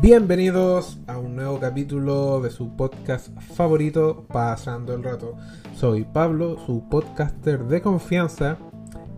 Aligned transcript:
Bienvenidos 0.00 0.98
a 1.06 1.18
un 1.18 1.36
nuevo 1.36 1.60
capítulo 1.60 2.40
de 2.40 2.50
su 2.50 2.74
podcast 2.74 3.28
favorito, 3.54 4.24
Pasando 4.28 4.94
el 4.94 5.02
Rato. 5.02 5.36
Soy 5.74 6.04
Pablo, 6.04 6.56
su 6.64 6.88
podcaster 6.88 7.64
de 7.64 7.82
confianza. 7.82 8.56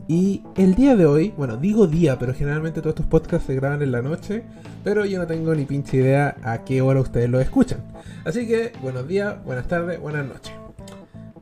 Y 0.08 0.44
el 0.56 0.76
día 0.76 0.94
de 0.94 1.04
hoy, 1.04 1.34
bueno, 1.36 1.56
digo 1.56 1.88
día, 1.88 2.16
pero 2.16 2.32
generalmente 2.32 2.80
todos 2.80 2.94
estos 2.94 3.06
podcasts 3.06 3.46
se 3.46 3.56
graban 3.56 3.82
en 3.82 3.90
la 3.90 4.02
noche, 4.02 4.44
pero 4.84 5.04
yo 5.04 5.18
no 5.18 5.26
tengo 5.26 5.52
ni 5.52 5.64
pinche 5.64 5.96
idea 5.96 6.36
a 6.44 6.62
qué 6.64 6.80
hora 6.80 7.00
ustedes 7.00 7.28
lo 7.28 7.40
escuchan. 7.40 7.80
Así 8.24 8.46
que, 8.46 8.72
buenos 8.82 9.08
días, 9.08 9.42
buenas 9.44 9.66
tardes, 9.66 10.00
buenas 10.00 10.26
noches. 10.26 10.52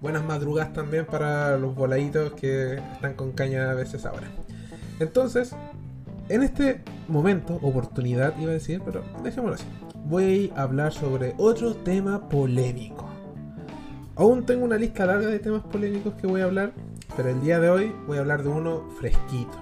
Buenas 0.01 0.25
madrugadas 0.25 0.73
también 0.73 1.05
para 1.05 1.59
los 1.59 1.75
voladitos 1.75 2.33
que 2.33 2.77
están 2.77 3.15
con 3.15 3.33
caña 3.33 3.71
a 3.71 3.75
veces 3.75 4.07
ahora. 4.07 4.29
Entonces, 4.99 5.55
en 6.31 6.43
este 6.43 6.81
momento, 7.07 7.59
oportunidad 7.61 8.35
iba 8.39 8.51
a 8.51 8.55
decir, 8.55 8.81
pero 8.83 9.05
dejémoslo 9.23 9.57
así. 9.57 9.67
Voy 10.07 10.51
a 10.57 10.63
hablar 10.63 10.93
sobre 10.95 11.35
otro 11.37 11.75
tema 11.75 12.31
polémico. 12.31 13.11
Aún 14.17 14.47
tengo 14.47 14.65
una 14.65 14.79
lista 14.79 15.05
larga 15.05 15.27
de 15.27 15.39
temas 15.39 15.65
polémicos 15.65 16.15
que 16.15 16.27
voy 16.27 16.41
a 16.41 16.45
hablar, 16.45 16.73
pero 17.17 17.31
el 17.31 17.41
día 17.41 17.61
de 17.61 17.71
hoy 17.71 17.95
voy 18.07 18.19
a 18.19 18.21
hablar 18.21 18.43
de 18.43 18.49
uno 18.49 18.89
fresquito. 18.99 19.57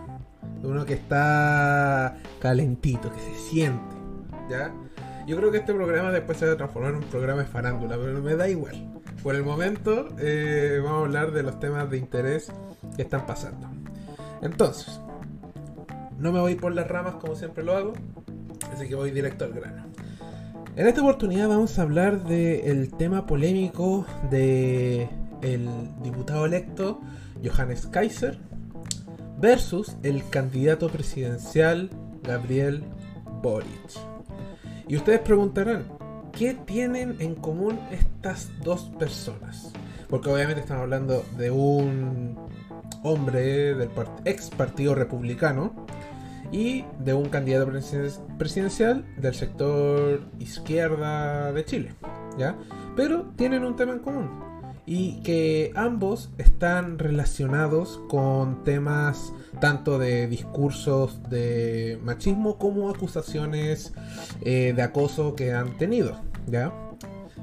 De 0.60 0.68
uno 0.68 0.84
que 0.84 0.94
está 0.94 2.16
calentito, 2.40 3.10
que 3.12 3.20
se 3.20 3.34
siente. 3.34 3.96
¿Ya? 4.48 4.72
Yo 5.26 5.36
creo 5.36 5.50
que 5.50 5.58
este 5.58 5.72
programa 5.72 6.10
después 6.10 6.38
se 6.38 6.46
va 6.46 6.52
a 6.52 6.56
transformar 6.56 6.92
en 6.92 6.98
un 6.98 7.04
programa 7.04 7.42
de 7.42 7.48
farándula, 7.48 7.96
pero 7.96 8.20
me 8.20 8.36
da 8.36 8.48
igual. 8.48 8.92
Por 9.22 9.34
el 9.34 9.44
momento 9.44 10.08
eh, 10.18 10.80
vamos 10.82 11.02
a 11.02 11.04
hablar 11.04 11.32
de 11.32 11.42
los 11.42 11.60
temas 11.60 11.88
de 11.90 11.98
interés 11.98 12.50
que 12.96 13.02
están 13.02 13.26
pasando. 13.26 13.68
Entonces, 14.42 15.00
no 16.18 16.32
me 16.32 16.40
voy 16.40 16.56
por 16.56 16.74
las 16.74 16.88
ramas 16.88 17.14
como 17.16 17.36
siempre 17.36 17.62
lo 17.62 17.76
hago, 17.76 17.92
así 18.72 18.88
que 18.88 18.94
voy 18.94 19.12
directo 19.12 19.44
al 19.44 19.52
grano. 19.52 19.84
En 20.74 20.86
esta 20.86 21.02
oportunidad 21.02 21.48
vamos 21.48 21.78
a 21.78 21.82
hablar 21.82 22.24
del 22.24 22.90
tema 22.94 23.26
polémico 23.26 24.06
de 24.30 25.08
diputado 26.02 26.46
electo 26.46 27.00
Johannes 27.42 27.86
Kaiser 27.86 28.38
versus 29.38 29.96
el 30.02 30.28
candidato 30.28 30.88
presidencial 30.88 31.90
Gabriel 32.22 32.84
Boric. 33.42 33.68
Y 34.88 34.96
ustedes 34.96 35.20
preguntarán, 35.20 35.86
¿qué 36.32 36.54
tienen 36.54 37.16
en 37.18 37.34
común 37.34 37.78
estas 37.90 38.50
dos 38.62 38.90
personas? 38.98 39.72
Porque 40.08 40.30
obviamente 40.30 40.60
estamos 40.60 40.82
hablando 40.82 41.24
de 41.36 41.50
un 41.50 42.38
hombre 43.02 43.74
del 43.74 43.90
ex 44.24 44.50
partido 44.50 44.94
republicano 44.94 45.86
y 46.52 46.84
de 47.00 47.14
un 47.14 47.28
candidato 47.30 47.72
presidencial 48.38 49.04
del 49.16 49.34
sector 49.34 50.20
izquierda 50.38 51.52
de 51.52 51.64
Chile, 51.64 51.94
¿ya? 52.38 52.56
Pero 52.94 53.32
tienen 53.36 53.64
un 53.64 53.74
tema 53.74 53.92
en 53.92 54.00
común 54.00 54.51
y 54.84 55.20
que 55.22 55.72
ambos 55.76 56.30
están 56.38 56.98
relacionados 56.98 58.00
con 58.08 58.64
temas 58.64 59.32
tanto 59.60 59.98
de 59.98 60.26
discursos 60.26 61.20
de 61.30 62.00
machismo 62.02 62.58
como 62.58 62.90
acusaciones 62.90 63.92
eh, 64.40 64.72
de 64.74 64.82
acoso 64.82 65.36
que 65.36 65.52
han 65.52 65.76
tenido, 65.78 66.20
¿ya? 66.46 66.72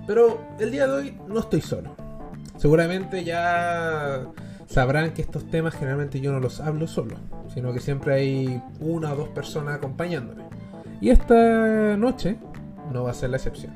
Pero 0.06 0.42
el 0.60 0.72
día 0.72 0.88
de 0.88 0.94
hoy 0.94 1.18
no 1.28 1.40
estoy 1.40 1.62
solo. 1.62 1.96
Seguramente 2.58 3.24
ya 3.24 4.26
sabrán 4.68 5.14
que 5.14 5.22
estos 5.22 5.50
temas 5.50 5.76
generalmente 5.76 6.20
yo 6.20 6.32
no 6.32 6.40
los 6.40 6.60
hablo 6.60 6.88
solo, 6.88 7.16
sino 7.54 7.72
que 7.74 7.80
siempre 7.80 8.16
hay 8.16 8.62
una 8.80 9.14
o 9.14 9.16
dos 9.16 9.30
personas 9.30 9.76
acompañándome. 9.76 10.44
Y 11.00 11.10
esta 11.10 11.96
noche 11.96 12.38
no 12.92 13.04
va 13.04 13.12
a 13.12 13.14
ser 13.14 13.30
la 13.30 13.38
excepción. 13.38 13.74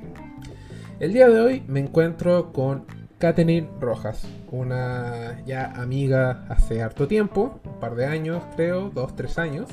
El 0.99 1.13
día 1.13 1.29
de 1.29 1.39
hoy 1.39 1.63
me 1.67 1.79
encuentro 1.79 2.51
con 2.51 2.85
Katherine 3.23 3.69
Rojas, 3.79 4.27
una 4.51 5.41
ya 5.45 5.71
amiga 5.77 6.43
hace 6.49 6.81
harto 6.81 7.07
tiempo, 7.07 7.61
un 7.63 7.79
par 7.79 7.95
de 7.95 8.05
años 8.05 8.43
creo, 8.57 8.89
dos, 8.89 9.15
tres 9.15 9.37
años. 9.37 9.69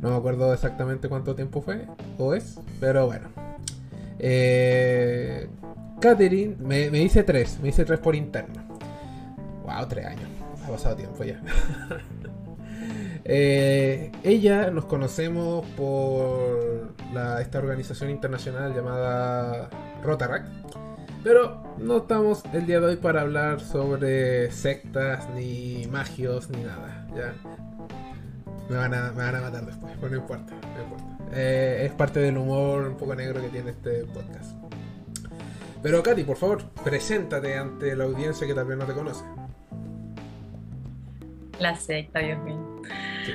No 0.00 0.08
me 0.08 0.16
acuerdo 0.16 0.50
exactamente 0.54 1.10
cuánto 1.10 1.34
tiempo 1.34 1.60
fue 1.60 1.84
o 2.16 2.32
es, 2.32 2.58
pero 2.80 3.04
bueno. 3.04 3.28
Eh, 4.18 5.46
me, 6.58 6.90
me 6.90 7.00
dice 7.00 7.22
tres, 7.22 7.58
me 7.60 7.66
dice 7.66 7.84
tres 7.84 8.00
por 8.00 8.16
interno. 8.16 8.62
Wow, 9.62 9.86
tres 9.86 10.06
años 10.06 10.30
ha 10.64 10.70
pasado 10.70 10.96
tiempo 10.96 11.22
ya. 11.22 11.38
Eh, 13.22 14.10
ella 14.24 14.70
nos 14.70 14.86
conocemos 14.86 15.66
por 15.76 16.94
esta 17.40 17.58
organización 17.58 18.08
internacional 18.08 18.74
llamada 18.74 19.68
Rotaract. 20.02 20.48
Pero 21.22 21.62
no 21.78 21.98
estamos 21.98 22.42
el 22.52 22.66
día 22.66 22.80
de 22.80 22.86
hoy 22.86 22.96
para 22.96 23.20
hablar 23.20 23.60
sobre 23.60 24.50
sectas, 24.50 25.28
ni 25.30 25.86
magios, 25.90 26.48
ni 26.48 26.62
nada. 26.62 27.06
Ya. 27.14 27.34
Me 28.70 28.76
van 28.76 28.94
a, 28.94 29.12
matar 29.12 29.66
después, 29.66 29.92
pero 30.00 30.10
no 30.10 30.16
importa. 30.16 30.54
Eh, 31.32 31.82
es 31.86 31.92
parte 31.92 32.20
del 32.20 32.38
humor 32.38 32.86
un 32.88 32.96
poco 32.96 33.14
negro 33.14 33.40
que 33.40 33.48
tiene 33.48 33.70
este 33.70 34.04
podcast. 34.04 34.52
Pero 35.82 36.02
Katy, 36.02 36.24
por 36.24 36.36
favor, 36.36 36.62
preséntate 36.84 37.56
ante 37.56 37.96
la 37.96 38.04
audiencia 38.04 38.46
que 38.46 38.54
tal 38.54 38.66
vez 38.66 38.78
no 38.78 38.84
te 38.86 38.92
conoce. 38.92 39.24
La 41.58 41.76
secta, 41.76 42.20
Dios 42.20 42.38
mío. 42.44 42.69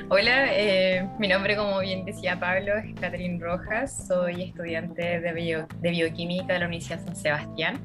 Hola, 0.08 0.46
eh, 0.52 1.08
mi 1.18 1.28
nombre, 1.28 1.56
como 1.56 1.80
bien 1.80 2.04
decía 2.04 2.38
Pablo, 2.38 2.76
es 2.76 2.94
Catherine 3.00 3.38
Rojas. 3.42 4.06
Soy 4.06 4.42
estudiante 4.42 5.20
de, 5.20 5.66
de 5.80 5.90
bioquímica 5.90 6.52
de 6.54 6.58
la 6.60 6.66
Universidad 6.66 7.04
San 7.04 7.16
Sebastián. 7.16 7.80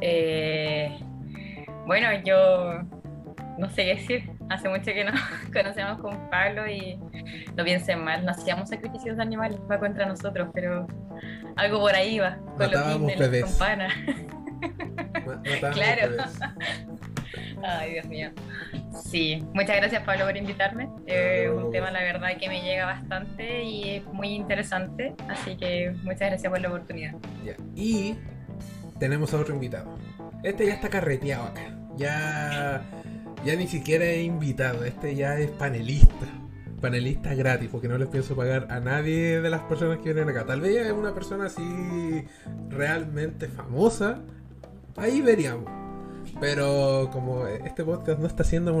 Eh, 0.00 0.98
bueno, 1.86 2.08
yo 2.24 2.82
no 3.58 3.68
sé 3.70 3.84
qué 3.84 3.94
decir. 3.94 4.30
Hace 4.48 4.68
mucho 4.68 4.86
que 4.86 5.04
nos 5.04 5.20
conocemos 5.52 6.00
con 6.00 6.28
Pablo 6.30 6.68
y 6.68 6.98
no 7.56 7.64
piensen 7.64 8.02
mal, 8.02 8.24
no 8.24 8.32
hacíamos 8.32 8.68
sacrificios 8.68 9.16
de 9.16 9.22
animales 9.22 9.60
para 9.68 9.80
contra 9.80 10.06
nosotros, 10.06 10.48
pero 10.52 10.86
algo 11.56 11.78
por 11.78 11.94
ahí 11.94 12.18
va, 12.18 12.36
con 12.56 12.70
los 12.70 13.20
de 13.20 13.40
las 13.40 13.50
campanas. 13.50 13.92
claro. 15.72 16.24
Ay, 17.62 17.92
Dios 17.92 18.06
mío. 18.06 18.30
Sí, 19.04 19.44
muchas 19.54 19.76
gracias 19.76 20.02
Pablo 20.04 20.26
por 20.26 20.36
invitarme. 20.36 20.88
Es 21.06 21.50
un 21.50 21.70
tema, 21.72 21.90
la 21.90 22.00
verdad, 22.00 22.36
que 22.38 22.48
me 22.48 22.62
llega 22.62 22.86
bastante 22.86 23.64
y 23.64 23.96
es 23.96 24.04
muy 24.06 24.28
interesante. 24.28 25.14
Así 25.28 25.56
que 25.56 25.94
muchas 26.02 26.28
gracias 26.30 26.50
por 26.50 26.60
la 26.60 26.68
oportunidad. 26.68 27.14
Y 27.74 28.16
tenemos 28.98 29.32
a 29.34 29.38
otro 29.38 29.54
invitado. 29.54 29.96
Este 30.42 30.66
ya 30.66 30.74
está 30.74 30.88
carreteado 30.88 31.44
acá. 31.44 31.76
Ya, 31.96 32.82
ya 33.44 33.56
ni 33.56 33.66
siquiera 33.66 34.04
es 34.04 34.24
invitado. 34.24 34.84
Este 34.84 35.14
ya 35.14 35.38
es 35.38 35.50
panelista. 35.50 36.26
Panelista 36.80 37.34
gratis, 37.34 37.68
porque 37.70 37.88
no 37.88 37.98
les 37.98 38.08
pienso 38.08 38.34
pagar 38.34 38.68
a 38.70 38.80
nadie 38.80 39.40
de 39.40 39.50
las 39.50 39.60
personas 39.62 39.98
que 39.98 40.14
vienen 40.14 40.28
acá. 40.30 40.46
Tal 40.46 40.60
vez 40.60 40.86
es 40.86 40.92
una 40.92 41.12
persona 41.12 41.46
así 41.46 42.24
realmente 42.68 43.48
famosa. 43.48 44.20
Ahí 44.96 45.20
veríamos. 45.20 45.79
Pero 46.40 47.10
como 47.12 47.46
este 47.46 47.84
podcast 47.84 48.18
no 48.18 48.26
está 48.26 48.44
siendo 48.44 48.72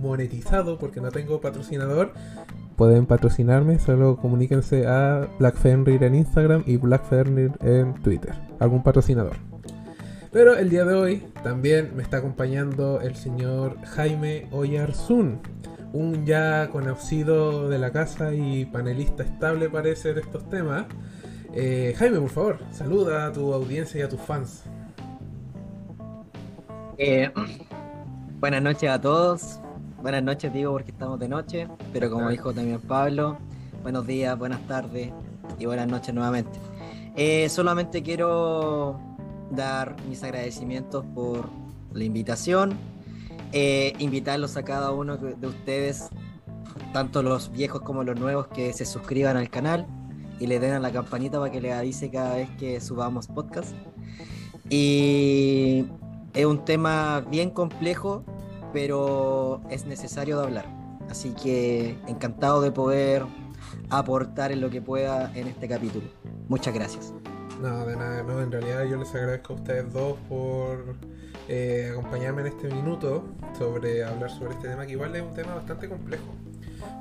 monetizado 0.00 0.78
porque 0.78 1.00
no 1.00 1.10
tengo 1.10 1.40
patrocinador, 1.40 2.12
pueden 2.76 3.06
patrocinarme, 3.06 3.78
solo 3.78 4.16
comuníquense 4.16 4.86
a 4.86 5.28
Black 5.38 5.56
Fenrir 5.56 6.02
en 6.04 6.14
Instagram 6.14 6.62
y 6.66 6.76
Black 6.76 7.04
Fenrir 7.04 7.52
en 7.62 7.94
Twitter. 8.02 8.34
Algún 8.58 8.82
patrocinador. 8.82 9.36
Pero 10.32 10.56
el 10.56 10.70
día 10.70 10.84
de 10.84 10.94
hoy 10.94 11.24
también 11.42 11.90
me 11.96 12.02
está 12.02 12.18
acompañando 12.18 13.00
el 13.00 13.16
señor 13.16 13.76
Jaime 13.82 14.46
Oyarzún, 14.52 15.40
un 15.92 16.24
ya 16.24 16.68
conocido 16.70 17.68
de 17.68 17.78
la 17.78 17.90
casa 17.90 18.32
y 18.32 18.64
panelista 18.64 19.24
estable 19.24 19.68
parece 19.68 20.14
de 20.14 20.20
estos 20.20 20.48
temas. 20.48 20.86
Eh, 21.52 21.94
Jaime, 21.98 22.20
por 22.20 22.30
favor, 22.30 22.58
saluda 22.70 23.26
a 23.26 23.32
tu 23.32 23.52
audiencia 23.52 24.00
y 24.00 24.02
a 24.04 24.08
tus 24.08 24.20
fans. 24.20 24.62
Eh, 27.02 27.32
buenas 28.40 28.60
noches 28.60 28.90
a 28.90 29.00
todos. 29.00 29.58
Buenas 30.02 30.22
noches 30.22 30.52
digo 30.52 30.72
porque 30.72 30.90
estamos 30.90 31.18
de 31.18 31.28
noche, 31.28 31.66
pero 31.94 32.10
como 32.10 32.28
dijo 32.28 32.52
también 32.52 32.78
Pablo, 32.78 33.38
buenos 33.82 34.06
días, 34.06 34.38
buenas 34.38 34.60
tardes 34.66 35.10
y 35.58 35.64
buenas 35.64 35.88
noches 35.88 36.14
nuevamente. 36.14 36.58
Eh, 37.16 37.48
solamente 37.48 38.02
quiero 38.02 39.00
dar 39.50 39.96
mis 40.10 40.22
agradecimientos 40.22 41.06
por 41.14 41.48
la 41.94 42.04
invitación, 42.04 42.76
eh, 43.52 43.94
invitarlos 43.98 44.58
a 44.58 44.62
cada 44.62 44.92
uno 44.92 45.16
de 45.16 45.46
ustedes, 45.46 46.10
tanto 46.92 47.22
los 47.22 47.50
viejos 47.50 47.80
como 47.80 48.04
los 48.04 48.20
nuevos, 48.20 48.48
que 48.48 48.74
se 48.74 48.84
suscriban 48.84 49.38
al 49.38 49.48
canal, 49.48 49.86
y 50.38 50.46
le 50.46 50.60
den 50.60 50.72
a 50.72 50.80
la 50.80 50.92
campanita 50.92 51.38
para 51.38 51.50
que 51.50 51.62
le 51.62 51.72
avise 51.72 52.10
cada 52.10 52.36
vez 52.36 52.50
que 52.58 52.78
subamos 52.78 53.26
podcast. 53.26 53.74
Y 54.68 55.86
es 56.34 56.46
un 56.46 56.64
tema 56.64 57.20
bien 57.30 57.50
complejo, 57.50 58.24
pero 58.72 59.60
es 59.70 59.86
necesario 59.86 60.38
de 60.38 60.44
hablar. 60.44 60.66
Así 61.10 61.30
que 61.30 61.96
encantado 62.06 62.60
de 62.60 62.70
poder 62.70 63.24
aportar 63.90 64.52
en 64.52 64.60
lo 64.60 64.70
que 64.70 64.80
pueda 64.80 65.32
en 65.34 65.48
este 65.48 65.68
capítulo. 65.68 66.06
Muchas 66.48 66.74
gracias. 66.74 67.12
No, 67.60 67.84
de 67.84 67.96
nada, 67.96 68.22
no, 68.22 68.40
en 68.40 68.50
realidad 68.50 68.84
yo 68.84 68.96
les 68.96 69.14
agradezco 69.14 69.52
a 69.52 69.56
ustedes 69.56 69.92
dos 69.92 70.16
por 70.28 70.96
eh, 71.48 71.90
acompañarme 71.92 72.42
en 72.42 72.46
este 72.46 72.68
minuto 72.68 73.24
sobre 73.58 74.02
hablar 74.04 74.30
sobre 74.30 74.54
este 74.54 74.68
tema, 74.68 74.86
que 74.86 74.92
igual 74.92 75.14
es 75.14 75.22
un 75.22 75.34
tema 75.34 75.54
bastante 75.56 75.88
complejo, 75.88 76.24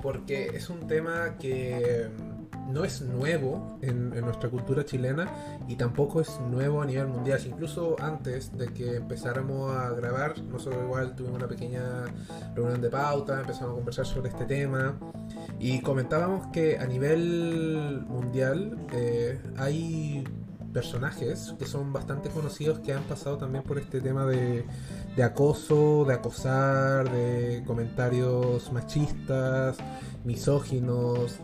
porque 0.02 0.52
es 0.54 0.70
un 0.70 0.88
tema 0.88 1.36
que 1.38 2.10
no 2.70 2.84
es 2.84 3.02
nuevo 3.02 3.78
en, 3.82 4.10
nuestra 4.22 4.50
cultura 4.50 4.86
chilena 4.86 5.28
y 5.68 5.76
tampoco 5.76 6.22
es 6.22 6.40
nuevo 6.40 6.82
a 6.82 6.86
nivel 6.86 7.08
mundial. 7.08 7.42
Incluso 7.46 7.96
antes 8.00 8.56
de 8.58 8.72
que 8.74 8.98
empezáramos 8.98 9.72
a 9.76 9.90
grabar, 9.92 10.40
nosotros 10.44 10.84
igual 10.84 11.16
tuvimos 11.16 11.38
una 11.38 11.48
pequeña 11.48 12.06
reunión 12.56 12.82
de 12.82 12.90
pauta, 12.90 13.42
empezamos 13.42 13.72
a 13.74 13.76
conversar 13.76 14.06
sobre 14.06 14.30
este 14.30 14.46
tema 14.46 14.98
y 15.60 15.82
comentábamos 15.82 16.48
que 16.48 16.78
a 16.78 16.86
nivel 16.86 18.04
mundial 18.08 18.78
eh, 18.94 19.42
hay 19.58 20.24
personajes 20.80 21.54
que 21.60 21.66
son 21.66 21.92
bastante 21.92 22.30
conocidos 22.30 22.80
que 22.80 22.94
han 22.94 23.04
pasado 23.04 23.38
también 23.38 23.66
por 23.66 23.78
este 23.78 24.00
tema 24.00 24.26
de, 24.26 24.64
de 25.14 25.24
acoso, 25.24 26.06
de 26.06 26.14
acosar, 26.14 27.12
de 27.12 27.64
comentarios 27.68 28.72
machistas, 28.72 29.76
misóginos, 30.24 31.36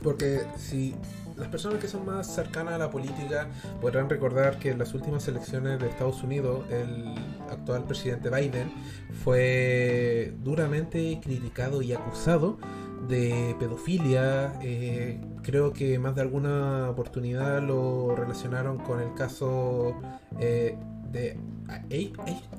porque 0.00 0.42
si 0.56 0.94
las 1.36 1.48
personas 1.48 1.80
que 1.80 1.88
son 1.88 2.06
más 2.06 2.32
cercanas 2.32 2.74
a 2.74 2.78
la 2.78 2.88
política 2.88 3.48
podrán 3.80 4.08
recordar 4.08 4.60
que 4.60 4.70
en 4.70 4.78
las 4.78 4.94
últimas 4.94 5.26
elecciones 5.26 5.80
de 5.80 5.88
Estados 5.88 6.22
Unidos 6.22 6.64
el 6.70 7.16
actual 7.50 7.82
presidente 7.82 8.30
Biden 8.30 8.70
fue 9.24 10.36
duramente 10.44 11.18
criticado 11.20 11.82
y 11.82 11.94
acusado 11.94 12.58
de 13.08 13.56
pedofilia. 13.58 14.54
Eh, 14.62 15.20
creo 15.42 15.72
que 15.72 15.98
más 15.98 16.14
de 16.14 16.22
alguna 16.22 16.90
oportunidad 16.90 17.62
lo 17.62 18.14
relacionaron 18.14 18.78
con 18.78 19.00
el 19.00 19.14
caso 19.14 20.00
eh, 20.40 20.76
de 21.10 21.38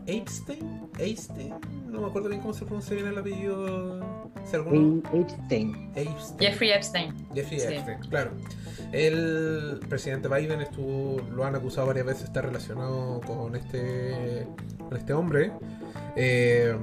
Epstein. 0.05 0.89
Epstein. 0.97 1.53
No 1.89 2.01
me 2.01 2.07
acuerdo 2.07 2.29
bien 2.29 2.41
cómo 2.41 2.53
se 2.53 2.65
pronuncia 2.65 2.95
bien 2.95 3.07
el 3.07 3.17
apellido. 3.17 3.99
Epstein. 5.13 5.91
Jeffrey 6.39 6.71
Epstein. 6.71 7.13
Jeffrey 7.33 7.61
Epstein, 7.61 7.99
claro. 8.09 8.31
El 8.91 9.79
presidente 9.89 10.27
Biden 10.27 10.61
estuvo, 10.61 11.21
lo 11.31 11.45
han 11.45 11.55
acusado 11.55 11.87
varias 11.87 12.05
veces 12.05 12.21
de 12.21 12.27
estar 12.27 12.45
relacionado 12.45 13.21
con 13.21 13.55
este, 13.55 14.45
con 14.77 14.97
este 14.97 15.13
hombre. 15.13 15.51
Eh, 16.15 16.75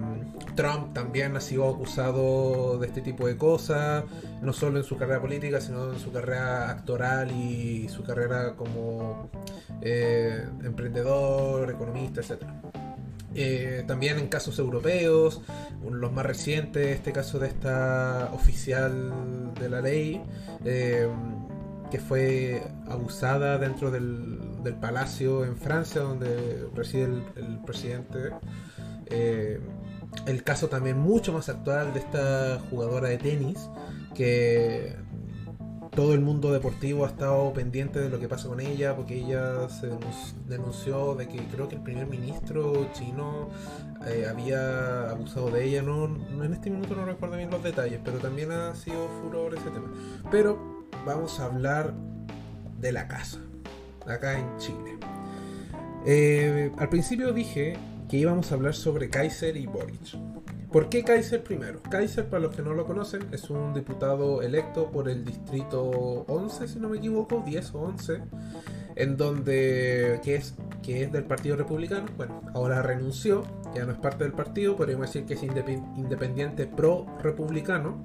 Trump 0.55 0.93
también 0.93 1.37
ha 1.37 1.41
sido 1.41 1.69
acusado 1.69 2.79
de 2.79 2.87
este 2.87 3.01
tipo 3.01 3.27
de 3.27 3.37
cosas, 3.37 4.05
no 4.43 4.53
solo 4.53 4.79
en 4.79 4.85
su 4.85 4.97
carrera 4.97 5.21
política, 5.21 5.61
sino 5.61 5.93
en 5.93 5.99
su 5.99 6.13
carrera 6.13 6.71
actoral 6.71 7.31
y 7.31 7.89
su 7.89 8.03
carrera 8.03 8.55
como 8.57 9.31
eh, 9.81 10.47
emprendedor, 10.63 11.71
economista, 11.71 12.21
etc. 12.21 12.43
Eh, 13.35 13.85
también 13.87 14.19
en 14.19 14.27
casos 14.27 14.59
europeos, 14.59 15.41
los 15.89 16.13
más 16.13 16.27
recientes, 16.27 16.97
este 16.97 17.13
caso 17.13 17.39
de 17.39 17.49
esta 17.49 18.31
oficial 18.33 19.55
de 19.55 19.69
la 19.69 19.81
ley, 19.81 20.21
eh, 20.65 21.09
que 21.91 21.99
fue 21.99 22.63
abusada 22.89 23.59
dentro 23.59 23.91
del, 23.91 24.39
palacio 24.81 25.45
en 25.45 25.57
Francia, 25.57 26.03
donde 26.03 26.69
reside 26.75 27.05
el, 27.05 27.61
presidente. 27.65 28.31
El 30.27 30.43
caso 30.43 30.69
también 30.69 30.99
mucho 30.99 31.33
más 31.33 31.49
actual 31.49 31.93
de 31.93 32.01
esta 32.01 32.61
jugadora 32.71 33.09
de 33.09 33.19
tenis, 33.19 33.71
que 34.15 34.97
todo 35.91 36.15
el 36.15 36.21
mundo 36.21 36.53
deportivo 36.53 37.05
ha 37.05 37.09
estado 37.09 37.53
pendiente 37.53 37.99
de 37.99 38.09
lo 38.09 38.21
que 38.21 38.29
pasa 38.29 38.49
con 38.49 38.61
ella, 38.61 38.95
porque 38.95 39.19
ella 39.19 39.69
se 39.69 39.89
denunció 40.49 41.15
de 41.15 41.29
que 41.29 41.39
creo 41.49 41.69
que 41.69 41.77
el 41.77 41.83
primer 41.83 42.07
ministro 42.07 42.89
chino 42.93 43.49
eh, 44.07 44.27
había 44.31 45.11
abusado 45.11 45.51
de 45.51 45.65
ella. 45.65 45.83
No, 45.83 46.05
en 46.05 46.53
este 46.53 46.71
minuto 46.71 46.95
no 46.95 47.05
recuerdo 47.05 47.37
bien 47.37 47.51
los 47.51 47.63
detalles, 47.63 48.01
pero 48.05 48.19
también 48.19 48.53
ha 48.53 48.75
sido 48.75 49.09
furor 49.21 49.55
ese 49.55 49.71
tema. 49.71 49.93
Pero 50.31 50.87
vamos 51.05 51.41
a 51.41 51.47
hablar 51.47 51.93
de 52.79 52.93
la 52.93 53.09
casa, 53.09 53.39
acá 54.07 54.39
en 54.39 54.59
Chile. 54.59 54.97
Eh, 56.07 56.73
al 56.79 56.89
principio 56.89 57.33
dije 57.33 57.77
que 58.11 58.17
íbamos 58.17 58.51
a 58.51 58.57
hablar 58.57 58.75
sobre 58.75 59.09
Kaiser 59.09 59.57
y 59.57 59.67
Boric. 59.67 60.19
¿Por 60.73 60.89
qué 60.89 61.05
Kaiser 61.05 61.45
primero? 61.45 61.81
Kaiser, 61.83 62.29
para 62.29 62.43
los 62.43 62.55
que 62.55 62.61
no 62.61 62.75
lo 62.75 62.85
conocen, 62.85 63.23
es 63.31 63.49
un 63.51 63.73
diputado 63.73 64.43
electo 64.43 64.91
por 64.91 65.09
el 65.09 65.25
distrito 65.25 65.81
11, 66.27 66.67
si 66.67 66.81
no 66.81 66.89
me 66.89 66.99
equivoco, 66.99 67.43
10 67.47 67.75
o 67.75 67.79
11, 67.83 68.21
en 68.97 69.17
donde, 69.17 70.21
que 70.25 70.35
es, 70.35 70.55
que 70.83 71.05
es 71.05 71.13
del 71.13 71.25
Partido 71.25 71.55
Republicano, 71.55 72.07
bueno, 72.17 72.43
ahora 72.53 72.83
renunció, 72.83 73.45
ya 73.77 73.85
no 73.85 73.93
es 73.93 73.99
parte 73.99 74.25
del 74.25 74.33
partido, 74.33 74.75
podríamos 74.75 75.07
decir 75.07 75.25
que 75.25 75.35
es 75.35 75.43
independiente 75.45 76.67
pro-republicano, 76.67 78.05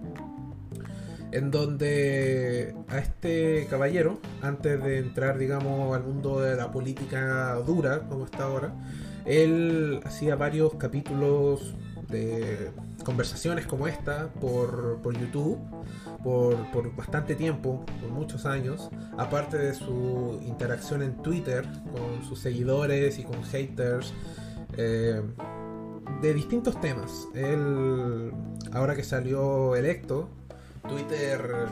en 1.31 1.49
donde 1.49 2.75
a 2.89 2.99
este 2.99 3.65
caballero, 3.69 4.19
antes 4.43 4.81
de 4.83 4.99
entrar, 4.99 5.39
digamos, 5.39 5.95
al 5.95 6.03
mundo 6.03 6.41
de 6.41 6.55
la 6.55 6.71
política 6.71 7.55
dura, 7.65 8.07
como 8.07 8.25
está 8.25 8.43
ahora, 8.43 8.73
él 9.25 9.99
hacía 10.05 10.35
varios 10.35 10.75
capítulos 10.75 11.75
de 12.09 12.71
conversaciones 13.03 13.65
como 13.65 13.87
esta 13.87 14.29
por, 14.39 15.01
YouTube 15.19 15.59
por, 16.23 16.95
bastante 16.95 17.35
tiempo, 17.35 17.85
por 18.01 18.09
muchos 18.09 18.45
años, 18.45 18.89
aparte 19.17 19.57
de 19.57 19.73
su 19.73 20.39
interacción 20.45 21.01
en 21.01 21.15
Twitter 21.21 21.65
con 21.91 22.23
sus 22.27 22.39
seguidores 22.39 23.19
y 23.19 23.23
con 23.23 23.43
haters 23.43 24.13
eh, 24.77 25.21
de 26.21 26.33
distintos 26.33 26.79
temas. 26.81 27.27
Él, 27.33 28.31
ahora 28.71 28.95
que 28.95 29.03
salió 29.03 29.75
electo, 29.75 30.29
Twitter 30.87 31.67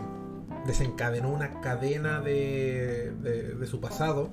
desencadenó 0.66 1.30
una 1.30 1.62
cadena 1.62 2.22
de, 2.22 3.12
de 3.12 3.68
su 3.68 3.80
pasado 3.80 4.30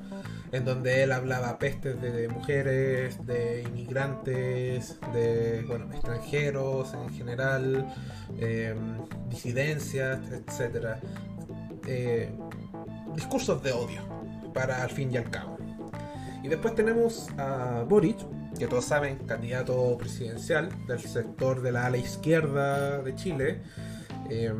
en 0.52 0.64
donde 0.64 1.02
él 1.02 1.12
hablaba 1.12 1.59
pestes 1.59 2.00
de 2.00 2.28
mujeres, 2.28 3.25
de 3.26 3.62
inmigrantes, 3.62 4.99
de 5.12 5.64
bueno, 5.66 5.87
extranjeros 5.92 6.92
en 6.95 7.11
general, 7.11 7.87
eh, 8.38 8.75
disidencias, 9.28 10.19
etc. 10.33 10.97
Eh, 11.87 12.33
discursos 13.14 13.62
de 13.62 13.73
odio, 13.73 14.02
para 14.52 14.83
al 14.83 14.90
fin 14.90 15.12
y 15.12 15.16
al 15.16 15.30
cabo. 15.30 15.57
Y 16.42 16.49
después 16.49 16.75
tenemos 16.75 17.28
a 17.38 17.85
Boric, 17.88 18.19
que 18.59 18.66
todos 18.66 18.85
saben, 18.85 19.19
candidato 19.26 19.97
presidencial 19.99 20.69
del 20.87 20.99
sector 20.99 21.62
de 21.62 21.73
la 21.73 21.87
ala 21.87 21.99
izquierda 21.99 23.02
de 23.02 23.14
Chile, 23.14 23.62
eh, 24.30 24.52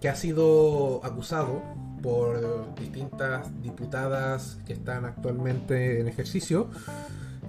que 0.00 0.08
ha 0.08 0.14
sido 0.14 1.04
acusado 1.04 1.62
por 2.02 2.74
distintas 2.74 3.50
diputadas 3.62 4.58
que 4.66 4.72
están 4.72 5.04
actualmente 5.04 6.00
en 6.00 6.08
ejercicio, 6.08 6.68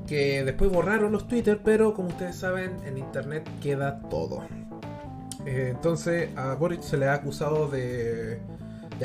que 0.07 0.43
después 0.43 0.71
borraron 0.71 1.11
los 1.11 1.27
Twitter, 1.27 1.61
pero 1.63 1.93
como 1.93 2.09
ustedes 2.09 2.35
saben, 2.35 2.77
en 2.85 2.97
Internet 2.97 3.49
queda 3.61 4.01
todo. 4.09 4.43
Eh, 5.45 5.69
entonces 5.71 6.35
a 6.35 6.55
Boric 6.55 6.81
se 6.81 6.97
le 6.97 7.07
ha 7.07 7.13
acusado 7.13 7.67
de, 7.67 8.39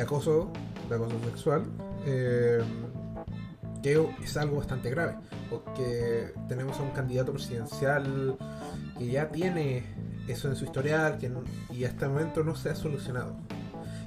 acoso, 0.00 0.50
de 0.88 0.94
acoso 0.94 1.18
sexual, 1.24 1.64
eh, 2.06 2.62
que 3.82 4.02
es 4.22 4.36
algo 4.36 4.56
bastante 4.56 4.90
grave, 4.90 5.16
porque 5.50 6.32
tenemos 6.48 6.78
a 6.78 6.82
un 6.82 6.90
candidato 6.90 7.32
presidencial 7.32 8.36
que 8.98 9.06
ya 9.06 9.28
tiene 9.28 9.84
eso 10.26 10.48
en 10.48 10.56
su 10.56 10.64
historial 10.64 11.18
y 11.70 11.84
hasta 11.84 12.06
el 12.06 12.12
momento 12.12 12.42
no 12.42 12.56
se 12.56 12.70
ha 12.70 12.74
solucionado. 12.74 13.36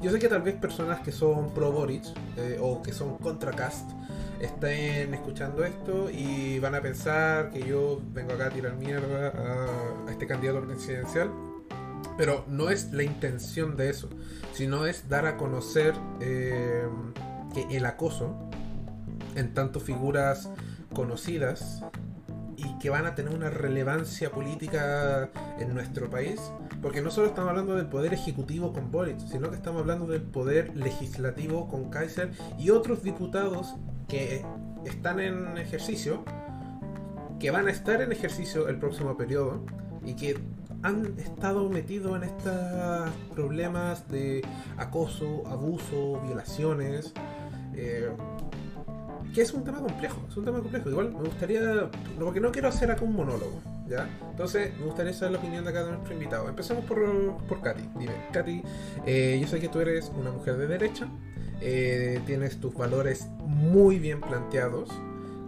Yo 0.02 0.12
sé 0.12 0.20
que 0.20 0.28
tal 0.28 0.44
vez 0.44 0.56
personas 0.56 1.00
que 1.00 1.12
son 1.12 1.50
pro 1.54 1.72
Boric 1.72 2.04
eh, 2.38 2.60
o 2.62 2.84
que 2.84 2.94
son 2.94 3.18
contra 3.18 3.52
Cast 3.52 3.90
estén 4.40 5.12
escuchando 5.16 5.64
esto 5.64 6.12
y 6.12 6.60
van 6.60 6.76
a 6.76 6.82
pensar 6.82 7.50
que 7.50 7.64
yo 7.64 8.00
vengo 8.14 8.34
acá 8.34 8.48
a 8.48 8.50
tirar 8.52 8.76
mierda 8.76 9.34
a, 9.36 10.12
este 10.12 10.28
candidato 10.28 10.62
presidencial. 10.62 11.32
Pero 12.16 12.46
no 12.48 12.70
es 12.70 12.92
la 12.94 13.04
intención 13.04 13.76
de 13.76 13.90
eso, 13.90 14.10
sino 14.54 14.86
es 14.86 15.10
dar 15.10 15.26
a 15.26 15.36
conocer 15.36 15.96
eh, 16.20 16.88
que 17.56 17.76
el 17.76 17.86
acoso 17.86 18.36
en 19.36 19.54
tanto 19.56 19.80
figuras 19.80 20.50
conocidas 20.94 21.84
y 22.56 22.78
que 22.80 22.92
van 22.92 23.08
a 23.08 23.16
tener 23.16 23.34
una 23.34 23.50
relevancia 23.50 24.32
política 24.32 25.30
en 25.60 25.74
nuestro 25.74 26.10
país 26.10 26.40
Porque 26.82 27.02
no 27.02 27.10
solo 27.12 27.28
estamos 27.28 27.50
hablando 27.50 27.76
del 27.76 27.88
poder 27.88 28.14
ejecutivo 28.14 28.72
con 28.72 28.92
Boric, 28.92 29.20
sino 29.20 29.50
que 29.50 29.56
estamos 29.56 29.82
hablando 29.82 30.06
del 30.08 30.22
poder 30.22 30.76
legislativo 30.76 31.68
con 31.68 31.90
Kaiser 31.90 32.32
y 32.58 32.70
otros 32.70 33.04
diputados 33.04 33.76
que 34.08 34.46
están 34.86 35.20
en 35.20 35.58
ejercicio, 35.58 36.24
que 37.40 37.52
van 37.52 37.68
a 37.68 37.72
estar 37.72 38.02
en 38.02 38.12
ejercicio 38.12 38.68
el 38.68 38.78
próximo 38.78 39.18
periodo 39.18 39.64
y 40.06 40.14
que 40.14 40.38
han 40.84 41.18
estado 41.18 41.68
metidos 41.70 42.16
en 42.16 42.24
estos 42.24 43.10
problemas 43.34 44.08
de 44.10 44.46
acoso, 44.78 45.46
abuso, 45.48 46.22
violaciones. 46.22 47.14
Eh, 47.76 48.10
que 49.34 49.42
es 49.42 49.54
un 49.54 49.64
tema 49.64 49.80
complejo, 49.80 50.26
es 50.30 50.38
un 50.38 50.46
tema 50.46 50.60
complejo. 50.60 50.90
Igual 50.90 51.12
me 51.12 51.20
gustaría, 51.20 51.90
porque 52.20 52.40
no 52.40 52.52
quiero 52.52 52.70
hacer 52.70 52.92
acá 52.92 53.04
un 53.04 53.16
monólogo, 53.16 53.62
¿ya? 53.88 54.10
Entonces 54.30 54.78
me 54.80 54.86
gustaría 54.86 55.14
saber 55.14 55.34
la 55.34 55.40
opinión 55.40 55.66
de 55.66 55.74
cada 55.74 55.92
nuestro 55.92 56.14
invitado. 56.14 56.50
Empecemos 56.50 56.86
por, 56.86 57.38
por 57.48 57.62
Katy. 57.62 57.84
Dime, 58.00 58.14
Katy, 58.34 58.64
eh, 59.06 59.38
yo 59.42 59.48
sé 59.48 59.60
que 59.60 59.70
tú 59.70 59.80
eres 59.80 60.12
una 60.18 60.32
mujer 60.32 60.58
de 60.58 60.68
derecha, 60.68 61.08
eh, 61.62 62.22
tienes 62.26 62.60
tus 62.60 62.74
valores 62.74 63.28
muy 63.40 64.00
bien 64.00 64.22
planteados, 64.22 64.90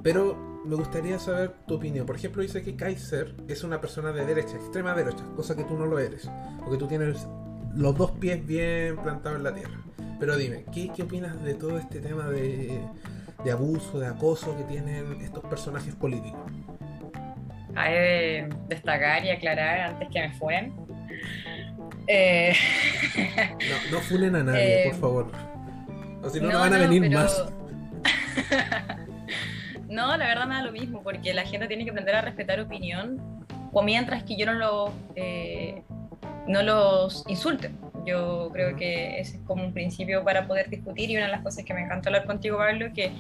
pero 0.04 0.50
me 0.66 0.76
gustaría 0.76 1.20
saber 1.20 1.56
tu 1.68 1.76
opinión. 1.76 2.06
Por 2.06 2.16
ejemplo, 2.16 2.42
dice 2.42 2.62
que 2.62 2.76
Kaiser 2.76 3.36
es 3.48 3.64
una 3.64 3.82
persona 3.82 4.12
de 4.12 4.26
derecha, 4.26 4.56
extrema 4.56 4.94
derecha, 4.94 5.24
cosa 5.36 5.56
que 5.56 5.64
tú 5.64 5.78
no 5.78 5.86
lo 5.86 6.00
eres, 6.00 6.30
porque 6.60 6.78
tú 6.78 6.88
tienes 6.88 7.28
los 7.76 7.98
dos 7.98 8.12
pies 8.12 8.46
bien 8.46 8.98
plantados 8.98 9.38
en 9.38 9.44
la 9.44 9.54
tierra. 9.54 9.82
Pero 10.20 10.36
dime, 10.36 10.66
¿qué, 10.74 10.92
qué 10.96 11.04
opinas 11.04 11.42
de 11.44 11.54
todo 11.54 11.78
este 11.78 12.02
tema 12.02 12.28
de 12.28 12.82
de 13.44 13.52
abuso, 13.52 14.00
de 14.00 14.08
acoso 14.08 14.56
que 14.58 14.64
tienen 14.64 15.22
estos 15.22 15.44
personajes 15.46 15.96
políticos. 15.96 16.40
Hay 17.76 17.94
de 17.94 18.50
destacar 18.68 19.24
y 19.24 19.30
aclarar 19.30 19.82
antes 19.82 20.10
que 20.10 20.20
me 20.20 20.32
fueren. 20.34 20.74
Eh... 22.08 22.54
No, 23.70 23.98
no 23.98 24.00
funen 24.02 24.36
a 24.36 24.44
nadie, 24.44 24.84
por 24.86 24.94
eh, 24.94 25.00
favor. 25.00 25.32
O 26.24 26.30
si 26.30 26.40
no, 26.42 26.52
no, 26.52 26.60
van 26.60 26.74
a 26.74 26.78
venir 26.80 27.10
más. 27.12 27.46
no, 29.90 30.18
la 30.18 30.28
verdad 30.28 30.48
me 30.48 30.56
da 30.56 30.64
lo 30.64 30.72
mismo, 30.72 31.02
porque 31.04 31.34
la 31.34 31.44
gente 31.44 31.68
tiene 31.68 31.86
que 31.86 31.92
aprender 31.92 32.16
a 32.16 32.22
respetar 32.22 32.60
opinión, 32.60 33.46
o 33.72 33.84
mientras 33.84 34.24
que 34.24 34.36
yo 34.36 34.46
no 34.46 34.54
lo 34.54 34.94
eh, 35.16 35.84
no 36.48 36.64
los 36.64 37.24
insulte. 37.28 37.72
Yo 38.10 38.50
creo 38.52 38.76
que 38.76 39.20
ese 39.20 39.38
es 39.38 39.44
como 39.44 39.64
un 39.64 39.74
principio 39.74 40.24
para 40.24 40.48
poder 40.48 40.70
discutir 40.70 41.10
y 41.12 41.16
una 41.16 41.26
de 41.26 41.32
las 41.32 41.42
cosas 41.42 41.64
que 41.64 41.74
me 41.74 41.82
encanta 41.82 42.10
hablar 42.10 42.26
contigo, 42.26 42.58
Pablo, 42.58 42.88
es 42.88 42.94
que 42.94 43.12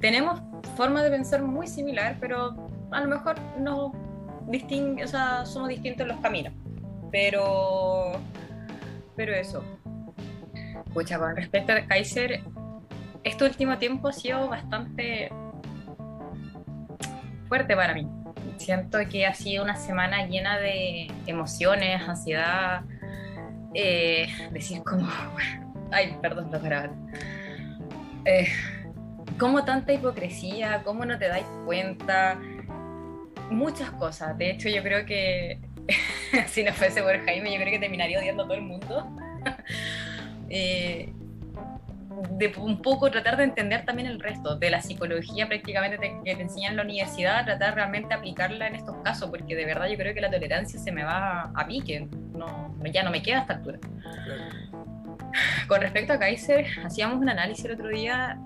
tenemos 0.00 0.40
formas 0.76 1.04
de 1.04 1.10
pensar 1.10 1.42
muy 1.42 1.66
similar, 1.66 2.16
pero 2.20 2.56
a 2.90 3.00
lo 3.00 3.08
mejor 3.08 3.36
no 3.58 3.92
distingue, 4.48 5.04
o 5.04 5.08
sea, 5.08 5.44
somos 5.44 5.68
distintos 5.68 6.02
en 6.02 6.08
los 6.08 6.20
caminos. 6.20 6.52
Pero, 7.10 8.12
pero 9.16 9.34
eso. 9.34 9.62
Escucha, 10.86 11.18
con 11.18 11.36
respecto 11.36 11.72
a 11.72 11.86
Kaiser, 11.86 12.40
este 13.24 13.44
último 13.44 13.78
tiempo 13.78 14.08
ha 14.08 14.12
sido 14.12 14.48
bastante 14.48 15.30
fuerte 17.48 17.76
para 17.76 17.94
mí. 17.94 18.08
Siento 18.56 18.98
que 19.10 19.26
ha 19.26 19.34
sido 19.34 19.62
una 19.62 19.76
semana 19.76 20.26
llena 20.26 20.58
de 20.58 21.10
emociones, 21.26 22.08
ansiedad, 22.08 22.82
eh, 23.74 24.28
decir 24.52 24.82
como, 24.82 25.08
ay, 25.90 26.16
perdón, 26.20 26.50
lo 26.50 26.60
grabé. 26.60 26.90
Eh, 28.24 28.48
como 29.38 29.64
tanta 29.64 29.92
hipocresía, 29.92 30.82
cómo 30.84 31.04
no 31.04 31.18
te 31.18 31.28
dais 31.28 31.46
cuenta, 31.64 32.38
muchas 33.50 33.90
cosas. 33.92 34.36
De 34.38 34.50
hecho, 34.50 34.68
yo 34.68 34.82
creo 34.82 35.04
que 35.06 35.58
si 36.48 36.62
no 36.62 36.72
fuese 36.72 37.02
por 37.02 37.18
Jaime, 37.24 37.52
yo 37.52 37.58
creo 37.58 37.72
que 37.72 37.78
terminaría 37.78 38.18
odiando 38.18 38.44
a 38.44 38.46
todo 38.46 38.56
el 38.56 38.62
mundo. 38.62 39.16
eh, 40.50 41.12
de 42.30 42.52
un 42.58 42.80
poco 42.82 43.10
tratar 43.10 43.36
de 43.36 43.44
entender 43.44 43.84
también 43.84 44.08
el 44.08 44.20
resto 44.20 44.56
de 44.56 44.70
la 44.70 44.80
psicología 44.80 45.46
prácticamente 45.48 46.14
que 46.24 46.34
te 46.34 46.42
enseñan 46.42 46.72
en 46.72 46.76
la 46.76 46.82
universidad, 46.82 47.44
tratar 47.44 47.74
realmente 47.74 48.08
de 48.08 48.14
aplicarla 48.14 48.66
en 48.66 48.74
estos 48.74 48.96
casos, 49.02 49.30
porque 49.30 49.54
de 49.54 49.64
verdad 49.64 49.88
yo 49.88 49.96
creo 49.96 50.14
que 50.14 50.20
la 50.20 50.30
tolerancia 50.30 50.78
se 50.78 50.92
me 50.92 51.04
va 51.04 51.52
a 51.54 51.66
pique, 51.66 52.08
no, 52.34 52.74
ya 52.92 53.02
no 53.02 53.10
me 53.10 53.22
queda 53.22 53.38
a 53.38 53.40
esta 53.42 53.54
altura. 53.54 53.78
Con 55.66 55.80
respecto 55.80 56.12
a 56.12 56.18
Kaiser, 56.18 56.66
hacíamos 56.84 57.18
un 57.18 57.28
análisis 57.28 57.64
el 57.64 57.72
otro 57.72 57.88
día. 57.88 58.38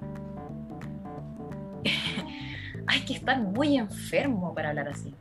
Hay 2.86 3.00
que 3.00 3.14
estar 3.14 3.38
muy 3.40 3.76
enfermo 3.76 4.54
para 4.54 4.68
hablar 4.68 4.88
así. 4.88 5.12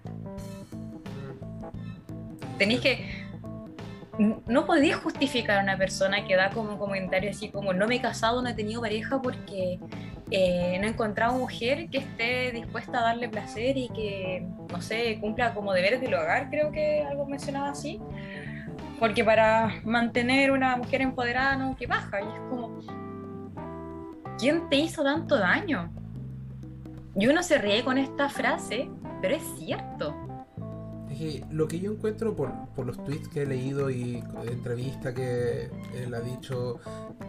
Tenéis 2.58 2.82
que 2.82 3.25
no 4.18 4.66
podía 4.66 4.98
justificar 4.98 5.60
a 5.60 5.64
una 5.64 5.78
persona 5.78 6.26
que 6.26 6.36
da 6.36 6.50
como 6.50 6.78
comentario 6.78 7.30
así 7.30 7.50
como 7.50 7.74
no 7.74 7.88
me 7.88 7.96
he 7.96 8.02
casado, 8.02 8.42
no 8.42 8.50
he 8.50 8.54
tenido 8.54 8.82
pareja 8.82 9.22
porque 9.22 9.80
eh, 10.32 10.78
no 10.80 10.88
he 10.88 10.90
encontrado 10.90 11.38
mujer 11.38 11.90
que 11.90 12.00
esté 12.00 12.52
dispuesta 12.52 13.00
a 13.00 13.04
darle 13.04 13.30
placer 13.30 13.78
y 13.78 13.90
que, 13.90 14.48
no 14.72 14.82
sé, 14.82 15.18
cumpla 15.20 15.54
como 15.54 15.74
deberes 15.74 16.02
del 16.02 16.14
hogar, 16.14 16.50
creo 16.50 16.72
que 16.72 17.04
algo 17.04 17.26
mencionaba 17.26 17.70
así. 17.70 18.00
Porque 19.00 19.24
para 19.24 19.82
mantener 19.84 20.52
una 20.52 20.78
mujer 20.78 21.02
empoderada, 21.02 21.56
no, 21.58 21.76
que 21.76 21.86
baja. 21.86 22.22
Y 22.22 22.24
es 22.24 22.40
como, 22.50 22.80
¿quién 24.40 24.70
te 24.70 24.78
hizo 24.78 25.04
tanto 25.04 25.38
daño? 25.38 25.92
Y 27.16 27.28
uno 27.28 27.44
se 27.44 27.58
ríe 27.58 27.84
con 27.84 27.98
esta 27.98 28.30
frase, 28.30 28.90
pero 29.22 29.36
es 29.36 29.44
cierto 29.58 30.16
lo 31.52 31.68
que 31.68 31.80
yo 31.80 31.92
encuentro 31.92 32.36
por, 32.36 32.52
los 32.86 33.04
tweets 33.04 33.28
que 33.30 33.44
he 33.44 33.46
leído 33.46 33.90
y 33.90 34.24
entrevista 34.50 35.14
que 35.14 35.70
él 35.96 36.14
ha 36.14 36.20
dicho, 36.20 36.80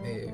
eh, 0.05 0.33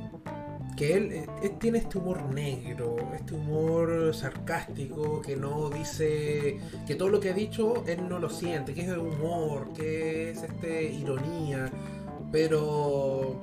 que 0.77 0.97
él, 0.97 1.13
eh, 1.13 1.57
tiene 1.59 1.79
este 1.79 1.99
humor 1.99 2.23
negro, 2.33 2.97
este 3.15 3.35
humor 3.35 4.15
sarcástico, 4.15 5.21
que 5.21 5.37
no 5.37 5.71
dice, 5.71 6.59
que 6.87 6.95
todo 6.95 7.09
lo 7.09 7.21
que 7.21 7.31
ha 7.31 7.35
dicho 7.35 7.85
él 7.87 8.09
no 8.09 8.19
lo 8.19 8.31
siente, 8.31 8.75
que 8.75 8.83
es 8.83 8.97
humor, 8.97 9.73
que 9.75 10.31
es 10.31 10.43
este 10.43 10.85
ironía, 10.93 11.71
pero 12.31 13.41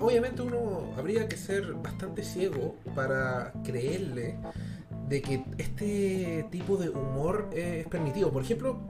obviamente 0.00 0.42
uno 0.42 0.92
habría 0.96 1.28
que 1.28 1.36
ser 1.36 1.74
bastante 1.74 2.22
ciego 2.22 2.76
para 2.94 3.52
creerle 3.64 4.36
de 5.08 5.20
que 5.20 5.44
este 5.58 6.46
tipo 6.50 6.76
de 6.76 6.88
humor 6.88 7.50
es 7.52 7.86
permitido. 7.88 8.32
Por 8.32 8.42
ejemplo, 8.42 8.80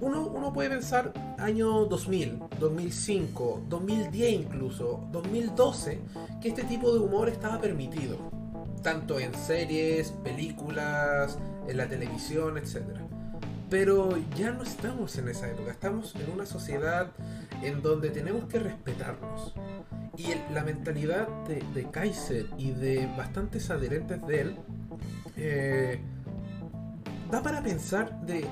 uno, 0.00 0.52
puede 0.52 0.70
pensar 0.70 1.12
año 1.38 1.84
2000, 1.86 2.38
2005, 2.60 3.62
2010 3.68 4.32
incluso, 4.32 5.08
2012, 5.10 6.00
que 6.40 6.48
este 6.48 6.64
tipo 6.64 6.92
de 6.92 7.00
humor 7.00 7.28
estaba 7.28 7.60
permitido, 7.60 8.16
tanto 8.82 9.18
en 9.18 9.34
series, 9.34 10.12
películas, 10.22 11.38
en 11.66 11.76
la 11.76 11.88
televisión, 11.88 12.58
etc. 12.58 12.82
Pero 13.68 14.16
ya 14.36 14.52
no 14.52 14.62
estamos 14.62 15.18
en 15.18 15.28
esa 15.28 15.48
época, 15.48 15.72
estamos 15.72 16.14
en 16.14 16.30
una 16.30 16.46
sociedad 16.46 17.10
en 17.62 17.82
donde 17.82 18.10
tenemos 18.10 18.44
que 18.44 18.60
respetarnos. 18.60 19.54
Y 20.16 20.26
la 20.52 20.64
mentalidad 20.64 21.28
de, 21.46 21.88
Kaiser 21.90 22.46
y 22.56 22.72
de 22.72 23.06
bastantes 23.16 23.70
adherentes 23.70 24.24
de 24.26 24.40
él 24.40 24.56
eh, 25.36 26.00
da 27.30 27.42
para 27.42 27.62
pensar 27.62 28.20
de 28.22 28.44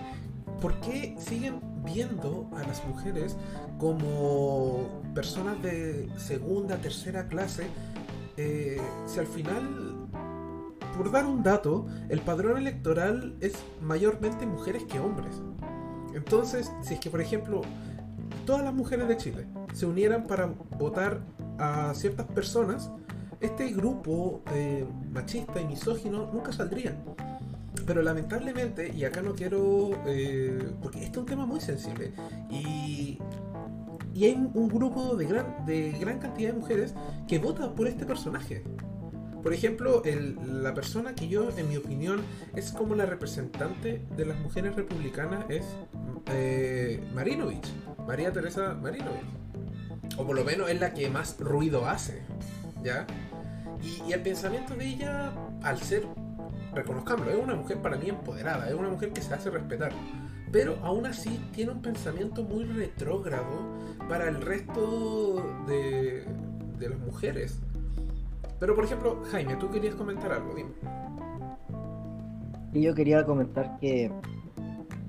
¿por 0.61 0.75
qué 0.81 1.17
siguen 1.19 1.61
viendo 1.85 2.49
a 2.57 2.67
las 2.67 2.85
mujeres 2.85 3.37
como 3.79 5.03
personas 5.15 5.63
de 5.63 6.09
segunda, 6.17 6.77
tercera 6.77 7.29
clase? 7.29 7.67
Eh, 8.37 8.81
si 9.07 9.19
al 9.19 9.27
final, 9.27 10.09
por 10.97 11.11
dar 11.11 11.27
un 11.27 11.43
dato, 11.43 11.87
el 12.09 12.21
padrón 12.21 12.59
electoral 12.59 13.37
es 13.41 13.55
mayormente 13.81 14.47
mujeres 14.47 14.85
que 14.85 15.01
hombres. 15.01 15.41
Entonces, 16.15 16.73
si 16.83 16.95
es 16.95 17.01
que, 17.01 17.11
por 17.11 17.21
ejemplo, 17.21 17.63
todas 18.45 18.65
las 18.65 18.75
mujeres 18.75 19.09
de 19.09 19.17
Chile 19.17 19.47
se 19.75 19.87
unieran 19.87 20.27
para 20.27 20.47
votar 20.79 21.21
a 21.59 21.93
ciertas 21.95 22.27
personas, 22.27 22.91
este 23.41 23.69
grupo 23.69 24.43
eh, 24.53 24.87
machista 25.11 25.61
y 25.61 25.67
misógino 25.67 26.31
nunca 26.33 26.53
saldría. 26.53 26.97
Pero 27.87 28.03
lamentablemente, 28.03 28.93
y 28.95 29.05
acá 29.05 29.23
no 29.23 29.35
quiero, 29.35 29.91
eh, 30.07 30.59
porque 30.83 30.99
este 30.99 31.13
es 31.13 31.17
un 31.19 31.27
tema 31.27 31.47
muy 31.47 31.61
sensible, 31.61 32.13
y, 32.51 33.19
y 34.13 34.25
hay 34.25 34.51
un, 34.55 34.69
grupo 34.69 35.15
de 35.17 35.27
gran, 35.27 35.65
de 35.67 35.93
gran 35.93 36.19
cantidad 36.19 36.53
de 36.53 36.59
mujeres 36.59 36.95
que 37.29 37.39
vota 37.39 37.73
por 37.75 37.87
este 37.87 38.05
personaje. 38.05 38.65
Por 39.43 39.53
ejemplo, 39.53 40.03
la 40.45 40.75
persona 40.75 41.15
que 41.15 41.29
yo, 41.29 41.49
en 41.57 41.69
mi 41.69 41.77
opinión, 41.77 42.21
es 42.57 42.73
como 42.73 42.97
la 42.97 43.07
representante 43.07 44.03
de 44.17 44.27
las 44.27 44.39
mujeres 44.41 44.75
republicanas 44.75 45.45
es 45.49 45.65
eh, 46.33 47.01
Marinovich, 47.15 47.69
María 48.09 48.33
Teresa 48.33 48.75
Marinovich. 48.75 49.23
O 50.19 50.27
por 50.27 50.35
lo 50.35 50.45
menos 50.45 50.69
es 50.69 50.81
la 50.81 50.93
que 50.93 51.09
más 51.11 51.39
ruido 51.39 51.87
hace, 51.87 52.23
¿ya? 52.83 53.07
y 54.09 54.13
el 54.13 54.23
pensamiento 54.23 54.75
de 54.75 54.87
ella, 54.87 55.33
al 55.63 55.81
ser 55.81 56.07
reconozcámoslo, 56.77 57.33
es 57.33 57.43
una 57.43 57.55
mujer 57.55 57.79
para 57.79 57.97
mí 57.97 58.09
empoderada, 58.09 58.69
es 58.69 58.75
una 58.75 58.89
mujer 58.89 59.13
que 59.13 59.21
se 59.21 59.35
hace 59.35 59.51
respetar. 59.51 59.93
pero 60.53 60.79
aún 60.83 61.07
así 61.07 61.41
tiene 61.53 61.73
un 61.73 61.83
pensamiento 61.83 62.45
muy 62.45 62.65
retrógrado 62.65 63.67
para 64.09 64.29
el 64.29 64.41
resto 64.41 65.43
de, 65.67 66.25
de 66.79 66.89
las 66.89 66.99
mujeres. 67.01 67.59
Pero 68.61 68.75
por 68.75 68.85
ejemplo, 68.85 69.23
Jaime, 69.31 69.57
tú 69.57 69.71
querías 69.71 69.95
comentar 69.97 70.33
algo, 70.33 70.55
dime. 70.55 70.71
Yo 72.73 72.95
quería 72.95 73.25
comentar 73.25 73.79
que 73.81 74.11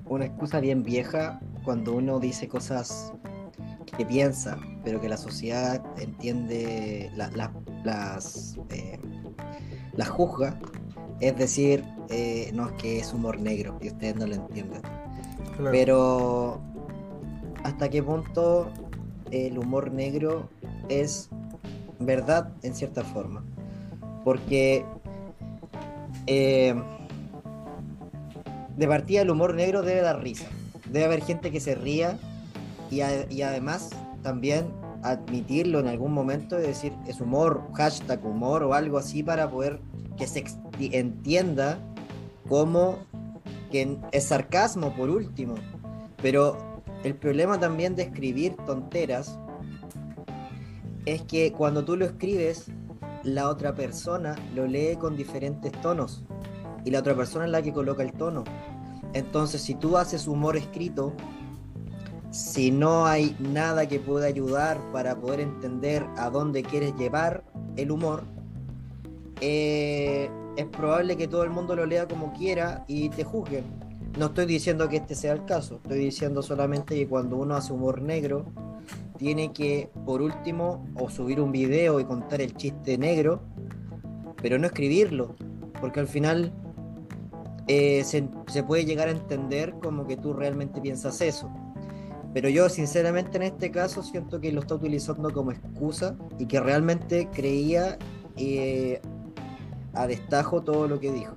una 0.06 0.24
excusa 0.26 0.60
bien 0.60 0.82
vieja 0.82 1.40
cuando 1.64 1.94
uno 1.94 2.18
dice 2.18 2.48
cosas 2.48 3.12
que 3.96 4.04
piensa, 4.06 4.58
pero 4.84 5.00
que 5.00 5.08
la 5.08 5.16
sociedad 5.16 5.82
entiende, 5.98 7.10
las, 7.14 8.56
eh, 8.70 8.98
las 9.94 10.08
juzga, 10.08 10.58
es 11.20 11.36
decir, 11.36 11.84
eh, 12.10 12.50
no 12.54 12.68
es 12.68 12.72
que 12.74 12.98
es 12.98 13.12
humor 13.12 13.40
negro 13.40 13.78
y 13.80 13.88
ustedes 13.88 14.16
no 14.16 14.26
lo 14.26 14.34
entienden. 14.34 14.82
Pero 15.70 16.60
hasta 17.64 17.88
qué 17.88 18.02
punto 18.02 18.68
el 19.30 19.58
humor 19.58 19.92
negro 19.92 20.48
es 20.88 21.28
verdad 21.98 22.52
en 22.62 22.74
cierta 22.74 23.02
forma. 23.02 23.44
Porque 24.24 24.84
eh, 26.26 26.74
de 28.76 28.86
partida 28.86 29.22
el 29.22 29.30
humor 29.30 29.54
negro 29.54 29.82
debe 29.82 30.00
dar 30.00 30.22
risa. 30.22 30.46
Debe 30.90 31.06
haber 31.06 31.22
gente 31.22 31.50
que 31.50 31.60
se 31.60 31.74
ría 31.74 32.18
y, 32.90 33.00
además 33.00 33.90
también 34.22 34.66
admitirlo 35.02 35.78
en 35.78 35.88
algún 35.88 36.12
momento 36.12 36.58
y 36.58 36.62
decir 36.62 36.92
es 37.06 37.20
humor, 37.20 37.62
hashtag 37.74 38.24
humor 38.24 38.62
o 38.62 38.74
algo 38.74 38.98
así 38.98 39.22
para 39.22 39.50
poder 39.50 39.80
que 40.16 40.26
se 40.26 40.40
entienda 40.78 41.78
como 42.48 42.98
que 43.70 43.98
es 44.12 44.24
sarcasmo 44.24 44.94
por 44.94 45.10
último. 45.10 45.54
Pero 46.22 46.82
el 47.04 47.14
problema 47.14 47.60
también 47.60 47.94
de 47.94 48.04
escribir 48.04 48.56
tonteras 48.66 49.38
es 51.04 51.22
que 51.22 51.52
cuando 51.52 51.84
tú 51.84 51.96
lo 51.96 52.04
escribes, 52.04 52.66
la 53.22 53.48
otra 53.48 53.74
persona 53.74 54.36
lo 54.54 54.66
lee 54.66 54.96
con 54.96 55.16
diferentes 55.16 55.72
tonos 55.80 56.24
y 56.84 56.90
la 56.90 57.00
otra 57.00 57.14
persona 57.14 57.44
es 57.44 57.50
la 57.50 57.62
que 57.62 57.72
coloca 57.72 58.02
el 58.02 58.12
tono. 58.12 58.44
Entonces, 59.14 59.62
si 59.62 59.74
tú 59.74 59.96
haces 59.96 60.26
humor 60.26 60.56
escrito, 60.56 61.12
si 62.30 62.70
no 62.70 63.06
hay 63.06 63.36
nada 63.38 63.88
que 63.88 64.00
pueda 64.00 64.26
ayudar 64.26 64.78
para 64.92 65.16
poder 65.16 65.40
entender 65.40 66.04
a 66.16 66.30
dónde 66.30 66.62
quieres 66.62 66.94
llevar 66.96 67.44
el 67.76 67.90
humor, 67.90 68.24
eh, 69.40 70.30
es 70.58 70.66
probable 70.66 71.16
que 71.16 71.28
todo 71.28 71.44
el 71.44 71.50
mundo 71.50 71.76
lo 71.76 71.86
lea 71.86 72.08
como 72.08 72.32
quiera 72.32 72.84
y 72.88 73.10
te 73.10 73.22
juzguen. 73.22 73.62
No 74.18 74.26
estoy 74.26 74.46
diciendo 74.46 74.88
que 74.88 74.96
este 74.96 75.14
sea 75.14 75.32
el 75.32 75.44
caso, 75.44 75.76
estoy 75.76 75.98
diciendo 75.98 76.42
solamente 76.42 76.96
que 76.96 77.06
cuando 77.06 77.36
uno 77.36 77.54
hace 77.54 77.72
humor 77.72 78.02
negro, 78.02 78.44
tiene 79.18 79.52
que, 79.52 79.88
por 80.04 80.20
último, 80.20 80.84
o 80.96 81.08
subir 81.10 81.40
un 81.40 81.52
video 81.52 82.00
y 82.00 82.04
contar 82.04 82.40
el 82.40 82.56
chiste 82.56 82.98
negro, 82.98 83.40
pero 84.42 84.58
no 84.58 84.66
escribirlo, 84.66 85.36
porque 85.80 86.00
al 86.00 86.08
final 86.08 86.52
eh, 87.68 88.02
se, 88.02 88.28
se, 88.48 88.64
puede 88.64 88.84
llegar 88.84 89.06
a 89.06 89.12
entender 89.12 89.74
como 89.80 90.08
que 90.08 90.16
tú 90.16 90.32
realmente 90.32 90.80
piensas 90.80 91.20
eso. 91.20 91.48
Pero 92.34 92.48
yo 92.48 92.68
sinceramente 92.68 93.36
en 93.36 93.44
este 93.44 93.70
caso 93.70 94.02
siento 94.02 94.40
que 94.40 94.50
lo 94.50 94.60
está 94.62 94.74
utilizando 94.74 95.32
como 95.32 95.52
excusa 95.52 96.16
y 96.36 96.46
que 96.46 96.58
realmente 96.58 97.28
creía 97.32 97.96
eh, 98.36 99.00
a 99.94 100.06
destajo 100.06 100.62
todo 100.62 100.88
lo 100.88 101.00
que 101.00 101.12
dijo. 101.12 101.36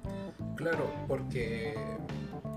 Claro, 0.56 0.92
porque 1.08 1.76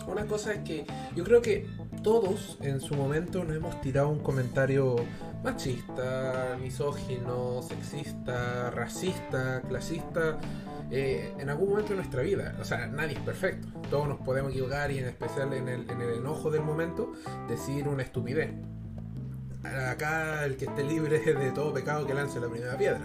una 0.07 0.27
cosa 0.27 0.53
es 0.53 0.61
que 0.61 0.87
yo 1.17 1.25
creo 1.25 1.41
que 1.41 1.67
todos 2.03 2.59
en 2.61 2.81
su 2.81 2.95
momento 2.95 3.45
nos 3.45 3.57
hemos 3.57 3.81
tirado 3.81 4.11
un 4.11 4.19
comentario 4.19 4.97
machista, 5.43 6.57
misógino, 6.61 7.63
sexista, 7.63 8.71
racista, 8.71 9.63
clasista 9.69 10.39
eh, 10.91 11.33
en 11.39 11.49
algún 11.49 11.71
momento 11.71 11.91
de 11.91 11.97
nuestra 11.97 12.23
vida. 12.23 12.57
O 12.61 12.65
sea, 12.65 12.87
nadie 12.87 13.15
es 13.15 13.21
perfecto. 13.21 13.69
Todos 13.91 14.09
nos 14.09 14.19
podemos 14.19 14.53
equivocar 14.53 14.91
y 14.91 14.99
en 14.99 15.07
especial 15.07 15.53
en 15.53 15.69
el, 15.69 15.91
enojo 15.91 16.51
del 16.51 16.63
momento 16.63 17.13
decir 17.49 17.89
una 17.89 18.03
estupidez. 18.03 18.53
Acá 19.65 20.45
el 20.45 20.57
que 20.57 20.67
esté 20.67 20.85
libre 20.85 21.19
de 21.21 21.51
todo 21.53 21.73
pecado 21.73 22.07
que 22.07 22.13
lance 22.13 22.39
la 22.39 22.49
primera 22.49 22.77
piedra. 22.77 23.01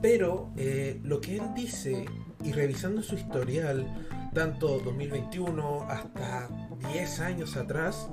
Pero 0.00 0.50
eh, 0.56 1.00
lo 1.02 1.20
que 1.20 1.36
él 1.36 1.54
dice 1.54 2.04
y 2.44 2.52
revisando 2.52 3.02
su 3.02 3.16
historial, 3.16 3.86
tanto 4.32 4.78
2021 4.78 5.86
hasta 5.88 6.48
10 6.92 7.20
años 7.20 7.56
atrás, 7.56 8.08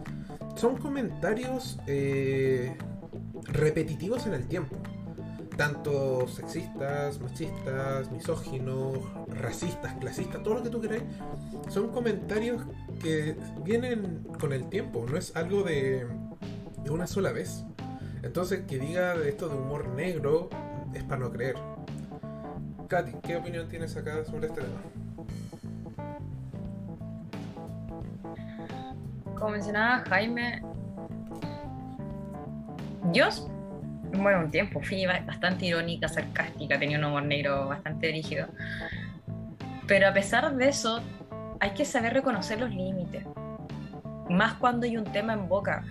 son 0.55 0.77
comentarios 0.77 1.79
eh, 1.85 2.75
repetitivos 3.43 4.25
en 4.25 4.33
el 4.33 4.47
tiempo 4.47 4.77
tanto 5.55 6.27
sexistas, 6.27 7.19
machistas, 7.21 8.11
misóginos, 8.11 8.99
racistas, 9.27 9.93
clasistas, 9.95 10.43
todo 10.43 10.55
lo 10.55 10.63
que 10.63 10.69
tú 10.69 10.81
queráis, 10.81 11.03
son 11.69 11.89
comentarios 11.89 12.61
que 13.01 13.35
vienen 13.63 14.27
con 14.39 14.53
el 14.53 14.69
tiempo, 14.69 15.05
no 15.09 15.17
es 15.17 15.35
algo 15.35 15.63
de, 15.63 16.05
de 16.83 16.89
una 16.89 17.07
sola 17.07 17.31
vez. 17.31 17.63
Entonces, 18.23 18.63
que 18.67 18.79
diga 18.79 19.15
esto 19.25 19.49
de 19.49 19.55
humor 19.55 19.89
negro 19.89 20.49
es 20.93 21.03
para 21.03 21.21
no 21.21 21.31
creer. 21.31 21.55
Katy, 22.87 23.11
¿qué 23.23 23.35
opinión 23.37 23.67
tienes 23.67 23.95
acá 23.97 24.23
sobre 24.25 24.47
este 24.47 24.61
tema? 24.61 24.81
Como 29.35 29.49
mencionaba 29.49 30.03
Jaime, 30.07 30.61
Dios 33.11 33.47
bueno, 34.21 34.39
un 34.39 34.51
tiempo, 34.51 34.81
fui 34.81 35.05
bastante 35.05 35.65
irónica, 35.65 36.07
sarcástica, 36.07 36.79
tenía 36.79 36.97
un 36.97 37.05
humor 37.05 37.23
negro 37.23 37.67
bastante 37.67 38.11
rígido. 38.11 38.47
Pero 39.87 40.07
a 40.07 40.13
pesar 40.13 40.55
de 40.55 40.69
eso, 40.69 41.01
hay 41.59 41.71
que 41.71 41.85
saber 41.85 42.13
reconocer 42.13 42.59
los 42.59 42.71
límites. 42.71 43.25
Más 44.29 44.53
cuando 44.55 44.85
hay 44.85 44.97
un 44.97 45.05
tema 45.05 45.33
en 45.33 45.47
boca. 45.47 45.83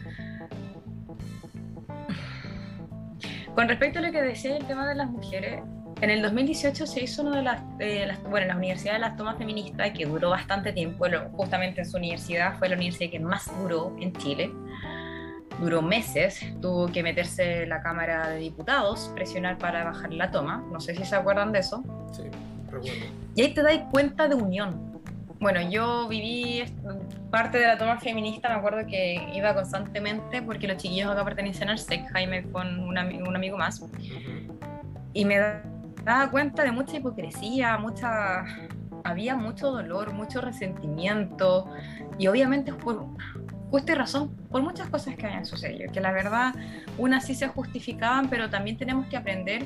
Con 3.54 3.68
respecto 3.68 4.00
a 4.00 4.02
lo 4.02 4.10
que 4.10 4.22
decía 4.22 4.56
el 4.56 4.66
tema 4.66 4.88
de 4.88 4.96
las 4.96 5.08
mujeres, 5.08 5.62
en 6.04 6.10
el 6.10 6.22
2018 6.22 6.86
se 6.86 7.02
hizo 7.02 7.22
una 7.22 7.36
de 7.38 7.42
las, 8.06 8.22
bueno, 8.24 8.42
en 8.42 8.48
la 8.48 8.56
Universidad 8.56 8.94
de 8.94 8.98
las 9.00 9.16
Tomas 9.16 9.38
Feministas, 9.38 9.90
que 9.90 10.04
duró 10.04 10.30
bastante 10.30 10.72
tiempo, 10.72 11.06
justamente 11.32 11.80
en 11.80 11.90
su 11.90 11.96
universidad, 11.96 12.58
fue 12.58 12.68
la 12.68 12.76
universidad 12.76 13.10
que 13.10 13.20
más 13.20 13.50
duró 13.60 13.96
en 14.00 14.12
Chile 14.12 14.52
duró 15.60 15.82
meses, 15.82 16.44
tuvo 16.60 16.88
que 16.88 17.02
meterse 17.02 17.66
la 17.66 17.82
Cámara 17.82 18.28
de 18.28 18.38
Diputados, 18.38 19.10
presionar 19.14 19.58
para 19.58 19.84
bajar 19.84 20.12
la 20.12 20.30
toma, 20.30 20.64
no 20.72 20.80
sé 20.80 20.94
si 20.94 21.04
se 21.04 21.14
acuerdan 21.14 21.52
de 21.52 21.60
eso. 21.60 21.82
Sí, 22.12 22.22
recuerdo. 22.66 23.06
Y 23.34 23.42
ahí 23.42 23.54
te 23.54 23.62
das 23.62 23.78
cuenta 23.90 24.28
de 24.28 24.34
unión. 24.34 24.92
Bueno, 25.40 25.60
yo 25.70 26.08
viví 26.08 26.64
parte 27.30 27.58
de 27.58 27.66
la 27.66 27.76
toma 27.76 27.98
feminista, 27.98 28.48
me 28.48 28.54
acuerdo 28.54 28.86
que 28.86 29.28
iba 29.34 29.54
constantemente 29.54 30.42
porque 30.42 30.66
los 30.66 30.76
chiquillos 30.78 31.10
acá 31.10 31.24
pertenecen 31.24 31.68
al 31.68 31.78
SEC, 31.78 32.08
Jaime 32.12 32.44
con 32.50 32.80
un, 32.80 32.98
un 32.98 33.36
amigo 33.36 33.56
más, 33.56 33.84
y 35.12 35.24
me 35.24 35.38
daba 36.04 36.30
cuenta 36.30 36.62
de 36.62 36.72
mucha 36.72 36.96
hipocresía, 36.96 37.78
mucha... 37.78 38.44
Había 39.06 39.36
mucho 39.36 39.70
dolor, 39.70 40.14
mucho 40.14 40.40
resentimiento, 40.40 41.70
y 42.18 42.26
obviamente 42.26 42.72
por, 42.72 43.06
justa 43.70 43.92
y 43.92 43.94
razón 43.96 44.36
por 44.50 44.62
muchas 44.62 44.88
cosas 44.88 45.16
que 45.16 45.26
hayan 45.26 45.44
sucedido, 45.44 45.92
que 45.92 46.00
la 46.00 46.12
verdad 46.12 46.54
unas 46.96 47.24
sí 47.24 47.34
se 47.34 47.48
justificaban, 47.48 48.30
pero 48.30 48.48
también 48.48 48.76
tenemos 48.76 49.06
que 49.06 49.16
aprender 49.16 49.64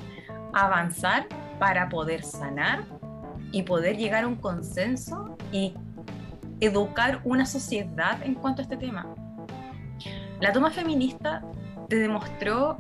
a 0.54 0.66
avanzar 0.66 1.26
para 1.58 1.88
poder 1.88 2.22
sanar 2.22 2.84
y 3.52 3.62
poder 3.62 3.96
llegar 3.96 4.24
a 4.24 4.28
un 4.28 4.36
consenso 4.36 5.36
y 5.52 5.74
educar 6.60 7.20
una 7.24 7.46
sociedad 7.46 8.22
en 8.22 8.34
cuanto 8.34 8.62
a 8.62 8.64
este 8.64 8.76
tema. 8.76 9.06
La 10.40 10.52
toma 10.52 10.70
feminista 10.70 11.42
te 11.88 11.96
demostró 11.96 12.78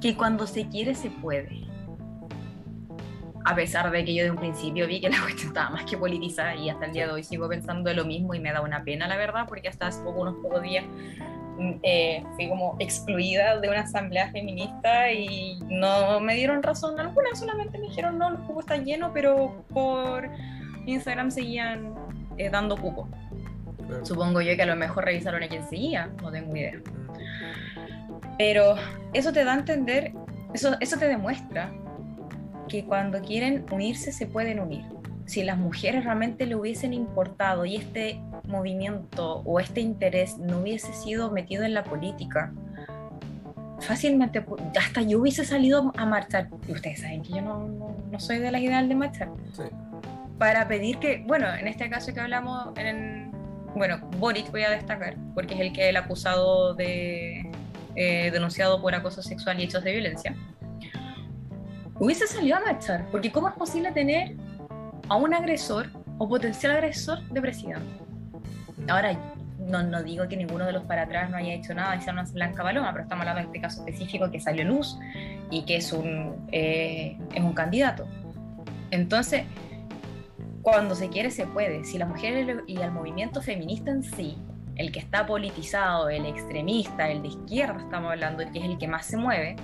que 0.00 0.16
cuando 0.16 0.46
se 0.46 0.68
quiere 0.68 0.94
se 0.94 1.10
puede 1.10 1.67
a 3.48 3.54
pesar 3.54 3.90
de 3.90 4.04
que 4.04 4.14
yo 4.14 4.24
de 4.24 4.30
un 4.30 4.36
principio 4.36 4.86
vi 4.86 5.00
que 5.00 5.08
la 5.08 5.18
cuestión 5.22 5.48
estaba 5.48 5.70
más 5.70 5.84
que 5.84 5.96
politizada 5.96 6.54
y 6.54 6.68
hasta 6.68 6.84
el 6.84 6.92
día 6.92 7.06
de 7.06 7.12
hoy 7.14 7.24
sigo 7.24 7.48
pensando 7.48 7.92
lo 7.94 8.04
mismo 8.04 8.34
y 8.34 8.40
me 8.40 8.52
da 8.52 8.60
una 8.60 8.84
pena, 8.84 9.08
la 9.08 9.16
verdad, 9.16 9.46
porque 9.48 9.68
hasta 9.68 9.86
hace 9.86 10.02
poco, 10.02 10.20
unos 10.20 10.34
pocos 10.42 10.62
días 10.62 10.84
mm, 11.56 11.72
eh, 11.82 12.22
fui 12.34 12.46
como 12.50 12.76
excluida 12.78 13.58
de 13.58 13.70
una 13.70 13.80
asamblea 13.80 14.30
feminista 14.32 15.10
y 15.12 15.58
no 15.66 16.20
me 16.20 16.34
dieron 16.34 16.62
razón 16.62 17.00
alguna, 17.00 17.34
solamente 17.34 17.78
me 17.78 17.86
dijeron 17.86 18.18
no, 18.18 18.28
el 18.28 18.36
cupo 18.36 18.60
está 18.60 18.76
lleno, 18.76 19.12
pero 19.14 19.64
por 19.72 20.28
Instagram 20.84 21.30
seguían 21.30 21.94
eh, 22.36 22.50
dando 22.50 22.76
cupo. 22.76 23.08
Supongo 24.02 24.42
yo 24.42 24.54
que 24.54 24.62
a 24.62 24.66
lo 24.66 24.76
mejor 24.76 25.06
revisaron 25.06 25.42
a 25.42 25.48
quién 25.48 25.66
seguía, 25.66 26.10
no 26.20 26.30
tengo 26.30 26.54
idea. 26.54 26.76
Mm. 26.76 28.36
Pero 28.36 28.74
eso 29.14 29.32
te 29.32 29.42
da 29.42 29.54
a 29.54 29.58
entender, 29.58 30.12
eso, 30.52 30.76
eso 30.80 30.98
te 30.98 31.08
demuestra 31.08 31.72
que 32.68 32.84
cuando 32.84 33.20
quieren 33.20 33.64
unirse 33.70 34.12
se 34.12 34.26
pueden 34.26 34.60
unir. 34.60 34.84
Si 35.26 35.42
las 35.42 35.58
mujeres 35.58 36.04
realmente 36.04 36.46
le 36.46 36.56
hubiesen 36.56 36.94
importado 36.94 37.64
y 37.66 37.76
este 37.76 38.20
movimiento 38.46 39.42
o 39.44 39.60
este 39.60 39.80
interés 39.80 40.38
no 40.38 40.60
hubiese 40.60 40.92
sido 40.92 41.30
metido 41.30 41.64
en 41.64 41.74
la 41.74 41.84
política, 41.84 42.52
fácilmente, 43.80 44.44
hasta 44.78 45.02
yo 45.02 45.20
hubiese 45.20 45.44
salido 45.44 45.92
a 45.96 46.06
marchar. 46.06 46.48
Y 46.66 46.72
ustedes 46.72 47.00
saben 47.00 47.22
que 47.22 47.30
yo 47.30 47.42
no, 47.42 47.68
no, 48.10 48.20
soy 48.20 48.38
de 48.38 48.50
la 48.50 48.60
ideal 48.60 48.88
de 48.88 48.94
marchar. 48.94 49.28
Para 50.38 50.68
pedir 50.68 50.98
que, 50.98 51.24
bueno, 51.26 51.52
en 51.52 51.66
este 51.66 51.90
caso 51.90 52.14
que 52.14 52.20
hablamos, 52.20 52.68
en, 52.76 53.30
bueno, 53.74 53.98
Boric 54.18 54.50
voy 54.50 54.62
a 54.62 54.70
destacar, 54.70 55.16
porque 55.34 55.54
es 55.54 55.60
el 55.60 55.72
que 55.72 55.88
el 55.88 55.96
acusado 55.96 56.74
de, 56.74 57.50
eh, 57.96 58.30
denunciado 58.30 58.80
por 58.80 58.94
acoso 58.94 59.22
sexual 59.22 59.60
y 59.60 59.64
hechos 59.64 59.82
de 59.84 59.92
violencia. 59.92 60.36
Hubiese 62.00 62.28
salido 62.28 62.56
a 62.56 62.60
marchar, 62.60 63.06
porque 63.10 63.32
¿cómo 63.32 63.48
es 63.48 63.54
posible 63.54 63.90
tener 63.90 64.36
a 65.08 65.16
un 65.16 65.34
agresor 65.34 65.90
o 66.18 66.28
potencial 66.28 66.72
agresor 66.72 67.22
de 67.28 67.40
presidente? 67.40 67.86
Ahora, 68.88 69.18
no, 69.58 69.82
no, 69.82 70.02
digo 70.02 70.28
que 70.28 70.36
ninguno 70.36 70.64
de 70.64 70.72
los 70.72 70.84
para 70.84 71.02
atrás 71.02 71.28
no 71.28 71.36
haya 71.36 71.54
hecho 71.54 71.74
nada 71.74 71.96
y 71.96 72.00
sea 72.00 72.12
una 72.12 72.22
blanca 72.22 72.62
paloma, 72.62 72.92
pero 72.92 73.02
estamos 73.02 73.22
hablando 73.22 73.40
de 73.40 73.46
este 73.46 73.60
caso 73.60 73.80
específico 73.80 74.30
que 74.30 74.38
salió 74.38 74.64
luz 74.64 74.96
y 75.50 75.64
que 75.64 75.76
es 75.76 75.92
un, 75.92 76.46
eh, 76.52 77.18
es 77.34 77.42
un 77.42 77.52
candidato. 77.52 78.06
Entonces, 78.92 79.42
cuando 80.62 80.94
se 80.94 81.08
quiere, 81.08 81.32
se 81.32 81.46
puede. 81.46 81.84
Si 81.84 81.98
la 81.98 82.06
mujer 82.06 82.64
y 82.66 82.76
el 82.76 82.92
movimiento 82.92 83.42
feminista 83.42 83.90
en 83.90 84.04
sí, 84.04 84.38
el 84.76 84.92
que 84.92 85.00
está 85.00 85.26
politizado, 85.26 86.08
el 86.08 86.26
extremista, 86.26 87.10
el 87.10 87.22
de 87.22 87.28
izquierda, 87.28 87.80
estamos 87.80 88.12
hablando, 88.12 88.44
que 88.52 88.60
es 88.60 88.64
el 88.64 88.78
que 88.78 88.86
más 88.86 89.04
se 89.04 89.16
mueve, 89.16 89.56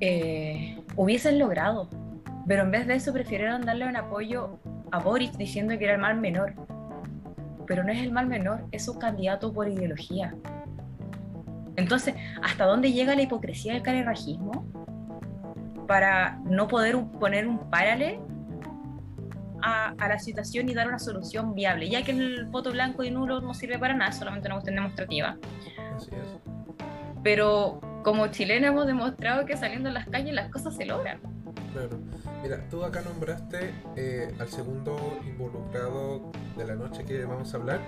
eh, 0.00 0.78
hubiesen 0.96 1.38
logrado. 1.38 1.88
Pero 2.46 2.62
en 2.62 2.70
vez 2.70 2.86
de 2.86 2.94
eso, 2.94 3.12
prefirieron 3.12 3.62
darle 3.62 3.88
un 3.88 3.96
apoyo 3.96 4.58
a 4.92 5.00
Boris 5.00 5.36
diciendo 5.36 5.76
que 5.78 5.84
era 5.84 5.94
el 5.94 6.00
mal 6.00 6.20
menor 6.20 6.54
pero 7.66 7.84
no 7.84 7.92
es 7.92 7.98
el 7.98 8.12
mal 8.12 8.26
menor, 8.26 8.64
es 8.72 8.88
un 8.88 8.98
candidato 8.98 9.52
por 9.52 9.68
ideología. 9.68 10.34
Entonces, 11.76 12.14
¿hasta 12.42 12.64
dónde 12.64 12.92
llega 12.92 13.14
la 13.14 13.22
hipocresía 13.22 13.74
del 13.74 13.82
carerrajismo 13.82 14.66
para 15.86 16.38
no 16.44 16.68
poder 16.68 16.96
poner 17.20 17.46
un 17.46 17.70
paralelo 17.70 18.26
a, 19.62 19.94
la 19.98 20.18
situación 20.18 20.68
y 20.68 20.74
dar 20.74 20.88
una 20.88 20.98
solución 20.98 21.54
viable? 21.54 21.90
Ya 21.90 22.02
que 22.02 22.12
el 22.12 22.46
voto 22.46 22.70
blanco 22.70 23.04
y 23.04 23.10
nulo 23.10 23.40
no 23.40 23.52
sirve 23.52 23.78
para 23.78 23.94
nada, 23.94 24.12
solamente 24.12 24.48
una 24.48 24.56
cuestión 24.56 24.76
demostrativa. 24.76 25.36
Así 25.94 26.10
es. 26.12 26.38
Pero 27.22 27.80
como 28.06 28.28
chilenos 28.28 28.68
hemos 28.68 28.86
demostrado 28.86 29.44
que 29.46 29.56
saliendo 29.56 29.88
a 29.88 29.92
las 29.92 30.06
calles 30.06 30.32
las 30.32 30.48
cosas 30.52 30.76
se 30.76 30.86
logran. 30.86 31.18
Claro. 31.72 31.98
Mira, 32.40 32.60
tú 32.70 32.84
acá 32.84 33.02
nombraste 33.02 33.74
eh, 33.96 34.32
al 34.38 34.46
segundo 34.46 35.18
involucrado 35.26 36.30
de 36.56 36.64
la 36.64 36.76
noche 36.76 37.04
que 37.04 37.24
vamos 37.24 37.52
a 37.52 37.56
hablar, 37.56 37.80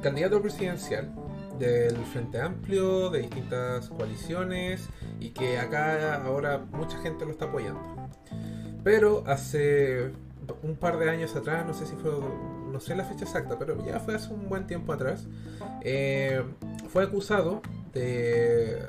candidato 0.00 0.40
presidencial 0.40 1.12
del 1.58 1.96
Frente 2.04 2.40
Amplio, 2.40 3.10
de 3.10 3.22
distintas 3.22 3.88
coaliciones 3.88 4.88
y 5.18 5.30
que 5.30 5.58
acá 5.58 6.22
ahora 6.22 6.58
mucha 6.70 6.96
gente 6.98 7.24
lo 7.24 7.32
está 7.32 7.46
apoyando. 7.46 7.80
Pero 8.84 9.24
hace 9.26 10.12
un 10.62 10.76
par 10.76 11.00
de 11.00 11.10
años 11.10 11.34
atrás, 11.34 11.66
no 11.66 11.74
sé 11.74 11.84
si 11.84 11.96
fue, 11.96 12.12
no 12.12 12.78
sé 12.78 12.94
la 12.94 13.02
fecha 13.02 13.24
exacta, 13.24 13.58
pero 13.58 13.84
ya 13.84 13.98
fue 13.98 14.14
hace 14.14 14.32
un 14.32 14.48
buen 14.48 14.68
tiempo 14.68 14.92
atrás, 14.92 15.26
eh, 15.82 16.44
fue 16.90 17.02
acusado 17.02 17.60
de 17.92 18.86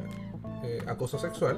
eh, 0.64 0.80
acoso 0.88 1.18
sexual 1.18 1.58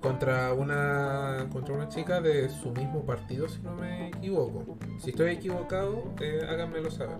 contra 0.00 0.52
una 0.52 1.46
contra 1.50 1.74
una 1.74 1.88
chica 1.88 2.20
de 2.20 2.48
su 2.48 2.70
mismo 2.70 3.04
partido 3.04 3.48
si 3.48 3.60
no 3.62 3.74
me 3.74 4.08
equivoco. 4.08 4.78
Si 4.98 5.10
estoy 5.10 5.32
equivocado 5.32 6.14
eh, 6.20 6.46
háganmelo 6.48 6.90
saber. 6.90 7.18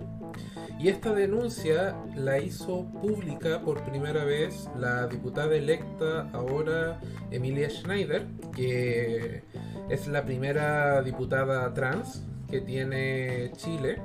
Y 0.79 0.89
esta 0.89 1.13
denuncia 1.13 1.95
la 2.15 2.39
hizo 2.39 2.85
pública 3.01 3.61
por 3.61 3.83
primera 3.83 4.23
vez 4.23 4.69
la 4.77 5.07
diputada 5.07 5.55
electa 5.55 6.29
ahora 6.33 6.99
Emilia 7.31 7.69
Schneider 7.69 8.27
que 8.55 9.43
es 9.89 10.07
la 10.07 10.23
primera 10.25 11.01
diputada 11.01 11.73
trans 11.73 12.23
que 12.49 12.61
tiene 12.61 13.51
Chile. 13.55 14.01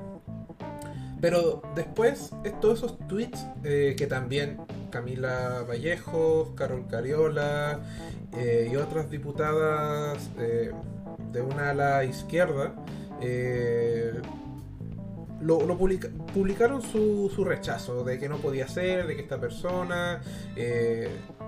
Pero 1.21 1.63
después, 1.77 2.31
todos 2.61 2.79
esos 2.79 2.99
tweets 3.07 3.47
eh, 3.63 3.95
que 3.97 4.07
también 4.07 4.59
Camila 4.93 5.65
Vallejos, 5.69 6.51
Carol 6.55 6.87
Cariola 6.87 7.81
eh, 8.37 8.71
y 8.73 8.77
otras 8.77 9.11
diputadas 9.11 10.31
eh, 10.39 10.71
de 11.33 11.43
una 11.43 11.71
ala 11.71 12.05
izquierda 12.05 12.75
lo, 15.41 15.59
publicaron 16.33 16.83
su, 16.83 17.45
rechazo 17.45 18.05
de 18.05 18.19
que 18.19 18.29
no 18.29 18.37
podía 18.39 18.69
ser, 18.69 19.07
de 19.09 19.17
que 19.17 19.23
esta 19.23 19.41
persona 19.41 20.23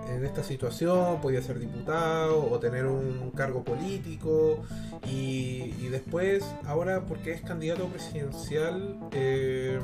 en 0.09 0.24
esta 0.24 0.42
situación 0.42 1.20
podía 1.20 1.42
ser 1.42 1.59
diputado 1.59 2.50
o 2.50 2.59
tener 2.59 2.87
un 2.87 3.30
cargo 3.30 3.64
político 3.64 4.62
y, 5.07 5.88
después 5.88 6.44
ahora 6.66 7.04
porque 7.07 7.33
es 7.33 7.42
candidato 7.42 7.87
presidencial 7.87 8.98
eh, 9.12 9.78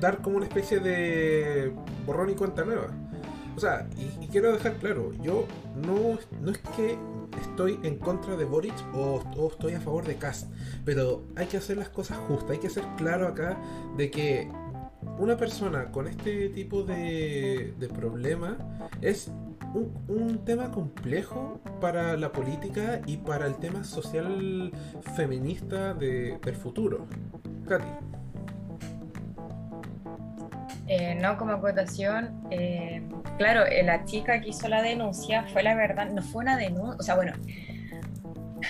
dar 0.00 0.22
como 0.22 0.36
una 0.36 0.46
especie 0.46 0.80
de 0.80 1.72
borrón 2.06 2.30
y 2.30 2.34
cuenta 2.34 2.64
nueva. 2.64 2.88
O 3.56 3.60
sea, 3.60 3.86
y, 3.98 4.26
quiero 4.28 4.52
dejar 4.52 4.74
claro, 4.76 5.12
yo 5.22 5.46
no, 5.76 6.18
no 6.40 6.50
es 6.50 6.58
que 6.76 6.96
estoy 7.40 7.78
en 7.82 7.96
contra 7.96 8.36
de 8.36 8.44
Boric 8.44 8.74
o, 8.94 9.22
estoy 9.50 9.74
a 9.74 9.80
favor 9.80 10.06
de 10.06 10.16
Cast, 10.16 10.50
pero 10.84 11.24
hay 11.36 11.46
que 11.46 11.56
hacer 11.56 11.76
las 11.76 11.88
cosas 11.88 12.16
justas, 12.28 12.52
hay 12.52 12.58
que 12.58 12.70
ser 12.70 12.84
claro 12.96 13.26
acá 13.26 13.58
de 13.96 14.10
que 14.10 14.50
una 15.18 15.36
persona 15.36 15.90
con 15.90 16.08
este 16.08 16.48
tipo 16.50 16.84
de, 16.84 17.74
de 17.78 17.88
problema 17.88 18.56
es 19.02 19.30
un, 19.74 20.44
tema 20.44 20.70
complejo 20.70 21.60
para 21.80 22.16
la 22.16 22.32
política 22.32 23.00
y 23.06 23.18
para 23.18 23.46
el 23.46 23.56
tema 23.56 23.84
social 23.84 24.72
feminista 25.14 25.94
del 25.94 26.56
futuro. 26.56 27.06
Katy. 27.68 28.19
Eh, 30.92 31.14
no, 31.14 31.38
como 31.38 31.52
acotación, 31.52 32.42
eh, 32.50 33.00
claro, 33.38 33.64
eh, 33.64 33.84
la 33.84 34.04
chica 34.04 34.40
que 34.40 34.48
hizo 34.48 34.66
la 34.66 34.82
denuncia 34.82 35.44
fue 35.52 35.62
la 35.62 35.76
verdad, 35.76 36.10
no 36.10 36.20
fue 36.20 36.42
una 36.42 36.56
denuncia, 36.56 36.96
o 36.98 37.02
sea, 37.04 37.14
bueno, 37.14 37.32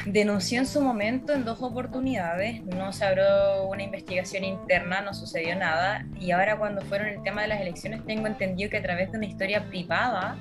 denunció 0.05 0.59
en 0.59 0.67
su 0.67 0.83
momento 0.83 1.33
en 1.33 1.47
dos 1.47 1.63
oportunidades, 1.63 2.63
no 2.63 2.93
se 2.93 3.07
abrió 3.07 3.65
una 3.65 3.85
investigación 3.85 4.45
interna, 4.45 5.01
no 5.01 5.15
sucedió 5.15 5.57
nada, 5.57 6.05
y 6.21 6.33
ahora 6.33 6.59
cuando 6.59 6.83
fueron 6.83 7.09
el 7.09 7.23
tema 7.23 7.41
de 7.41 7.49
las 7.49 7.63
elecciones 7.63 8.05
tengo 8.05 8.27
entendido 8.27 8.69
que 8.69 8.77
a 8.77 8.83
través 8.83 9.11
de 9.11 9.17
una 9.17 9.27
historia 9.27 9.65
privada, 9.71 10.37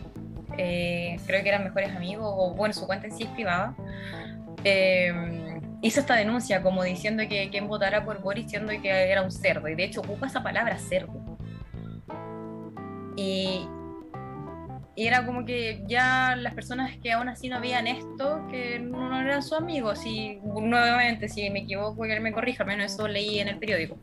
eh, 0.57 1.15
creo 1.27 1.41
que 1.43 1.47
eran 1.47 1.63
mejores 1.63 1.95
amigos, 1.95 2.25
o 2.29 2.55
bueno, 2.55 2.73
su 2.73 2.85
cuenta 2.87 3.07
en 3.07 3.15
sí 3.15 3.23
es 3.23 3.29
privada, 3.29 3.73
hizo 5.81 5.99
esta 6.01 6.15
denuncia 6.15 6.61
como 6.61 6.83
diciendo 6.83 7.23
que 7.29 7.49
quien 7.49 7.69
votara 7.69 8.03
por 8.03 8.21
Boris 8.21 8.43
diciendo 8.43 8.73
que 8.81 8.89
era 8.89 9.21
un 9.21 9.31
cerdo, 9.31 9.69
y 9.69 9.75
de 9.75 9.85
hecho 9.85 10.01
ocupa 10.01 10.27
esa 10.27 10.43
palabra 10.43 10.77
cerdo. 10.77 11.28
Y, 13.19 13.67
y 14.95 15.07
era 15.07 15.25
como 15.25 15.43
que 15.43 15.83
ya 15.87 16.37
las 16.37 16.53
personas 16.53 16.97
que 16.97 17.11
aún 17.11 17.27
así 17.27 17.49
no 17.49 17.59
veían 17.59 17.85
esto, 17.87 18.47
que 18.49 18.79
no 18.79 19.19
eran 19.19 19.43
sus 19.43 19.57
amigos, 19.57 20.05
y 20.05 20.39
nuevamente, 20.43 21.27
si 21.27 21.49
me 21.49 21.59
equivoco, 21.59 22.03
que 22.03 22.15
él 22.15 22.21
me 22.21 22.31
corrija, 22.31 22.63
al 22.63 22.69
menos 22.69 22.93
eso 22.93 23.07
leí 23.07 23.39
en 23.39 23.49
el 23.49 23.59
periódico. 23.59 23.97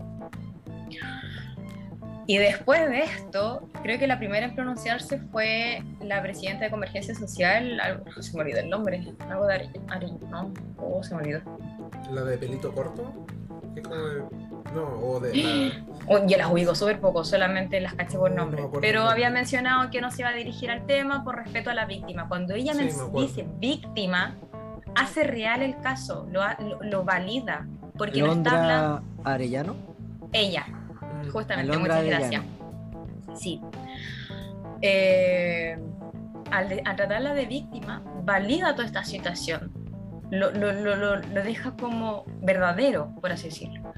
Y 2.29 2.39
después 2.39 2.91
de 2.91 3.05
esto, 3.05 3.71
creo 3.83 3.99
que 3.99 4.07
la 4.07 4.19
primera 4.19 4.47
en 4.47 4.55
pronunciarse 4.55 5.19
fue 5.31 5.83
la 6.01 6.21
presidenta 6.23 6.65
de 6.65 6.71
Convergencia 6.73 7.15
Social, 7.15 7.79
algo, 7.81 8.05
se 8.21 8.37
me 8.37 8.43
olvidó 8.43 8.59
el 8.59 8.69
nombre, 8.69 9.15
algo 9.31 9.47
de 9.47 9.71
Ari, 9.89 10.13
¿no? 10.29 10.53
Oh, 10.77 11.03
se 11.05 11.15
me 11.15 11.23
olvidó. 11.23 11.41
¿La 12.11 12.25
de 12.25 12.37
pelito 12.37 12.75
corto? 12.75 13.27
¿Qué 13.77 13.83
como 13.83 13.95
de... 13.97 14.23
No, 14.75 14.89
o 15.03 15.21
de 15.21 15.33
Yo 16.27 16.39
las 16.39 16.51
ubico 16.51 16.75
súper 16.75 16.99
poco, 16.99 17.25
solamente 17.25 17.79
las 17.79 17.93
caché 17.93 18.17
por 18.17 18.31
nombre. 18.31 18.63
pero 18.81 19.03
había 19.03 19.29
mencionado 19.29 19.91
que 19.91 20.01
no 20.01 20.11
se 20.11 20.23
iba 20.23 20.31
a 20.31 20.33
dirigir 20.33 20.71
al 20.71 20.87
tema 20.87 21.23
por 21.23 21.37
respeto 21.37 21.69
a 21.69 21.75
la 21.75 21.85
víctima. 21.85 22.27
Cuando 22.27 22.55
ella 22.55 22.73
me 22.73 22.85
dice 22.85 23.47
víctima, 23.59 24.35
hace 24.95 25.25
real 25.25 25.61
el 25.61 25.79
caso, 25.81 26.27
lo, 26.33 26.43
lo, 26.81 27.05
valida. 27.05 27.67
Porque 27.99 28.23
no 28.23 28.33
está 28.33 28.63
hablando. 28.63 29.03
Arellano? 29.25 29.77
Ella, 30.33 30.65
mm. 30.67 31.29
justamente, 31.31 31.77
muchas 31.77 32.05
gracias. 32.05 32.43
Sí. 33.35 33.61
Eh, 34.81 35.79
al, 36.51 36.81
al, 36.83 36.97
tratarla 36.97 37.35
de 37.35 37.45
víctima, 37.45 38.03
valida 38.25 38.73
toda 38.73 38.87
esta 38.87 39.05
situación. 39.05 39.71
Lo, 40.31 40.51
lo, 40.51 40.73
lo, 40.73 41.17
lo 41.17 41.43
deja 41.43 41.73
como 41.77 42.25
verdadero, 42.41 43.15
por 43.21 43.33
así 43.33 43.49
decirlo. 43.49 43.93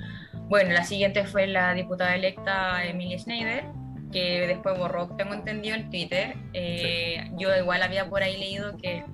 Bueno, 0.49 0.73
la 0.73 0.85
siguiente 0.85 1.25
fue 1.25 1.47
la 1.47 1.75
diputada 1.75 2.15
electa 2.15 2.85
Emilia 2.85 3.19
Schneider, 3.19 3.65
que 4.13 4.47
después 4.47 4.79
borró, 4.79 5.09
tengo 5.17 5.35
entendido, 5.35 5.77
en 5.77 5.91
Twitter. 5.91 6.37
Eh, 6.55 7.31
yo 7.37 7.55
igual 7.55 7.83
había 7.83 8.09
por 8.09 8.23
ahí 8.23 8.37
leído 8.37 8.77
que 8.79 9.05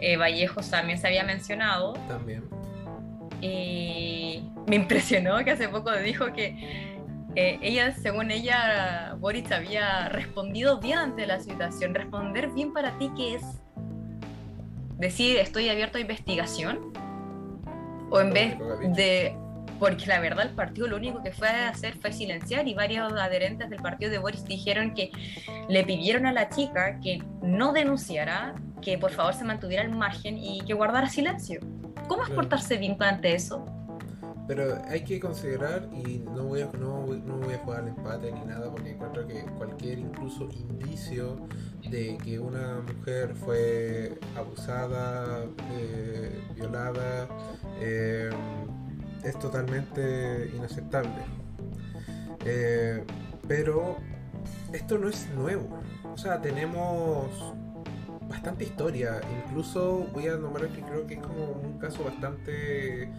eh, 0.00 0.16
Vallejos 0.16 0.70
también 0.70 0.98
se 0.98 1.08
había 1.08 1.24
mencionado. 1.24 1.94
También. 2.08 2.44
y 3.40 4.50
me 4.66 4.76
impresionó 4.76 5.44
que 5.44 5.52
hace 5.52 5.68
poco 5.68 5.92
dijo 5.96 6.32
que 6.32 6.94
eh, 7.34 7.58
ella, 7.60 7.92
según 7.92 8.30
ella, 8.30 9.14
Boris 9.18 9.50
había 9.52 10.08
respondido 10.08 10.80
bien 10.80 10.98
ante 10.98 11.26
la 11.26 11.40
situación. 11.40 11.94
Responder 11.94 12.50
bien 12.52 12.72
para 12.72 12.96
ti, 12.98 13.10
¿qué 13.16 13.34
es? 13.34 13.42
Decir, 14.98 15.36
estoy 15.38 15.68
abierto 15.68 15.98
a 15.98 16.00
investigación. 16.00 16.92
O 18.10 18.20
en 18.20 18.32
vez 18.32 18.56
de 18.94 19.36
porque 19.78 20.06
la 20.06 20.20
verdad 20.20 20.46
el 20.46 20.54
partido 20.54 20.86
lo 20.86 20.96
único 20.96 21.22
que 21.22 21.32
fue 21.32 21.48
a 21.48 21.68
hacer 21.68 21.98
fue 21.98 22.12
silenciar 22.12 22.66
y 22.66 22.74
varios 22.74 23.12
adherentes 23.12 23.68
del 23.68 23.80
partido 23.80 24.10
de 24.10 24.18
Boris 24.18 24.44
dijeron 24.44 24.94
que 24.94 25.10
le 25.68 25.84
pidieron 25.84 26.26
a 26.26 26.32
la 26.32 26.48
chica 26.48 26.98
que 27.00 27.22
no 27.42 27.72
denunciara, 27.72 28.54
que 28.80 28.96
por 28.96 29.10
favor 29.10 29.34
se 29.34 29.44
mantuviera 29.44 29.82
al 29.82 29.90
margen 29.90 30.38
y 30.38 30.62
que 30.62 30.72
guardara 30.72 31.08
silencio. 31.08 31.60
¿Cómo 32.08 32.22
es 32.24 32.30
portarse 32.30 32.76
bien 32.76 32.96
ante 33.00 33.34
eso? 33.34 33.66
Pero 34.46 34.78
hay 34.88 35.02
que 35.02 35.18
considerar, 35.18 35.88
y 35.92 36.18
no 36.18 36.44
voy 36.44 36.60
a, 36.60 36.66
no, 36.78 37.06
no 37.06 37.36
voy 37.38 37.54
a 37.54 37.58
jugar 37.58 37.80
al 37.80 37.88
empate 37.88 38.30
ni 38.30 38.44
nada, 38.44 38.70
porque 38.70 38.90
encuentro 38.90 39.26
que 39.26 39.42
cualquier 39.58 39.98
incluso 39.98 40.48
indicio 40.52 41.36
de 41.90 42.16
que 42.18 42.38
una 42.38 42.80
mujer 42.80 43.34
fue 43.34 44.18
abusada, 44.36 45.44
eh, 45.72 46.40
violada, 46.54 47.28
eh, 47.80 48.30
es 49.24 49.38
totalmente 49.38 50.50
inaceptable. 50.54 51.10
Eh, 52.44 53.02
pero 53.48 53.96
esto 54.72 54.98
no 54.98 55.08
es 55.08 55.28
nuevo. 55.30 55.80
O 56.04 56.16
sea, 56.16 56.40
tenemos 56.40 57.54
bastante 58.28 58.64
historia. 58.64 59.20
Incluso 59.44 60.06
voy 60.12 60.28
a 60.28 60.36
nombrar 60.36 60.68
que 60.68 60.82
creo 60.82 61.06
que 61.06 61.14
es 61.14 61.20
como 61.20 61.44
un 61.44 61.78
caso 61.78 62.04
bastante 62.04 63.10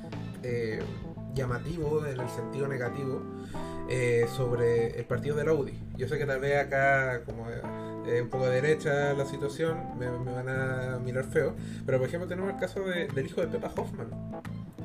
llamativo 1.38 2.06
en 2.06 2.20
el 2.20 2.30
sentido 2.30 2.68
negativo 2.68 3.22
eh, 3.90 4.26
sobre 4.36 5.00
el 5.00 5.06
partido 5.06 5.36
de 5.36 5.46
la 5.46 5.54
UDI. 5.54 5.80
Yo 5.96 6.08
sé 6.08 6.18
que 6.18 6.26
tal 6.26 6.40
vez 6.42 6.60
acá 6.60 7.22
como 7.26 7.46
un 7.46 8.30
poco 8.30 8.48
derecha 8.48 9.14
la 9.14 9.26
situación, 9.26 9.98
me, 9.98 10.10
van 10.10 10.50
a 10.50 11.00
mirar 11.00 11.26
feo, 11.26 11.56
pero 11.86 11.98
por 11.98 12.08
ejemplo 12.08 12.28
tenemos 12.28 12.54
el 12.54 12.60
caso 12.60 12.82
del 12.82 13.26
hijo 13.26 13.42
de 13.42 13.48
Pepa 13.48 13.72
Hoffman. 13.76 14.10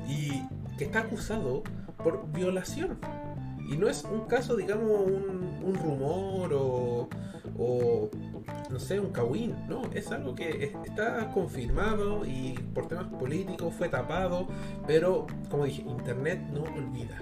Y 0.07 0.43
que 0.77 0.85
está 0.85 0.99
acusado 0.99 1.63
por 2.03 2.31
violación. 2.31 2.97
Y 3.69 3.77
no 3.77 3.87
es 3.89 4.03
un 4.03 4.21
caso, 4.27 4.55
digamos, 4.55 4.89
un, 4.89 5.73
rumor 5.75 6.53
o, 6.53 7.09
o, 7.57 8.09
no 8.69 8.79
sé, 8.79 8.99
un 8.99 9.11
cagüín. 9.11 9.55
No, 9.67 9.83
es 9.93 10.11
algo 10.11 10.35
que 10.35 10.73
está 10.85 11.31
confirmado 11.31 12.25
y 12.25 12.53
por 12.73 12.87
temas 12.87 13.07
políticos 13.07 13.73
fue 13.77 13.89
tapado. 13.89 14.47
Pero, 14.85 15.27
como 15.49 15.65
dije, 15.65 15.81
Internet 15.81 16.39
no 16.51 16.63
olvida. 16.63 17.21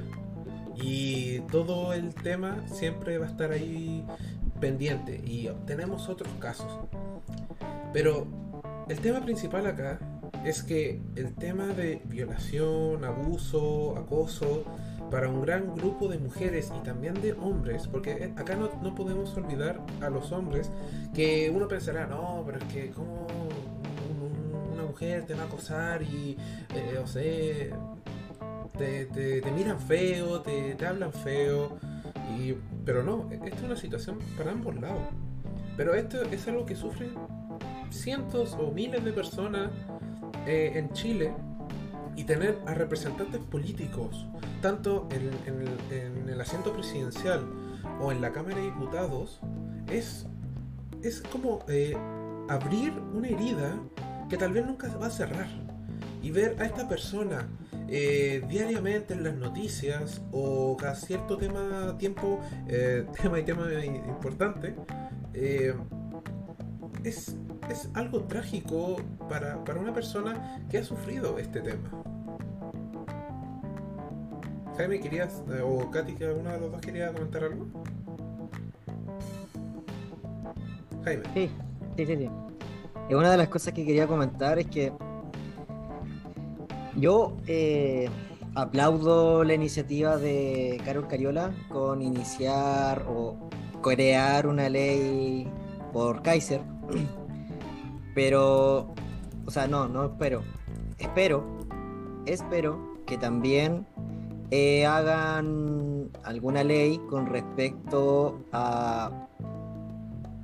Y 0.75 1.39
todo 1.51 1.93
el 1.93 2.13
tema 2.15 2.63
siempre 2.67 3.17
va 3.17 3.27
a 3.27 3.29
estar 3.29 3.51
ahí 3.51 4.05
pendiente. 4.59 5.21
Y 5.25 5.49
tenemos 5.65 6.09
otros 6.09 6.31
casos. 6.39 6.71
Pero 7.93 8.25
el 8.89 8.99
tema 8.99 9.21
principal 9.21 9.67
acá 9.67 9.99
es 10.45 10.63
que 10.63 11.01
el 11.15 11.33
tema 11.35 11.67
de 11.67 12.01
violación, 12.05 13.03
abuso, 13.03 13.97
acoso, 13.97 14.63
para 15.11 15.27
un 15.27 15.41
gran 15.41 15.75
grupo 15.75 16.07
de 16.07 16.17
mujeres 16.17 16.71
y 16.75 16.83
también 16.83 17.21
de 17.21 17.33
hombres, 17.33 17.87
porque 17.87 18.31
acá 18.37 18.55
no, 18.55 18.95
podemos 18.95 19.35
olvidar 19.35 19.81
a 20.01 20.09
los 20.09 20.31
hombres 20.31 20.71
que 21.13 21.51
uno 21.53 21.67
pensará, 21.67 22.07
no, 22.07 22.41
pero 22.45 22.57
es 22.59 22.63
que 22.73 22.89
como 22.91 23.27
una 24.73 24.83
mujer 24.83 25.25
te 25.25 25.33
va 25.33 25.43
a 25.43 25.45
acosar 25.45 26.01
y, 26.01 26.37
eh, 26.73 26.97
o 26.97 27.05
sea, 27.05 27.21
te, 28.77 29.51
miran 29.53 29.79
feo, 29.79 30.41
te, 30.41 30.75
te 30.75 30.87
hablan 30.87 31.11
feo, 31.11 31.77
y, 32.37 32.55
pero 32.85 33.03
no, 33.03 33.29
esta 33.31 33.47
es 33.47 33.61
una 33.61 33.75
situación 33.75 34.17
para 34.37 34.51
ambos 34.51 34.79
lados. 34.79 35.03
Pero 35.75 35.93
esto 35.93 36.21
es 36.23 36.47
algo 36.47 36.65
que 36.65 36.75
sufren 36.75 37.11
cientos 37.89 38.57
o 38.59 38.71
miles 38.71 39.03
de 39.03 39.11
personas 39.11 39.71
eh, 40.47 40.71
en 40.75 40.91
Chile 40.93 41.33
y 42.21 42.23
tener 42.23 42.59
a 42.67 42.75
representantes 42.75 43.41
políticos, 43.41 44.27
tanto 44.61 45.09
en, 45.11 46.29
el, 46.29 46.39
asiento 46.39 46.71
presidencial 46.71 47.43
o 47.99 48.11
en 48.11 48.21
la 48.21 48.31
Cámara 48.31 48.57
de 48.57 48.61
Diputados, 48.61 49.39
es, 49.89 50.27
es 51.01 51.21
como 51.21 51.65
eh, 51.67 51.97
abrir 52.47 52.93
una 53.15 53.27
herida 53.27 53.73
que 54.29 54.37
tal 54.37 54.53
vez 54.53 54.63
nunca 54.67 54.87
se 54.87 54.97
va 54.97 55.07
a 55.07 55.09
cerrar. 55.09 55.47
Y 56.21 56.29
ver 56.29 56.57
a 56.59 56.65
esta 56.65 56.87
persona 56.87 57.49
eh, 57.87 58.45
diariamente 58.47 59.15
en 59.15 59.23
las 59.23 59.35
noticias 59.35 60.21
o 60.31 60.77
cada 60.77 60.93
cierto 60.93 61.37
tema, 61.37 61.97
tiempo, 61.97 62.39
tema 63.19 63.39
y 63.39 63.43
tema 63.43 63.67
importante, 64.07 64.75
es, 67.03 67.35
es 67.71 67.89
algo 67.93 68.21
trágico 68.23 68.97
para, 69.29 69.57
una 69.79 69.93
persona 69.93 70.61
que 70.69 70.79
ha 70.79 70.83
sufrido 70.83 71.37
este 71.37 71.61
tema. 71.61 71.89
Jaime, 74.77 74.99
¿querías, 74.99 75.41
eh, 75.49 75.61
o 75.61 75.89
Katy, 75.89 76.13
que 76.13 76.27
uno 76.27 76.51
de 76.51 76.59
los 76.59 76.71
dos 76.71 76.81
quería 76.81 77.13
comentar 77.13 77.43
algo? 77.45 77.65
Jaime. 81.03 81.23
Sí, 81.33 81.49
sí, 81.95 82.05
sí, 82.05 82.17
sí. 82.17 82.29
Y 83.09 83.13
una 83.13 83.31
de 83.31 83.37
las 83.37 83.47
cosas 83.47 83.73
que 83.73 83.85
quería 83.85 84.07
comentar 84.07 84.59
es 84.59 84.67
que 84.67 84.91
yo 86.95 87.37
eh, 87.47 88.09
aplaudo 88.55 89.43
la 89.43 89.53
iniciativa 89.53 90.17
de 90.17 90.79
Carol 90.83 91.07
Cariola 91.07 91.51
con 91.69 92.01
iniciar 92.01 93.05
o 93.07 93.37
crear 93.81 94.45
una 94.45 94.69
ley 94.69 95.49
por 95.93 96.21
Kaiser 96.21 96.61
pero, 98.13 98.93
o 99.45 99.51
sea, 99.51 99.67
no, 99.67 99.87
no 99.87 100.05
espero. 100.05 100.43
Espero, 100.97 101.43
espero 102.25 102.97
que 103.05 103.17
también 103.17 103.85
eh, 104.51 104.85
hagan 104.85 106.09
alguna 106.23 106.63
ley 106.63 106.99
con 107.09 107.25
respecto 107.25 108.45
a 108.51 109.27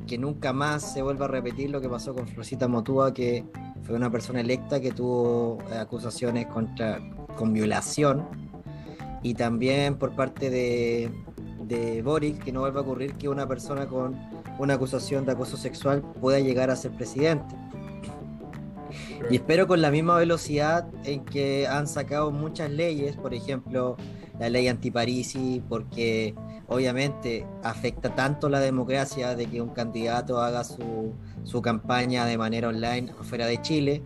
que 0.07 0.17
nunca 0.17 0.53
más 0.53 0.93
se 0.93 1.01
vuelva 1.01 1.25
a 1.25 1.27
repetir 1.27 1.69
lo 1.69 1.81
que 1.81 1.89
pasó 1.89 2.15
con 2.15 2.27
Florcita 2.27 2.67
Motúa, 2.67 3.13
que 3.13 3.45
fue 3.83 3.95
una 3.95 4.09
persona 4.09 4.39
electa 4.39 4.79
que 4.79 4.91
tuvo 4.91 5.59
eh, 5.69 5.77
acusaciones 5.77 6.47
contra, 6.47 6.99
con 7.35 7.53
violación, 7.53 8.25
y 9.21 9.33
también 9.33 9.95
por 9.95 10.15
parte 10.15 10.49
de, 10.49 11.11
de 11.63 12.01
Boris, 12.01 12.39
que 12.39 12.51
no 12.51 12.61
vuelva 12.61 12.79
a 12.79 12.83
ocurrir 12.83 13.13
que 13.13 13.27
una 13.27 13.47
persona 13.47 13.85
con 13.85 14.15
una 14.59 14.75
acusación 14.75 15.25
de 15.25 15.33
acoso 15.33 15.57
sexual 15.57 16.01
pueda 16.21 16.39
llegar 16.39 16.69
a 16.69 16.75
ser 16.75 16.91
presidente. 16.91 17.55
Y 19.29 19.35
espero 19.35 19.67
con 19.67 19.81
la 19.81 19.91
misma 19.91 20.17
velocidad 20.17 20.87
en 21.03 21.25
que 21.25 21.67
han 21.67 21.87
sacado 21.87 22.31
muchas 22.31 22.71
leyes, 22.71 23.15
por 23.17 23.33
ejemplo, 23.33 23.97
la 24.39 24.49
ley 24.49 24.67
antiparisi, 24.67 25.61
porque 25.67 26.35
obviamente 26.67 27.45
afecta 27.63 28.13
tanto 28.15 28.49
la 28.49 28.59
democracia 28.59 29.35
de 29.35 29.47
que 29.47 29.61
un 29.61 29.69
candidato 29.69 30.41
haga 30.41 30.63
su, 30.63 31.13
su 31.43 31.61
campaña 31.61 32.25
de 32.25 32.37
manera 32.37 32.69
online 32.69 33.11
fuera 33.23 33.47
de 33.47 33.61
Chile, 33.61 34.03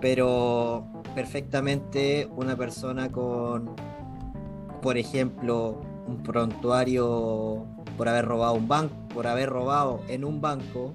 pero 0.00 0.86
perfectamente 1.14 2.28
una 2.36 2.56
persona 2.56 3.10
con, 3.10 3.70
por 4.82 4.98
ejemplo, 4.98 5.80
un 6.06 6.22
prontuario 6.22 7.66
por 7.96 8.08
haber 8.08 8.24
robado 8.24 8.54
un 8.54 8.68
banco, 8.68 8.94
por 9.12 9.26
haber 9.26 9.48
robado 9.48 10.00
en 10.08 10.24
un 10.24 10.40
banco, 10.40 10.92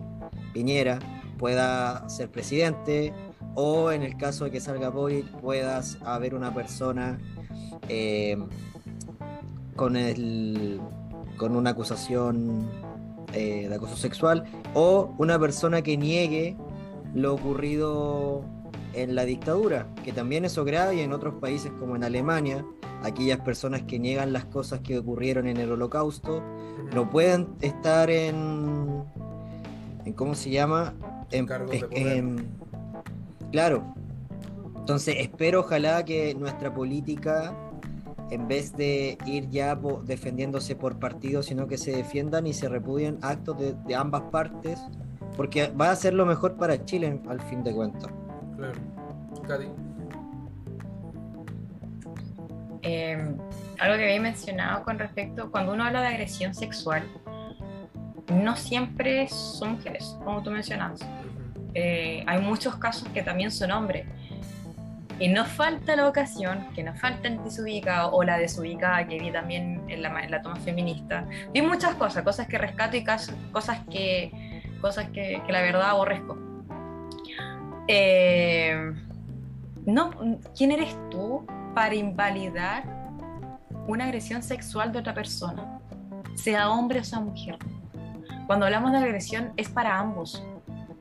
Piñera 0.53 0.99
pueda 1.37 2.07
ser 2.09 2.29
presidente, 2.29 3.13
o 3.55 3.91
en 3.91 4.03
el 4.03 4.15
caso 4.17 4.45
de 4.45 4.51
que 4.51 4.59
salga 4.59 4.89
Boris, 4.89 5.25
puedas 5.41 5.97
haber 6.05 6.35
una 6.35 6.53
persona 6.53 7.19
eh, 7.89 8.37
con, 9.75 9.95
el, 9.95 10.79
con 11.37 11.55
una 11.55 11.71
acusación 11.71 12.69
eh, 13.33 13.67
de 13.67 13.75
acoso 13.75 13.97
sexual, 13.97 14.45
o 14.73 15.13
una 15.17 15.39
persona 15.39 15.81
que 15.81 15.97
niegue 15.97 16.55
lo 17.13 17.33
ocurrido 17.33 18.43
en 18.93 19.15
la 19.15 19.25
dictadura, 19.25 19.87
que 20.03 20.11
también 20.11 20.45
eso 20.45 20.63
grave 20.65 20.95
y 20.95 20.99
en 21.01 21.13
otros 21.13 21.35
países 21.35 21.71
como 21.79 21.95
en 21.95 22.03
Alemania, 22.03 22.65
aquellas 23.03 23.39
personas 23.39 23.83
que 23.83 23.99
niegan 23.99 24.33
las 24.33 24.45
cosas 24.45 24.81
que 24.81 24.97
ocurrieron 24.97 25.47
en 25.47 25.57
el 25.57 25.71
holocausto, 25.71 26.41
no 26.93 27.09
pueden 27.09 27.47
estar 27.61 28.09
en, 28.09 29.03
en 30.05 30.13
¿cómo 30.13 30.35
se 30.35 30.49
llama? 30.49 30.93
En, 31.31 31.47
claro. 33.51 33.83
Entonces 34.77 35.15
espero 35.19 35.61
ojalá 35.61 36.03
que 36.03 36.35
nuestra 36.35 36.73
política, 36.73 37.55
en 38.29 38.47
vez 38.47 38.75
de 38.75 39.17
ir 39.25 39.49
ya 39.49 39.79
defendiéndose 40.03 40.75
por 40.75 40.99
partidos, 40.99 41.45
sino 41.45 41.67
que 41.67 41.77
se 41.77 41.91
defiendan 41.91 42.47
y 42.47 42.53
se 42.53 42.67
repudien 42.67 43.17
actos 43.21 43.57
de, 43.59 43.75
de 43.85 43.95
ambas 43.95 44.23
partes, 44.31 44.79
porque 45.37 45.67
va 45.69 45.91
a 45.91 45.95
ser 45.95 46.13
lo 46.13 46.25
mejor 46.25 46.55
para 46.55 46.83
Chile 46.83 47.21
al 47.29 47.39
fin 47.41 47.63
de 47.63 47.73
cuentas. 47.73 48.11
Claro. 48.61 48.79
Cari. 49.47 49.67
eh, 52.83 53.35
algo 53.79 53.97
que 53.97 54.03
había 54.03 54.21
mencionado 54.21 54.83
con 54.83 54.99
respecto, 54.99 55.49
cuando 55.49 55.73
uno 55.73 55.83
habla 55.83 56.01
de 56.01 56.07
agresión 56.07 56.53
sexual, 56.53 57.03
no 58.31 58.55
siempre 58.55 59.27
son 59.29 59.73
mujeres, 59.73 60.15
como 60.23 60.43
tú 60.43 60.51
mencionabas. 60.51 61.01
Eh, 61.73 62.23
hay 62.27 62.39
muchos 62.41 62.75
casos 62.75 63.07
que 63.09 63.23
también 63.23 63.49
son 63.51 63.71
hombres. 63.71 64.05
Y 65.19 65.27
no 65.27 65.45
falta 65.45 65.95
la 65.95 66.07
ocasión, 66.07 66.67
que 66.75 66.83
no 66.83 66.95
falta 66.95 67.27
el 67.27 67.43
desubicado 67.43 68.11
o 68.11 68.23
la 68.23 68.37
desubicada 68.37 69.07
que 69.07 69.19
vi 69.19 69.31
también 69.31 69.83
en 69.87 70.01
la, 70.01 70.23
en 70.23 70.31
la 70.31 70.41
toma 70.41 70.55
feminista. 70.57 71.25
Vi 71.53 71.61
muchas 71.61 71.95
cosas, 71.95 72.23
cosas 72.23 72.47
que 72.47 72.57
rescato 72.57 72.97
y 72.97 73.03
cosas 73.03 73.79
que, 73.91 74.63
cosas 74.81 75.09
que, 75.09 75.41
que 75.45 75.51
la 75.51 75.61
verdad 75.61 75.89
aborrezco. 75.89 76.50
Eh, 77.87 78.93
no, 79.85 80.11
¿quién 80.55 80.71
eres 80.71 80.95
tú 81.09 81.45
para 81.73 81.95
invalidar 81.95 82.83
una 83.87 84.05
agresión 84.05 84.43
sexual 84.43 84.91
de 84.91 84.99
otra 84.99 85.13
persona, 85.13 85.79
sea 86.35 86.69
hombre 86.69 86.99
o 86.99 87.03
sea 87.03 87.19
mujer? 87.19 87.57
Cuando 88.47 88.65
hablamos 88.65 88.91
de 88.91 88.97
agresión 88.97 89.53
es 89.57 89.69
para 89.69 89.97
ambos 89.97 90.43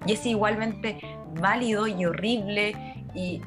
y 0.07 0.13
es 0.13 0.25
igualmente 0.25 1.01
válido 1.41 1.87
y 1.87 2.05
horrible 2.05 2.75
y 3.15 3.41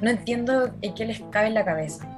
no 0.00 0.10
entiendo 0.10 0.74
en 0.82 0.94
qué 0.94 1.06
les 1.06 1.20
cabe 1.30 1.46
en 1.46 1.54
la 1.54 1.64
cabeza. 1.64 2.11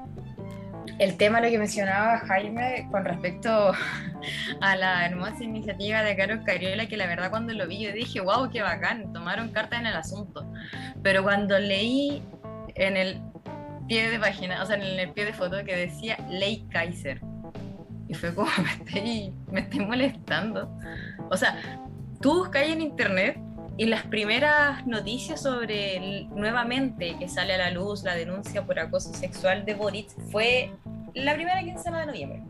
El 0.99 1.17
tema, 1.17 1.41
lo 1.41 1.49
que 1.49 1.59
mencionaba 1.59 2.19
Jaime 2.21 2.89
con 2.91 3.05
respecto 3.05 3.73
a 4.61 4.77
la 4.77 5.07
hermosa 5.07 5.43
iniciativa 5.43 6.03
de 6.03 6.17
Carlos 6.17 6.41
Cariola, 6.45 6.87
que 6.87 6.97
la 6.97 7.07
verdad 7.07 7.31
cuando 7.31 7.53
lo 7.53 7.67
vi 7.67 7.81
yo 7.81 7.93
dije, 7.93 8.21
wow, 8.21 8.49
qué 8.51 8.63
bacán, 8.63 9.13
tomaron 9.13 9.49
carta 9.51 9.79
en 9.79 9.87
el 9.87 9.97
asunto. 9.97 10.47
Pero 11.03 11.23
cuando 11.23 11.59
leí 11.59 12.23
en 12.77 12.97
el 12.97 13.21
pie 13.89 14.09
de 14.09 14.19
página, 14.19 14.63
o 14.63 14.67
sea, 14.67 14.77
en 14.77 14.83
el 14.83 15.13
pie 15.13 15.25
de 15.25 15.33
foto 15.33 15.65
que 15.65 15.77
decía 15.77 16.17
Ley 16.31 16.67
Kaiser, 16.71 17.21
y 18.09 18.15
fue 18.15 18.35
como, 18.35 18.51
me 18.63 18.71
estoy, 18.71 19.35
me 19.51 19.61
estoy 19.61 19.81
molestando. 19.81 20.71
O 21.31 21.37
sea, 21.37 21.59
tú 22.21 22.39
buscas 22.39 22.65
en 22.69 22.81
internet 22.81 23.39
y 23.77 23.87
las 23.87 24.05
primeras 24.05 24.87
noticias 24.87 25.43
sobre 25.43 26.29
nuevamente 26.31 27.17
que 27.19 27.29
sale 27.29 27.55
a 27.55 27.59
la 27.59 27.71
luz 27.71 28.05
la 28.05 28.15
denuncia 28.15 28.65
por 28.65 28.79
acoso 28.79 29.13
sexual 29.13 29.65
de 29.65 29.75
Boric 29.75 30.11
fue 30.31 30.71
la 31.15 31.35
primera 31.35 31.63
quincena 31.63 32.01
de 32.01 32.07
noviembre. 32.07 32.43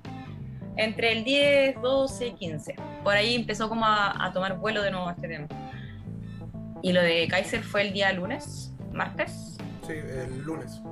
Entre 0.77 1.13
el 1.13 1.25
10, 1.25 1.81
12, 1.81 2.35
15. 2.35 2.75
Por 3.03 3.15
ahí 3.15 3.35
empezó 3.35 3.69
como 3.69 3.85
a, 3.85 4.25
a 4.25 4.33
tomar 4.33 4.59
vuelo 4.59 4.83
de 4.83 4.91
nuevo 4.91 5.09
este 5.11 5.29
tema. 5.29 5.47
Y 6.83 6.93
lo 6.93 7.01
de 7.01 7.27
Kaiser 7.29 7.63
fue 7.63 7.83
el 7.83 7.93
día 7.93 8.13
lunes, 8.13 8.75
martes. 8.93 9.57
Sí, 9.87 9.93
el 9.93 10.43
lunes. 10.43 10.83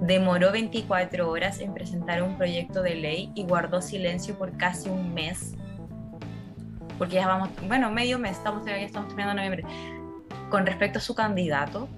Demoró 0.00 0.52
24 0.52 1.28
horas 1.28 1.60
en 1.60 1.74
presentar 1.74 2.22
un 2.22 2.36
proyecto 2.36 2.82
de 2.82 2.94
ley 2.94 3.32
y 3.34 3.44
guardó 3.44 3.82
silencio 3.82 4.38
por 4.38 4.56
casi 4.56 4.88
un 4.88 5.12
mes 5.12 5.56
porque 6.98 7.14
ya 7.14 7.28
vamos, 7.28 7.50
bueno, 7.66 7.90
medio 7.90 8.18
mes, 8.18 8.32
estamos, 8.32 8.66
ya 8.66 8.76
estamos 8.76 9.08
terminando 9.08 9.40
noviembre, 9.40 9.64
con 10.50 10.66
respecto 10.66 10.98
a 10.98 11.00
su 11.02 11.14
candidato. 11.14 11.88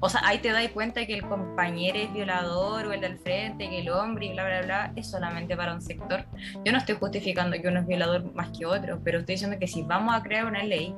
O 0.00 0.08
sea, 0.08 0.20
ahí 0.24 0.38
te 0.38 0.52
das 0.52 0.68
cuenta 0.68 1.04
que 1.06 1.14
el 1.14 1.22
compañero 1.22 1.98
es 1.98 2.12
violador 2.12 2.86
o 2.86 2.92
el 2.92 3.00
del 3.00 3.18
frente, 3.18 3.68
que 3.68 3.80
el 3.80 3.90
hombre 3.90 4.26
y 4.26 4.32
bla, 4.32 4.44
bla, 4.44 4.62
bla, 4.62 4.92
es 4.96 5.08
solamente 5.08 5.56
para 5.56 5.74
un 5.74 5.82
sector. 5.82 6.24
Yo 6.64 6.72
no 6.72 6.78
estoy 6.78 6.96
justificando 6.96 7.60
que 7.60 7.68
uno 7.68 7.80
es 7.80 7.86
violador 7.86 8.32
más 8.34 8.56
que 8.56 8.64
otro, 8.64 9.00
pero 9.02 9.18
estoy 9.20 9.34
diciendo 9.34 9.58
que 9.58 9.66
si 9.66 9.82
vamos 9.82 10.14
a 10.14 10.22
crear 10.22 10.46
una 10.46 10.62
ley 10.62 10.94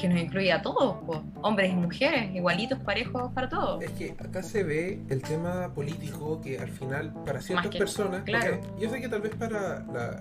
que 0.00 0.08
nos 0.08 0.18
incluya 0.18 0.56
a 0.56 0.62
todos, 0.62 0.96
hombres 1.42 1.72
y 1.72 1.76
mujeres, 1.76 2.34
igualitos, 2.34 2.78
parejos 2.80 3.32
para 3.32 3.48
todos. 3.48 3.82
Es 3.82 3.90
que 3.92 4.14
acá 4.18 4.42
se 4.42 4.62
ve 4.62 5.00
el 5.08 5.22
tema 5.22 5.72
político 5.74 6.40
que 6.40 6.58
al 6.58 6.70
final, 6.70 7.12
para 7.24 7.40
ciertas 7.40 7.74
personas, 7.74 8.22
claro. 8.22 8.60
yo 8.80 8.88
sé 8.88 9.00
que 9.00 9.08
tal 9.08 9.20
vez 9.20 9.34
para 9.34 9.80
la, 9.92 10.20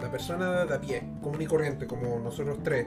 la 0.00 0.10
persona 0.10 0.64
de 0.64 0.74
a 0.74 0.80
pie, 0.80 1.02
común 1.22 1.42
y 1.42 1.46
corriente, 1.46 1.86
como 1.86 2.18
nosotros 2.18 2.58
tres, 2.62 2.86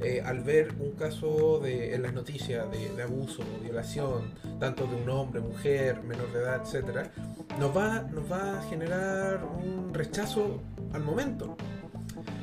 eh, 0.00 0.22
al 0.24 0.40
ver 0.40 0.74
un 0.78 0.92
caso 0.92 1.58
de, 1.60 1.94
en 1.94 2.02
las 2.02 2.12
noticias 2.12 2.70
de, 2.70 2.94
de 2.94 3.02
abuso 3.02 3.42
o 3.42 3.62
violación, 3.62 4.34
tanto 4.58 4.86
de 4.86 4.96
un 4.96 5.08
hombre, 5.08 5.40
mujer, 5.40 6.02
menor 6.02 6.32
de 6.32 6.40
edad, 6.40 6.62
etcétera, 6.62 7.10
nos 7.58 7.76
va, 7.76 8.02
nos 8.02 8.30
va 8.30 8.60
a 8.60 8.62
generar 8.64 9.44
un 9.44 9.92
rechazo 9.92 10.62
al 10.92 11.02
momento. 11.02 11.56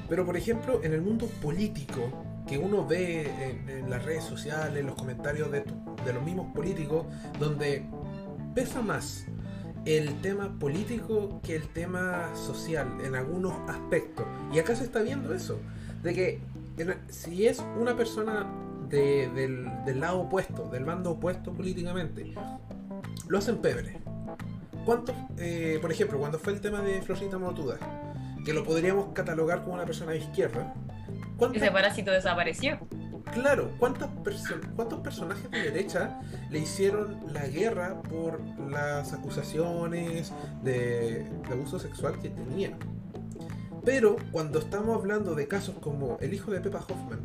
Pero, 0.07 0.25
por 0.25 0.35
ejemplo, 0.35 0.81
en 0.83 0.93
el 0.93 1.01
mundo 1.01 1.27
político, 1.41 2.01
que 2.47 2.57
uno 2.57 2.85
ve 2.87 3.29
en, 3.43 3.69
en 3.69 3.89
las 3.89 4.03
redes 4.03 4.23
sociales, 4.23 4.79
en 4.79 4.87
los 4.87 4.95
comentarios 4.95 5.51
de, 5.51 5.63
de 6.05 6.13
los 6.13 6.23
mismos 6.23 6.53
políticos, 6.53 7.05
donde 7.39 7.85
pesa 8.55 8.81
más 8.81 9.25
el 9.85 10.21
tema 10.21 10.57
político 10.59 11.39
que 11.43 11.55
el 11.55 11.67
tema 11.67 12.29
social 12.35 12.87
en 13.03 13.15
algunos 13.15 13.53
aspectos. 13.69 14.25
Y 14.53 14.59
acá 14.59 14.75
se 14.75 14.83
está 14.83 15.01
viendo 15.01 15.33
eso, 15.33 15.59
de 16.03 16.13
que 16.13 16.39
si 17.09 17.47
es 17.47 17.63
una 17.79 17.95
persona 17.95 18.47
de, 18.89 19.29
del, 19.29 19.67
del, 19.85 19.99
lado 19.99 20.21
opuesto, 20.21 20.69
del 20.69 20.85
bando 20.85 21.11
opuesto 21.11 21.53
políticamente, 21.53 22.33
lo 23.27 23.37
hacen 23.37 23.57
pebre. 23.57 23.99
¿Cuántos, 24.85 25.15
eh, 25.37 25.77
por 25.81 25.91
ejemplo, 25.91 26.17
cuando 26.17 26.39
fue 26.39 26.53
el 26.53 26.61
tema 26.61 26.81
de 26.81 27.01
Florita 27.01 27.37
Motuda, 27.37 27.77
que 28.45 28.53
lo 28.53 28.63
podríamos 28.63 29.13
catalogar 29.13 29.61
como 29.61 29.75
una 29.75 29.85
persona 29.85 30.11
de 30.11 30.19
izquierda, 30.19 30.73
ese 31.53 31.71
parásito 31.71 32.11
desapareció. 32.11 32.79
Claro, 33.33 33.71
¿cuántas 33.77 34.09
perso 34.23 34.55
¿cuántos 34.75 35.01
personajes 35.01 35.49
de 35.51 35.59
derecha 35.63 36.19
le 36.49 36.59
hicieron 36.59 37.19
la 37.31 37.45
guerra 37.47 38.01
por 38.01 38.41
las 38.69 39.13
acusaciones 39.13 40.33
de, 40.63 41.27
abuso 41.51 41.79
sexual 41.79 42.19
que 42.19 42.29
tenía? 42.29 42.77
Pero 43.85 44.17
cuando 44.31 44.59
estamos 44.59 44.97
hablando 44.97 45.35
de 45.35 45.47
casos 45.47 45.75
como 45.79 46.17
el 46.19 46.33
hijo 46.33 46.51
de 46.51 46.59
Pepa 46.59 46.79
Hoffman, 46.79 47.19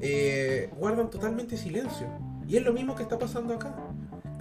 eh, 0.00 0.70
guardan 0.76 1.10
totalmente 1.10 1.56
silencio. 1.56 2.08
Y 2.46 2.56
es 2.56 2.64
lo 2.64 2.72
mismo 2.72 2.96
que 2.96 3.02
está 3.02 3.18
pasando 3.18 3.54
acá. 3.54 3.74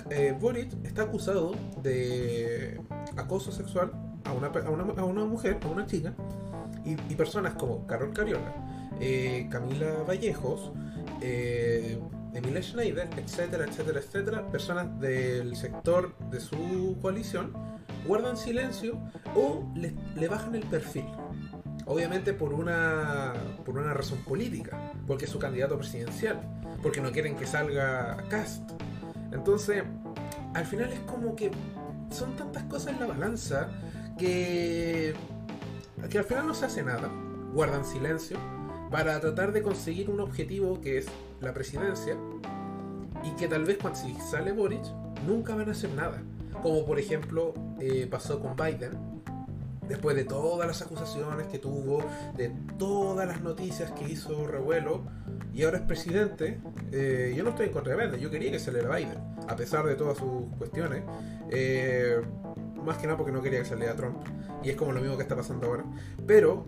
Eh, 0.10 0.36
Boric 0.39 0.74
está 0.84 1.04
acusado 1.04 1.54
de 1.84 2.82
acoso 3.15 3.52
sexual 3.52 3.91
a 4.24 4.34
una, 4.34 4.47
a 4.47 4.69
una, 4.69 5.02
a 5.02 5.06
una 5.06 5.26
mujer, 5.26 5.60
a 5.63 5.67
una 5.67 5.86
chica, 5.86 6.13
y, 6.84 6.91
y 6.91 7.15
personas 7.15 7.54
como 7.54 7.86
Carol 7.86 8.12
Cariola, 8.13 8.54
eh, 9.00 9.47
Camila 9.50 10.04
Vallejos, 10.08 10.71
eh, 11.21 11.99
Emilia 12.34 12.62
Schneider, 12.62 13.10
etcétera, 13.17 13.65
etcétera, 13.65 13.99
etcétera, 13.99 14.51
personas 14.51 14.99
del 14.99 15.55
sector 15.55 16.17
de 16.29 16.39
su 16.39 16.97
coalición 17.01 17.53
guardan 18.05 18.38
silencio 18.38 18.97
o 19.36 19.69
le, 19.75 20.27
bajan 20.27 20.55
el 20.55 20.63
perfil. 20.63 21.05
Obviamente 21.86 22.34
por 22.34 22.53
una, 22.53 23.34
por 23.65 23.77
una 23.77 23.93
razón 23.93 24.19
política, 24.19 24.93
porque 25.07 25.25
es 25.25 25.31
su 25.31 25.39
candidato 25.39 25.77
presidencial, 25.77 26.39
porque 26.81 27.01
no 27.01 27.12
quieren 27.12 27.36
que 27.36 27.45
salga 27.45 28.23
Cast. 28.29 28.71
Entonces, 29.31 29.84
al 30.53 30.65
final 30.65 30.91
es 30.91 30.99
como 31.01 31.36
que 31.36 31.51
son 32.10 32.36
tantas 32.36 32.63
cosas 32.63 32.93
en 32.93 32.99
la 32.99 33.07
balanza 33.07 33.69
que, 34.17 35.13
que 36.10 36.17
al 36.17 36.25
final 36.25 36.47
no 36.47 36.53
se 36.53 36.65
hace 36.65 36.84
nada, 36.84 37.10
guardan 37.53 37.84
silencio 37.84 38.38
para 38.91 39.19
tratar 39.21 39.54
de 39.54 39.62
conseguir 39.62 40.10
un 40.10 40.19
objetivo 40.19 40.82
que 40.82 40.97
es 40.97 41.08
la 41.39 41.54
presidencia 41.54 42.17
y 43.23 43.32
que 43.38 43.47
tal 43.47 43.63
vez 43.63 43.77
cuando 43.77 43.99
sale 44.30 44.51
Boric 44.51 44.84
nunca 45.25 45.56
van 45.56 45.69
a 45.69 45.71
hacer 45.71 45.91
nada. 45.91 46.21
Como 46.62 46.86
por 46.86 46.99
ejemplo 46.99 47.54
eh, 47.80 48.08
pasó 48.12 48.39
con 48.39 48.56
Biden, 48.56 48.91
después 49.88 50.15
de 50.15 50.25
todas 50.25 50.67
las 50.67 50.82
acusaciones 50.82 51.47
que 51.47 51.58
tuvo, 51.58 52.04
de 52.38 52.51
todas 52.77 53.27
las 53.27 53.41
noticias 53.41 53.91
que 53.91 54.10
hizo 54.10 54.45
revuelo, 54.45 55.04
y 55.54 55.63
ahora 55.63 55.77
es 55.77 55.84
presidente, 55.84 56.60
eh, 56.91 57.34
yo 57.36 57.43
no 57.43 57.51
estoy 57.51 57.67
en 57.67 57.73
contra 57.73 57.95
de 57.95 58.06
Biden, 58.06 58.19
yo 58.19 58.30
quería 58.30 58.51
que 58.51 58.60
saliera 58.60 58.95
Biden, 58.95 59.17
a 59.47 59.56
pesar 59.56 59.86
de 59.86 59.95
todas 59.95 60.17
sus 60.17 60.45
cuestiones. 60.58 61.04
Eh, 61.49 62.21
más 62.86 62.97
que 62.97 63.06
nada 63.06 63.17
porque 63.17 63.32
no 63.32 63.41
quería 63.41 63.60
que 63.60 63.65
saliera 63.65 63.95
Trump, 63.95 64.17
y 64.63 64.69
es 64.69 64.75
como 64.75 64.91
lo 64.91 65.01
mismo 65.01 65.15
que 65.15 65.23
está 65.23 65.36
pasando 65.36 65.67
ahora. 65.67 65.84
Pero 66.25 66.65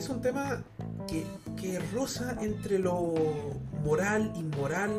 es 0.00 0.08
un 0.08 0.20
tema 0.20 0.62
que, 1.06 1.26
que 1.56 1.78
roza 1.92 2.36
entre 2.40 2.78
lo 2.78 3.14
moral, 3.84 4.32
inmoral, 4.34 4.90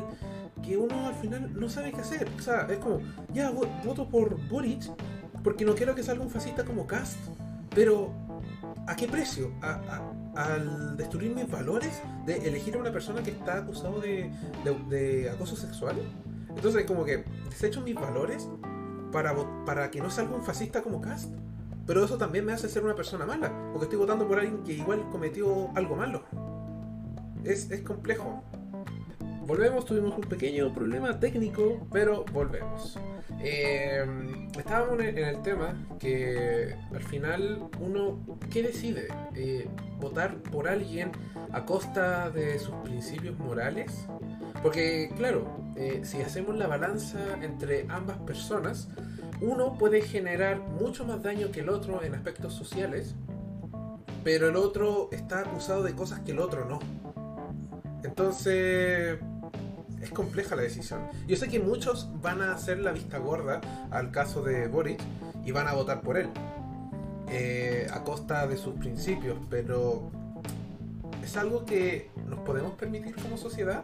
que 0.63 0.77
uno 0.77 1.07
al 1.07 1.15
final 1.15 1.51
no 1.59 1.67
sabe 1.69 1.91
qué 1.91 2.01
hacer. 2.01 2.29
O 2.37 2.41
sea, 2.41 2.67
es 2.69 2.77
como, 2.77 2.99
ya 3.33 3.51
voto 3.83 4.07
por 4.07 4.39
Boric 4.47 4.83
porque 5.43 5.65
no 5.65 5.73
quiero 5.73 5.95
que 5.95 6.03
salga 6.03 6.23
un 6.23 6.29
fascista 6.29 6.63
como 6.63 6.85
Cast, 6.85 7.17
pero 7.73 8.13
¿a 8.87 8.95
qué 8.95 9.07
precio? 9.07 9.51
¿A, 9.61 9.81
a, 10.35 10.43
al 10.53 10.97
destruir 10.97 11.33
mis 11.33 11.49
valores? 11.49 11.99
¿De 12.27 12.47
elegir 12.47 12.75
a 12.75 12.77
una 12.77 12.91
persona 12.91 13.23
que 13.23 13.31
está 13.31 13.57
acusado 13.57 13.99
de, 13.99 14.31
de, 14.63 14.73
de 14.95 15.29
acoso 15.31 15.55
sexual? 15.55 15.95
Entonces, 16.55 16.85
como 16.85 17.03
que 17.03 17.23
desecho 17.49 17.81
mis 17.81 17.95
valores 17.95 18.47
para, 19.11 19.33
para 19.65 19.89
que 19.89 19.99
no 19.99 20.11
salga 20.11 20.35
un 20.35 20.43
fascista 20.43 20.83
como 20.83 21.01
Cast. 21.01 21.33
Pero 21.87 22.05
eso 22.05 22.17
también 22.17 22.45
me 22.45 22.53
hace 22.53 22.69
ser 22.69 22.83
una 22.83 22.95
persona 22.95 23.25
mala, 23.25 23.51
porque 23.71 23.85
estoy 23.85 23.99
votando 23.99 24.27
por 24.27 24.39
alguien 24.39 24.63
que 24.63 24.73
igual 24.73 25.09
cometió 25.11 25.69
algo 25.75 25.95
malo. 25.95 26.23
Es, 27.43 27.71
es 27.71 27.81
complejo. 27.81 28.43
volvemos, 29.45 29.85
tuvimos 29.85 30.15
un 30.15 30.21
pequeño 30.21 30.73
problema 30.73 31.19
técnico, 31.19 31.87
pero 31.91 32.23
volvemos. 32.31 32.97
Eh, 33.43 34.05
estábamos 34.57 34.99
en 34.99 35.17
el 35.17 35.41
tema 35.41 35.73
que 35.99 36.75
al 36.93 37.03
final 37.03 37.69
uno, 37.79 38.19
¿qué 38.51 38.61
decide? 38.61 39.07
Eh, 39.35 39.67
¿Votar 39.99 40.35
por 40.35 40.67
alguien 40.67 41.11
a 41.51 41.65
costa 41.65 42.29
de 42.29 42.59
sus 42.59 42.75
principios 42.83 43.37
morales? 43.39 44.07
Porque 44.61 45.11
claro, 45.17 45.47
eh, 45.75 46.01
si 46.03 46.21
hacemos 46.21 46.55
la 46.55 46.67
balanza 46.67 47.19
entre 47.41 47.87
ambas 47.89 48.19
personas, 48.19 48.89
uno 49.41 49.73
puede 49.73 50.01
generar 50.01 50.59
mucho 50.59 51.03
más 51.03 51.23
daño 51.23 51.51
que 51.51 51.61
el 51.61 51.69
otro 51.69 52.03
en 52.03 52.13
aspectos 52.13 52.53
sociales, 52.53 53.15
pero 54.23 54.49
el 54.49 54.55
otro 54.55 55.09
está 55.11 55.39
acusado 55.39 55.81
de 55.81 55.93
cosas 55.95 56.19
que 56.19 56.31
el 56.31 56.39
otro 56.39 56.65
no. 56.65 56.79
Entonces, 58.03 59.17
es 60.01 60.09
compleja 60.11 60.55
la 60.55 60.61
decisión. 60.61 61.07
Yo 61.27 61.35
sé 61.35 61.47
que 61.47 61.59
muchos 61.59 62.09
van 62.21 62.41
a 62.41 62.53
hacer 62.53 62.79
la 62.79 62.91
vista 62.91 63.17
gorda 63.17 63.61
al 63.89 64.11
caso 64.11 64.43
de 64.43 64.67
Boric 64.67 64.99
y 65.43 65.51
van 65.51 65.67
a 65.67 65.73
votar 65.73 66.01
por 66.01 66.17
él, 66.17 66.29
eh, 67.29 67.87
a 67.91 68.03
costa 68.03 68.45
de 68.45 68.57
sus 68.57 68.75
principios, 68.75 69.37
pero 69.49 70.11
es 71.23 71.35
algo 71.35 71.65
que 71.65 72.11
nos 72.27 72.39
podemos 72.41 72.73
permitir 72.73 73.15
como 73.15 73.37
sociedad 73.37 73.83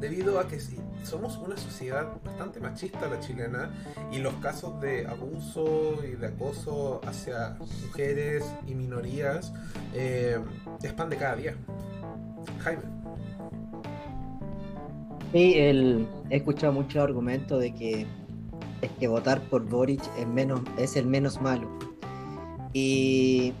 debido 0.00 0.38
a 0.38 0.48
que 0.48 0.58
somos 1.04 1.36
una 1.38 1.56
sociedad 1.56 2.08
bastante 2.24 2.60
machista 2.60 3.08
la 3.08 3.18
chilena 3.20 3.70
y 4.12 4.18
los 4.18 4.34
casos 4.34 4.80
de 4.80 5.06
abuso 5.06 5.98
y 6.04 6.16
de 6.16 6.28
acoso 6.28 7.00
hacia 7.04 7.56
mujeres 7.86 8.44
y 8.66 8.74
minorías 8.74 9.52
eh, 9.94 10.38
de 10.80 11.16
cada 11.16 11.36
día. 11.36 11.54
Jaime. 12.60 12.82
Sí, 15.32 15.54
he 15.56 16.06
escuchado 16.30 16.72
muchos 16.72 17.02
argumentos 17.02 17.60
de 17.60 17.74
que 17.74 18.06
es 18.80 18.90
que 18.98 19.08
votar 19.08 19.40
por 19.42 19.68
Boric 19.68 20.02
es, 20.18 20.26
menos, 20.26 20.60
es 20.78 20.96
el 20.96 21.06
menos 21.06 21.40
malo. 21.40 21.68
Y 22.72 23.52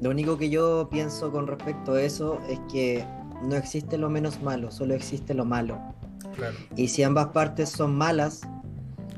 lo 0.00 0.10
único 0.10 0.36
que 0.36 0.50
yo 0.50 0.88
pienso 0.90 1.30
con 1.30 1.46
respecto 1.46 1.94
a 1.94 2.02
eso 2.02 2.40
es 2.48 2.58
que 2.70 3.04
no 3.42 3.56
existe 3.56 3.98
lo 3.98 4.10
menos 4.10 4.42
malo, 4.42 4.70
solo 4.70 4.94
existe 4.94 5.34
lo 5.34 5.44
malo. 5.44 5.78
Y 6.76 6.88
si 6.88 7.02
ambas 7.02 7.28
partes 7.28 7.70
son 7.70 7.96
malas, 7.96 8.42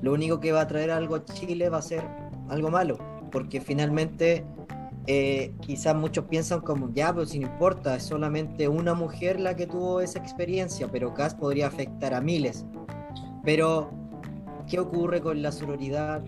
lo 0.03 0.13
único 0.13 0.41
que 0.41 0.53
va 0.53 0.63
a 0.63 0.67
traer 0.69 0.91
algo 0.91 1.17
a 1.17 1.25
Chile 1.25 1.69
va 1.69 1.79
a 1.79 1.83
ser 1.83 2.03
algo 2.49 2.71
malo, 2.71 2.99
porque 3.33 3.61
finalmente 3.61 4.45
eh, 5.07 5.53
quizás 5.61 5.97
muchos 5.97 6.27
piensan 6.27 6.61
como, 6.61 6.93
ya, 6.93 7.13
pues 7.15 7.31
sin 7.31 7.43
importa, 7.43 7.97
es 7.97 8.05
solamente 8.05 8.69
una 8.69 8.95
mujer 8.95 9.41
la 9.41 9.57
que 9.57 9.67
tuvo 9.67 10.01
esa 10.01 10.19
experiencia, 10.19 10.89
pero 10.93 11.15
CAS 11.15 11.35
podría 11.35 11.67
afectar 11.67 12.15
a 12.15 12.21
miles. 12.21 12.65
Pero, 13.45 13.91
¿qué 14.69 14.79
ocurre 14.79 15.21
con 15.21 15.43
la 15.43 15.51
sororidad? 15.51 16.23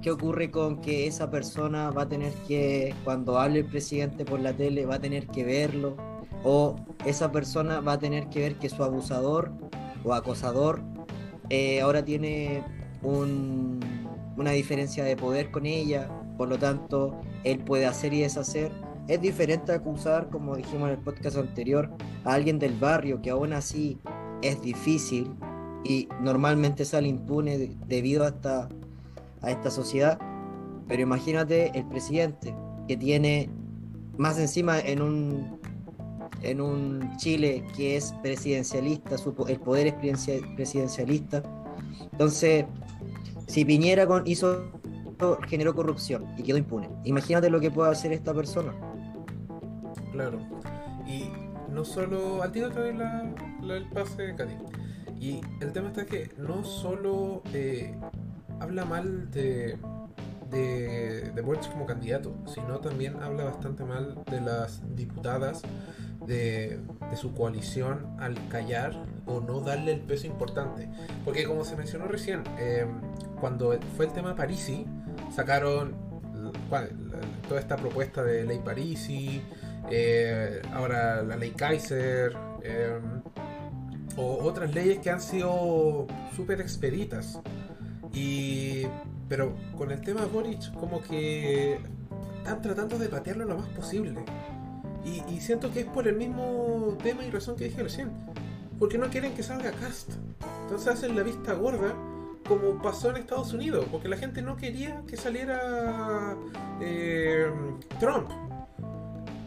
¿Qué 0.00 0.10
ocurre 0.10 0.50
con 0.50 0.80
que 0.80 1.06
esa 1.06 1.30
persona 1.30 1.90
va 1.90 2.02
a 2.02 2.08
tener 2.08 2.32
que, 2.46 2.94
cuando 3.04 3.38
hable 3.38 3.60
el 3.60 3.66
presidente 3.66 4.24
por 4.24 4.40
la 4.40 4.52
tele, 4.52 4.86
va 4.86 4.94
a 4.94 5.00
tener 5.00 5.26
que 5.26 5.44
verlo? 5.44 5.96
O 6.44 6.76
esa 7.04 7.30
persona 7.32 7.80
va 7.80 7.94
a 7.94 7.98
tener 7.98 8.28
que 8.28 8.40
ver 8.40 8.56
que 8.56 8.68
su 8.68 8.82
abusador 8.82 9.52
o 10.04 10.14
acosador 10.14 10.80
eh, 11.50 11.80
ahora 11.80 12.04
tiene 12.04 12.64
una 13.02 14.50
diferencia 14.50 15.04
de 15.04 15.16
poder 15.16 15.50
con 15.50 15.66
ella, 15.66 16.08
por 16.36 16.48
lo 16.48 16.58
tanto 16.58 17.20
él 17.44 17.58
puede 17.58 17.86
hacer 17.86 18.12
y 18.14 18.20
deshacer. 18.20 18.72
Es 19.08 19.20
diferente 19.20 19.72
acusar, 19.72 20.28
como 20.30 20.56
dijimos 20.56 20.88
en 20.88 20.96
el 20.96 21.02
podcast 21.02 21.36
anterior, 21.36 21.90
a 22.24 22.34
alguien 22.34 22.58
del 22.58 22.74
barrio 22.78 23.20
que 23.20 23.30
aún 23.30 23.52
así 23.52 23.98
es 24.42 24.62
difícil 24.62 25.32
y 25.84 26.08
normalmente 26.20 26.84
sale 26.84 27.08
impune 27.08 27.76
debido 27.86 28.24
a 28.24 28.68
a 29.42 29.50
esta 29.50 29.70
sociedad. 29.70 30.18
Pero 30.88 31.02
imagínate 31.02 31.76
el 31.78 31.86
presidente 31.86 32.54
que 32.88 32.96
tiene 32.96 33.48
más 34.16 34.38
encima 34.38 34.78
en 34.78 35.02
un, 35.02 35.59
en 36.42 36.60
un 36.60 37.16
Chile 37.16 37.64
que 37.76 37.96
es 37.96 38.12
presidencialista, 38.22 39.16
el 39.48 39.60
poder 39.60 39.88
es 39.88 39.94
presidencialista. 40.56 41.42
Entonces, 42.12 42.64
si 43.46 43.64
Piñera 43.64 44.06
con, 44.06 44.26
hizo 44.26 44.70
generó 45.48 45.74
corrupción 45.74 46.26
y 46.36 46.42
quedó 46.42 46.56
impune. 46.56 46.88
Imagínate 47.04 47.50
lo 47.50 47.60
que 47.60 47.70
puede 47.70 47.90
hacer 47.90 48.12
esta 48.12 48.32
persona. 48.32 48.72
Claro. 50.12 50.38
Y 51.06 51.30
no 51.72 51.84
solo. 51.84 52.42
Al 52.42 52.52
tiro 52.52 52.70
también 52.70 52.98
la, 52.98 53.76
el 53.76 53.88
pase, 53.90 54.34
Katy. 54.36 54.54
Y 55.20 55.40
el 55.60 55.72
tema 55.72 55.88
está 55.88 56.06
que 56.06 56.30
no 56.38 56.64
solo 56.64 57.42
eh, 57.52 57.94
habla 58.58 58.84
mal 58.84 59.30
de, 59.30 59.76
de, 60.50 61.30
de 61.34 61.42
como 61.42 61.86
candidato, 61.86 62.34
sino 62.46 62.78
también 62.80 63.16
habla 63.22 63.44
bastante 63.44 63.84
mal 63.84 64.22
de 64.30 64.40
las 64.40 64.82
diputadas 64.94 65.62
de, 66.26 66.80
de, 67.10 67.16
su 67.16 67.32
coalición 67.32 68.06
al 68.18 68.36
callar 68.48 68.94
o 69.26 69.40
no 69.40 69.60
darle 69.60 69.92
el 69.92 70.00
peso 70.00 70.26
importante. 70.26 70.88
Porque 71.24 71.44
como 71.44 71.64
se 71.64 71.76
mencionó 71.76 72.06
recién, 72.06 72.42
eh, 72.58 72.86
cuando 73.40 73.78
fue 73.96 74.06
el 74.06 74.12
tema 74.12 74.34
Parisi, 74.36 74.86
sacaron 75.34 75.94
toda 77.48 77.60
esta 77.60 77.76
propuesta 77.76 78.22
de 78.22 78.44
ley 78.44 78.60
Parisi, 78.64 79.42
eh, 79.90 80.62
ahora 80.72 81.22
la 81.22 81.36
ley 81.36 81.50
Kaiser, 81.50 82.36
em, 82.62 83.22
o 84.16 84.44
otras 84.44 84.74
leyes 84.74 84.98
que 84.98 85.10
han 85.10 85.20
sido 85.20 86.06
súper 86.36 86.60
expeditas. 86.60 87.40
Y, 88.12 88.86
pero 89.30 89.54
con 89.78 89.92
el 89.92 90.00
tema 90.00 90.26
Boric, 90.26 90.74
como 90.74 91.00
que 91.00 91.78
están 92.38 92.60
tratando 92.60 92.98
de 92.98 93.08
patearlo 93.08 93.44
lo 93.44 93.58
más 93.58 93.68
posible. 93.68 94.24
Y, 95.04 95.40
siento 95.40 95.72
que 95.72 95.80
es 95.80 95.86
por 95.86 96.06
el 96.08 96.16
mismo 96.16 96.98
tema 97.02 97.24
y 97.24 97.30
razón 97.30 97.56
que 97.56 97.64
dije 97.64 97.80
recién. 97.80 98.10
Porque 98.78 98.98
no 98.98 99.08
quieren 99.08 99.32
que 99.32 99.44
salga 99.44 99.70
Cast. 99.70 100.10
Entonces 100.62 100.88
hacen 100.88 101.16
la 101.16 101.22
vista 101.22 101.54
gorda 101.54 101.94
como 102.46 102.82
pasó 102.82 103.10
en 103.10 103.18
Estados 103.18 103.52
Unidos, 103.52 103.86
porque 103.92 104.08
la 104.08 104.16
gente 104.16 104.42
no 104.42 104.56
quería 104.56 105.02
que 105.06 105.16
saliera 105.16 106.36
eh, 106.80 107.48
Trump. 108.00 108.28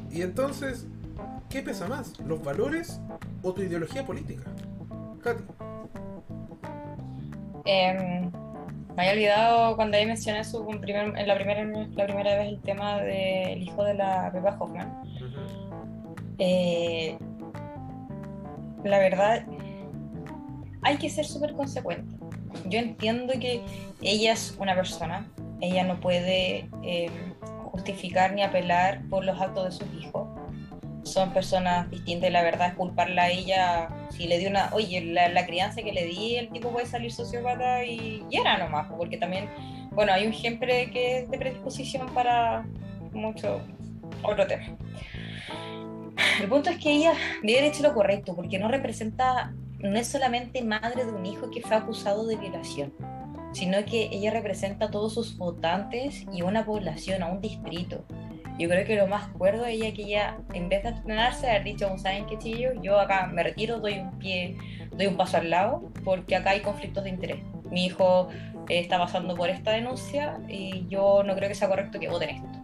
Y 0.09 0.21
entonces, 0.21 0.87
¿qué 1.49 1.61
pesa 1.61 1.87
más? 1.87 2.17
¿Los 2.21 2.41
valores 2.41 3.01
o 3.41 3.53
tu 3.53 3.61
ideología 3.61 4.05
política? 4.05 4.43
Katy. 5.21 5.43
Em, 7.65 8.31
me 8.95 9.03
había 9.03 9.13
olvidado 9.13 9.75
cuando 9.75 9.97
ahí 9.97 10.05
mencioné 10.05 10.43
su 10.43 10.65
primer, 10.65 11.17
en 11.17 11.27
la 11.27 11.35
primera, 11.35 11.63
la 11.63 12.05
primera 12.05 12.35
vez 12.37 12.47
el 12.49 12.61
tema 12.61 13.01
del 13.01 13.61
hijo 13.61 13.83
de 13.83 13.93
la 13.95 14.31
Pepa 14.31 14.55
Hoffman. 14.59 15.01
Eh, 16.39 17.17
la 18.83 18.99
verdad, 18.99 19.45
hay 20.81 20.97
que 20.97 21.09
ser 21.09 21.25
súper 21.25 21.53
consecuente 21.53 22.23
yo 22.65 22.79
entiendo 22.79 23.33
que 23.39 23.61
ella 24.01 24.33
es 24.33 24.55
una 24.59 24.75
persona, 24.75 25.25
ella 25.61 25.83
no 25.83 25.99
puede 25.99 26.69
eh, 26.83 27.09
justificar 27.71 28.33
ni 28.33 28.43
apelar 28.43 29.01
por 29.09 29.25
los 29.25 29.39
actos 29.39 29.65
de 29.65 29.71
sus 29.71 30.01
hijos. 30.01 30.27
Son 31.03 31.33
personas 31.33 31.89
distintas 31.91 32.29
y 32.29 32.33
la 32.33 32.43
verdad 32.43 32.69
es 32.69 32.73
culparla 32.75 33.23
a 33.23 33.29
ella. 33.29 33.89
Si 34.09 34.27
le 34.27 34.39
dio 34.39 34.49
una, 34.49 34.69
oye, 34.73 35.01
la, 35.01 35.45
crianza 35.45 35.81
que 35.81 35.91
le 35.91 36.05
di, 36.05 36.35
el 36.37 36.49
tipo 36.49 36.69
puede 36.69 36.85
salir 36.85 37.11
sociópata 37.11 37.83
y, 37.85 38.23
y, 38.29 38.37
era 38.37 38.57
nomás, 38.57 38.87
porque 38.97 39.17
también, 39.17 39.49
bueno, 39.91 40.13
hay 40.13 40.25
un 40.25 40.33
ejemplo 40.33 40.67
que 40.67 41.19
es 41.19 41.29
de 41.29 41.37
predisposición 41.37 42.07
para 42.13 42.65
mucho 43.11 43.61
otro 44.23 44.47
tema. 44.47 44.77
El 46.41 46.47
punto 46.47 46.69
es 46.69 46.77
que 46.77 46.91
ella 46.91 47.13
debe 47.41 47.59
haber 47.59 47.71
hecho 47.71 47.83
lo 47.83 47.93
correcto, 47.93 48.35
porque 48.35 48.59
no 48.59 48.67
representa 48.69 49.53
no 49.83 49.99
es 49.99 50.07
solamente 50.07 50.63
madre 50.63 51.05
de 51.05 51.11
un 51.11 51.25
hijo 51.25 51.51
que 51.51 51.61
fue 51.61 51.75
acusado 51.75 52.25
de 52.25 52.37
violación, 52.37 52.93
sino 53.51 53.83
que 53.85 54.09
ella 54.11 54.31
representa 54.31 54.85
a 54.85 54.91
todos 54.91 55.13
sus 55.13 55.37
votantes 55.37 56.25
y 56.31 56.41
una 56.41 56.65
población, 56.65 57.21
a 57.21 57.27
un 57.27 57.41
distrito. 57.41 58.05
Yo 58.59 58.69
creo 58.69 58.85
que 58.85 58.95
lo 58.95 59.07
más 59.07 59.27
cuerdo 59.29 59.65
es 59.65 59.75
ella 59.75 59.93
que 59.93 60.03
ella, 60.03 60.37
en 60.53 60.69
vez 60.69 60.83
de 60.83 60.89
abstenerse, 60.89 61.49
haber 61.49 61.63
dicho, 61.63 61.97
¿saben 61.97 62.25
qué 62.27 62.37
chillo? 62.37 62.69
Yo 62.81 62.99
acá 62.99 63.27
me 63.27 63.41
retiro, 63.41 63.79
doy 63.79 63.99
un 63.99 64.11
pie, 64.19 64.57
doy 64.95 65.07
un 65.07 65.17
paso 65.17 65.37
al 65.37 65.49
lado, 65.49 65.91
porque 66.03 66.35
acá 66.35 66.51
hay 66.51 66.61
conflictos 66.61 67.03
de 67.03 67.09
interés. 67.09 67.39
Mi 67.71 67.85
hijo 67.85 68.29
eh, 68.69 68.79
está 68.79 68.99
pasando 68.99 69.35
por 69.35 69.49
esta 69.49 69.71
denuncia 69.71 70.37
y 70.47 70.85
yo 70.87 71.23
no 71.23 71.35
creo 71.35 71.49
que 71.49 71.55
sea 71.55 71.67
correcto 71.67 71.99
que 71.99 72.09
voten 72.09 72.29
esto. 72.29 72.63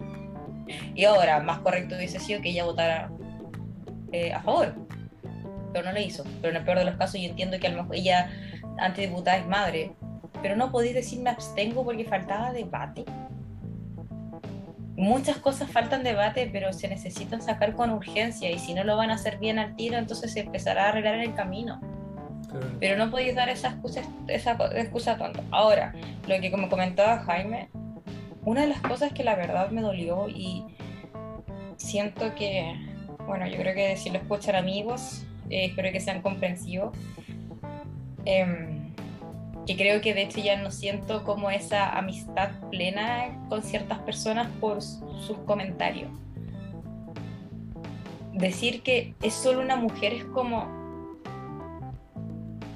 Y 0.94 1.06
ahora, 1.06 1.40
más 1.40 1.60
correcto 1.60 1.96
hubiese 1.96 2.20
sido 2.20 2.42
que 2.42 2.50
ella 2.50 2.66
votara 2.66 3.10
eh, 4.12 4.32
a 4.32 4.42
favor, 4.42 4.76
pero 5.74 5.86
no 5.86 5.92
lo 5.92 6.00
hizo. 6.00 6.24
Pero 6.42 6.52
en 6.52 6.58
el 6.58 6.64
peor 6.64 6.78
de 6.78 6.86
los 6.86 6.96
casos 6.96 7.20
yo 7.20 7.30
entiendo 7.30 7.60
que 7.60 7.68
a 7.68 7.72
lo 7.72 7.82
mejor 7.82 7.96
ella, 7.96 8.30
antes 8.78 8.98
de 8.98 9.08
diputada, 9.08 9.38
es 9.38 9.48
madre. 9.48 9.94
Pero 10.42 10.56
no 10.56 10.72
podéis 10.72 10.94
decir 10.94 11.20
me 11.20 11.32
abstengo 11.32 11.84
porque 11.84 12.06
faltaba 12.06 12.54
debate. 12.54 13.06
Muchas 15.00 15.38
cosas 15.38 15.72
faltan 15.72 16.04
debate, 16.04 16.50
pero 16.52 16.74
se 16.74 16.90
necesitan 16.90 17.42
sacar 17.42 17.74
con 17.74 17.90
urgencia 17.90 18.52
y 18.52 18.60
si 18.60 18.74
no 18.74 18.84
lo 18.84 18.98
van 18.98 19.12
a 19.12 19.14
hacer 19.14 19.38
bien 19.38 19.58
al 19.58 19.78
tiro, 19.78 19.98
entonces 19.98 20.34
se 20.34 20.42
empezará 20.42 20.88
a 20.88 20.90
arreglar 20.90 21.16
en 21.16 21.22
el 21.22 21.34
camino. 21.34 21.80
Pero 22.82 22.98
no 22.98 23.10
podéis 23.10 23.34
dar 23.34 23.48
esa 23.48 23.70
excusa, 23.70 24.02
esa 24.28 24.58
excusa 24.76 25.18
tanto. 25.18 25.42
Ahora, 25.52 25.94
lo 26.28 26.42
que 26.42 26.52
como 26.52 26.68
comentaba 26.68 27.20
Jaime, 27.20 27.70
una 28.44 28.64
de 28.64 28.68
las 28.68 28.82
cosas 28.82 29.14
que 29.14 29.24
la 29.24 29.36
verdad 29.36 29.70
me 29.70 29.82
dolió 29.82 30.28
y 30.28 30.66
siento 31.78 32.36
que, 32.36 32.76
bueno, 33.26 33.48
yo 33.48 33.56
creo 33.56 33.74
que 33.74 33.96
si 33.96 34.10
lo 34.10 34.18
escuchan 34.18 34.58
amigos, 34.58 35.26
eh, 35.50 35.68
espero 35.68 35.94
que 35.94 36.02
sean 36.02 36.22
comprensivos. 36.22 36.94
Eh, 38.26 38.79
que 39.70 39.78
creo 39.78 40.02
que 40.02 40.16
de 40.16 40.24
hecho 40.24 40.40
ya 40.40 40.60
no 40.60 40.72
siento 40.72 41.24
como 41.24 41.52
esa 41.52 41.96
amistad 41.96 42.50
plena 42.72 43.40
con 43.50 43.62
ciertas 43.62 44.00
personas 44.00 44.48
por 44.60 44.82
sus 44.82 45.38
comentarios. 45.46 46.10
Decir 48.34 48.82
que 48.82 49.14
es 49.22 49.36
solo 49.36 49.62
una 49.62 49.76
mujer 49.76 50.14
es 50.14 50.24
como... 50.24 50.68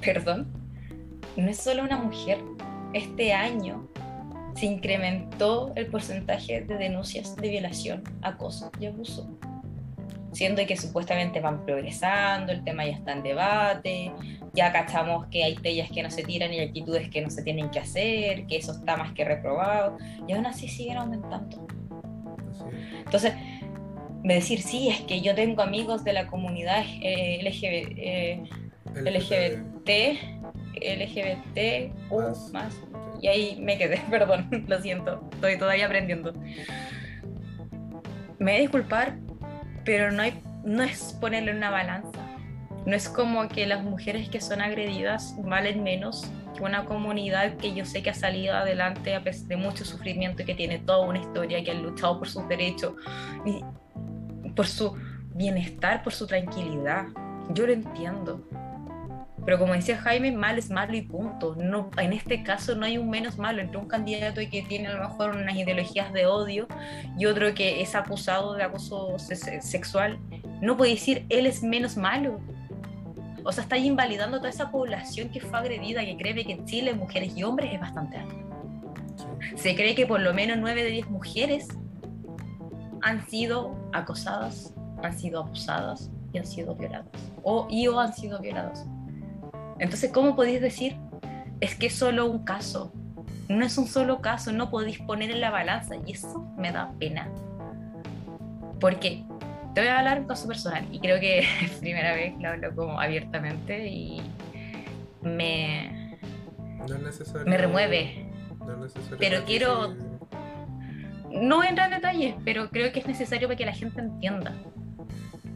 Perdón, 0.02 0.52
no 1.36 1.50
es 1.50 1.56
solo 1.56 1.82
una 1.82 1.96
mujer. 1.96 2.38
Este 2.92 3.32
año 3.32 3.88
se 4.54 4.66
incrementó 4.66 5.72
el 5.74 5.88
porcentaje 5.88 6.60
de 6.60 6.76
denuncias 6.76 7.34
de 7.34 7.48
violación, 7.48 8.04
acoso 8.22 8.70
y 8.78 8.86
abuso. 8.86 9.36
Siendo 10.34 10.66
que 10.66 10.76
supuestamente 10.76 11.40
van 11.40 11.64
progresando, 11.64 12.52
el 12.52 12.64
tema 12.64 12.84
ya 12.84 12.92
está 12.92 13.12
en 13.12 13.22
debate, 13.22 14.12
ya 14.52 14.72
cachamos 14.72 15.26
que 15.28 15.44
hay 15.44 15.54
tellas 15.54 15.90
que 15.90 16.02
no 16.02 16.10
se 16.10 16.24
tiran 16.24 16.52
y 16.52 16.60
actitudes 16.60 17.08
que 17.08 17.22
no 17.22 17.30
se 17.30 17.42
tienen 17.42 17.70
que 17.70 17.78
hacer, 17.78 18.46
que 18.46 18.56
eso 18.56 18.72
está 18.72 18.96
más 18.96 19.12
que 19.12 19.24
reprobado, 19.24 19.96
y 20.26 20.32
aún 20.32 20.44
así 20.44 20.68
siguen 20.68 20.96
aumentando. 20.96 21.66
Entonces, 23.04 23.32
me 24.24 24.34
decir, 24.34 24.60
sí, 24.60 24.88
es 24.88 25.02
que 25.02 25.20
yo 25.20 25.34
tengo 25.34 25.62
amigos 25.62 26.02
de 26.02 26.14
la 26.14 26.26
comunidad 26.26 26.84
eh, 27.02 27.40
LGBT, 27.44 28.50
LGBT, 30.74 31.94
más. 32.10 32.52
más. 32.52 32.74
Y 33.20 33.28
ahí 33.28 33.56
me 33.60 33.78
quedé, 33.78 34.00
perdón, 34.10 34.64
lo 34.66 34.80
siento, 34.80 35.22
estoy 35.32 35.58
todavía 35.58 35.86
aprendiendo. 35.86 36.32
Me 38.38 38.50
voy 38.50 38.54
a 38.54 38.60
disculpar, 38.60 39.16
pero 39.84 40.12
no, 40.12 40.22
hay, 40.22 40.42
no 40.64 40.82
es 40.82 41.16
ponerle 41.20 41.54
una 41.54 41.70
balanza. 41.70 42.20
No 42.86 42.94
es 42.94 43.08
como 43.08 43.48
que 43.48 43.66
las 43.66 43.82
mujeres 43.82 44.28
que 44.28 44.40
son 44.40 44.60
agredidas 44.60 45.34
valen 45.38 45.82
menos 45.82 46.30
que 46.54 46.62
una 46.62 46.84
comunidad 46.84 47.56
que 47.56 47.74
yo 47.74 47.84
sé 47.84 48.02
que 48.02 48.10
ha 48.10 48.14
salido 48.14 48.54
adelante 48.54 49.14
a 49.14 49.22
pesar 49.22 49.48
de 49.48 49.56
mucho 49.56 49.84
sufrimiento 49.84 50.42
y 50.42 50.44
que 50.44 50.54
tiene 50.54 50.78
toda 50.78 51.00
una 51.00 51.18
historia, 51.18 51.62
que 51.64 51.70
han 51.70 51.82
luchado 51.82 52.18
por 52.18 52.28
sus 52.28 52.46
derechos, 52.48 52.94
y 53.44 53.62
por 54.52 54.66
su 54.66 54.96
bienestar, 55.34 56.02
por 56.02 56.12
su 56.12 56.26
tranquilidad. 56.26 57.06
Yo 57.50 57.66
lo 57.66 57.72
entiendo. 57.72 58.46
Pero 59.44 59.58
como 59.58 59.74
decía 59.74 59.98
Jaime, 59.98 60.32
mal 60.32 60.58
es 60.58 60.70
malo 60.70 60.96
y 60.96 61.02
punto. 61.02 61.54
No, 61.56 61.90
en 61.98 62.12
este 62.12 62.42
caso 62.42 62.74
no 62.74 62.86
hay 62.86 62.96
un 62.96 63.10
menos 63.10 63.38
malo 63.38 63.60
entre 63.60 63.76
un 63.76 63.86
candidato 63.86 64.40
que 64.50 64.62
tiene 64.62 64.88
a 64.88 64.94
lo 64.94 65.08
mejor 65.08 65.36
unas 65.36 65.56
ideologías 65.56 66.12
de 66.12 66.26
odio 66.26 66.66
y 67.18 67.26
otro 67.26 67.54
que 67.54 67.82
es 67.82 67.94
acusado 67.94 68.54
de 68.54 68.62
acoso 68.62 69.18
sexual. 69.18 70.18
No 70.62 70.76
puede 70.76 70.92
decir 70.92 71.26
él 71.28 71.46
es 71.46 71.62
menos 71.62 71.96
malo. 71.96 72.40
O 73.44 73.52
sea, 73.52 73.62
está 73.62 73.76
invalidando 73.76 74.38
toda 74.38 74.48
esa 74.48 74.70
población 74.70 75.28
que 75.28 75.40
fue 75.40 75.58
agredida, 75.58 76.02
que 76.02 76.16
cree 76.16 76.34
que 76.46 76.52
en 76.52 76.64
Chile 76.64 76.94
mujeres 76.94 77.36
y 77.36 77.42
hombres 77.42 77.74
es 77.74 77.80
bastante 77.80 78.16
alto. 78.16 78.34
Se 79.56 79.76
cree 79.76 79.94
que 79.94 80.06
por 80.06 80.20
lo 80.20 80.32
menos 80.32 80.56
9 80.58 80.82
de 80.82 80.90
10 80.90 81.10
mujeres 81.10 81.68
han 83.02 83.28
sido 83.28 83.76
acosadas, 83.92 84.72
han 85.02 85.18
sido 85.18 85.40
abusadas 85.40 86.10
y 86.32 86.38
han 86.38 86.46
sido 86.46 86.74
violadas. 86.74 87.06
O 87.42 87.66
y 87.68 87.86
o 87.86 88.00
han 88.00 88.14
sido 88.14 88.40
violadas. 88.40 88.86
Entonces, 89.78 90.10
¿cómo 90.12 90.36
podéis 90.36 90.60
decir? 90.60 90.96
Es 91.60 91.74
que 91.74 91.86
es 91.86 91.94
solo 91.94 92.26
un 92.26 92.44
caso. 92.44 92.92
No 93.48 93.64
es 93.64 93.76
un 93.76 93.86
solo 93.86 94.20
caso, 94.20 94.52
no 94.52 94.70
podéis 94.70 94.98
poner 95.00 95.30
en 95.30 95.40
la 95.40 95.50
balanza 95.50 95.96
y 96.06 96.12
eso 96.12 96.46
me 96.56 96.72
da 96.72 96.92
pena. 96.98 97.28
Porque 98.80 99.24
te 99.74 99.80
voy 99.80 99.88
a 99.88 99.98
hablar 99.98 100.20
un 100.20 100.26
caso 100.26 100.46
personal 100.46 100.86
y 100.90 101.00
creo 101.00 101.20
que 101.20 101.40
es 101.62 101.72
primera 101.80 102.14
vez 102.14 102.34
que 102.36 102.42
lo 102.42 102.48
hablo 102.50 102.74
como 102.74 103.00
abiertamente 103.00 103.88
y 103.88 104.22
me, 105.22 106.18
me 107.44 107.56
remueve. 107.58 108.30
pero 109.18 109.44
quiero 109.44 109.94
no 111.30 111.64
entrar 111.64 111.92
en 111.92 112.00
detalles, 112.00 112.34
pero 112.44 112.70
creo 112.70 112.92
que 112.92 113.00
es 113.00 113.06
necesario 113.06 113.48
para 113.48 113.56
que 113.56 113.66
la 113.66 113.72
gente 113.72 114.00
entienda. 114.00 114.54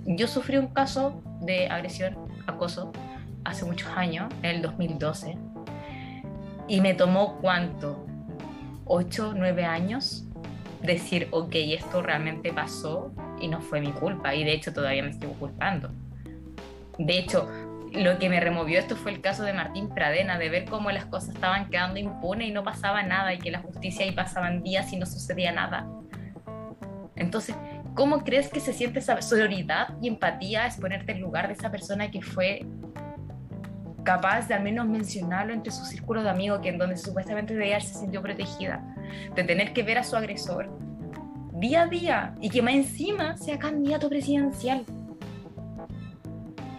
Yo 0.07 0.27
sufrí 0.27 0.57
un 0.57 0.69
caso 0.69 1.23
de 1.43 1.69
agresión, 1.69 2.17
acoso, 2.47 2.93
hace 3.45 3.65
muchos 3.65 3.91
años, 3.97 4.33
en 4.43 4.57
el 4.57 4.63
2012, 4.63 5.37
y 6.69 6.81
me 6.81 6.95
tomó 6.95 7.39
cuánto, 7.41 8.07
8, 8.85 9.35
9 9.37 9.65
años, 9.65 10.25
decir, 10.83 11.29
ok, 11.31 11.55
esto 11.55 12.03
realmente 12.03 12.53
pasó 12.53 13.13
y 13.41 13.49
no 13.49 13.61
fue 13.61 13.81
mi 13.81 13.93
culpa, 13.93 14.35
y 14.35 14.45
de 14.45 14.53
hecho 14.53 14.73
todavía 14.73 15.03
me 15.03 15.11
estoy 15.11 15.31
culpando. 15.39 15.91
De 16.99 17.19
hecho, 17.19 17.49
lo 17.93 18.19
que 18.19 18.29
me 18.29 18.41
removió 18.41 18.79
esto 18.79 18.97
fue 18.97 19.13
el 19.13 19.21
caso 19.21 19.45
de 19.45 19.53
Martín 19.53 19.89
Pradena, 19.89 20.39
de 20.39 20.49
ver 20.49 20.65
cómo 20.67 20.91
las 20.91 21.07
cosas 21.07 21.35
estaban 21.35 21.71
quedando 21.71 21.99
impunes 21.99 22.49
y 22.49 22.53
no 22.53 22.63
pasaba 22.63 23.03
nada, 23.03 23.33
y 23.35 23.39
que 23.39 23.51
la 23.51 23.61
justicia 23.61 24.05
ahí 24.05 24.13
pasaban 24.13 24.63
días 24.63 24.93
y 24.93 24.97
no 24.97 25.07
sucedía 25.07 25.53
nada. 25.53 25.87
Entonces, 27.17 27.57
¿cómo 27.95 28.25
crees 28.25 28.49
que 28.49 28.61
se 28.61 28.73
siente 28.73 29.01
esa 29.01 29.21
solidaridad 29.23 29.95
y 30.01 30.09
empatía 30.09 30.67
es 30.67 30.77
ponerte 30.77 31.13
en 31.13 31.21
lugar 31.21 31.49
de 31.49 31.55
esa 31.55 31.71
persona 31.71 32.11
que 32.11 32.23
fue 32.23 32.65
capaz 34.09 34.49
de 34.49 34.55
al 34.55 34.63
menos 34.63 34.87
mencionarlo 34.87 35.53
entre 35.53 35.71
su 35.71 35.85
círculo 35.85 36.23
de 36.23 36.31
amigos, 36.31 36.61
que 36.63 36.71
en 36.71 36.79
donde 36.79 36.97
supuestamente 36.97 37.53
ella 37.63 37.79
se 37.79 37.93
sintió 37.93 38.23
protegida, 38.23 38.83
de 39.35 39.45
tener 39.45 39.75
que 39.75 39.83
ver 39.83 39.99
a 39.99 40.03
su 40.03 40.17
agresor 40.17 40.71
día 41.53 41.83
a 41.83 41.87
día 41.89 42.35
y 42.41 42.49
que 42.49 42.63
más 42.63 42.73
encima 42.73 43.37
sea 43.37 43.59
candidato 43.59 44.09
presidencial. 44.09 44.83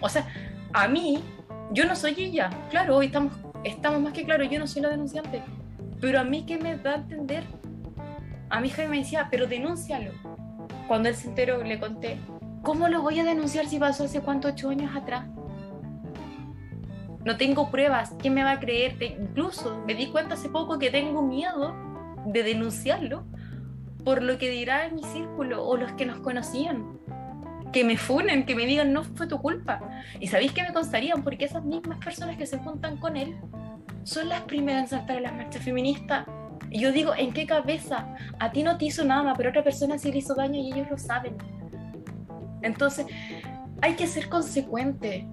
O 0.01 0.09
sea, 0.09 0.25
a 0.73 0.88
mí, 0.88 1.23
yo 1.71 1.86
no 1.86 1.95
soy 1.95 2.15
ella, 2.17 2.49
claro, 2.71 2.97
hoy 2.97 3.05
estamos, 3.05 3.32
estamos 3.63 4.01
más 4.01 4.13
que 4.13 4.23
claros, 4.23 4.49
yo 4.49 4.57
no 4.57 4.65
soy 4.65 4.82
la 4.82 4.89
denunciante, 4.89 5.43
pero 6.01 6.19
a 6.19 6.23
mí 6.23 6.47
que 6.47 6.57
me 6.57 6.77
da 6.77 6.93
a 6.93 6.95
entender, 6.95 7.43
a 8.49 8.59
mi 8.59 8.69
hija 8.69 8.88
me 8.88 8.97
decía, 8.97 9.27
pero 9.30 9.45
denúncialo. 9.45 10.13
Cuando 10.88 11.09
él 11.09 11.15
se 11.15 11.27
enteró, 11.27 11.63
le 11.63 11.80
conté, 11.80 12.17
¿cómo 12.63 12.88
lo 12.88 13.03
voy 13.03 13.19
a 13.19 13.23
denunciar 13.23 13.67
si 13.67 13.77
pasó 13.77 14.05
hace 14.05 14.19
cuántos 14.19 14.53
ocho 14.53 14.69
años 14.69 14.95
atrás? 14.95 15.25
No 17.26 17.38
tengo 17.38 17.70
pruebas, 17.70 18.15
¿quién 18.20 18.34
me 18.34 18.43
va 18.43 18.51
a 18.51 18.59
creer? 18.59 18.95
incluso 19.01 19.84
me 19.86 19.93
di 19.93 20.07
cuenta 20.07 20.36
hace 20.36 20.49
poco 20.49 20.80
que 20.80 20.89
tengo 20.89 21.22
miedo 21.22 21.76
de 22.26 22.43
denunciarlo 22.43 23.26
por 24.03 24.24
lo 24.24 24.38
que 24.38 24.49
dirá 24.49 24.86
en 24.86 24.95
mi 24.95 25.03
círculo 25.03 25.65
o 25.65 25.78
los 25.78 25.91
que 25.93 26.05
nos 26.05 26.20
conocían. 26.20 26.97
Que 27.74 27.84
me 27.84 27.97
funen, 27.97 28.45
que 28.45 28.55
me 28.55 28.65
digan 28.65 28.93
no 28.93 29.03
fue 29.03 29.28
tu 29.28 29.39
culpa. 29.39 29.80
Y 30.20 30.28
sabéis 30.28 30.53
que 30.53 30.63
me 30.63 30.74
constarían 30.74 31.24
porque 31.24 31.45
esas 31.45 31.63
mismas 31.63 31.99
personas 32.03 32.38
que 32.38 32.45
se 32.45 32.57
juntan 32.57 32.97
con 32.97 33.15
él 33.15 33.38
son 34.03 34.30
las 34.30 34.41
primeras 34.41 34.84
en 34.84 34.88
saltar 34.88 35.17
a 35.17 35.22
las 35.22 35.34
marchas 35.34 35.63
feministas. 35.63 36.26
Y 36.72 36.80
yo 36.80 36.91
digo, 36.91 37.13
¿en 37.15 37.34
qué 37.34 37.45
cabeza? 37.45 38.07
A 38.39 38.51
ti 38.51 38.63
no 38.63 38.78
te 38.78 38.86
hizo 38.86 39.03
nada, 39.03 39.34
pero 39.36 39.49
a 39.49 39.51
otra 39.51 39.63
persona 39.63 39.97
sí 39.97 40.11
le 40.11 40.20
hizo 40.20 40.34
daño 40.34 40.59
y 40.59 40.72
ellos 40.72 40.89
lo 40.89 40.97
saben. 40.97 41.36
Entonces, 42.61 43.05
hay 43.82 43.93
que 43.93 44.07
ser 44.07 44.30
consecuente 44.30 45.28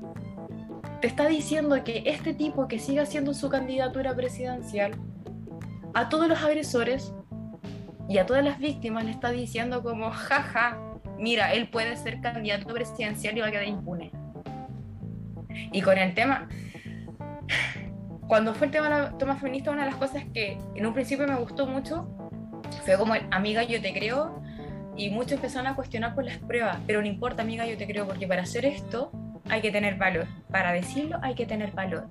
te 1.01 1.07
está 1.07 1.27
diciendo 1.27 1.83
que 1.85 2.03
este 2.07 2.35
tipo 2.35 2.69
que 2.69 2.79
sigue 2.79 3.01
haciendo 3.01 3.35
su 3.35 3.49
candidatura 3.49 4.15
presidencial, 4.15 4.93
a 5.95 6.09
todos 6.09 6.29
los 6.29 6.43
agresores 6.43 7.13
y 8.09 8.19
a 8.19 8.27
todas 8.27 8.45
las 8.45 8.59
víctimas 8.59 9.05
le 9.05 9.11
está 9.11 9.31
diciendo 9.31 9.83
como, 9.83 10.11
jaja, 10.11 10.79
mira, 11.19 11.53
él 11.53 11.69
puede 11.69 11.97
ser 11.97 12.21
candidato 12.21 12.73
presidencial 12.73 13.37
y 13.37 13.41
va 13.41 13.49
a 13.49 13.51
quedar 13.51 13.67
impune. 13.67 14.11
Y 15.73 15.81
con 15.81 15.99
el 15.99 16.15
tema, 16.15 16.49
cuando 18.29 18.55
fue 18.55 18.67
el 18.67 18.73
tema 18.73 18.89
de 18.89 19.03
la 19.03 19.19
toma 19.19 19.37
feminista, 19.37 19.71
una 19.71 19.85
de 19.85 19.91
las 19.91 19.99
cosas 19.99 20.25
que 20.33 20.59
en 20.75 20.87
un 20.87 20.95
principio 20.95 21.27
me 21.27 21.37
gustó 21.37 21.67
mucho 21.67 22.09
fue 22.85 22.97
como, 22.97 23.15
amiga, 23.31 23.63
yo 23.65 23.81
te 23.81 23.93
creo, 23.93 24.43
y 24.97 25.11
muchos 25.11 25.33
empezaron 25.33 25.67
a 25.67 25.75
cuestionar 25.75 26.15
por 26.15 26.25
las 26.25 26.39
pruebas, 26.39 26.79
pero 26.87 27.01
no 27.01 27.07
importa, 27.07 27.43
amiga, 27.43 27.67
yo 27.67 27.77
te 27.77 27.87
creo, 27.87 28.07
porque 28.07 28.27
para 28.27 28.43
hacer 28.43 28.65
esto 28.65 29.11
hay 29.49 29.61
que 29.61 29.71
tener 29.71 29.97
valor. 29.97 30.27
Para 30.51 30.73
decirlo 30.73 31.19
hay 31.23 31.35
que 31.35 31.47
tener 31.47 31.73
valor. 31.73 32.09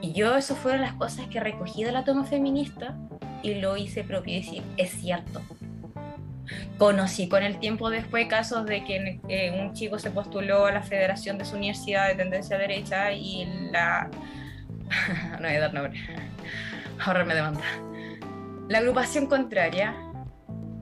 Y 0.00 0.12
yo 0.12 0.36
eso 0.36 0.54
fueron 0.54 0.80
las 0.80 0.94
cosas 0.94 1.26
que 1.26 1.40
recogí 1.40 1.84
de 1.84 1.92
la 1.92 2.04
toma 2.04 2.24
feminista 2.24 2.96
y 3.42 3.54
lo 3.54 3.76
hice 3.76 4.04
propio 4.04 4.34
y 4.34 4.40
decir, 4.40 4.62
es 4.76 4.90
cierto. 4.90 5.40
Conocí 6.78 7.28
con 7.28 7.42
el 7.42 7.58
tiempo 7.58 7.90
después 7.90 8.26
casos 8.26 8.64
de 8.66 8.84
que 8.84 9.20
eh, 9.28 9.60
un 9.60 9.74
chico 9.74 9.98
se 9.98 10.10
postuló 10.10 10.66
a 10.66 10.72
la 10.72 10.82
federación 10.82 11.38
de 11.38 11.44
su 11.44 11.56
universidad 11.56 12.08
de 12.08 12.14
tendencia 12.14 12.58
derecha 12.58 13.12
y 13.12 13.46
la... 13.70 14.08
no 15.40 15.46
voy 15.46 15.56
a 15.56 15.60
dar 15.60 15.74
nombre, 15.74 16.00
ahora 16.98 17.24
me 17.24 17.34
demanda. 17.34 17.62
La 18.68 18.78
agrupación 18.78 19.26
contraria 19.26 19.94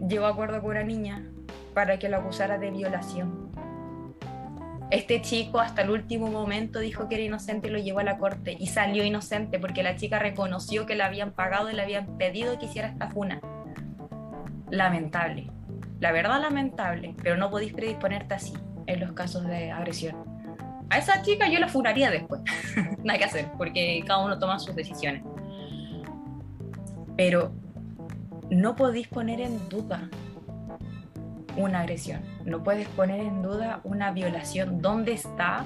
llegó 0.09 0.27
a 0.27 0.31
acuerdo 0.31 0.61
con 0.63 0.71
una 0.71 0.85
niña 0.85 1.25
para 1.75 1.99
que 1.99 2.09
lo 2.09 2.19
acusara 2.19 2.59
de 2.59 2.71
violación 2.71 3.48
Este 4.91 5.21
chico 5.21 5.61
hasta 5.61 5.83
el 5.83 5.91
último 5.91 6.29
momento 6.29 6.79
dijo 6.79 7.09
que 7.09 7.17
era 7.17 7.25
inocente 7.25 7.69
y 7.69 7.71
lo 7.71 7.79
llevó 7.79 7.99
a 7.99 8.05
la 8.05 8.17
corte 8.17 8.57
y 8.59 8.69
salió 8.69 9.05
inocente 9.05 9.59
porque 9.59 9.83
la 9.83 9.97
chica 9.97 10.19
reconoció 10.19 10.87
que 10.87 10.95
le 10.95 11.03
habían 11.03 11.33
pagado 11.33 11.71
y 11.71 11.75
le 11.75 11.83
habían 11.83 12.17
pedido 12.17 12.59
que 12.59 12.67
hiciera 12.67 12.89
esta 12.89 13.11
funa. 13.11 13.41
Lamentable. 14.71 15.51
La 16.01 16.11
verdad 16.11 16.41
lamentable, 16.41 17.15
pero 17.23 17.37
no 17.37 17.51
podéis 17.51 17.75
predisponerte 17.75 18.35
así 18.35 18.55
en 18.87 19.01
los 19.01 19.13
casos 19.13 19.47
de 19.47 19.71
agresión. 19.71 20.17
A 20.89 20.97
esa 20.97 21.21
chica 21.21 21.49
yo 21.49 21.59
la 21.59 21.69
funaría 21.69 22.11
después. 22.11 22.41
Nada 23.05 23.19
que 23.19 23.25
hacer, 23.27 23.51
porque 23.59 24.03
cada 24.07 24.25
uno 24.25 24.39
toma 24.39 24.59
sus 24.59 24.75
decisiones. 24.75 25.23
Pero 27.15 27.53
no 28.49 28.75
podéis 28.75 29.09
poner 29.09 29.43
en 29.43 29.69
duda 29.69 30.09
una 31.59 31.81
agresión. 31.81 32.23
No 32.45 32.63
puedes 32.63 32.89
poner 32.89 33.21
en 33.21 33.43
duda 33.43 33.81
una 33.85 34.13
violación. 34.13 34.81
¿Dónde 34.81 35.13
está 35.13 35.65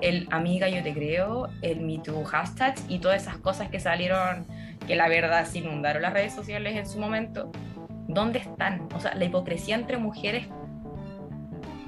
el 0.00 0.26
amiga 0.30 0.68
yo 0.68 0.82
te 0.82 0.92
creo, 0.92 1.48
el 1.62 1.80
MeToo 1.80 2.24
hashtag 2.24 2.74
y 2.88 2.98
todas 2.98 3.22
esas 3.22 3.38
cosas 3.38 3.68
que 3.68 3.78
salieron, 3.78 4.46
que 4.86 4.96
la 4.96 5.08
verdad 5.08 5.46
se 5.46 5.58
inundaron 5.58 6.02
las 6.02 6.12
redes 6.12 6.34
sociales 6.34 6.76
en 6.76 6.88
su 6.88 6.98
momento? 6.98 7.52
¿Dónde 8.08 8.38
están? 8.38 8.88
O 8.94 9.00
sea, 9.00 9.14
la 9.14 9.24
hipocresía 9.24 9.74
entre 9.74 9.98
mujeres, 9.98 10.46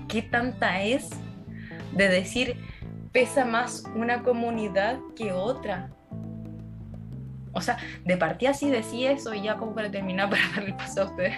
¿qué 0.08 0.22
tanta 0.22 0.82
es 0.82 1.10
de 1.92 2.08
decir 2.08 2.56
pesa 3.12 3.44
más 3.44 3.84
una 3.94 4.22
comunidad 4.22 4.98
que 5.16 5.32
otra? 5.32 5.90
O 7.52 7.60
sea, 7.62 7.78
de 8.04 8.16
partida 8.16 8.52
sí 8.52 8.70
decía 8.70 9.10
eso 9.12 9.34
y 9.34 9.42
ya 9.42 9.56
como 9.56 9.74
para 9.74 9.90
terminar 9.90 10.28
para 10.30 10.42
darle 10.54 10.74
paso 10.74 11.02
a 11.02 11.04
ustedes 11.06 11.34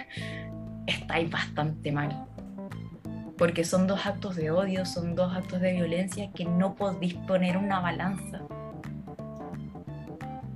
estáis 0.87 1.29
bastante 1.29 1.91
mal. 1.91 2.25
Porque 3.37 3.63
son 3.63 3.87
dos 3.87 4.05
actos 4.05 4.35
de 4.35 4.51
odio, 4.51 4.85
son 4.85 5.15
dos 5.15 5.35
actos 5.35 5.61
de 5.61 5.73
violencia 5.73 6.31
que 6.33 6.45
no 6.45 6.75
podéis 6.75 7.15
poner 7.15 7.57
una 7.57 7.79
balanza. 7.79 8.41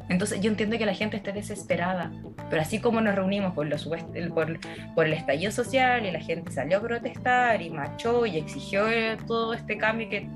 Entonces 0.08 0.40
yo 0.40 0.52
entiendo 0.52 0.78
que 0.78 0.86
la 0.86 0.94
gente 0.94 1.18
esté 1.18 1.32
desesperada, 1.32 2.12
pero 2.50 2.62
así 2.62 2.80
como 2.80 3.02
nos 3.02 3.16
reunimos 3.16 3.54
por, 3.54 3.66
los, 3.66 3.86
por, 3.86 4.60
por, 4.94 5.06
el 5.08 5.14
estallido 5.14 5.52
social 5.52 6.06
y 6.06 6.12
la 6.12 6.20
gente 6.20 6.52
salió 6.52 6.78
a 6.78 6.82
protestar 6.82 7.62
y 7.64 7.72
marchó 7.72 8.28
y 8.28 8.38
exigió 8.38 8.86
todo 9.26 9.56
este 9.56 9.78
cambio 9.80 10.08
que 10.08 10.30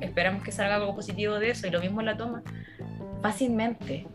esperamos 0.00 0.42
que 0.42 0.50
salga 0.50 0.74
algo 0.74 0.96
positivo 0.96 1.38
de 1.38 1.50
eso 1.50 1.68
y 1.68 1.70
lo 1.70 1.80
mismo 1.80 2.00
en 2.00 2.06
la 2.06 2.16
toma, 2.16 2.42
fácilmente 3.22 4.08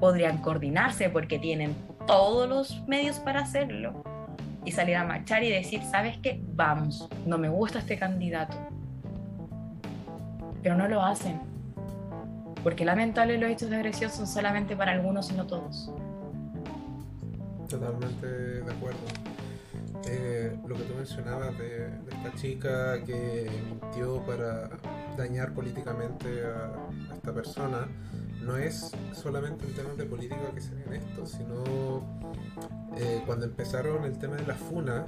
podrían 0.00 0.38
coordinarse 0.38 1.08
porque 1.10 1.38
tienen 1.38 1.76
todos 2.08 2.48
los 2.48 2.86
medios 2.88 3.20
para 3.20 3.40
hacerlo 3.40 4.13
y 4.64 4.72
salir 4.72 4.96
a 4.96 5.04
marchar 5.04 5.42
y 5.42 5.50
decir, 5.50 5.82
¿sabes 5.82 6.18
qué? 6.18 6.40
Vamos, 6.54 7.08
no 7.26 7.38
me 7.38 7.48
gusta 7.48 7.80
este 7.80 7.98
candidato. 7.98 8.56
Pero 10.62 10.76
no 10.76 10.88
lo 10.88 11.02
hacen. 11.02 11.40
Porque 12.62 12.84
lamentable 12.84 13.36
los 13.38 13.50
hechos 13.50 13.68
de 13.68 13.76
agresión 13.76 14.10
son 14.10 14.26
solamente 14.26 14.74
para 14.74 14.92
algunos 14.92 15.30
y 15.30 15.34
no 15.34 15.46
todos. 15.46 15.92
Totalmente 17.68 18.26
de 18.26 18.72
acuerdo. 18.72 19.00
Eh, 20.06 20.56
lo 20.66 20.74
que 20.74 20.82
tú 20.84 20.94
mencionabas 20.94 21.56
de, 21.58 21.86
esta 22.10 22.34
chica 22.34 23.02
que 23.04 23.50
mintió 23.64 24.24
para 24.26 24.70
dañar 25.16 25.52
políticamente 25.52 26.42
a, 26.44 27.14
esta 27.14 27.32
persona, 27.32 27.88
no 28.44 28.56
es 28.56 28.90
solamente 29.12 29.66
un 29.66 29.72
tema 29.72 29.90
de 29.94 30.04
política 30.04 30.50
que 30.54 30.60
se 30.60 30.74
ve 30.74 30.84
en 30.86 30.92
esto, 30.94 31.26
sino 31.26 32.04
eh, 32.96 33.22
cuando 33.26 33.46
empezaron 33.46 34.04
el 34.04 34.18
tema 34.18 34.36
de 34.36 34.46
la 34.46 34.54
funa, 34.54 35.06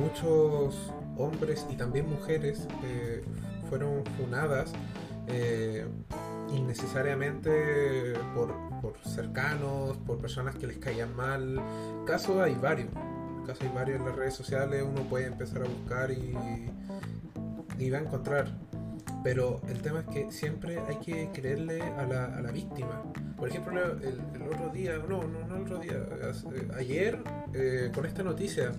muchos 0.00 0.92
hombres 1.16 1.66
y 1.70 1.76
también 1.76 2.08
mujeres 2.08 2.66
eh, 2.84 3.24
fueron 3.68 4.04
funadas 4.18 4.72
eh, 5.28 5.86
innecesariamente 6.52 8.14
por, 8.34 8.54
cercanos, 9.04 9.96
por 9.98 10.18
personas 10.18 10.54
que 10.56 10.66
les 10.66 10.78
caían 10.78 11.14
mal. 11.16 11.60
Casos 12.06 12.40
hay 12.40 12.54
varios. 12.54 12.90
Casos 13.46 13.62
hay 13.62 13.72
varios 13.74 14.00
en 14.00 14.06
las 14.06 14.16
redes 14.16 14.34
sociales, 14.34 14.84
uno 14.86 15.08
puede 15.08 15.26
empezar 15.26 15.62
a 15.62 15.66
buscar 15.66 16.10
y, 16.10 16.36
y 17.78 17.90
va 17.90 17.98
a 17.98 18.00
encontrar 18.02 18.52
pero 19.26 19.60
el 19.68 19.82
tema 19.82 20.04
es 20.06 20.06
que 20.06 20.30
siempre 20.30 20.78
hay 20.88 20.98
que 21.04 21.28
creerle 21.32 21.82
a 21.82 22.04
la, 22.04 22.26
a 22.26 22.40
la 22.42 22.52
víctima. 22.52 23.02
Por 23.36 23.48
ejemplo, 23.48 23.82
el, 23.82 24.20
otro 24.48 24.68
día, 24.68 24.98
no, 24.98 25.20
no, 25.24 25.44
no 25.48 25.56
el 25.56 25.62
otro 25.62 25.78
día, 25.78 25.94
eh, 25.94 26.68
ayer, 26.78 27.18
eh, 27.52 27.90
con 27.92 28.06
esta 28.06 28.22
noticia. 28.22 28.70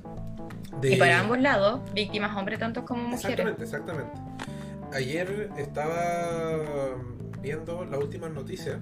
De... 0.79 0.93
Y 0.93 0.95
para 0.95 1.19
ambos 1.19 1.41
lados, 1.41 1.81
víctimas 1.93 2.33
hombres 2.37 2.59
tanto 2.59 2.85
como 2.85 3.09
mujeres. 3.09 3.45
Exactamente, 3.59 3.63
exactamente. 3.65 4.19
Ayer 4.93 5.49
estaba 5.57 6.95
viendo 7.47 7.85
las 7.85 7.97
últimas 7.97 8.29
noticias 8.31 8.77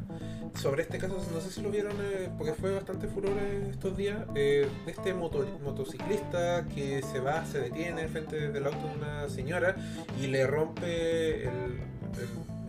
sobre 0.56 0.82
este 0.82 0.98
caso, 0.98 1.22
no 1.32 1.40
sé 1.40 1.52
si 1.52 1.62
lo 1.62 1.70
vieron 1.70 1.94
eh, 2.02 2.30
porque 2.36 2.54
fue 2.54 2.74
bastante 2.74 3.08
furor 3.08 3.38
estos 3.70 3.96
días, 3.96 4.18
eh, 4.34 4.68
este 4.88 5.14
motociclista 5.14 6.66
que 6.74 7.04
se 7.04 7.20
va, 7.20 7.46
se 7.46 7.60
detiene 7.60 8.08
frente 8.08 8.50
del 8.50 8.66
auto 8.66 8.88
de 8.88 8.96
una 8.96 9.30
señora 9.30 9.76
y 10.20 10.28
le 10.28 10.48
rompe 10.48 11.44
el, 11.44 11.96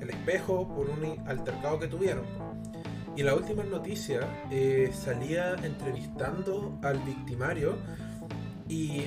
espejo 0.06 0.68
por 0.68 0.88
un 0.88 1.26
altercado 1.26 1.80
que 1.80 1.88
tuvieron. 1.88 2.24
Y 3.16 3.22
la 3.22 3.34
última 3.34 3.64
noticia 3.64 4.20
eh, 4.52 4.90
salía 4.92 5.54
entrevistando 5.54 6.78
al 6.82 6.98
victimario 7.00 7.74
y 8.68 9.04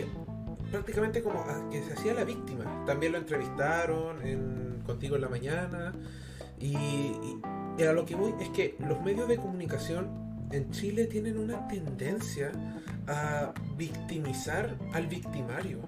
prácticamente 0.72 1.22
como 1.22 1.46
que 1.70 1.84
se 1.84 1.94
hacía 1.94 2.14
la 2.16 2.26
víctima. 2.26 2.84
También 2.86 3.14
lo 3.14 3.18
entrevistaron 3.20 4.26
en 4.26 4.82
Contigo 4.86 5.16
en 5.16 5.22
la 5.22 5.30
Mañana 5.30 5.94
y, 6.60 7.40
a 7.84 7.94
lo 7.94 8.06
que 8.06 8.16
voy 8.16 8.34
es 8.42 8.50
que 8.50 8.76
los 8.80 9.02
medios 9.02 9.28
de 9.28 9.38
comunicación 9.38 10.10
en 10.52 10.70
Chile 10.72 11.06
tienen 11.06 11.38
una 11.38 11.68
tendencia 11.68 12.52
a 13.08 13.54
victimizar 13.78 14.76
al 14.94 15.08
victimario. 15.08 15.80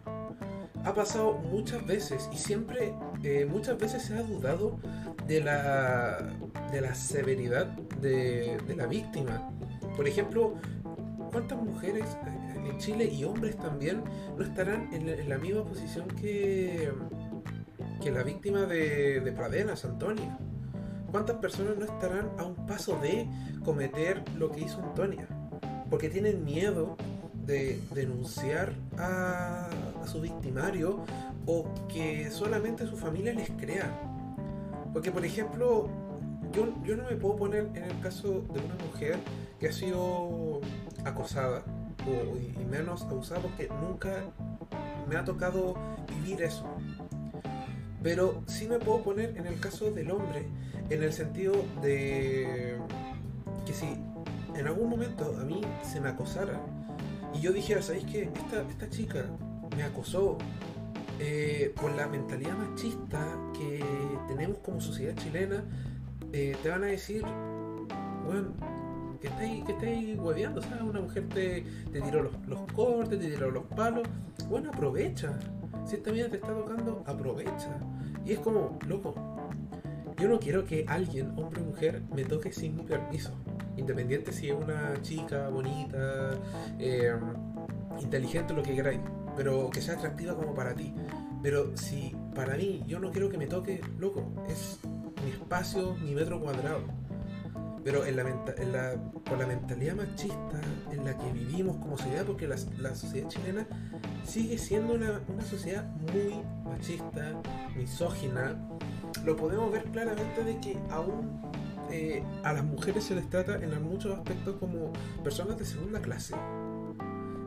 Ha 0.85 0.93
pasado 0.93 1.33
muchas 1.33 1.85
veces 1.85 2.29
y 2.31 2.37
siempre, 2.37 2.93
eh, 3.23 3.45
muchas 3.45 3.77
veces 3.77 4.03
se 4.03 4.15
ha 4.15 4.23
dudado 4.23 4.79
de 5.27 5.41
la, 5.41 6.33
de 6.71 6.81
la 6.81 6.95
severidad 6.95 7.67
de, 7.67 8.57
la 8.75 8.87
víctima. 8.87 9.51
Por 9.95 10.07
ejemplo, 10.07 10.55
¿cuántas 11.31 11.61
mujeres 11.61 12.05
en 12.55 12.77
Chile 12.77 13.05
y 13.05 13.25
hombres 13.25 13.57
también 13.57 14.03
no 14.37 14.43
estarán 14.43 14.89
en, 14.93 15.29
la 15.29 15.37
misma 15.37 15.65
posición 15.65 16.07
que, 16.07 16.89
que 18.01 18.11
la 18.11 18.23
víctima 18.23 18.61
de, 18.61 19.19
de 19.19 19.31
Pradena, 19.33 19.75
Antonia? 19.83 20.39
¿Cuántas 21.11 21.35
personas 21.37 21.77
no 21.77 21.83
estarán 21.85 22.29
a 22.37 22.45
un 22.45 22.55
paso 22.65 22.97
de 22.99 23.27
cometer 23.65 24.23
lo 24.37 24.49
que 24.49 24.61
hizo 24.61 24.81
Antonia? 24.81 25.27
Porque 25.89 26.09
tienen 26.09 26.45
miedo 26.45 26.95
de 27.45 27.81
denunciar 27.93 28.73
a, 28.97 29.67
su 30.05 30.21
victimario 30.21 31.03
o 31.45 31.65
que 31.87 32.31
solamente 32.31 32.87
su 32.87 32.95
familia 32.95 33.33
les 33.33 33.49
crea. 33.51 33.91
Porque, 34.93 35.11
por 35.11 35.25
ejemplo, 35.25 35.89
yo, 36.53 36.73
yo 36.83 36.95
no 36.95 37.03
me 37.03 37.15
puedo 37.17 37.35
poner 37.35 37.69
en 37.75 37.83
el 37.83 37.99
caso 37.99 38.45
de 38.53 38.59
una 38.59 38.75
mujer 38.85 39.19
que 39.59 39.67
ha 39.67 39.73
sido 39.73 40.61
acosada 41.05 41.63
o, 42.07 42.37
y 42.37 42.65
menos 42.65 43.03
abusada 43.03 43.41
porque 43.41 43.69
nunca 43.81 44.23
me 45.07 45.17
ha 45.17 45.23
tocado 45.23 45.75
vivir 46.07 46.41
eso. 46.41 46.65
Pero 48.03 48.41
sí 48.47 48.67
me 48.67 48.79
puedo 48.79 49.03
poner 49.03 49.37
en 49.37 49.45
el 49.47 49.59
caso 49.59 49.91
del 49.91 50.11
hombre 50.11 50.45
en 50.89 51.03
el 51.03 51.13
sentido 51.13 51.53
de 51.81 52.77
que 53.65 53.73
si 53.73 53.95
en 54.55 54.67
algún 54.67 54.89
momento 54.89 55.35
a 55.39 55.43
mí 55.43 55.61
se 55.83 56.01
me 56.01 56.09
acosara 56.09 56.59
y 57.33 57.39
yo 57.39 57.53
dijera, 57.53 57.81
¿sabéis 57.81 58.05
qué? 58.05 58.23
Esta, 58.23 58.61
esta 58.69 58.89
chica 58.89 59.25
me 59.77 59.83
acosó 59.83 60.37
eh, 61.19 61.73
por 61.79 61.91
la 61.93 62.07
mentalidad 62.07 62.57
machista 62.57 63.37
que 63.53 63.83
tenemos 64.27 64.57
como 64.57 64.81
sociedad 64.81 65.15
chilena, 65.15 65.63
eh, 66.33 66.57
te 66.61 66.69
van 66.69 66.83
a 66.83 66.87
decir, 66.87 67.23
bueno, 68.25 68.53
que 69.21 69.27
estáis, 69.27 69.63
que 69.63 70.15
hueveando, 70.19 70.61
¿sabes? 70.61 70.81
Una 70.81 70.99
mujer 70.99 71.29
te, 71.29 71.63
te 71.91 72.01
tiró 72.01 72.23
los, 72.23 72.33
los, 72.47 72.61
cortes, 72.73 73.19
te 73.19 73.29
tiró 73.29 73.51
los 73.51 73.65
palos. 73.65 74.07
Bueno, 74.49 74.71
aprovecha. 74.73 75.37
Si 75.85 75.95
esta 75.95 76.11
vida 76.11 76.29
te 76.29 76.37
está 76.37 76.53
tocando, 76.53 77.03
aprovecha. 77.05 77.79
Y 78.25 78.33
es 78.33 78.39
como, 78.39 78.77
loco, 78.87 79.15
yo 80.17 80.27
no 80.27 80.39
quiero 80.39 80.65
que 80.65 80.85
alguien, 80.87 81.33
hombre 81.37 81.61
o 81.61 81.65
mujer, 81.65 82.03
me 82.13 82.23
toque 82.23 82.51
sin 82.51 82.75
mi 82.75 82.83
permiso. 82.83 83.31
Independiente 83.77 84.31
si 84.31 84.49
es 84.49 84.55
una 84.55 85.01
chica 85.01 85.49
bonita, 85.49 86.37
eh, 86.77 87.11
inteligente, 87.99 88.53
lo 88.53 88.61
que 88.61 88.75
queráis. 88.75 88.99
Pero 89.35 89.69
que 89.69 89.81
sea 89.81 89.95
atractiva 89.95 90.35
como 90.35 90.53
para 90.53 90.75
ti. 90.75 90.93
Pero 91.41 91.75
si 91.75 92.15
para 92.35 92.55
mí 92.55 92.83
yo 92.85 92.99
no 92.99 93.11
quiero 93.11 93.29
que 93.29 93.37
me 93.37 93.47
toque, 93.47 93.81
loco, 93.97 94.31
es 94.47 94.79
mi 95.23 95.31
espacio, 95.31 95.95
mi 95.95 96.13
metro 96.13 96.39
cuadrado. 96.39 96.83
Pero 97.83 98.05
en 98.05 98.15
la, 98.15 98.21
en 98.57 98.71
la, 98.71 98.95
con 99.27 99.39
la 99.39 99.47
mentalidad 99.47 99.95
machista 99.95 100.61
en 100.91 101.05
la 101.05 101.17
que 101.17 101.31
vivimos 101.31 101.77
como 101.77 101.97
sociedad, 101.97 102.25
porque 102.25 102.47
la, 102.47 102.55
la 102.77 102.95
sociedad 102.95 103.27
chilena 103.29 103.67
sigue 104.23 104.57
siendo 104.57 104.93
una, 104.93 105.21
una, 105.27 105.43
sociedad 105.43 105.85
muy 106.13 106.43
machista, 106.63 107.33
misógina, 107.75 108.57
lo 109.25 109.35
podemos 109.35 109.71
ver 109.71 109.83
claramente 109.85 110.43
de 110.43 110.59
que 110.59 110.77
aún 110.89 111.41
eh, 111.91 112.23
a 112.43 112.53
las 112.53 112.63
mujeres 112.63 113.03
se 113.03 113.15
les 113.15 113.29
trata 113.29 113.55
en 113.55 113.83
muchos 113.83 114.17
aspectos 114.17 114.55
como 114.57 114.93
personas 115.23 115.57
de 115.57 115.65
segunda 115.65 116.01
clase. 116.01 116.35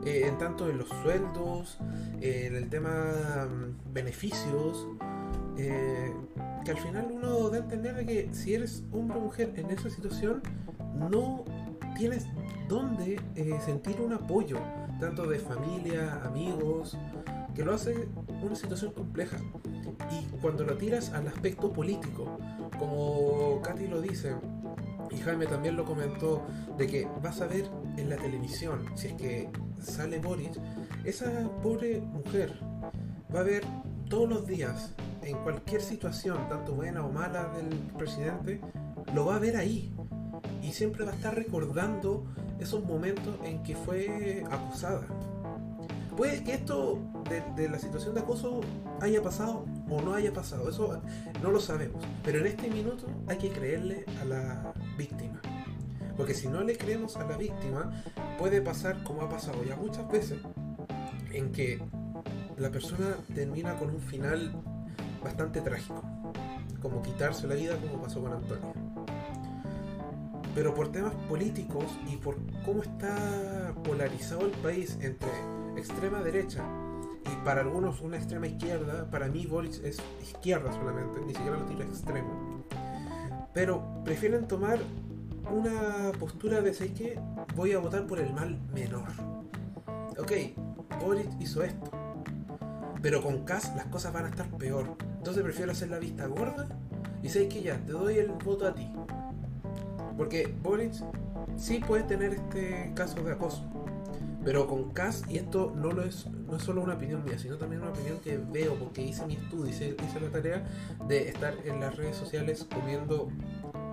Eh, 0.05 0.27
en 0.27 0.37
tanto 0.37 0.69
en 0.69 0.77
los 0.77 0.87
sueldos, 1.01 1.79
en 2.21 2.55
el 2.55 2.69
tema 2.69 3.47
mm, 3.49 3.91
beneficios, 3.91 4.87
eh, 5.57 6.13
que 6.65 6.71
al 6.71 6.77
final 6.77 7.07
uno 7.11 7.49
da 7.49 7.57
a 7.57 7.59
entender 7.59 7.95
de 7.95 8.05
que 8.05 8.29
si 8.33 8.55
eres 8.55 8.83
hombre 8.91 9.17
o 9.17 9.21
mujer 9.21 9.53
en 9.55 9.69
esa 9.69 9.87
situación, 9.89 10.41
no 10.97 11.45
tienes 11.95 12.25
dónde 12.67 13.21
sentir 13.63 14.01
un 14.01 14.13
apoyo, 14.13 14.57
tanto 14.99 15.27
de 15.27 15.37
familia, 15.37 16.21
amigos, 16.25 16.97
que 17.53 17.63
lo 17.63 17.75
hace 17.75 18.07
una 18.41 18.55
situación 18.55 18.91
compleja. 18.93 19.37
Y 20.11 20.25
cuando 20.41 20.63
lo 20.63 20.75
tiras 20.75 21.11
al 21.13 21.27
aspecto 21.27 21.71
político, 21.71 22.37
como 22.79 23.61
Katy 23.61 23.87
lo 23.87 24.01
dice, 24.01 24.33
y 25.11 25.17
Jaime 25.17 25.45
también 25.45 25.75
lo 25.75 25.85
comentó, 25.85 26.41
de 26.79 26.87
que 26.87 27.07
vas 27.21 27.41
a 27.41 27.47
ver 27.47 27.69
en 27.95 28.09
la 28.09 28.17
televisión, 28.17 28.85
si 28.95 29.07
es 29.07 29.13
que 29.13 29.49
sale 29.79 30.17
Boris, 30.17 30.59
esa 31.03 31.29
pobre 31.61 32.01
mujer 32.01 32.59
va 33.33 33.41
a 33.41 33.43
ver 33.43 33.63
todos 34.09 34.29
los 34.29 34.47
días, 34.47 34.91
en 35.21 35.37
cualquier 35.37 35.81
situación, 35.81 36.47
tanto 36.49 36.73
buena 36.73 37.05
o 37.05 37.11
mala 37.11 37.49
del 37.49 37.77
presidente, 37.97 38.61
lo 39.13 39.25
va 39.25 39.35
a 39.35 39.39
ver 39.39 39.57
ahí. 39.57 39.93
Y 40.61 40.71
siempre 40.71 41.05
va 41.05 41.11
a 41.11 41.15
estar 41.15 41.35
recordando 41.35 42.25
esos 42.59 42.83
momentos 42.83 43.35
en 43.43 43.63
que 43.63 43.75
fue 43.75 44.43
acusada. 44.49 45.07
Puede 46.15 46.43
que 46.43 46.53
esto 46.53 46.99
de, 47.55 47.67
la 47.67 47.77
situación 47.77 48.13
de 48.13 48.21
acoso 48.21 48.61
haya 49.01 49.21
pasado 49.21 49.65
o 49.89 50.01
no 50.01 50.13
haya 50.13 50.31
pasado, 50.31 50.69
eso 50.69 51.01
no 51.43 51.51
lo 51.51 51.59
sabemos. 51.59 52.03
Pero 52.23 52.39
en 52.39 52.47
este 52.47 52.69
minuto 52.69 53.07
hay 53.27 53.37
que 53.37 53.49
creerle 53.49 54.05
a 54.21 54.25
la 54.25 54.73
víctima. 54.97 55.41
Porque 56.15 56.33
si 56.33 56.47
no 56.47 56.63
le 56.63 56.77
creemos 56.77 57.17
a 57.17 57.25
la 57.25 57.35
víctima, 57.35 57.91
puede 58.37 58.61
pasar 58.61 59.03
como 59.03 59.23
ha 59.23 59.29
pasado 59.29 59.63
ya 59.65 59.75
muchas 59.75 60.09
veces, 60.09 60.39
en 61.33 61.51
que 61.51 61.81
la 62.57 62.69
persona 62.69 63.15
termina 63.33 63.77
con 63.77 63.89
un 63.89 63.99
final 63.99 64.51
bastante 65.23 65.61
trágico, 65.61 66.01
como 66.81 67.01
quitarse 67.01 67.47
la 67.47 67.55
vida 67.55 67.77
como 67.77 68.01
pasó 68.01 68.21
con 68.21 68.33
Antonio. 68.33 68.73
Pero 70.53 70.73
por 70.73 70.91
temas 70.91 71.13
políticos 71.27 71.85
y 72.07 72.15
por 72.15 72.37
cómo 72.63 72.83
está 72.83 73.73
polarizado 73.83 74.45
el 74.45 74.51
país 74.51 74.97
entre 75.01 75.29
extrema 75.75 76.21
derecha 76.21 76.63
y 77.25 77.43
para 77.43 77.61
algunos 77.61 77.99
una 78.01 78.17
extrema 78.17 78.47
izquierda, 78.47 79.09
para 79.09 79.27
mí 79.27 79.45
Boris 79.45 79.81
es 79.83 79.99
izquierda 80.21 80.71
solamente, 80.71 81.19
ni 81.25 81.33
siquiera 81.33 81.57
lo 81.57 81.65
tira 81.65 81.83
extremo. 81.83 82.63
Pero 83.53 84.03
prefieren 84.05 84.47
tomar 84.47 84.79
una 85.51 86.11
postura 86.19 86.61
de 86.61 86.73
¿sabes 86.73 86.93
que 86.93 87.19
Voy 87.55 87.73
a 87.73 87.79
votar 87.79 88.05
por 88.07 88.19
el 88.19 88.33
mal 88.33 88.59
menor. 88.73 89.07
Ok, 90.17 90.31
Boris 91.01 91.27
hizo 91.39 91.63
esto. 91.63 92.04
Pero 93.05 93.21
con 93.21 93.45
Kass 93.45 93.71
las 93.75 93.85
cosas 93.85 94.13
van 94.13 94.25
a 94.25 94.29
estar 94.29 94.49
peor. 94.57 94.97
Entonces 95.17 95.43
prefiero 95.43 95.71
hacer 95.73 95.91
la 95.91 95.99
vista 95.99 96.25
gorda 96.25 96.67
y 97.21 97.29
sé 97.29 97.47
que 97.47 97.61
ya, 97.61 97.77
te 97.77 97.91
doy 97.91 98.17
el 98.17 98.31
voto 98.31 98.65
a 98.65 98.73
ti. 98.73 98.91
Porque 100.17 100.51
Boris 100.63 101.03
sí 101.55 101.83
puede 101.85 102.01
tener 102.01 102.33
este 102.33 102.93
caso 102.95 103.21
de 103.21 103.33
acoso. 103.33 103.63
Pero 104.43 104.65
con 104.65 104.91
Cass, 104.91 105.21
y 105.29 105.37
esto 105.37 105.71
no, 105.75 105.91
lo 105.91 106.01
es, 106.01 106.25
no 106.47 106.57
es 106.57 106.63
solo 106.63 106.81
una 106.81 106.95
opinión 106.95 107.23
mía, 107.23 107.37
sino 107.37 107.57
también 107.57 107.83
una 107.83 107.91
opinión 107.91 108.17
que 108.23 108.39
veo, 108.39 108.73
porque 108.73 109.03
hice 109.03 109.23
mi 109.27 109.35
estudio, 109.35 109.67
hice, 109.67 109.95
hice 110.03 110.19
la 110.19 110.29
tarea 110.31 110.65
de 111.07 111.29
estar 111.29 111.53
en 111.63 111.81
las 111.81 111.95
redes 111.95 112.15
sociales 112.15 112.65
comiendo 112.73 113.29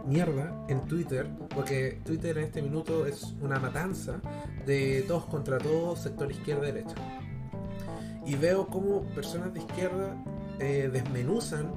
mierda 0.07 0.57
en 0.69 0.81
Twitter, 0.87 1.29
porque 1.55 2.01
Twitter 2.07 2.39
en 2.39 2.45
este 2.45 2.63
minuto 2.63 3.05
es 3.05 3.35
una 3.43 3.59
matanza 3.59 4.23
de 4.65 5.05
todos 5.07 5.27
contra 5.27 5.59
todos, 5.59 5.99
sector 5.99 6.31
izquierda-derecha. 6.31 6.95
Y 8.25 8.37
veo 8.37 8.67
cómo 8.69 9.03
personas 9.15 9.53
de 9.53 9.61
izquierda 9.61 10.17
eh, 10.59 10.89
desmenuzan 10.93 11.73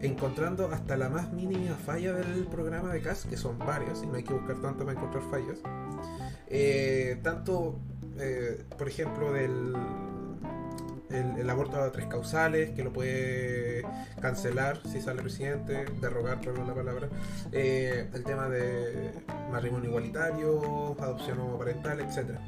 encontrando 0.00 0.70
hasta 0.72 0.96
la 0.96 1.08
más 1.08 1.32
mínima 1.32 1.74
falla 1.74 2.12
del 2.12 2.46
programa 2.46 2.92
de 2.92 3.00
CAS, 3.00 3.26
que 3.28 3.36
son 3.36 3.58
varios, 3.58 4.02
y 4.02 4.06
no 4.06 4.14
hay 4.14 4.22
que 4.22 4.32
buscar 4.32 4.60
tanto 4.60 4.84
para 4.84 4.96
encontrar 4.96 5.24
fallas. 5.30 5.58
Eh, 6.46 7.18
tanto 7.22 7.80
eh, 8.18 8.64
por 8.76 8.88
ejemplo, 8.88 9.32
del 9.32 9.74
el, 11.10 11.48
aborto 11.48 11.80
a 11.80 11.90
tres 11.90 12.06
causales, 12.06 12.70
que 12.70 12.84
lo 12.84 12.92
puede 12.92 13.82
cancelar 14.20 14.80
si 14.86 15.00
sale 15.00 15.22
presidente, 15.22 15.86
derrogar, 16.00 16.40
por 16.40 16.58
la 16.58 16.74
palabra, 16.74 17.08
eh, 17.52 18.10
el 18.12 18.24
tema 18.24 18.48
de 18.48 19.12
matrimonio 19.50 19.88
igualitario, 19.88 20.96
adopción 21.00 21.40
homoparental, 21.40 22.00
etc. 22.00 22.38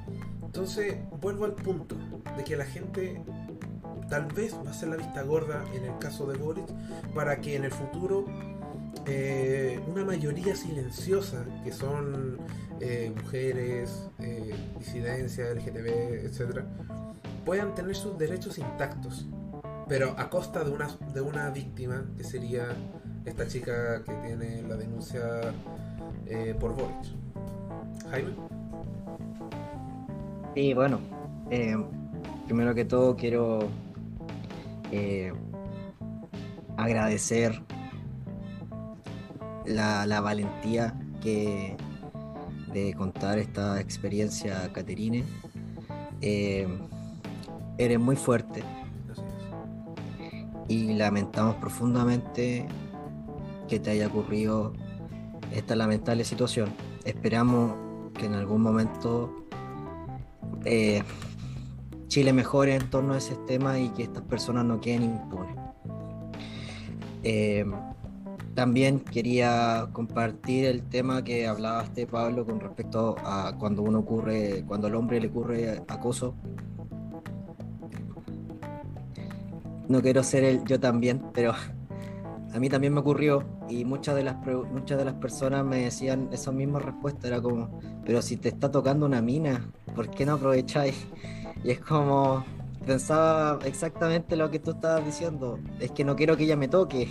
Entonces, 0.51 0.97
vuelvo 1.21 1.45
al 1.45 1.55
punto 1.55 1.95
de 2.37 2.43
que 2.43 2.57
la 2.57 2.65
gente 2.65 3.23
tal 4.09 4.27
vez 4.27 4.53
va 4.67 4.73
a 4.73 4.75
ser 4.75 4.89
la 4.89 4.97
vista 4.97 5.23
gorda 5.23 5.65
en 5.73 5.85
el 5.85 5.97
caso 5.99 6.27
de 6.27 6.37
Boris 6.37 6.65
para 7.15 7.41
que 7.41 7.55
en 7.55 7.63
el 7.63 7.71
futuro 7.71 8.25
eh, 9.07 9.81
una 9.87 10.05
mayoría 10.05 10.57
silenciosa 10.57 11.45
que 11.63 11.71
son 11.71 12.39
eh, 12.81 13.13
mujeres, 13.23 14.09
eh, 14.19 14.53
disidencia, 14.77 15.55
LGTB, 15.55 16.25
etc., 16.25 16.65
puedan 17.45 17.73
tener 17.77 17.95
sus 17.95 18.19
derechos 18.19 18.59
intactos, 18.59 19.27
pero 19.89 20.17
a 20.19 20.31
costa 20.31 20.65
de 20.65 20.73
una, 20.73 20.89
de 21.15 21.21
una 21.21 21.49
víctima 21.51 22.05
que 22.17 22.25
sería 22.25 22.75
esta 23.25 23.47
chica 23.47 24.03
que 24.03 24.15
tiene 24.27 24.63
la 24.63 24.75
denuncia 24.75 25.53
eh, 26.27 26.57
por 26.59 26.75
Boric. 26.75 27.07
Jaime. 28.11 28.35
Sí, 30.55 30.75
bueno, 30.75 30.99
primero 32.47 32.75
que 32.75 32.85
todo 32.85 33.17
quiero 33.17 33.69
agradecer 36.77 37.63
la, 39.67 40.07
la 40.07 40.21
valentía 40.21 40.99
que 41.21 41.77
de 42.73 42.95
contar 42.95 43.39
esta 43.39 43.81
experiencia, 43.81 44.73
Caterine. 44.73 45.25
Eh, 46.21 46.69
eres 47.79 47.99
muy 47.99 48.17
fuerte 48.17 48.63
y 50.69 50.95
lamentamos 50.95 51.57
profundamente 51.57 52.67
que 53.69 53.81
te 53.81 53.91
haya 53.91 54.09
ocurrido 54.09 54.73
esta 55.53 55.75
lamentable 55.77 56.25
situación. 56.25 56.71
Esperamos 57.05 57.75
que 58.15 58.27
en 58.27 58.35
algún 58.35 58.63
momento 58.63 59.40
eh, 60.65 61.03
Chile 62.09 62.33
mejore 62.33 62.75
en 62.75 62.91
torno 62.91 63.15
a 63.15 63.19
ese 63.19 63.37
tema 63.47 63.79
y 63.79 63.89
que 63.91 64.03
estas 64.03 64.23
personas 64.25 64.65
no 64.65 64.81
queden 64.81 65.05
impunes. 65.05 65.57
Eh, 67.23 67.65
también 68.55 69.01
quería 69.01 69.89
compartir 69.93 70.67
el 70.67 70.83
tema 70.83 71.23
que 71.23 71.47
hablaba 71.47 71.85
este 71.85 72.07
Pablo 72.07 72.45
con 72.45 72.61
respecto 72.61 73.17
a 73.25 73.57
cuando 73.59 73.83
uno 73.83 74.01
ocurre, 74.01 74.65
cuando 74.67 74.89
al 74.89 74.97
hombre 74.97 75.21
le 75.21 75.29
ocurre 75.29 75.83
acoso. 75.89 76.35
No 79.89 80.03
quiero 80.03 80.23
ser 80.23 80.45
el 80.45 80.65
yo 80.65 80.79
también, 80.79 81.23
pero 81.33 81.53
a 82.53 82.59
mí 82.59 82.69
también 82.69 82.93
me 82.93 83.01
ocurrió 83.01 83.45
y 83.69 83.85
muchas 83.85 84.17
de 84.17 84.25
las 84.25 84.37
muchas 84.73 84.99
de 84.99 85.05
las 85.05 85.15
personas 85.15 85.65
me 85.65 85.85
decían 85.85 86.29
esa 86.33 86.53
misma 86.53 86.81
respuesta 86.81 87.29
era 87.29 87.41
como, 87.41 87.81
pero 88.05 88.23
si 88.23 88.37
te 88.37 88.49
está 88.49 88.71
tocando 88.71 89.07
una 89.07 89.23
mina, 89.23 89.71
¿por 89.95 90.11
qué 90.11 90.27
no 90.27 90.35
aprovecháis? 90.35 91.07
Y 91.63 91.71
es 91.71 91.81
como 91.81 92.45
pensaba 92.87 93.59
exactamente 93.65 94.37
lo 94.37 94.51
que 94.51 94.59
tú 94.59 94.73
estabas 94.73 95.05
diciendo, 95.05 95.59
es 95.79 95.91
que 95.93 96.05
no 96.05 96.17
quiero 96.17 96.37
que 96.37 96.45
ella 96.45 96.57
me 96.57 96.69
toque 96.69 97.09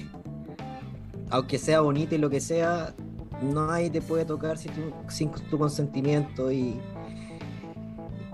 aunque 1.30 1.58
sea 1.58 1.82
bonita 1.82 2.16
y 2.16 2.18
lo 2.18 2.30
que 2.30 2.40
sea, 2.40 2.94
nadie 3.42 3.90
te 3.90 4.02
puede 4.02 4.26
tocar 4.26 4.58
sin 4.58 4.72
tu, 4.74 4.82
sin 5.10 5.32
tu 5.32 5.58
consentimiento 5.58 6.52
y, 6.52 6.80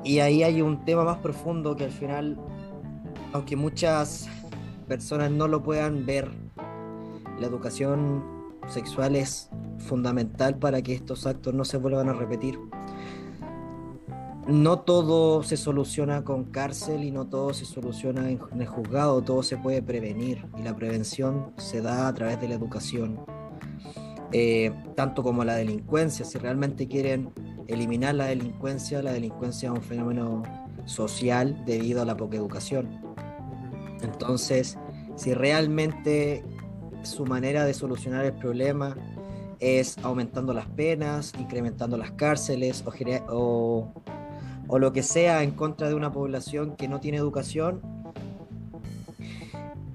y 0.03 0.19
ahí 0.19 0.43
hay 0.43 0.61
un 0.61 0.85
tema 0.85 1.03
más 1.03 1.17
profundo 1.17 1.75
que 1.75 1.85
al 1.85 1.91
final, 1.91 2.37
aunque 3.33 3.55
muchas 3.55 4.27
personas 4.87 5.31
no 5.31 5.47
lo 5.47 5.61
puedan 5.61 6.05
ver, 6.05 6.31
la 7.39 7.47
educación 7.47 8.23
sexual 8.67 9.15
es 9.15 9.49
fundamental 9.77 10.57
para 10.57 10.81
que 10.81 10.93
estos 10.93 11.27
actos 11.27 11.53
no 11.53 11.65
se 11.65 11.77
vuelvan 11.77 12.09
a 12.09 12.13
repetir 12.13 12.57
no 14.47 14.79
todo 14.79 15.41
se 15.41 15.57
soluciona 15.57 16.23
con 16.23 16.45
cárcel 16.45 17.03
y 17.03 17.11
no 17.11 17.27
todo 17.27 17.53
se 17.53 17.65
soluciona 17.65 18.29
en, 18.29 18.39
el 18.59 18.67
juzgado, 18.67 19.21
todo 19.23 19.41
se 19.41 19.57
puede 19.57 19.81
prevenir 19.81 20.45
y 20.57 20.61
la 20.61 20.75
prevención 20.75 21.51
se 21.57 21.81
da 21.81 22.07
a 22.07 22.13
través 22.13 22.39
de 22.39 22.49
la 22.49 22.55
educación. 22.55 23.19
eh, 24.31 24.73
tanto 24.95 25.23
como 25.23 25.45
la 25.45 25.55
delincuencia. 25.55 26.25
Si 26.25 26.37
realmente 26.37 26.87
quieren 26.87 27.31
eliminar 27.67 28.15
la 28.15 28.25
delincuencia, 28.25 29.01
la 29.01 29.13
delincuencia 29.13 29.69
es 29.69 29.75
un 29.75 29.81
fenómeno 29.81 30.43
social 30.85 31.63
debido 31.65 32.01
a 32.01 32.05
la 32.05 32.17
poca 32.17 32.35
educación. 32.35 33.01
Entonces, 34.01 34.77
si 35.15 35.33
realmente 35.33 36.43
su 37.05 37.25
manera 37.25 37.65
de 37.65 37.73
solucionar 37.73 38.25
el 38.25 38.33
problema 38.33 38.95
es 39.59 39.97
aumentando 40.03 40.53
las 40.53 40.67
penas, 40.67 41.33
incrementando 41.39 41.97
las 41.97 42.11
cárceles 42.11 42.83
o, 43.29 43.91
lo 44.69 44.93
que 44.93 45.03
sea 45.03 45.43
en 45.43 45.51
contra 45.51 45.87
de 45.87 45.95
una 45.95 46.11
población 46.11 46.75
que 46.75 46.87
no 46.87 46.99
tiene 46.99 47.17
educación, 47.17 47.81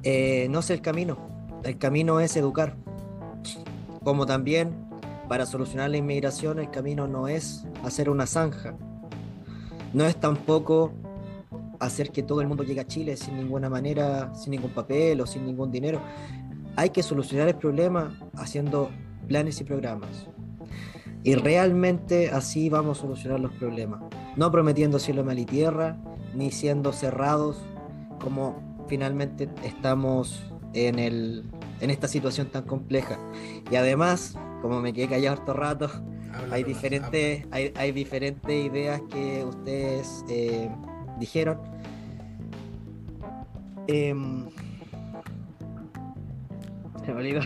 eh, 0.03 0.47
no 0.51 0.61
es 0.61 0.71
el 0.71 0.81
camino. 0.81 1.19
El 1.65 1.77
camino 1.77 2.21
es 2.21 2.37
educar. 2.37 2.77
Como 4.03 4.25
también 4.25 4.89
para 5.29 5.47
solucionar 5.47 5.91
la 5.91 5.99
inmigración 5.99 6.59
el 6.59 6.71
camino 6.71 7.07
no 7.07 7.29
es 7.29 7.65
hacer 7.85 8.09
una 8.11 8.27
zanja. 8.27 8.75
No 9.93 10.07
es 10.07 10.17
tampoco 10.17 10.93
hacer 11.81 12.11
que 12.11 12.23
todo 12.23 12.41
el 12.41 12.47
mundo 12.47 12.63
llegue 12.63 12.81
a 12.81 12.87
Chile 12.87 13.17
sin 13.17 13.37
ninguna 13.37 13.69
manera, 13.69 14.33
sin 14.35 14.53
ningún 14.53 14.71
papel 14.71 15.21
o 15.21 15.27
sin 15.27 15.45
ningún 15.45 15.71
dinero. 15.71 16.01
Hay 16.77 16.91
que 16.91 17.03
solucionar 17.03 17.49
el 17.49 17.57
problema 17.57 18.19
haciendo 18.35 18.91
planes 19.29 19.61
y 19.61 19.65
programas. 19.65 20.27
Y 21.23 21.35
realmente 21.35 22.31
así 22.31 22.69
vamos 22.69 22.99
a 22.99 23.03
solucionar 23.03 23.41
los 23.41 23.53
problemas. 23.53 24.01
No 24.37 24.51
prometiendo 24.51 24.99
cielo, 24.99 25.25
mal 25.25 25.39
y 25.39 25.45
tierra, 25.45 25.99
ni 26.35 26.51
siendo 26.51 26.93
cerrados 26.93 27.59
como 28.23 28.85
finalmente 28.89 29.49
estamos 29.65 30.43
en, 30.73 30.99
el, 30.99 31.45
en 31.81 31.91
esta 31.91 32.09
situación 32.09 32.49
tan 32.49 32.65
compleja. 32.65 33.19
Y 33.71 33.77
además, 33.77 34.37
como 34.63 34.81
me 34.81 34.93
quedé 34.93 35.09
callado 35.09 35.37
harto 35.37 35.53
rato, 35.53 35.91
hay 36.51 36.65
diferentes, 36.65 37.47
hay, 37.51 37.73
hay, 37.77 37.93
diferentes 37.93 38.65
ideas 38.67 39.03
que 39.11 39.45
ustedes 39.45 40.25
eh, 40.29 40.71
dijeron. 41.19 41.59
Eh, 43.89 44.15
se 47.05 47.13
me 47.13 47.21
olvidó. 47.21 47.41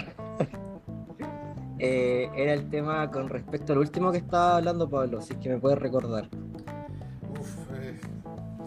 Eh, 1.78 2.30
era 2.36 2.54
el 2.54 2.70
tema 2.70 3.10
con 3.10 3.28
respecto 3.28 3.72
al 3.72 3.80
último 3.80 4.12
que 4.12 4.18
estaba 4.18 4.56
hablando 4.56 4.88
Pablo, 4.88 5.20
si 5.20 5.34
es 5.34 5.38
que 5.38 5.48
me 5.48 5.58
puedes 5.58 5.78
recordar. 5.78 6.28
Uf, 7.38 7.56
eh, 7.74 7.98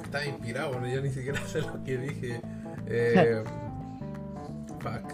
estaba 0.04 0.26
inspirado, 0.26 0.74
bueno, 0.74 0.88
yo 0.88 1.02
ni 1.02 1.10
siquiera 1.10 1.40
sé 1.48 1.62
lo 1.62 1.84
que 1.84 1.98
dije. 1.98 2.42
Eh, 2.90 3.44
fuck. 4.80 5.12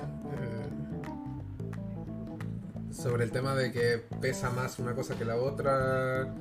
sobre 2.91 3.23
el 3.23 3.31
tema 3.31 3.55
de 3.55 3.71
que 3.71 4.03
pesa 4.21 4.51
más 4.51 4.77
una 4.77 4.93
cosa 4.93 5.17
que 5.17 5.25
la 5.25 5.37
otra. 5.37 6.31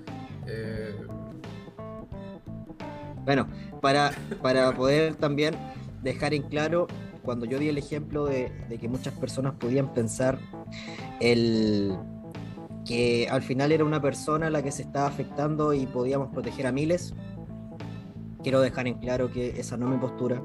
Bueno, 3.24 3.48
para, 3.80 4.10
para 4.42 4.72
poder 4.72 5.14
también 5.14 5.54
dejar 6.02 6.34
en 6.34 6.42
claro, 6.42 6.86
cuando 7.22 7.46
yo 7.46 7.58
di 7.58 7.68
el 7.68 7.78
ejemplo 7.78 8.24
de, 8.24 8.52
que 8.80 8.88
muchas 8.88 9.14
personas 9.14 9.54
podían 9.54 9.92
pensar 9.92 10.38
el 11.20 11.96
que 12.84 13.28
al 13.30 13.42
final 13.42 13.70
era 13.70 13.84
una 13.84 14.02
persona 14.02 14.50
la 14.50 14.62
que 14.62 14.72
se 14.72 14.82
estaba 14.82 15.06
afectando 15.06 15.72
y 15.72 15.86
podíamos 15.86 16.28
proteger 16.28 16.66
a 16.66 16.72
miles, 16.72 17.14
quiero 18.42 18.60
dejar 18.60 18.88
en 18.88 18.94
claro 18.94 19.30
que 19.30 19.60
esa 19.60 19.76
no 19.76 19.86
es 19.86 19.92
mi 19.92 19.98
postura. 19.98 20.42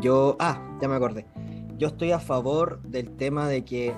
Yo, 0.00 0.36
ah, 0.40 0.60
ya 0.80 0.88
me 0.88 0.96
acordé. 0.96 1.26
Yo 1.76 1.88
estoy 1.88 2.10
a 2.10 2.18
favor 2.18 2.82
del 2.82 3.16
tema 3.16 3.48
de 3.48 3.64
que 3.64 3.94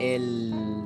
el 0.00 0.84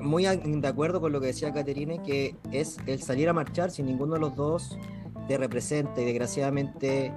muy 0.00 0.24
de 0.24 0.68
acuerdo 0.68 1.00
con 1.00 1.12
lo 1.12 1.20
que 1.20 1.28
decía 1.28 1.52
Caterine, 1.52 2.02
que 2.02 2.36
es 2.52 2.78
el 2.86 3.02
salir 3.02 3.28
a 3.28 3.32
marchar 3.32 3.70
sin 3.70 3.86
ninguno 3.86 4.14
de 4.14 4.20
los 4.20 4.36
dos 4.36 4.78
te 5.26 5.36
representa 5.36 6.00
y 6.00 6.04
desgraciadamente 6.04 7.12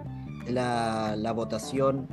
la, 0.47 1.15
la 1.17 1.31
votación 1.31 2.07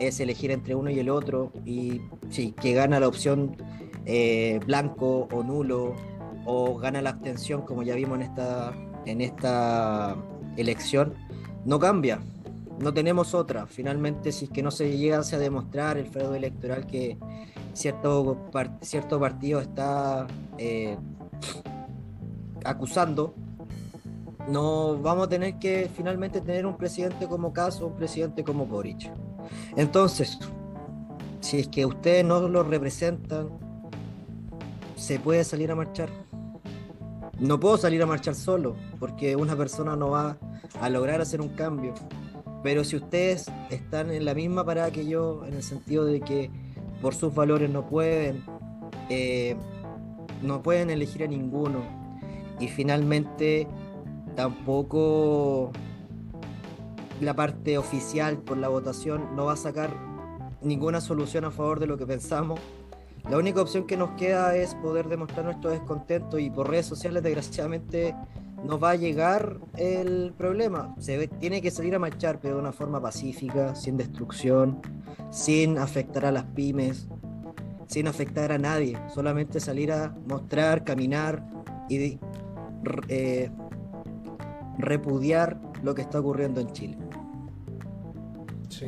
es 0.00 0.18
elegir 0.20 0.50
entre 0.50 0.74
uno 0.74 0.90
y 0.90 0.98
el 0.98 1.10
otro 1.10 1.52
y 1.64 2.00
sí, 2.30 2.52
que 2.60 2.72
gana 2.72 2.98
la 3.00 3.08
opción 3.08 3.56
eh, 4.06 4.58
blanco 4.66 5.28
o 5.30 5.42
nulo 5.42 5.94
o 6.46 6.76
gana 6.78 7.02
la 7.02 7.10
abstención 7.10 7.62
como 7.62 7.82
ya 7.82 7.94
vimos 7.94 8.16
en 8.16 8.22
esta, 8.22 8.72
en 9.04 9.20
esta 9.20 10.16
elección, 10.56 11.14
no 11.64 11.78
cambia. 11.78 12.20
No 12.78 12.94
tenemos 12.94 13.34
otra. 13.34 13.66
Finalmente, 13.66 14.32
si 14.32 14.46
es 14.46 14.50
que 14.50 14.62
no 14.62 14.70
se 14.70 14.96
llegase 14.96 15.36
a 15.36 15.38
demostrar 15.38 15.98
el 15.98 16.06
fraude 16.06 16.38
electoral 16.38 16.86
que 16.86 17.18
cierto, 17.74 18.48
cierto 18.80 19.20
partido 19.20 19.60
está 19.60 20.26
eh, 20.56 20.96
acusando, 22.64 23.34
no 24.48 24.98
vamos 24.98 25.26
a 25.26 25.28
tener 25.28 25.58
que 25.58 25.90
finalmente 25.94 26.40
tener 26.40 26.66
un 26.66 26.76
presidente 26.76 27.26
como 27.28 27.52
Caso, 27.52 27.86
un 27.86 27.96
presidente 27.96 28.44
como 28.44 28.66
Boric. 28.66 29.10
Entonces, 29.76 30.38
si 31.40 31.60
es 31.60 31.68
que 31.68 31.86
ustedes 31.86 32.24
no 32.24 32.40
lo 32.48 32.62
representan, 32.62 33.48
se 34.96 35.18
puede 35.18 35.44
salir 35.44 35.70
a 35.70 35.74
marchar. 35.74 36.10
No 37.38 37.58
puedo 37.58 37.78
salir 37.78 38.02
a 38.02 38.06
marchar 38.06 38.34
solo, 38.34 38.76
porque 38.98 39.34
una 39.34 39.56
persona 39.56 39.96
no 39.96 40.10
va 40.10 40.36
a 40.80 40.88
lograr 40.90 41.20
hacer 41.20 41.40
un 41.40 41.48
cambio. 41.48 41.94
Pero 42.62 42.84
si 42.84 42.96
ustedes 42.96 43.50
están 43.70 44.10
en 44.10 44.26
la 44.26 44.34
misma 44.34 44.64
parada 44.64 44.90
que 44.90 45.06
yo, 45.06 45.44
en 45.46 45.54
el 45.54 45.62
sentido 45.62 46.04
de 46.04 46.20
que 46.20 46.50
por 47.00 47.14
sus 47.14 47.34
valores 47.34 47.70
no 47.70 47.86
pueden, 47.86 48.44
eh, 49.08 49.56
no 50.42 50.62
pueden 50.62 50.90
elegir 50.90 51.24
a 51.24 51.26
ninguno, 51.26 51.78
y 52.60 52.68
finalmente 52.68 53.66
tampoco 54.34 55.72
la 57.20 57.34
parte 57.34 57.78
oficial 57.78 58.38
por 58.38 58.56
la 58.56 58.68
votación 58.68 59.36
no 59.36 59.46
va 59.46 59.52
a 59.52 59.56
sacar 59.56 59.90
ninguna 60.62 61.00
solución 61.00 61.44
a 61.44 61.50
favor 61.50 61.80
de 61.80 61.86
lo 61.86 61.96
que 61.98 62.06
pensamos. 62.06 62.60
La 63.28 63.36
única 63.36 63.60
opción 63.60 63.86
que 63.86 63.96
nos 63.96 64.10
queda 64.12 64.56
es 64.56 64.74
poder 64.76 65.08
demostrar 65.08 65.44
nuestro 65.44 65.70
descontento 65.70 66.38
y 66.38 66.50
por 66.50 66.70
redes 66.70 66.86
sociales 66.86 67.22
desgraciadamente 67.22 68.14
nos 68.64 68.82
va 68.82 68.90
a 68.90 68.96
llegar 68.96 69.58
el 69.76 70.32
problema. 70.36 70.94
Se 70.98 71.28
tiene 71.28 71.62
que 71.62 71.70
salir 71.70 71.94
a 71.94 71.98
marchar, 71.98 72.40
pero 72.40 72.56
de 72.56 72.60
una 72.60 72.72
forma 72.72 73.00
pacífica, 73.00 73.74
sin 73.74 73.96
destrucción, 73.96 74.80
sin 75.30 75.78
afectar 75.78 76.24
a 76.24 76.32
las 76.32 76.44
pymes, 76.44 77.08
sin 77.86 78.06
afectar 78.06 78.52
a 78.52 78.58
nadie. 78.58 78.98
Solamente 79.14 79.60
salir 79.60 79.92
a 79.92 80.14
mostrar, 80.26 80.84
caminar 80.84 81.44
y 81.88 82.18
eh, 83.08 83.50
repudiar 84.82 85.60
lo 85.82 85.94
que 85.94 86.02
está 86.02 86.20
ocurriendo 86.20 86.60
en 86.60 86.72
Chile. 86.72 86.98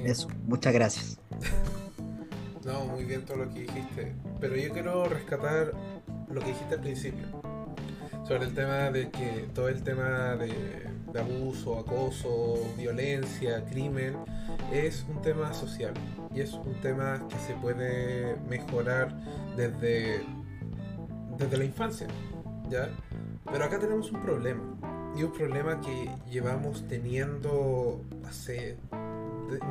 Eso, 0.05 0.29
muchas 0.47 0.73
gracias. 0.73 1.21
no, 2.65 2.85
muy 2.87 3.05
bien 3.05 3.25
todo 3.25 3.39
lo 3.39 3.53
que 3.53 3.61
dijiste. 3.61 4.15
Pero 4.41 4.57
yo 4.57 4.73
quiero 4.73 5.05
rescatar 5.05 5.73
lo 6.31 6.41
que 6.41 6.49
dijiste 6.49 6.75
al 6.75 6.81
principio. 6.81 7.27
Sobre 8.27 8.45
el 8.45 8.55
tema 8.55 8.91
de 8.91 9.11
que 9.11 9.49
todo 9.53 9.69
el 9.69 9.83
tema 9.83 10.37
de, 10.37 10.87
de 11.13 11.21
abuso, 11.21 11.79
acoso, 11.79 12.55
violencia, 12.77 13.65
crimen, 13.67 14.17
es 14.73 15.05
un 15.09 15.21
tema 15.21 15.53
social. 15.53 15.93
Y 16.35 16.41
es 16.41 16.53
un 16.55 16.75
tema 16.81 17.27
que 17.29 17.39
se 17.39 17.55
puede 17.55 18.37
mejorar 18.49 19.15
desde, 19.57 20.23
desde 21.37 21.57
la 21.57 21.65
infancia. 21.65 22.07
¿Ya? 22.71 22.89
Pero 23.51 23.65
acá 23.65 23.79
tenemos 23.79 24.11
un 24.13 24.23
problema. 24.23 24.63
Y 25.17 25.23
un 25.23 25.33
problema 25.33 25.81
que 25.81 26.11
llevamos 26.31 26.87
teniendo 26.89 28.05
hace 28.27 28.79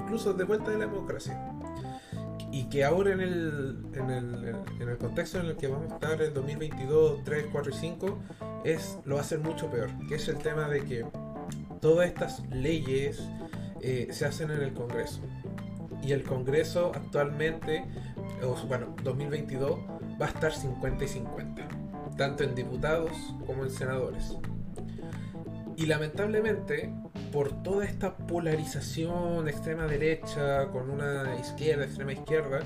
incluso 0.04 0.34
de 0.34 0.44
vuelta 0.44 0.72
de 0.72 0.78
la 0.78 0.86
democracia. 0.86 1.40
Y 2.52 2.66
que 2.66 2.84
ahora 2.84 3.14
en 3.14 3.22
el, 3.22 3.86
en 3.94 4.10
el, 4.10 4.56
en 4.80 4.90
el 4.90 4.98
contexto 4.98 5.40
en 5.40 5.48
el 5.48 5.56
que 5.56 5.68
vamos 5.68 5.92
a 5.92 5.96
estar 5.96 6.22
en 6.22 6.34
2022, 6.34 7.24
3, 7.24 7.46
4 7.52 7.72
y 7.72 7.76
5, 7.76 8.20
es, 8.66 8.98
lo 9.06 9.16
va 9.16 9.22
a 9.22 9.24
ser 9.24 9.40
mucho 9.40 9.70
peor. 9.70 9.90
Que 10.08 10.16
es 10.16 10.28
el 10.28 10.38
tema 10.38 10.68
de 10.68 10.84
que 10.84 11.06
todas 11.80 12.08
estas 12.08 12.46
leyes 12.50 13.22
eh, 13.82 14.10
se 14.12 14.26
hacen 14.26 14.52
en 14.52 14.62
el 14.62 14.74
Congreso. 14.74 15.22
Y 16.04 16.12
el 16.12 16.24
Congreso 16.24 16.92
actualmente, 16.94 17.86
bueno, 18.68 18.96
2022, 19.04 19.80
va 20.22 20.26
a 20.26 20.30
estar 20.30 20.54
50 20.54 21.06
y 21.06 21.08
50. 21.08 21.68
Tanto 22.18 22.44
en 22.44 22.54
diputados 22.54 23.12
como 23.46 23.64
en 23.64 23.72
senadores. 23.72 24.36
Y 25.82 25.88
lamentablemente, 25.88 26.94
por 27.32 27.64
toda 27.64 27.86
esta 27.86 28.16
polarización 28.16 29.48
extrema 29.48 29.88
derecha 29.88 30.68
con 30.68 30.92
una 30.92 31.36
izquierda, 31.40 31.86
extrema 31.86 32.14
izquierda, 32.14 32.60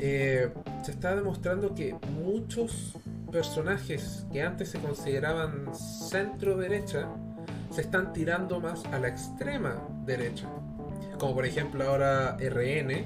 eh, 0.00 0.48
se 0.82 0.90
está 0.90 1.14
demostrando 1.14 1.76
que 1.76 1.94
muchos 2.20 2.96
personajes 3.30 4.26
que 4.32 4.42
antes 4.42 4.70
se 4.70 4.80
consideraban 4.80 5.72
centro 5.74 6.56
derecha 6.56 7.08
se 7.70 7.82
están 7.82 8.12
tirando 8.12 8.58
más 8.58 8.84
a 8.86 8.98
la 8.98 9.06
extrema 9.06 9.76
derecha. 10.04 10.48
Como 11.18 11.34
por 11.34 11.46
ejemplo 11.46 11.84
ahora 11.84 12.36
RN, 12.40 13.04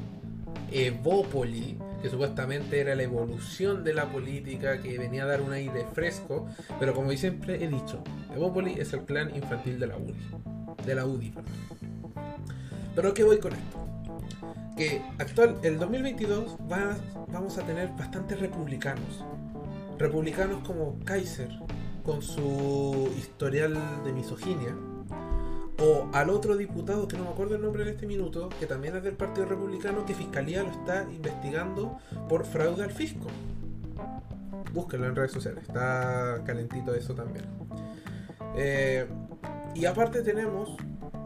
Evópoli, 0.73 1.77
que 2.05 2.11
supuestamente 2.11 2.83
era 2.83 2.95
la 2.95 3.03
evolución 3.03 3.83
de 3.83 3.95
la 3.95 4.05
política, 4.05 4.79
que 4.83 4.99
venía 4.99 5.23
a 5.23 5.27
dar 5.27 5.41
un 5.41 5.55
aire 5.55 5.87
fresco, 5.95 6.47
pero 6.79 6.93
como 6.93 7.11
siempre 7.13 7.65
he 7.65 7.67
dicho, 7.67 8.05
Evópoli 8.35 8.75
es 8.79 8.93
el 8.93 9.01
plan 9.01 9.35
infantil 9.35 9.81
de 9.81 9.87
la 9.87 9.97
UDI. 9.97 10.15
De 10.85 10.95
la 10.95 11.07
UDI. 11.07 11.33
Pero 12.95 13.15
¿qué 13.15 13.25
voy 13.25 13.39
con 13.39 13.55
esto? 13.55 13.89
Que 14.77 15.01
actual, 15.19 15.57
el 15.63 15.79
2022 15.79 16.59
va, 16.71 16.95
vamos 17.33 17.57
a 17.57 17.65
tener 17.65 17.89
bastantes 17.97 18.39
republicanos. 18.39 19.25
Republicanos 19.99 20.63
como 20.63 21.03
Kaiser, 21.07 21.49
con 22.05 22.21
su 22.21 23.11
historial 23.17 23.79
de 24.05 24.13
misoginia, 24.13 24.77
o 25.79 26.09
al 26.13 26.31
otro 26.31 26.57
diputado, 26.57 27.09
que 27.09 27.17
no 27.17 27.25
me 27.25 27.31
acuerdo 27.31 27.57
el 27.57 27.63
nombre 27.63 27.83
en 27.83 27.89
este 27.89 28.07
minuto, 28.07 28.49
que 28.61 28.67
también 28.67 28.97
es 28.97 29.03
del 29.03 29.15
Partido 29.15 29.47
Republicano, 29.47 30.05
que 30.07 30.15
Fiscalía 30.15 30.63
lo 30.63 30.71
está 30.71 31.05
investigando 31.11 31.99
por 32.29 32.45
fraude 32.45 32.85
al 32.85 32.93
fisco. 32.93 33.27
Búsquenlo 34.73 35.07
en 35.07 35.17
redes 35.17 35.33
sociales, 35.33 35.65
está 35.67 36.41
calentito 36.45 36.95
eso 36.95 37.15
también. 37.15 37.45
Eh, 38.57 39.07
y 39.75 39.87
aparte 39.87 40.23
tenemos 40.23 40.77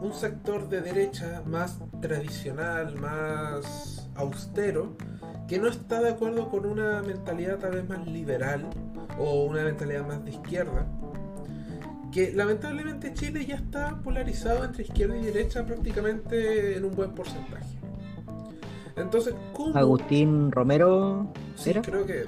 un 0.01 0.13
sector 0.13 0.69
de 0.69 0.81
derecha 0.81 1.43
más 1.45 1.77
tradicional, 2.01 2.95
más 2.95 4.09
austero, 4.15 4.95
que 5.47 5.59
no 5.59 5.67
está 5.67 6.01
de 6.01 6.09
acuerdo 6.09 6.49
con 6.49 6.65
una 6.65 7.01
mentalidad 7.01 7.57
tal 7.57 7.71
vez 7.71 7.87
más 7.87 8.05
liberal 8.07 8.69
o 9.17 9.43
una 9.45 9.63
mentalidad 9.63 10.05
más 10.07 10.23
de 10.23 10.31
izquierda, 10.31 10.87
que 12.11 12.33
lamentablemente 12.33 13.13
Chile 13.13 13.45
ya 13.45 13.55
está 13.55 14.01
polarizado 14.01 14.63
entre 14.63 14.83
izquierda 14.83 15.17
y 15.17 15.21
derecha 15.21 15.65
prácticamente 15.65 16.77
en 16.77 16.85
un 16.85 16.95
buen 16.95 17.11
porcentaje. 17.11 17.65
Entonces, 18.95 19.33
¿cómo... 19.53 19.77
Agustín 19.77 20.51
Romero, 20.51 21.31
sí, 21.55 21.73
creo 21.73 22.05
que... 22.05 22.25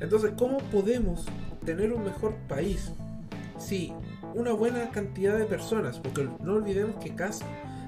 Entonces, 0.00 0.32
¿cómo 0.36 0.58
podemos 0.58 1.26
tener 1.64 1.92
un 1.92 2.04
mejor 2.04 2.34
país 2.48 2.92
si 3.58 3.92
una 4.34 4.52
buena 4.52 4.90
cantidad 4.90 5.36
de 5.36 5.44
personas, 5.44 5.98
porque 5.98 6.28
no 6.42 6.54
olvidemos 6.54 6.96
que 6.96 7.14
CAS 7.14 7.40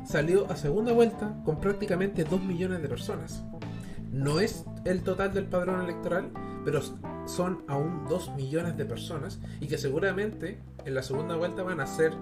salió 0.04 0.50
a 0.50 0.56
segunda 0.56 0.92
vuelta 0.92 1.34
con 1.44 1.60
prácticamente 1.60 2.24
2 2.24 2.42
millones 2.42 2.82
de 2.82 2.88
personas. 2.88 3.42
No 4.10 4.40
es 4.40 4.64
el 4.85 5.03
total 5.03 5.33
del 5.33 5.47
padrón 5.47 5.83
electoral, 5.83 6.30
pero 6.64 6.80
son 7.26 7.64
aún 7.68 8.05
2 8.09 8.35
millones 8.35 8.76
de 8.76 8.85
personas 8.85 9.41
y 9.61 9.68
que 9.68 9.78
seguramente 9.78 10.61
en 10.85 10.95
la 10.95 11.03
segunda 11.03 11.37
vuelta 11.37 11.62
van 11.62 11.80
a 11.80 11.87
ser 11.87 12.12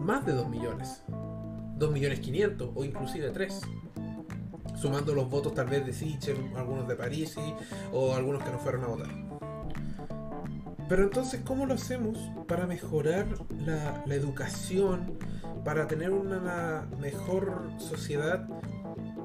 más 0.00 0.26
de 0.26 0.32
2 0.32 0.48
millones. 0.48 1.02
2 1.76 1.92
millones 1.92 2.20
500 2.20 2.70
o 2.74 2.84
inclusive 2.84 3.30
3. 3.30 3.60
Sumando 4.76 5.14
los 5.14 5.28
votos 5.30 5.54
tal 5.54 5.68
vez 5.68 5.86
de 5.86 5.92
Sichel, 5.92 6.36
algunos 6.56 6.86
de 6.88 6.96
Parisi 6.96 7.54
o 7.92 8.14
algunos 8.14 8.42
que 8.42 8.50
no 8.50 8.58
fueron 8.58 8.84
a 8.84 8.88
votar. 8.88 9.08
Pero 10.88 11.02
entonces, 11.02 11.40
¿cómo 11.44 11.66
lo 11.66 11.74
hacemos 11.74 12.18
para 12.46 12.66
mejorar 12.66 13.26
la 13.66 14.14
educación, 14.14 15.18
para 15.64 15.88
tener 15.88 16.10
una 16.10 16.86
mejor 17.00 17.70
sociedad 17.78 18.48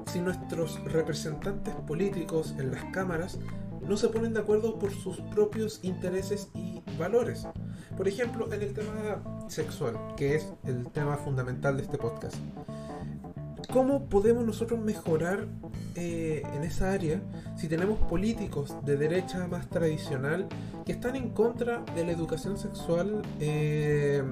si 0.06 0.20
nuestros 0.20 0.82
representantes 0.84 1.74
políticos 1.86 2.54
en 2.58 2.70
las 2.70 2.84
cámaras 2.92 3.38
no 3.86 3.96
se 3.96 4.08
ponen 4.08 4.32
de 4.32 4.40
acuerdo 4.40 4.78
por 4.78 4.92
sus 4.92 5.20
propios 5.34 5.80
intereses 5.82 6.48
y 6.54 6.82
valores. 6.98 7.46
Por 7.96 8.08
ejemplo, 8.08 8.52
en 8.52 8.62
el 8.62 8.72
tema 8.72 9.22
sexual, 9.48 9.96
que 10.16 10.36
es 10.36 10.52
el 10.64 10.88
tema 10.90 11.16
fundamental 11.16 11.76
de 11.76 11.82
este 11.82 11.98
podcast. 11.98 12.36
¿Cómo 13.72 14.04
podemos 14.06 14.44
nosotros 14.44 14.80
mejorar 14.80 15.46
eh, 15.94 16.42
en 16.54 16.62
esa 16.62 16.92
área 16.92 17.22
si 17.56 17.68
tenemos 17.68 17.98
políticos 18.00 18.74
de 18.84 18.96
derecha 18.96 19.46
más 19.46 19.68
tradicional 19.68 20.46
que 20.84 20.92
están 20.92 21.16
en 21.16 21.30
contra 21.30 21.82
de 21.94 22.04
la 22.04 22.12
educación 22.12 22.58
sexual 22.58 23.22
eh, 23.40 24.22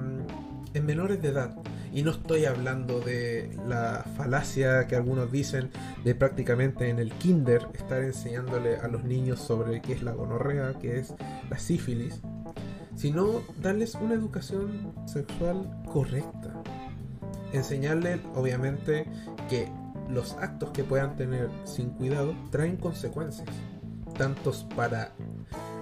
en 0.73 0.85
menores 0.85 1.21
de 1.21 1.29
edad? 1.29 1.55
Y 1.93 2.03
no 2.03 2.11
estoy 2.11 2.45
hablando 2.45 3.01
de 3.01 3.57
la 3.67 4.05
falacia 4.15 4.87
que 4.87 4.95
algunos 4.95 5.31
dicen 5.31 5.69
de 6.05 6.15
prácticamente 6.15 6.89
en 6.89 6.99
el 6.99 7.11
kinder 7.11 7.67
estar 7.73 8.01
enseñándole 8.01 8.77
a 8.77 8.87
los 8.87 9.03
niños 9.03 9.39
sobre 9.39 9.81
qué 9.81 9.93
es 9.93 10.03
la 10.03 10.13
gonorrea, 10.13 10.75
qué 10.79 10.99
es 10.99 11.13
la 11.49 11.59
sífilis, 11.59 12.21
sino 12.95 13.41
darles 13.61 13.95
una 13.95 14.13
educación 14.13 14.93
sexual 15.05 15.69
correcta. 15.91 16.63
Enseñarles, 17.51 18.21
obviamente, 18.35 19.05
que 19.49 19.67
los 20.09 20.33
actos 20.33 20.69
que 20.71 20.85
puedan 20.85 21.17
tener 21.17 21.49
sin 21.65 21.89
cuidado 21.89 22.33
traen 22.51 22.77
consecuencias, 22.77 23.49
tantos 24.17 24.65
para 24.75 25.11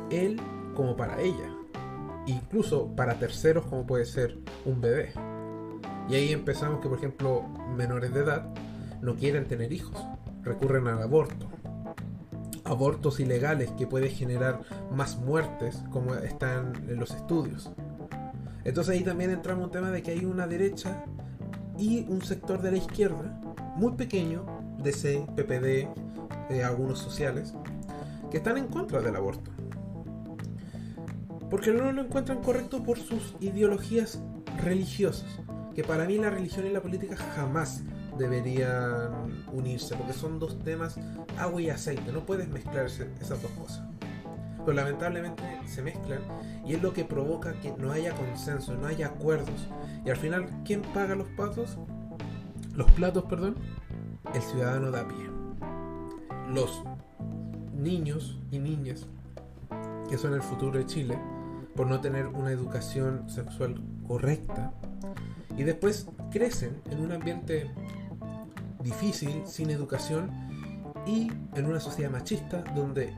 él 0.10 0.42
como 0.76 0.96
para 0.96 1.22
ella, 1.22 1.54
incluso 2.26 2.96
para 2.96 3.20
terceros 3.20 3.66
como 3.68 3.86
puede 3.86 4.06
ser 4.06 4.40
un 4.66 4.82
bebé. 4.82 5.14
Y 6.10 6.16
ahí 6.16 6.32
empezamos 6.32 6.82
que, 6.82 6.90
por 6.90 6.98
ejemplo, 6.98 7.44
menores 7.78 8.12
de 8.12 8.22
edad 8.22 8.48
no 9.02 9.16
quieren 9.16 9.48
tener 9.48 9.72
hijos, 9.72 10.04
recurren 10.44 10.88
al 10.88 11.04
aborto. 11.04 11.48
Abortos 12.64 13.20
ilegales 13.20 13.70
que 13.78 13.86
puede 13.86 14.10
generar 14.10 14.62
más 14.92 15.18
muertes, 15.18 15.84
como 15.92 16.16
están 16.16 16.74
en 16.90 17.00
los 17.00 17.12
estudios. 17.12 17.72
Entonces 18.64 18.96
ahí 18.96 19.04
también 19.04 19.30
entramos 19.30 19.66
un 19.66 19.72
tema 19.72 19.92
de 19.92 20.02
que 20.02 20.12
hay 20.12 20.26
una 20.26 20.48
derecha 20.48 21.06
y 21.78 22.06
un 22.10 22.24
sector 22.24 22.62
de 22.62 22.72
la 22.72 22.78
izquierda 22.78 23.40
muy 23.76 23.94
pequeño, 23.94 24.46
DC, 24.84 25.28
PPD, 25.36 25.88
eh, 26.50 26.64
algunos 26.64 27.00
sociales, 27.00 27.54
que 28.32 28.38
están 28.38 28.58
en 28.58 28.68
contra 28.68 29.00
del 29.00 29.16
aborto. 29.16 29.52
Porque 31.52 31.72
no 31.72 31.92
lo 31.92 32.02
encuentran 32.02 32.42
correcto 32.42 32.84
por 32.84 32.98
sus 33.00 33.36
ideologías 33.40 34.22
religiosas 34.58 35.40
que 35.80 35.86
para 35.86 36.04
mí 36.04 36.18
la 36.18 36.30
religión 36.30 36.68
y 36.68 36.72
la 36.72 36.82
política 36.82 37.16
jamás 37.16 37.84
deberían 38.18 39.46
unirse, 39.54 39.96
porque 39.96 40.12
son 40.12 40.38
dos 40.38 40.60
temas 40.60 41.00
agua 41.38 41.62
y 41.62 41.70
aceite, 41.70 42.12
no 42.12 42.26
puedes 42.26 42.50
mezclar 42.50 42.88
esas 42.88 43.42
dos 43.42 43.52
cosas. 43.52 43.84
Pero 44.58 44.74
lamentablemente 44.74 45.42
se 45.68 45.82
mezclan 45.82 46.20
y 46.66 46.74
es 46.74 46.84
lo 46.84 46.92
que 46.92 47.06
provoca 47.06 47.54
que 47.62 47.72
no 47.78 47.94
haya 47.94 48.14
consenso, 48.14 48.74
no 48.74 48.88
haya 48.88 49.08
acuerdos. 49.08 49.70
Y 50.06 50.10
al 50.10 50.18
final, 50.18 50.50
¿quién 50.66 50.82
paga 50.82 51.16
los 51.16 51.30
platos? 51.30 51.78
Los 52.76 52.92
platos, 52.92 53.24
perdón, 53.30 53.56
el 54.34 54.42
ciudadano 54.42 54.92
da 54.92 55.08
pie. 55.08 55.30
Los 56.50 56.84
niños 57.74 58.38
y 58.52 58.60
niñas 58.60 59.08
que 60.10 60.18
son 60.18 60.34
el 60.34 60.42
futuro 60.42 60.78
de 60.78 60.86
Chile, 60.86 61.18
por 61.74 61.88
no 61.88 62.02
tener 62.02 62.28
una 62.28 62.52
educación 62.52 63.30
sexual 63.30 63.82
correcta, 64.06 64.74
y 65.60 65.64
después 65.64 66.08
crecen 66.32 66.82
en 66.90 67.02
un 67.02 67.12
ambiente 67.12 67.70
difícil, 68.82 69.44
sin 69.46 69.70
educación 69.70 70.32
y 71.06 71.30
en 71.54 71.66
una 71.66 71.82
sociedad 71.82 72.10
machista 72.10 72.64
donde 72.74 73.14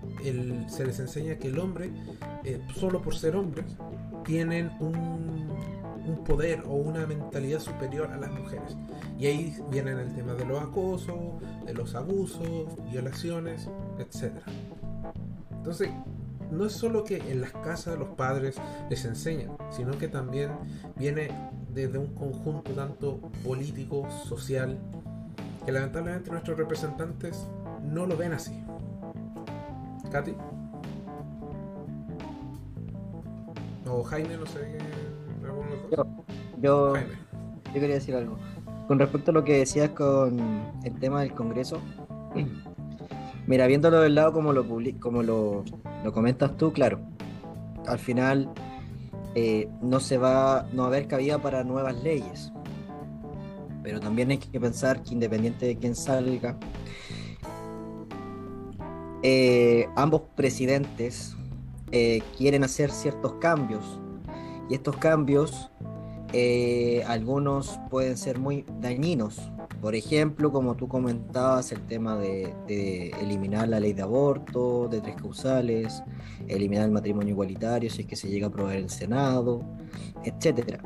se 0.68 0.86
les 0.88 1.00
enseña 1.00 1.36
que 1.36 1.50
el 1.50 1.60
hombre, 1.60 1.92
eh, 2.44 2.60
solo 2.76 3.00
por 3.00 3.16
ser 3.16 3.36
hombres, 3.36 3.78
tienen 4.26 4.72
un, 4.80 5.50
un, 6.08 6.24
poder 6.24 6.64
o 6.66 6.74
una 6.74 7.06
mentalidad 7.06 7.60
superior 7.60 8.10
a 8.10 8.18
las 8.18 8.32
mujeres. 8.32 8.76
Y 9.20 9.28
ahí 9.28 9.56
vienen 9.70 10.00
el 10.00 10.12
tema 10.16 10.34
de 10.34 10.46
los 10.46 10.64
acosos, 10.64 11.16
de 11.64 11.76
los 11.76 11.94
abusos, 11.94 12.70
violaciones, 12.92 13.70
etc. 14.00 14.34
Entonces, 15.52 15.92
no 16.52 16.66
es 16.66 16.74
solo 16.74 17.04
que 17.04 17.18
en 17.18 17.42
las 17.42 17.52
casas 17.52 17.98
los 17.98 18.10
padres 18.10 18.58
les 18.90 19.06
enseñan, 19.06 19.58
sino 19.72 19.98
que 19.98 20.08
también 20.08 20.52
viene 20.98 21.30
desde 21.70 21.98
un 21.98 22.14
conjunto 22.14 22.72
tanto 22.74 23.20
político, 23.44 24.08
social, 24.26 24.78
que 25.66 25.72
lamentablemente 25.72 26.30
nuestros 26.30 26.58
representantes 26.58 27.48
no 27.84 28.06
lo 28.06 28.18
ven 28.18 28.34
así. 28.34 28.64
Katy. 30.12 30.36
O 33.90 34.04
Jaime, 34.04 34.38
no 34.38 34.46
sé. 34.46 34.78
Yo, 35.92 36.06
yo, 36.62 36.94
yo 36.96 37.74
quería 37.74 37.96
decir 37.96 38.16
algo. 38.16 38.38
Con 38.88 39.00
respecto 39.00 39.32
a 39.32 39.34
lo 39.34 39.44
que 39.44 39.60
decías 39.60 39.90
con 39.92 40.40
el 40.84 41.00
tema 41.00 41.22
del 41.22 41.34
Congreso, 41.34 41.80
mira, 43.52 43.68
viéndolo 43.68 44.00
del 44.00 44.16
lado 44.16 44.32
como 44.32 44.54
lo, 44.54 44.66
como 45.02 45.24
lo, 45.24 45.66
lo 46.06 46.14
comentas 46.14 46.56
tú, 46.56 46.72
claro, 46.72 47.02
al 47.86 48.00
final 48.00 48.50
eh, 49.36 49.68
no 49.82 50.00
se 50.00 50.18
va, 50.18 50.70
no 50.72 50.84
va 50.84 50.86
a 50.86 50.88
haber 50.88 51.08
cabida 51.10 51.38
para 51.38 51.66
nuevas 51.66 52.02
leyes. 52.02 52.54
Pero 53.84 54.00
también 54.00 54.32
hay 54.32 54.38
que 54.38 54.58
pensar 54.58 55.04
que 55.04 55.14
independiente 55.14 55.66
de 55.66 55.76
quién 55.76 55.96
salga, 55.96 56.58
eh, 59.22 59.86
ambos 59.98 60.22
presidentes 60.34 61.36
eh, 61.92 62.24
quieren 62.38 62.64
hacer 62.64 62.90
ciertos 62.90 63.34
cambios. 63.34 64.00
Y 64.70 64.76
estos 64.76 64.96
cambios, 64.96 65.70
algunos 67.08 67.80
pueden 67.90 68.18
ser 68.18 68.40
muy 68.40 68.66
dañinos 68.80 69.52
Por 69.82 69.96
ejemplo, 69.96 70.52
como 70.52 70.76
tú 70.76 70.88
comentabas, 70.88 71.72
el 71.72 71.82
tema 71.82 72.16
de, 72.16 73.12
eliminar 73.22 73.68
la 73.68 73.80
ley 73.80 73.94
de 73.94 74.02
aborto, 74.02 74.88
de 74.88 75.02
tres 75.02 75.16
causales, 75.16 76.04
eliminar 76.48 76.86
el 76.86 76.92
matrimonio 76.92 77.32
igualitario 77.32 77.90
si 77.90 78.02
es 78.02 78.08
que 78.08 78.16
se 78.16 78.30
llega 78.30 78.48
a 78.48 78.50
aprobar 78.50 78.76
el 78.76 78.90
Senado, 78.90 79.62
etc. 80.24 80.80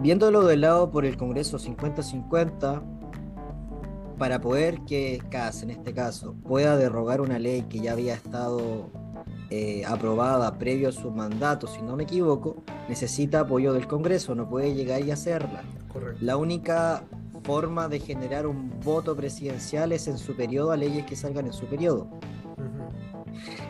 Viéndolo 0.00 0.46
del 0.46 0.60
lado 0.60 0.90
por 0.90 1.04
el 1.04 1.16
Congreso 1.16 1.58
50-50, 1.58 2.82
para 4.18 4.40
poder 4.40 4.80
que 4.86 5.20
CAS, 5.30 5.62
en 5.62 5.70
este 5.70 5.92
caso, 5.92 6.34
pueda 6.46 6.76
derrogar 6.76 7.20
una 7.20 7.38
ley 7.38 7.62
que 7.62 7.80
ya 7.80 7.92
había 7.92 8.14
estado 8.14 8.90
eh, 9.50 9.84
aprobada 9.86 10.58
previo 10.58 10.88
a 10.88 10.92
su 10.92 11.10
mandato, 11.10 11.66
si 11.66 11.82
no 11.82 11.96
me 11.96 12.02
equivoco, 12.02 12.64
necesita 12.88 13.40
apoyo 13.40 13.72
del 13.72 13.86
Congreso, 13.86 14.34
no 14.34 14.48
puede 14.48 14.74
llegar 14.74 15.04
y 15.04 15.10
hacerla. 15.10 15.62
La 16.20 16.36
única 16.36 17.04
forma 17.44 17.88
de 17.88 18.00
generar 18.00 18.46
un 18.46 18.80
voto 18.80 19.14
presidencial 19.14 19.92
es 19.92 20.08
en 20.08 20.18
su 20.18 20.34
periodo 20.34 20.72
a 20.72 20.76
leyes 20.76 21.06
que 21.06 21.14
salgan 21.14 21.46
en 21.46 21.52
su 21.52 21.66
periodo. 21.66 22.08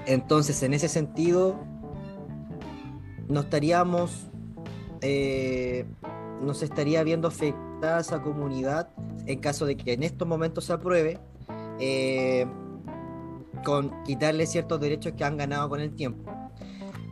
Entonces, 0.06 0.62
en 0.62 0.72
ese 0.72 0.88
sentido, 0.88 1.56
no 3.28 3.40
estaríamos, 3.40 4.30
eh, 5.02 5.84
nos 6.40 6.62
estaría 6.62 7.02
viendo 7.02 7.28
afectada 7.28 8.00
esa 8.00 8.22
comunidad 8.22 8.88
en 9.26 9.40
caso 9.40 9.66
de 9.66 9.76
que 9.76 9.92
en 9.92 10.02
estos 10.02 10.26
momentos 10.26 10.64
se 10.64 10.72
apruebe, 10.72 11.18
eh, 11.80 12.46
con 13.66 14.04
quitarle 14.04 14.46
ciertos 14.46 14.80
derechos 14.80 15.14
que 15.14 15.24
han 15.24 15.36
ganado 15.36 15.68
con 15.68 15.80
el 15.80 15.92
tiempo. 15.92 16.32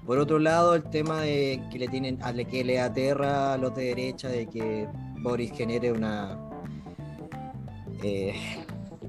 Por 0.07 0.18
otro 0.18 0.38
lado, 0.38 0.76
el 0.76 0.84
tema 0.84 1.20
de 1.20 1.61
que 1.72 1.80
le 1.80 1.88
tienen, 1.88 2.22
a 2.22 2.32
que 2.32 2.62
le 2.62 2.78
aterra 2.78 3.55
a 3.55 3.59
los 3.59 3.74
de 3.74 3.86
derecha 3.86 4.28
de 4.28 4.46
que 4.46 4.86
Boris 5.20 5.50
genere 5.50 5.90
una 5.90 6.38
eh, 8.05 8.34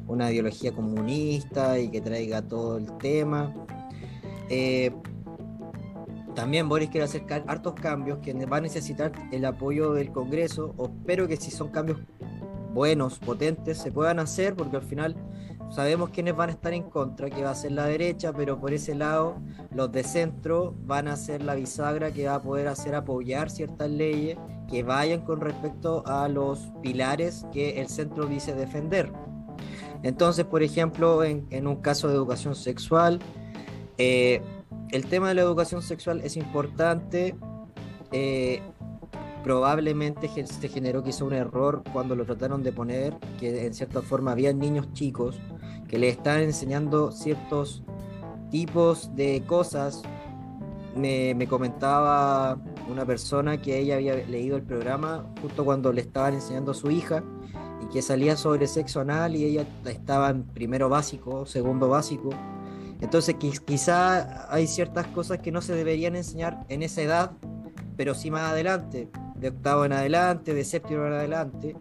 una 0.07 0.31
ideología 0.31 0.71
comunista 0.71 1.77
y 1.77 1.89
que 1.89 2.01
traiga 2.01 2.41
todo 2.41 2.77
el 2.77 2.97
tema. 2.97 3.53
Eh, 4.49 4.91
también 6.33 6.67
Boris 6.67 6.89
quiere 6.89 7.05
hacer 7.05 7.25
hartos 7.45 7.75
cambios 7.75 8.17
que 8.23 8.33
va 8.47 8.57
a 8.57 8.61
necesitar 8.61 9.11
el 9.31 9.45
apoyo 9.45 9.93
del 9.93 10.11
Congreso. 10.11 10.73
Espero 10.79 11.27
que 11.27 11.37
si 11.37 11.51
son 11.51 11.69
cambios 11.69 11.99
buenos, 12.73 13.19
potentes, 13.19 13.77
se 13.77 13.91
puedan 13.91 14.17
hacer, 14.17 14.55
porque 14.55 14.77
al 14.77 14.83
final 14.83 15.15
sabemos 15.69 16.09
quiénes 16.09 16.35
van 16.35 16.49
a 16.49 16.53
estar 16.53 16.73
en 16.73 16.83
contra, 16.83 17.29
que 17.29 17.43
va 17.43 17.51
a 17.51 17.55
ser 17.55 17.71
la 17.71 17.85
derecha, 17.85 18.33
pero 18.33 18.59
por 18.59 18.73
ese 18.73 18.95
lado 18.95 19.37
los 19.71 19.91
de 19.91 20.03
centro 20.03 20.73
van 20.85 21.07
a 21.07 21.15
ser 21.15 21.41
la 21.41 21.55
bisagra 21.55 22.11
que 22.11 22.27
va 22.27 22.35
a 22.35 22.41
poder 22.41 22.67
hacer 22.67 22.95
apoyar 22.95 23.49
ciertas 23.49 23.89
leyes 23.89 24.37
que 24.69 24.83
vayan 24.83 25.21
con 25.21 25.41
respecto 25.41 26.03
a 26.05 26.27
los 26.27 26.71
pilares 26.81 27.45
que 27.51 27.81
el 27.81 27.87
centro 27.87 28.25
dice 28.25 28.53
defender. 28.55 29.11
Entonces, 30.03 30.45
por 30.45 30.61
ejemplo, 30.63 31.23
en, 31.23 31.67
un 31.67 31.77
caso 31.77 32.07
de 32.07 32.15
educación 32.15 32.55
sexual, 32.55 33.19
eh, 33.97 34.41
el 34.91 35.07
tema 35.07 35.29
de 35.29 35.35
la 35.35 35.41
educación 35.41 35.81
sexual 35.81 36.21
es 36.23 36.37
importante. 36.37 37.35
Eh, 38.11 38.61
probablemente 39.43 40.27
se 40.45 40.69
generó 40.69 41.03
quizá 41.03 41.23
un 41.23 41.33
error 41.33 41.83
cuando 41.93 42.15
lo 42.15 42.25
trataron 42.25 42.63
de 42.63 42.71
poner, 42.71 43.15
que 43.39 43.67
en 43.67 43.73
cierta 43.75 44.01
forma 44.01 44.31
había 44.31 44.51
niños 44.53 44.91
chicos 44.93 45.39
que 45.95 45.99
le 45.99 46.09
estaban 46.09 46.41
enseñando 46.41 47.09
ciertos 47.13 47.81
tipos 48.51 49.15
de 49.15 49.41
cosas. 49.47 50.03
Me, 50.93 51.33
me 51.33 51.47
comentaba 51.47 52.57
una 52.91 53.05
persona 53.05 53.61
que 53.61 53.79
ella 53.79 53.95
había 53.95 54.15
leído 54.15 54.57
el 54.57 54.63
programa 54.63 55.25
justo 55.41 55.63
cuando 55.63 55.93
le 55.93 56.01
estaban 56.01 56.33
enseñando 56.33 56.71
a 56.71 56.73
su 56.73 56.91
hija 56.91 57.23
y 57.81 57.85
que 57.93 58.01
salía 58.01 58.35
sobre 58.35 58.67
sexo 58.67 58.99
anal 58.99 59.37
y 59.37 59.45
ella 59.45 59.65
estaba 59.85 60.31
en 60.31 60.43
primero 60.43 60.89
básico, 60.89 61.45
segundo 61.45 61.87
básico. 61.87 62.31
Entonces 62.99 63.35
quizá 63.65 64.53
hay 64.53 64.67
ciertas 64.67 65.07
cosas 65.07 65.39
que 65.39 65.53
no 65.53 65.61
se 65.61 65.75
deberían 65.75 66.17
enseñar 66.17 66.65
en 66.67 66.83
esa 66.83 67.03
edad, 67.03 67.31
pero 67.95 68.15
sí 68.15 68.29
más 68.29 68.51
adelante, 68.51 69.07
de 69.35 69.49
octavo 69.49 69.85
en 69.85 69.93
adelante, 69.93 70.53
de 70.53 70.63
séptimo 70.63 71.05
en 71.05 71.13
adelante. 71.13 71.75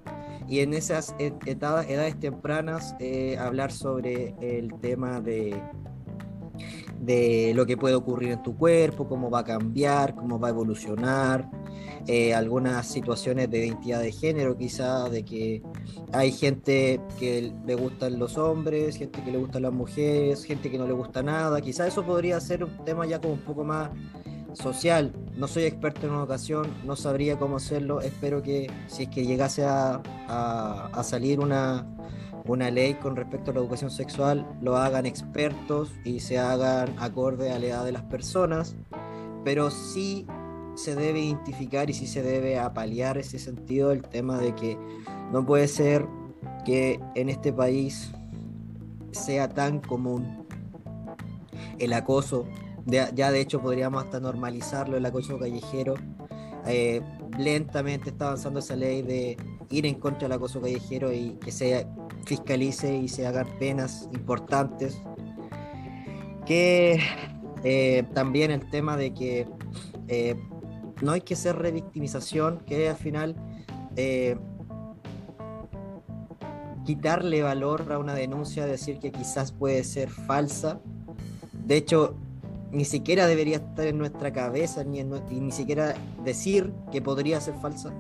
Y 0.47 0.61
en 0.61 0.75
esas 0.75 1.15
edades 1.19 2.21
tempranas 2.21 2.95
eh, 3.01 3.39
hablar 3.39 3.73
sobre 3.73 4.35
el 4.41 4.75
tema 4.81 5.21
de, 5.21 5.59
de 7.01 7.53
lo 7.55 7.67
que 7.67 7.77
puede 7.77 7.95
ocurrir 7.95 8.33
en 8.33 8.43
tu 8.43 8.57
cuerpo, 8.57 9.09
cómo 9.09 9.31
va 9.31 9.41
a 9.41 9.45
cambiar, 9.45 10.15
cómo 10.15 10.39
va 10.39 10.49
a 10.49 10.51
evolucionar, 10.51 11.49
eh, 12.07 12.35
algunas 12.35 12.87
situaciones 12.87 13.51
de 13.51 13.67
identidad 13.67 14.01
de 14.01 14.13
género, 14.13 14.57
quizá 14.57 15.09
de 15.09 15.25
que 15.25 15.63
hay 16.13 16.33
gente 16.33 17.01
que 17.19 17.53
le 17.67 17.75
gustan 17.75 18.19
los 18.19 18.37
hombres, 18.37 18.97
gente 18.97 19.23
que 19.23 19.33
le 19.33 19.39
gustan 19.39 19.63
las 19.63 19.73
mujeres, 19.73 20.45
gente 20.45 20.71
que 20.71 20.79
no 20.79 20.87
le 20.87 20.93
gusta 20.93 21.23
nada, 21.23 21.61
quizá 21.61 21.87
eso 21.87 22.05
podría 22.05 22.39
ser 22.41 22.65
un 22.65 22.85
tema 22.85 23.07
ya 23.07 23.21
como 23.21 23.35
un 23.35 23.41
poco 23.41 23.65
más 23.65 23.91
social. 24.55 25.13
No 25.37 25.49
soy 25.49 25.65
experto 25.65 26.07
en 26.07 26.15
educación, 26.15 26.67
no 26.85 26.97
sabría 26.97 27.39
cómo 27.39 27.57
hacerlo, 27.57 28.01
espero 28.01 28.43
que 28.43 28.71
si 28.87 29.05
es 29.05 29.09
que 29.09 29.27
llegase 29.27 29.65
a, 29.65 30.01
a 30.29 31.03
salir 31.05 31.41
una 31.41 31.87
una 32.47 32.71
ley 32.71 32.95
con 32.95 33.17
respecto 33.17 33.51
a 33.51 33.55
la 33.55 33.61
educación 33.61 33.91
sexual 33.91 34.47
lo 34.61 34.77
hagan 34.77 35.07
expertos 35.07 35.93
y 36.05 36.21
se 36.21 36.39
hagan 36.39 36.95
acorde 36.99 37.51
a 37.51 37.59
la 37.59 37.67
edad 37.67 37.85
de 37.85 37.93
las 37.93 38.03
personas, 38.03 38.77
pero 39.45 39.71
sí 39.71 40.27
se 40.75 40.95
debe 40.95 41.21
identificar 41.21 41.89
y 41.89 41.95
sí 41.95 42.07
se 42.07 42.23
debe 42.23 42.59
apalear 42.59 43.17
ese 43.17 43.39
sentido 43.39 43.93
el 43.93 44.03
tema 44.03 44.39
de 44.39 44.55
que 44.55 44.77
no 45.33 45.47
puede 45.47 45.69
ser 45.69 46.07
que 46.65 47.01
en 47.15 47.29
este 47.29 47.53
país 47.53 48.13
sea 49.13 49.49
tan 49.49 49.81
común 49.81 50.47
el 51.79 51.93
acoso, 51.93 52.47
ya 52.87 53.31
de 53.31 53.41
hecho 53.41 53.61
podríamos 53.61 54.05
hasta 54.05 54.21
normalizarlo, 54.21 54.97
el 54.97 55.07
acoso 55.07 55.39
callejero. 55.39 55.95
Eh, 56.67 57.03
lentamente 57.39 58.11
está 58.11 58.27
avanzando 58.27 58.61
esa 58.61 58.77
ley 58.77 59.03
de 59.03 59.37
ir 59.71 59.87
en 59.87 59.97
contra 59.97 60.29
del 60.29 60.33
acoso 60.33 60.61
callejero 60.61 61.13
y 61.13 61.33
que 61.43 61.53
sea 61.53 61.87
fiscalice 62.25 62.97
y 62.97 63.09
se 63.09 63.27
hagan 63.27 63.47
penas 63.59 64.09
importantes. 64.13 64.99
Que 66.47 67.01
eh, 67.63 68.05
también 68.15 68.51
el 68.51 68.69
tema 68.71 68.97
de 68.97 69.13
que 69.13 69.47
eh, 70.09 70.37
no 71.03 71.13
hay 71.13 71.23
que 71.23 71.37
ser 71.37 71.57
revictimización, 71.57 72.61
que 72.67 72.89
al 72.89 72.97
final 72.97 73.37
quitarle 76.85 77.43
valor 77.43 77.91
a 77.93 77.99
una 77.99 78.15
denuncia, 78.15 78.67
decir 78.67 78.99
que 78.99 79.11
quizás 79.13 79.53
puede 79.53 79.85
ser 79.85 80.11
falsa. 80.11 80.81
De 81.53 81.77
hecho, 81.77 82.17
ni 82.75 82.85
siquiera 82.85 83.27
debería 83.27 83.57
estar 83.57 83.87
en 83.87 83.99
nuestra 83.99 84.33
cabeza, 84.33 84.85
ni, 84.85 85.03
ni 85.03 85.53
siquiera 85.53 85.95
decir 86.25 86.73
que 86.91 87.01
podría 87.01 87.41
ser 87.41 87.55
falsa, 87.55 87.93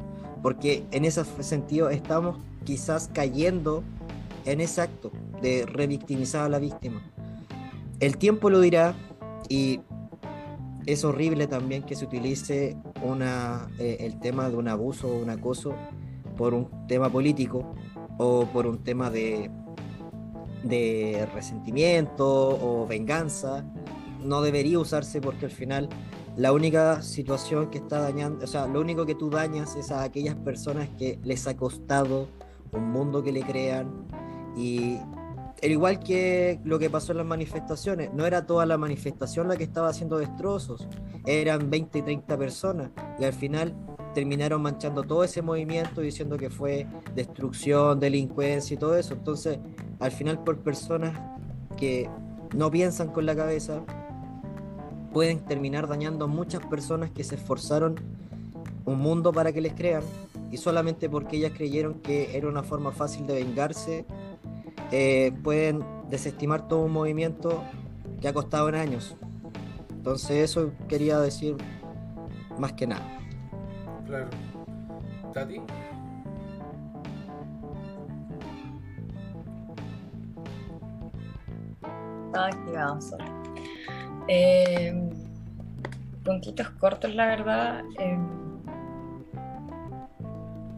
porque 0.42 0.84
en 0.90 1.04
ese 1.04 1.24
sentido 1.40 1.90
estamos 1.90 2.38
quizás 2.64 3.08
cayendo 3.12 3.84
en 4.44 4.60
ese 4.60 4.82
acto 4.82 5.12
de 5.40 5.64
revictimizar 5.64 6.44
a 6.44 6.48
la 6.48 6.58
víctima. 6.58 7.02
El 8.00 8.18
tiempo 8.18 8.50
lo 8.50 8.60
dirá 8.60 8.94
y 9.48 9.80
es 10.86 11.04
horrible 11.04 11.46
también 11.46 11.82
que 11.84 11.94
se 11.94 12.04
utilice 12.04 12.76
una, 13.02 13.68
eh, 13.78 13.98
el 14.00 14.18
tema 14.18 14.50
de 14.50 14.56
un 14.56 14.68
abuso 14.68 15.08
o 15.08 15.22
un 15.22 15.30
acoso 15.30 15.74
por 16.36 16.52
un 16.52 16.86
tema 16.88 17.10
político 17.10 17.74
o 18.18 18.46
por 18.46 18.66
un 18.66 18.82
tema 18.82 19.08
de, 19.08 19.50
de 20.64 21.26
resentimiento 21.32 22.26
o 22.26 22.86
venganza. 22.86 23.64
No 24.24 24.42
debería 24.42 24.78
usarse 24.78 25.20
porque 25.20 25.44
al 25.44 25.52
final 25.52 25.88
la 26.36 26.52
única 26.52 27.02
situación 27.02 27.70
que 27.70 27.78
está 27.78 28.00
dañando, 28.00 28.44
o 28.44 28.48
sea, 28.48 28.66
lo 28.66 28.80
único 28.80 29.06
que 29.06 29.14
tú 29.14 29.30
dañas 29.30 29.76
es 29.76 29.90
a 29.90 30.02
aquellas 30.02 30.34
personas 30.34 30.88
que 30.98 31.20
les 31.22 31.46
ha 31.46 31.56
costado 31.56 32.28
un 32.72 32.90
mundo 32.90 33.22
que 33.22 33.30
le 33.30 33.42
crean, 33.42 34.04
y 34.56 34.98
al 35.62 35.70
igual 35.70 36.00
que 36.00 36.60
lo 36.64 36.78
que 36.78 36.90
pasó 36.90 37.12
en 37.12 37.18
las 37.18 37.26
manifestaciones, 37.26 38.12
no 38.12 38.26
era 38.26 38.46
toda 38.46 38.66
la 38.66 38.76
manifestación 38.76 39.48
la 39.48 39.56
que 39.56 39.64
estaba 39.64 39.88
haciendo 39.88 40.18
destrozos, 40.18 40.88
eran 41.26 41.70
20 41.70 42.00
y 42.00 42.02
30 42.02 42.36
personas 42.36 42.90
y 43.18 43.24
al 43.24 43.32
final 43.32 43.74
terminaron 44.14 44.62
manchando 44.62 45.02
todo 45.02 45.24
ese 45.24 45.42
movimiento 45.42 46.00
diciendo 46.00 46.36
que 46.36 46.50
fue 46.50 46.86
destrucción, 47.14 47.98
delincuencia 47.98 48.74
y 48.74 48.76
todo 48.76 48.96
eso. 48.96 49.14
Entonces, 49.14 49.58
al 50.00 50.12
final 50.12 50.42
por 50.44 50.58
personas 50.58 51.18
que 51.76 52.08
no 52.54 52.70
piensan 52.70 53.08
con 53.08 53.26
la 53.26 53.34
cabeza, 53.34 53.80
pueden 55.14 55.38
terminar 55.38 55.86
dañando 55.86 56.24
a 56.24 56.28
muchas 56.28 56.66
personas 56.66 57.10
que 57.12 57.22
se 57.22 57.36
esforzaron 57.36 57.94
un 58.84 58.98
mundo 58.98 59.32
para 59.32 59.52
que 59.52 59.60
les 59.60 59.72
crean 59.72 60.02
y 60.50 60.56
solamente 60.56 61.08
porque 61.08 61.36
ellas 61.36 61.52
creyeron 61.56 61.94
que 61.94 62.36
era 62.36 62.48
una 62.48 62.64
forma 62.64 62.90
fácil 62.90 63.24
de 63.26 63.34
vengarse, 63.34 64.04
eh, 64.90 65.32
pueden 65.44 65.84
desestimar 66.10 66.66
todo 66.66 66.80
un 66.80 66.92
movimiento 66.92 67.62
que 68.20 68.26
ha 68.26 68.32
costado 68.32 68.68
en 68.68 68.74
años. 68.74 69.16
Entonces 69.90 70.50
eso 70.50 70.72
quería 70.88 71.20
decir 71.20 71.56
más 72.58 72.72
que 72.72 72.88
nada. 72.88 73.06
Claro. 74.06 74.28
¿Tati? 75.32 75.60
Estaba 82.26 82.46
activado. 82.48 82.98
Eh, 84.28 84.92
puntitos 86.24 86.70
cortos, 86.70 87.14
la 87.14 87.26
verdad. 87.26 87.82
Eh, 87.98 88.18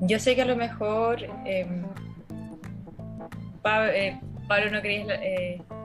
yo 0.00 0.18
sé 0.18 0.34
que 0.34 0.42
a 0.42 0.46
lo 0.46 0.56
mejor 0.56 1.18
eh, 1.44 1.66
Pa- 3.62 3.88
Pablo 4.48 4.70
no 4.70 4.82
quería, 4.82 5.06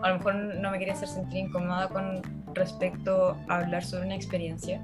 a 0.04 0.10
lo 0.10 0.18
mejor 0.18 0.36
no 0.36 0.72
me 0.72 0.78
quería 0.80 0.94
hacer 0.94 1.08
sentir 1.08 1.46
incómoda 1.46 1.88
con 1.90 2.22
respecto 2.54 3.38
a 3.48 3.58
hablar 3.60 3.84
sobre 3.84 4.06
una 4.06 4.16
experiencia. 4.16 4.82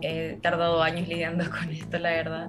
He 0.00 0.38
tardado 0.42 0.82
años 0.82 1.06
lidiando 1.08 1.44
con 1.50 1.70
esto, 1.70 1.98
la 1.98 2.10
verdad. 2.10 2.48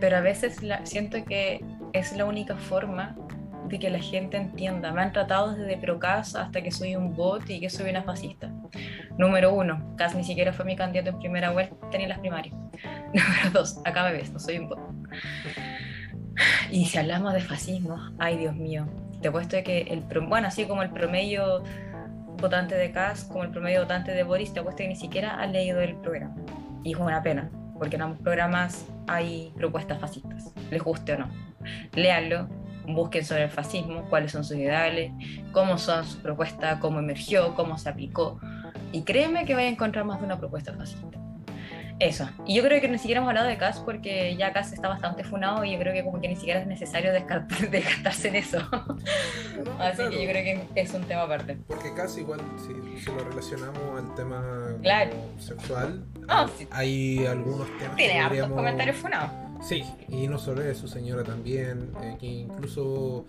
Pero 0.00 0.18
a 0.18 0.20
veces 0.20 0.60
siento 0.84 1.24
que 1.24 1.64
es 1.94 2.14
la 2.16 2.26
única 2.26 2.56
forma 2.56 3.16
de 3.68 3.78
que 3.78 3.90
la 3.90 3.98
gente 3.98 4.36
entienda. 4.36 4.92
Me 4.92 5.02
han 5.02 5.12
tratado 5.12 5.54
desde 5.54 5.76
Procas 5.76 6.34
hasta 6.34 6.62
que 6.62 6.70
soy 6.70 6.96
un 6.96 7.14
bot 7.14 7.48
y 7.48 7.60
que 7.60 7.70
soy 7.70 7.90
una 7.90 8.02
fascista. 8.02 8.50
Número 9.18 9.52
uno, 9.52 9.94
casi 9.96 10.16
ni 10.16 10.24
siquiera 10.24 10.52
fue 10.52 10.64
mi 10.64 10.76
candidato 10.76 11.10
en 11.10 11.18
primera 11.18 11.50
vuelta 11.50 11.76
ni 11.96 12.04
en 12.04 12.08
las 12.08 12.18
primarias. 12.18 12.54
Número 13.14 13.50
dos, 13.52 13.80
acá 13.84 14.04
me 14.04 14.12
ves, 14.12 14.32
no 14.32 14.38
soy 14.38 14.58
un 14.58 14.68
bot. 14.68 14.78
Y 16.70 16.84
si 16.86 16.98
hablamos 16.98 17.32
de 17.32 17.40
fascismo, 17.40 17.98
ay 18.18 18.36
Dios 18.36 18.54
mío, 18.54 18.86
te 19.20 19.28
apuesto 19.28 19.56
de 19.56 19.64
que 19.64 19.82
el 19.82 20.02
bueno, 20.26 20.48
así 20.48 20.66
como 20.66 20.82
el 20.82 20.90
promedio 20.90 21.62
votante 22.40 22.74
de 22.74 22.92
Kass, 22.92 23.24
como 23.24 23.44
el 23.44 23.50
promedio 23.50 23.80
votante 23.80 24.12
de 24.12 24.22
Boris, 24.22 24.52
te 24.52 24.60
apuesto 24.60 24.82
que 24.82 24.88
ni 24.88 24.96
siquiera 24.96 25.40
han 25.40 25.52
leído 25.52 25.80
el 25.80 25.96
programa. 25.96 26.36
Y 26.84 26.92
es 26.92 26.98
una 26.98 27.22
pena, 27.22 27.50
porque 27.78 27.96
en 27.96 28.02
ambos 28.02 28.20
programas 28.20 28.86
hay 29.06 29.52
propuestas 29.56 29.98
fascistas, 29.98 30.52
les 30.70 30.82
guste 30.82 31.14
o 31.14 31.18
no. 31.18 31.28
Léanlo, 31.94 32.48
busquen 32.86 33.24
sobre 33.24 33.44
el 33.44 33.50
fascismo, 33.50 34.04
cuáles 34.08 34.32
son 34.32 34.44
sus 34.44 34.56
ideales, 34.56 35.12
cómo 35.52 35.78
son 35.78 36.04
sus 36.04 36.16
propuestas, 36.16 36.78
cómo 36.80 36.98
emergió, 37.00 37.54
cómo 37.54 37.78
se 37.78 37.88
aplicó. 37.88 38.40
Y 38.92 39.02
créeme 39.02 39.44
que 39.44 39.54
vais 39.54 39.66
a 39.68 39.70
encontrar 39.72 40.04
más 40.04 40.20
de 40.20 40.26
una 40.26 40.38
propuesta 40.38 40.72
fascista. 40.72 41.18
Eso. 41.98 42.28
Y 42.44 42.54
yo 42.54 42.62
creo 42.62 42.78
que 42.78 42.88
ni 42.88 42.98
siquiera 42.98 43.20
hemos 43.20 43.30
hablado 43.30 43.48
de 43.48 43.56
Cass 43.56 43.78
porque 43.80 44.36
ya 44.36 44.52
Cass 44.52 44.72
está 44.74 44.86
bastante 44.88 45.24
funado 45.24 45.64
y 45.64 45.72
yo 45.72 45.78
creo 45.78 45.94
que 45.94 46.04
como 46.04 46.20
que 46.20 46.28
ni 46.28 46.36
siquiera 46.36 46.60
es 46.60 46.66
necesario 46.66 47.10
descartar, 47.10 47.58
descartarse 47.70 48.28
en 48.28 48.36
eso. 48.36 48.58
Así 49.78 49.96
Claro, 49.96 50.10
que 50.10 50.22
yo 50.24 50.30
creo 50.30 50.44
que 50.44 50.68
es 50.74 50.92
un 50.92 51.04
tema 51.04 51.22
aparte. 51.22 51.56
Porque 51.66 51.94
casi 51.94 52.20
igual, 52.20 52.40
si, 52.58 53.00
si 53.02 53.06
lo 53.10 53.24
relacionamos 53.24 53.80
al 53.98 54.14
tema 54.14 54.42
Claro. 54.82 55.12
sexual, 55.38 56.04
Ah, 56.28 56.46
sí. 56.58 56.68
hay 56.70 57.24
algunos 57.26 57.66
temas 57.78 57.96
Tiene 57.96 58.14
que 58.18 58.22
podríamos- 58.28 58.56
comentarios 58.56 58.96
funados. 58.96 59.30
Sí, 59.66 59.82
y 60.08 60.28
no 60.28 60.38
solo 60.38 60.62
eso, 60.62 60.86
señora 60.86 61.24
también, 61.24 61.90
eh, 62.00 62.16
que 62.20 62.26
incluso 62.26 63.24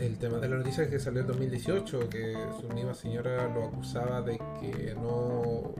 el 0.00 0.18
tema 0.18 0.38
de 0.38 0.48
la 0.48 0.56
noticia 0.56 0.88
que 0.88 0.98
salió 0.98 1.20
en 1.20 1.26
2018, 1.28 2.08
que 2.08 2.34
su 2.60 2.68
misma 2.68 2.94
señora 2.94 3.48
lo 3.52 3.64
acusaba 3.64 4.22
de 4.22 4.38
que 4.60 4.94
no, 4.94 5.74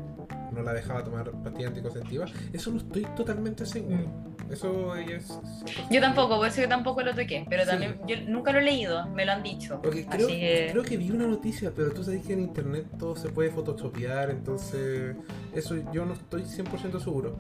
no 0.53 0.63
la 0.63 0.73
dejaba 0.73 1.03
tomar 1.05 1.31
pastillas 1.43 1.69
anticonceptivas, 1.71 2.33
eso 2.53 2.71
no 2.71 2.79
estoy 2.79 3.07
totalmente 3.17 3.67
seguro. 3.67 4.05
Eso 4.51 4.95
ella 4.95 5.17
es... 5.17 5.31
Mm. 5.31 5.93
Yo 5.95 6.01
tampoco, 6.01 6.37
por 6.37 6.47
eso 6.47 6.61
yo 6.61 6.69
tampoco 6.69 7.03
lo 7.03 7.13
toqué, 7.15 7.47
pero 7.49 7.63
Sí. 7.65 7.71
también 7.71 7.99
yo 8.07 8.17
nunca 8.29 8.53
lo 8.53 8.59
he 8.59 8.63
leído, 8.63 9.07
me 9.09 9.25
lo 9.25 9.33
han 9.33 9.43
dicho. 9.43 9.81
Porque 9.83 10.05
creo, 10.07 10.27
Así 10.27 10.39
que 10.39 10.69
creo 10.71 10.83
que 10.83 10.97
vi 10.99 11.11
una 11.11 11.27
noticia, 11.27 11.73
pero 11.75 11.93
tú 11.93 12.05
sabes 12.05 12.25
que 12.27 12.35
en 12.35 12.41
internet 12.41 12.87
todo 12.99 13.17
se 13.17 13.31
puede 13.31 13.51
photoshopear, 13.51 14.31
entonces 14.31 15.17
eso 15.55 15.77
yo 15.93 16.05
no 16.05 16.13
estoy 16.13 16.43
100% 16.43 17.01
seguro. 17.01 17.37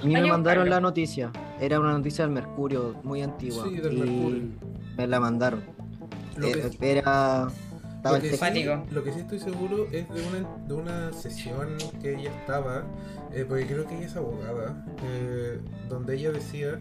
A 0.00 0.04
mí 0.04 0.12
me 0.14 0.22
que 0.22 0.28
mandaron 0.28 0.70
la 0.70 0.80
noticia. 0.80 1.30
Era 1.60 1.78
una 1.78 1.92
noticia 1.92 2.24
del 2.24 2.32
Mercurio, 2.32 2.96
muy 3.02 3.22
antigua. 3.22 3.64
Sí, 3.68 3.76
del 3.76 3.92
y 3.92 4.00
Mercurio. 4.00 4.42
Me 4.96 5.06
la 5.06 5.20
mandaron. 5.20 5.62
Lo 6.36 6.46
Eh, 6.48 6.70
que- 6.78 6.90
Era. 6.92 7.48
estaba 7.96 8.16
Lo 8.16 8.22
que, 8.22 8.36
sí, 8.36 8.64
lo 8.90 9.04
que 9.04 9.12
sí 9.12 9.20
estoy 9.20 9.38
seguro 9.40 9.86
es 9.92 10.08
de 10.08 10.22
una, 10.26 10.48
de 10.66 10.74
una 10.74 11.12
sesión 11.12 11.76
que 12.00 12.14
ella 12.18 12.30
estaba, 12.40 12.84
eh, 13.32 13.44
porque 13.46 13.66
creo 13.66 13.86
que 13.86 13.96
ella 13.96 14.06
es 14.06 14.16
abogada, 14.16 14.84
eh, 15.04 15.60
donde 15.88 16.14
ella 16.16 16.32
decía 16.32 16.80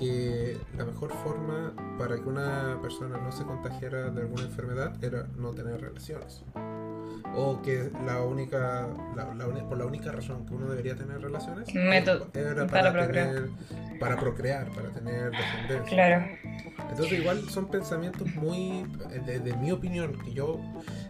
que 0.00 0.56
la 0.78 0.84
mejor 0.86 1.12
forma 1.22 1.72
para 1.98 2.16
que 2.16 2.22
una 2.22 2.78
persona 2.80 3.18
no 3.18 3.30
se 3.30 3.44
contagiara 3.44 4.08
de 4.10 4.22
alguna 4.22 4.44
enfermedad 4.44 4.92
era 5.04 5.26
no 5.36 5.50
tener 5.50 5.78
relaciones. 5.80 6.42
O 7.36 7.60
que 7.62 7.90
la 8.06 8.22
única, 8.22 8.88
la- 9.14 9.34
la 9.34 9.68
por 9.68 9.78
la 9.78 9.84
única 9.86 10.10
razón 10.10 10.46
que 10.46 10.54
uno 10.54 10.68
debería 10.68 10.96
tener 10.96 11.20
relaciones 11.20 11.72
Método 11.74 12.28
era 12.34 12.66
para 12.66 12.66
para, 12.66 12.92
procrear. 12.92 13.26
tener, 13.28 13.50
para 14.00 14.16
procrear, 14.16 14.70
para 14.70 14.88
tener 14.90 15.30
descendencia. 15.30 15.84
Claro. 15.94 16.26
Entonces 16.90 17.18
igual 17.20 17.48
son 17.50 17.68
pensamientos 17.68 18.34
muy, 18.34 18.84
eh, 19.12 19.38
de, 19.44 19.52
mi 19.58 19.70
opinión, 19.70 20.18
que 20.24 20.32
yo, 20.32 20.58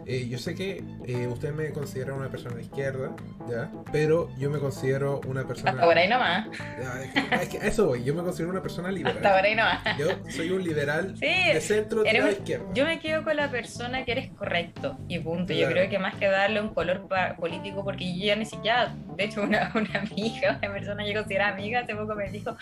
eh, 0.04 0.28
yo 0.28 0.36
sé 0.36 0.54
que 0.54 0.84
eh, 1.06 1.26
usted 1.28 1.54
me 1.54 1.70
considera 1.72 2.12
una 2.12 2.28
persona 2.28 2.56
de 2.56 2.62
izquierda, 2.62 3.14
¿ya? 3.48 3.70
Pero 3.92 4.28
yo 4.36 4.50
me 4.50 4.58
considero 4.58 5.20
una 5.26 5.46
persona... 5.46 5.80
Por 5.80 5.96
ahí 5.96 6.08
nomás. 6.08 6.48
Ya, 6.78 7.02
es 7.02 7.12
que- 7.12 7.34
es 7.36 7.48
que 7.48 7.58
a 7.58 7.66
eso 7.68 7.86
voy, 7.86 8.02
yo 8.04 8.14
me 8.14 8.22
considero 8.22 8.50
una 8.50 8.60
persona 8.62 8.79
Hasta 8.88 9.10
liberal. 9.10 9.22
por 9.34 9.44
ahí 9.44 9.54
nomás. 9.54 9.98
Yo 9.98 10.08
soy 10.30 10.50
un 10.50 10.62
liberal 10.64 11.14
Sí, 11.18 11.52
de 11.52 11.60
centro 11.60 12.00
un- 12.02 12.06
izquierda. 12.30 12.66
Yo 12.74 12.84
me 12.86 12.98
quedo 13.00 13.22
con 13.24 13.36
la 13.36 13.50
persona 13.50 14.04
que 14.04 14.12
eres 14.12 14.30
correcto 14.32 14.98
y 15.08 15.18
punto. 15.18 15.52
Yo 15.52 15.68
creo 15.68 15.88
que 15.90 15.98
más 15.98 16.14
que 16.16 16.26
darle 16.26 16.60
un 16.60 16.72
color 16.74 17.06
político, 17.38 17.84
porque 17.84 18.16
yo 18.18 18.24
ya 18.26 18.36
ni 18.36 18.44
siquiera, 18.44 18.94
de 19.16 19.24
hecho, 19.24 19.42
una, 19.42 19.70
una 19.74 20.00
amiga, 20.00 20.58
una 20.62 20.72
persona 20.72 21.04
que 21.04 21.12
yo 21.12 21.20
considera 21.20 21.48
amiga, 21.48 21.80
hace 21.80 21.94
poco 21.94 22.14
me 22.14 22.30
dijo 22.30 22.56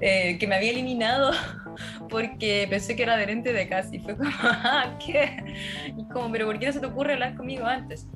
eh, 0.00 0.36
que 0.38 0.46
me 0.46 0.56
había 0.56 0.70
eliminado 0.72 1.30
porque 2.10 2.66
pensé 2.68 2.96
que 2.96 3.04
era 3.04 3.14
adherente 3.14 3.52
de 3.52 3.68
casi. 3.68 3.98
Fue 4.00 4.16
como, 4.16 4.30
ah, 4.42 4.96
¿qué? 5.04 5.36
Y 5.96 6.06
como, 6.08 6.30
pero 6.32 6.46
¿por 6.46 6.58
qué 6.58 6.66
no 6.66 6.72
se 6.72 6.80
te 6.80 6.86
ocurre 6.86 7.14
hablar 7.14 7.36
conmigo 7.36 7.64
antes? 7.64 8.06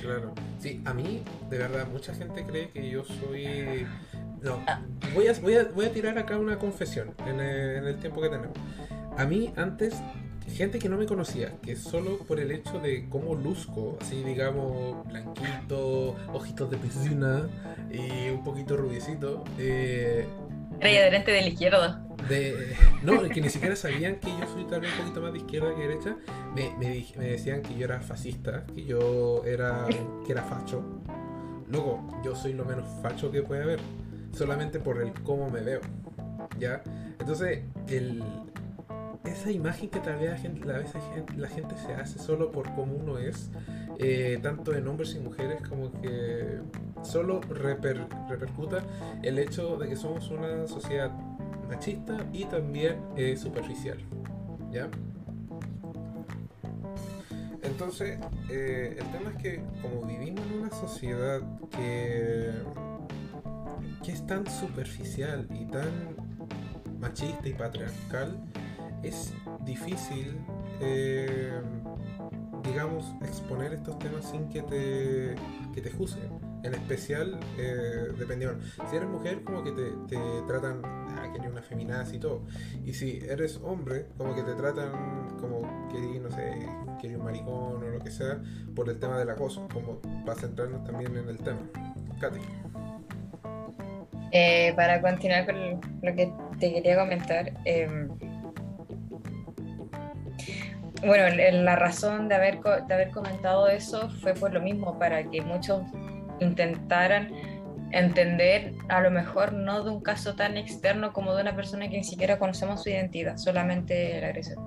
Claro. 0.00 0.34
Sí, 0.58 0.80
a 0.84 0.92
mí, 0.92 1.22
de 1.50 1.58
verdad, 1.58 1.86
mucha 1.86 2.12
gente 2.14 2.44
cree 2.44 2.68
que 2.70 2.90
yo 2.90 3.04
soy... 3.04 3.86
No, 4.42 4.58
voy 5.14 5.26
a, 5.28 5.32
voy 5.40 5.54
a, 5.54 5.64
voy 5.64 5.86
a 5.86 5.92
tirar 5.92 6.18
acá 6.18 6.38
una 6.38 6.58
confesión 6.58 7.14
en 7.26 7.40
el, 7.40 7.76
en 7.76 7.84
el 7.84 7.96
tiempo 7.96 8.20
que 8.20 8.28
tenemos. 8.28 8.56
A 9.16 9.24
mí 9.24 9.52
antes, 9.56 9.94
gente 10.48 10.78
que 10.78 10.88
no 10.88 10.96
me 10.96 11.06
conocía, 11.06 11.54
que 11.62 11.76
solo 11.76 12.18
por 12.18 12.40
el 12.40 12.50
hecho 12.50 12.78
de 12.78 13.08
cómo 13.08 13.34
luzco, 13.34 13.98
así 14.00 14.22
digamos, 14.22 15.06
blanquito, 15.08 16.16
ojitos 16.32 16.70
de 16.70 16.76
piscina 16.76 17.48
y 17.90 18.30
un 18.30 18.42
poquito 18.44 18.76
rubiecito, 18.76 19.44
eh, 19.58 20.26
Era 20.80 20.90
adherente 20.90 21.30
de 21.32 21.42
la 21.42 21.48
izquierda. 21.48 22.04
de, 22.28 22.76
no, 23.02 23.22
que 23.28 23.40
ni 23.40 23.48
siquiera 23.48 23.76
sabían 23.76 24.16
que 24.16 24.28
yo 24.28 24.46
soy 24.52 24.64
tal 24.64 24.80
vez 24.80 24.90
un 24.92 25.04
poquito 25.04 25.20
más 25.20 25.32
de 25.32 25.38
izquierda 25.38 25.74
que 25.74 25.82
derecha, 25.82 26.16
me, 26.54 26.70
me, 26.78 27.26
decían 27.28 27.62
que 27.62 27.74
yo 27.74 27.84
era 27.84 28.00
fascista, 28.00 28.64
que 28.74 28.84
yo 28.84 29.44
era, 29.44 29.86
que 30.24 30.32
era 30.32 30.42
facho. 30.42 30.84
Luego, 31.68 32.06
yo 32.24 32.34
soy 32.34 32.54
lo 32.54 32.64
menos 32.64 32.86
facho 33.02 33.30
que 33.30 33.42
puede 33.42 33.62
haber, 33.62 33.80
solamente 34.32 34.78
por 34.80 35.00
el 35.00 35.12
cómo 35.22 35.50
me 35.50 35.60
veo, 35.60 35.80
¿ya? 36.58 36.82
Entonces, 37.18 37.60
el, 37.88 38.22
esa 39.24 39.50
imagen 39.50 39.90
que 39.90 40.00
tal 40.00 40.16
vez 40.18 40.30
la 40.30 40.36
gente, 40.38 40.66
la, 41.36 41.48
gente 41.48 41.74
se 41.76 41.94
hace 41.94 42.18
solo 42.18 42.50
por 42.50 42.72
cómo 42.74 42.94
uno 42.94 43.18
es, 43.18 43.50
eh, 43.98 44.38
tanto 44.42 44.74
en 44.74 44.86
hombres 44.88 45.14
y 45.14 45.20
mujeres, 45.20 45.60
como 45.68 45.90
que 46.00 46.60
solo 47.02 47.40
reper- 47.42 48.08
repercuta 48.28 48.82
el 49.22 49.38
hecho 49.38 49.76
de 49.76 49.88
que 49.88 49.96
somos 49.96 50.30
una 50.30 50.66
sociedad 50.66 51.10
machista 51.68 52.16
y 52.32 52.44
también 52.44 52.96
eh, 53.16 53.36
superficial. 53.36 53.98
¿Ya? 54.70 54.88
Entonces, 57.62 58.18
eh, 58.50 58.96
el 58.98 59.06
tema 59.12 59.30
es 59.30 59.36
que 59.42 59.62
como 59.82 60.06
vivimos 60.06 60.44
en 60.46 60.60
una 60.60 60.70
sociedad 60.70 61.40
que, 61.70 62.50
que 64.02 64.12
es 64.12 64.26
tan 64.26 64.46
superficial 64.46 65.46
y 65.50 65.64
tan 65.66 65.90
machista 67.00 67.48
y 67.48 67.54
patriarcal, 67.54 68.38
es 69.02 69.32
difícil, 69.64 70.36
eh, 70.80 71.60
digamos, 72.64 73.14
exponer 73.22 73.74
estos 73.74 73.98
temas 73.98 74.28
sin 74.30 74.48
que 74.48 74.62
te, 74.62 75.34
que 75.72 75.80
te 75.80 75.90
juzguen. 75.90 76.48
En 76.64 76.74
especial, 76.74 77.38
eh, 77.56 78.08
dependiendo. 78.18 78.58
Si 78.90 78.96
eres 78.96 79.08
mujer, 79.08 79.44
como 79.44 79.62
que 79.62 79.70
te, 79.70 79.92
te 80.08 80.18
tratan, 80.48 80.82
ah, 80.84 81.30
que 81.32 81.38
eres 81.38 81.52
una 81.52 81.62
feminazi 81.62 82.16
y 82.16 82.18
todo. 82.18 82.42
Y 82.84 82.94
si 82.94 83.18
eres 83.18 83.60
hombre, 83.62 84.08
como 84.16 84.34
que 84.34 84.42
te 84.42 84.54
tratan 84.54 85.36
como 85.40 85.88
que 85.88 86.18
no 86.18 86.30
sé, 86.32 86.68
que 87.00 87.06
eres 87.06 87.18
un 87.18 87.24
maricón 87.24 87.84
o 87.84 87.88
lo 87.88 88.00
que 88.00 88.10
sea, 88.10 88.42
por 88.74 88.88
el 88.88 88.98
tema 88.98 89.18
del 89.18 89.30
acoso. 89.30 89.68
Como 89.72 90.00
para 90.26 90.34
centrarnos 90.34 90.82
también 90.82 91.16
en 91.16 91.28
el 91.28 91.38
tema. 91.38 91.60
Katy. 92.20 92.40
Eh, 94.30 94.72
para 94.76 95.00
continuar 95.00 95.46
con 95.46 95.80
lo 96.02 96.14
que 96.14 96.30
te 96.58 96.72
quería 96.72 96.96
comentar, 96.96 97.52
eh, 97.64 97.88
bueno, 101.04 101.34
la 101.34 101.76
razón 101.76 102.28
de 102.28 102.34
haber, 102.34 102.60
de 102.60 102.94
haber 102.94 103.10
comentado 103.10 103.68
eso 103.68 104.10
fue 104.10 104.34
por 104.34 104.52
lo 104.52 104.60
mismo, 104.60 104.98
para 104.98 105.22
que 105.30 105.40
muchos 105.40 105.82
intentaran 106.40 107.32
entender, 107.92 108.74
a 108.88 109.00
lo 109.00 109.10
mejor 109.10 109.52
no 109.52 109.82
de 109.84 109.90
un 109.90 110.02
caso 110.02 110.34
tan 110.34 110.56
externo 110.56 111.12
como 111.12 111.34
de 111.34 111.42
una 111.42 111.54
persona 111.54 111.88
que 111.88 111.96
ni 111.96 112.04
siquiera 112.04 112.38
conocemos 112.38 112.82
su 112.82 112.90
identidad, 112.90 113.36
solamente 113.36 114.18
el 114.18 114.24
agresor. 114.24 114.58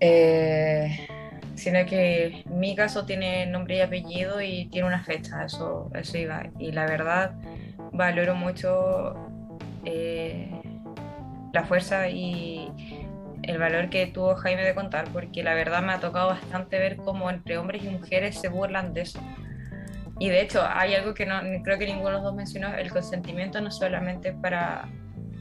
Eh, 0.00 1.08
sino 1.54 1.84
que 1.86 2.44
mi 2.50 2.76
caso 2.76 3.06
tiene 3.06 3.46
nombre 3.46 3.78
y 3.78 3.80
apellido 3.80 4.42
y 4.42 4.66
tiene 4.66 4.86
una 4.86 5.02
fecha, 5.02 5.44
eso, 5.44 5.90
eso 5.94 6.18
iba. 6.18 6.50
Y 6.58 6.72
la 6.72 6.86
verdad, 6.86 7.34
valoro 7.92 8.34
mucho 8.34 9.14
eh, 9.84 10.50
la 11.52 11.64
fuerza 11.64 12.08
y 12.08 12.70
el 13.42 13.58
valor 13.58 13.88
que 13.90 14.06
tuvo 14.06 14.34
Jaime 14.36 14.62
de 14.64 14.74
contar, 14.74 15.08
porque 15.12 15.42
la 15.42 15.54
verdad 15.54 15.82
me 15.82 15.92
ha 15.92 16.00
tocado 16.00 16.28
bastante 16.28 16.78
ver 16.78 16.96
cómo 16.96 17.30
entre 17.30 17.58
hombres 17.58 17.84
y 17.84 17.88
mujeres 17.88 18.38
se 18.38 18.48
burlan 18.48 18.92
de 18.92 19.02
eso. 19.02 19.20
Y 20.18 20.28
de 20.28 20.40
hecho, 20.40 20.66
hay 20.66 20.94
algo 20.94 21.14
que 21.14 21.26
no 21.26 21.40
creo 21.62 21.78
que 21.78 21.86
ninguno 21.86 22.08
de 22.08 22.14
los 22.14 22.22
dos 22.22 22.34
mencionó, 22.34 22.74
el 22.74 22.90
consentimiento 22.90 23.60
no 23.60 23.70
solamente 23.70 24.32
para 24.32 24.88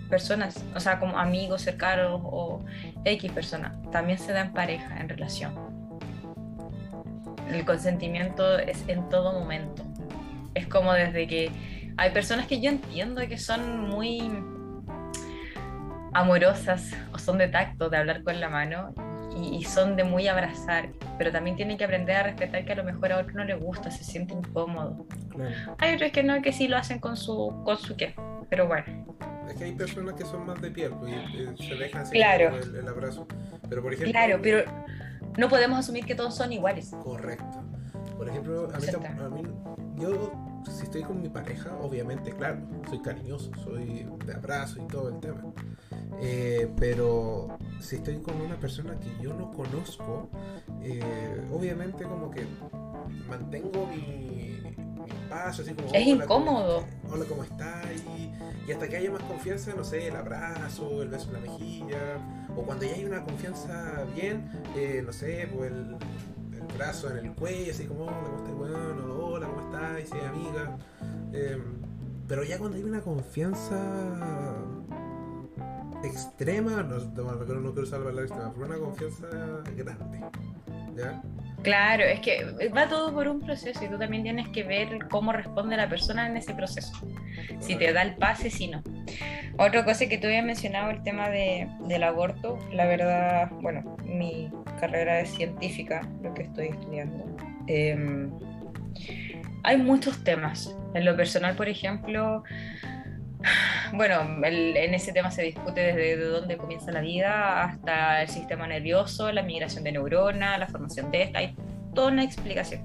personas, 0.09 0.63
o 0.76 0.80
sea, 0.80 0.99
como 0.99 1.17
amigos 1.17 1.61
cercanos 1.61 2.22
o 2.23 2.63
X 3.05 3.31
personas, 3.31 3.76
también 3.91 4.19
se 4.19 4.34
da 4.34 4.41
en 4.41 4.53
pareja, 4.53 4.99
en 4.99 5.09
relación. 5.09 5.55
El 7.51 7.65
consentimiento 7.65 8.57
es 8.59 8.84
en 8.88 9.07
todo 9.09 9.39
momento. 9.39 9.84
Es 10.53 10.67
como 10.67 10.93
desde 10.93 11.27
que 11.27 11.51
hay 11.97 12.11
personas 12.11 12.47
que 12.47 12.61
yo 12.61 12.69
entiendo 12.69 13.22
que 13.27 13.38
son 13.38 13.89
muy 13.89 14.22
amorosas 16.13 16.91
o 17.13 17.17
son 17.17 17.38
de 17.38 17.47
tacto, 17.47 17.89
de 17.89 17.97
hablar 17.97 18.23
con 18.23 18.39
la 18.39 18.49
mano 18.49 18.93
y, 19.35 19.63
son 19.65 19.97
de 19.97 20.05
muy 20.05 20.30
abrazar, 20.30 20.89
pero 21.17 21.30
también 21.30 21.57
tienen 21.57 21.77
que 21.77 21.84
aprender 21.84 22.15
a 22.15 22.23
respetar 22.23 22.63
que 22.63 22.72
a 22.72 22.76
lo 22.76 22.85
mejor 22.85 23.11
a 23.11 23.19
otro 23.19 23.34
no 23.34 23.43
le 23.43 23.55
gusta, 23.55 23.91
se 23.91 24.03
siente 24.03 24.34
incómodo. 24.34 25.05
Hay 25.77 25.95
otros 25.95 26.11
que 26.11 26.23
no, 26.23 26.41
que 26.41 26.53
sí 26.53 26.69
lo 26.69 26.77
hacen 26.77 26.99
con 26.99 27.17
su, 27.17 27.61
con 27.65 27.77
su 27.77 27.97
qué, 27.97 28.15
pero 28.49 28.65
bueno. 28.67 28.85
Es 29.49 29.55
que 29.55 29.65
hay 29.65 29.73
personas 29.73 30.15
que 30.15 30.23
son 30.23 30.45
más 30.45 30.61
de 30.61 30.72
piel 30.72 30.93
pues, 30.97 31.13
y, 31.59 31.67
se 31.67 31.76
dejan 31.76 32.03
así 32.03 32.13
claro. 32.13 32.55
el, 32.57 32.88
abrazo. 32.88 33.27
Pero 33.69 33.84
por 33.84 33.93
ejemplo. 33.93 34.13
Claro, 34.13 34.39
pero 34.41 34.63
no 35.38 35.49
podemos 35.49 35.80
asumir 35.80 36.05
que 36.05 36.15
todos 36.15 36.34
son 36.34 36.53
iguales. 36.53 36.91
Correcto. 37.03 37.61
Por 38.17 38.30
ejemplo, 38.30 38.69
a 38.73 39.30
mí, 39.30 39.43
yo 39.97 40.55
si 40.72 40.84
estoy 40.84 41.04
con 41.04 41.22
mi 41.22 41.30
pareja, 41.30 41.76
obviamente, 41.82 42.32
claro, 42.32 42.60
soy 42.90 43.02
cariñoso, 43.02 43.52
soy 43.64 44.08
de 44.26 44.34
abrazo 44.34 44.82
y 44.82 44.88
todo 44.88 45.10
el 45.10 45.20
tema. 45.20 45.54
Eh, 46.22 46.70
pero 46.78 47.58
si 47.80 47.98
estoy 47.98 48.18
con 48.18 48.40
una 48.42 48.60
persona 48.60 48.98
que 49.00 49.12
yo 49.22 49.34
no 49.34 49.52
conozco, 49.52 50.30
eh, 50.82 51.42
obviamente 51.52 52.04
como 52.04 52.32
que 52.32 52.46
mantengo 53.28 53.88
mi, 53.88 54.62
paso, 55.30 55.62
así 55.62 55.74
como... 55.74 55.90
Es 55.94 56.08
incómodo. 56.08 56.86
hola, 57.12 57.26
¿cómo 57.26 57.44
estás? 57.44 57.86
Y, 58.18 58.32
y, 58.68 58.72
hasta 58.72 58.88
que 58.88 58.98
haya 58.98 59.12
más 59.12 59.24
confianza, 59.24 59.74
no 59.76 59.84
sé, 59.84 60.08
el 60.08 60.16
abrazo, 60.16 61.02
el 61.02 61.10
beso 61.10 61.28
en 61.28 61.34
la 61.34 61.40
mejilla, 61.40 62.00
o 62.56 62.64
cuando 62.64 62.86
ya 62.86 62.94
hay 62.94 63.06
una 63.06 63.24
confianza 63.24 64.06
bien, 64.16 64.50
eh, 64.76 65.04
no 65.06 65.14
sé, 65.14 65.50
pues 65.54 65.72
el, 65.72 65.98
el, 66.54 66.78
brazo 66.78 67.10
en 67.10 67.26
el 67.26 67.32
cuello, 67.34 67.72
así 67.72 67.86
como, 67.86 68.06
hola, 68.06 68.18
¿cómo 68.24 68.38
estás? 68.38 68.56
Bueno, 68.56 68.78
hola, 68.80 69.15
Y 70.02 70.06
si 70.06 70.18
amiga. 70.18 70.77
Em, 71.34 71.64
pero 72.27 72.43
ya 72.43 72.57
cuando 72.57 72.77
hay 72.77 72.84
una 72.84 73.02
confianza 73.02 73.80
extrema, 76.03 76.84
no, 76.84 76.99
no, 76.99 77.45
quiero 77.45 77.81
usar 77.81 77.99
la 77.99 78.06
palabra 78.06 78.26
extrema, 78.26 78.53
pero 78.53 78.65
una 78.65 78.77
confianza 78.77 79.27
grande. 79.76 80.19
¿Ya? 80.95 81.22
Claro, 81.65 82.03
es 82.03 82.19
que 82.19 82.69
va 82.69 82.88
todo 82.88 83.11
por 83.11 83.27
un 83.27 83.41
proceso 83.41 83.84
y 83.84 83.88
tú 83.88 83.97
también 83.97 84.22
tienes 84.22 84.47
que 84.49 84.64
ver 84.64 85.07
cómo 85.10 85.34
responde 85.34 85.76
la 85.76 85.89
persona 85.89 86.27
en 86.27 86.38
ese 86.38 86.53
proceso. 86.53 86.93
Si 87.60 87.76
te 87.76 87.91
da 87.91 88.03
el 88.03 88.15
pase, 88.18 88.52
si 88.52 88.68
no. 88.68 88.84
Otra 89.57 89.84
cosa 89.84 90.06
que 90.07 90.19
tú 90.19 90.27
habías 90.27 90.45
mencionado, 90.45 90.91
el 90.91 91.02
tema 91.02 91.30
de, 91.30 91.68
del 91.88 92.03
aborto, 92.03 92.60
la 92.72 92.85
verdad, 92.85 93.49
bueno, 93.61 93.97
mi 94.06 94.52
carrera 94.80 95.22
es 95.22 95.31
científica, 95.31 96.07
lo 96.22 96.35
que 96.35 96.43
estoy 96.43 96.68
estudiando. 96.68 97.26
Em, 97.65 98.31
hay 99.66 99.78
muchos 99.78 100.24
temas. 100.24 100.76
En 100.94 101.06
lo 101.06 101.16
personal, 101.16 101.56
por 101.56 101.68
ejemplo, 101.68 102.44
bueno, 103.94 104.22
en 104.46 104.94
ese 104.94 105.12
tema 105.12 105.32
se 105.32 105.44
discute 105.44 105.82
desde 105.82 106.18
dónde 106.18 106.58
comienza 106.58 106.92
la 106.92 107.02
vida 107.02 107.64
hasta 107.64 108.22
el 108.22 108.30
sistema 108.30 108.68
nervioso, 108.68 109.32
la 109.32 109.44
migración 109.44 109.84
de 109.84 109.92
neuronas, 109.94 110.60
la 110.60 110.68
formación 110.68 111.12
de 111.12 111.24
esta, 111.24 111.40
hay 111.40 111.56
toda 111.94 112.12
una 112.12 112.24
explicación. 112.24 112.82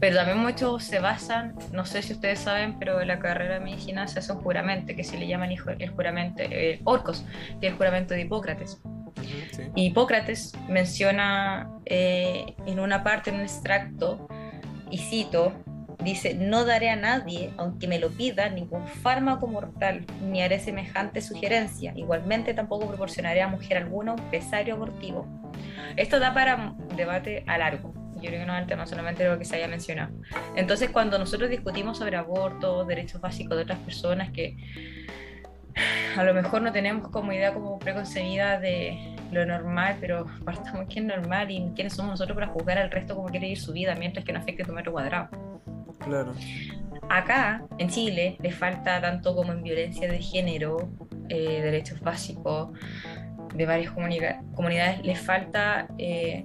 Pero 0.00 0.16
también 0.16 0.38
muchos 0.38 0.84
se 0.84 0.98
basan, 0.98 1.54
no 1.72 1.84
sé 1.84 2.02
si 2.02 2.14
ustedes 2.14 2.40
saben, 2.40 2.78
pero 2.78 3.00
en 3.00 3.08
la 3.08 3.18
carrera 3.20 3.54
de 3.54 3.60
medicina 3.60 4.06
se 4.08 4.18
hace 4.18 4.32
un 4.32 4.42
juramento 4.42 4.94
que 4.94 5.04
se 5.04 5.18
le 5.18 5.26
llama 5.26 5.46
el 5.46 5.90
juramento, 5.90 6.42
eh, 6.42 6.80
Orcos, 6.84 7.24
que 7.60 7.66
es 7.66 7.72
el 7.72 7.78
juramento 7.78 8.14
de 8.14 8.22
Hipócrates. 8.22 8.82
Hipócrates 9.74 10.52
menciona 10.68 11.70
eh, 11.86 12.54
en 12.66 12.80
una 12.80 13.02
parte, 13.02 13.30
en 13.30 13.36
un 13.36 13.42
extracto, 13.42 14.28
y 14.94 14.98
cito, 14.98 15.52
Dice, 16.04 16.34
no 16.34 16.66
daré 16.66 16.90
a 16.90 16.96
nadie, 16.96 17.52
aunque 17.56 17.88
me 17.88 17.98
lo 17.98 18.10
pida, 18.10 18.50
ningún 18.50 18.86
fármaco 18.86 19.46
mortal, 19.46 20.04
ni 20.22 20.42
haré 20.42 20.60
semejante 20.60 21.22
sugerencia. 21.22 21.94
Igualmente 21.96 22.52
tampoco 22.52 22.86
proporcionaré 22.86 23.40
a 23.40 23.48
mujer 23.48 23.78
alguna 23.78 24.12
un 24.12 24.30
pesario 24.30 24.74
abortivo. 24.74 25.26
Esto 25.96 26.18
da 26.18 26.34
para 26.34 26.74
debate 26.94 27.44
a 27.46 27.56
largo. 27.56 27.94
Yo 28.16 28.28
creo 28.28 28.40
que 28.40 28.46
no 28.46 28.54
es 28.54 28.60
el 28.60 28.66
tema, 28.66 28.86
solamente 28.86 29.26
lo 29.26 29.38
que 29.38 29.46
se 29.46 29.56
haya 29.56 29.68
mencionado. 29.68 30.14
Entonces, 30.56 30.90
cuando 30.90 31.18
nosotros 31.18 31.48
discutimos 31.48 31.96
sobre 31.96 32.16
aborto, 32.16 32.84
derechos 32.84 33.22
básicos 33.22 33.56
de 33.56 33.62
otras 33.62 33.78
personas 33.78 34.30
que 34.30 34.56
a 36.16 36.24
lo 36.24 36.34
mejor 36.34 36.62
no 36.62 36.72
tenemos 36.72 37.08
como 37.08 37.32
idea 37.32 37.52
como 37.52 37.78
preconcebida 37.78 38.60
de 38.60 39.16
lo 39.32 39.44
normal, 39.44 39.96
pero 40.00 40.26
partamos 40.44 40.86
quién 40.88 41.10
es 41.10 41.16
normal 41.16 41.50
y 41.50 41.70
quiénes 41.74 41.94
somos 41.94 42.12
nosotros 42.12 42.36
para 42.36 42.48
juzgar 42.48 42.78
al 42.78 42.90
resto 42.90 43.16
como 43.16 43.28
quiere 43.28 43.48
ir 43.48 43.58
su 43.58 43.72
vida 43.72 43.94
mientras 43.94 44.24
que 44.24 44.32
no 44.32 44.38
afecte 44.38 44.64
tu 44.64 44.72
metro 44.72 44.92
cuadrado. 44.92 45.28
Claro. 45.98 46.34
Acá, 47.08 47.64
en 47.78 47.88
Chile, 47.88 48.36
le 48.40 48.50
falta 48.50 49.00
tanto 49.00 49.34
como 49.34 49.52
en 49.52 49.62
violencia 49.62 50.10
de 50.10 50.20
género, 50.20 50.88
eh, 51.28 51.60
derechos 51.62 52.00
básicos 52.00 52.70
de 53.54 53.66
varias 53.66 53.92
comunidades, 53.92 55.04
le 55.04 55.16
falta 55.16 55.88
eh, 55.98 56.44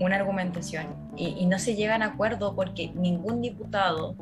una 0.00 0.16
argumentación 0.16 0.86
y, 1.16 1.36
y, 1.38 1.46
no 1.46 1.58
se 1.58 1.74
llegan 1.74 2.02
a 2.02 2.06
acuerdo 2.06 2.54
porque 2.54 2.92
ningún 2.94 3.42
diputado 3.42 4.16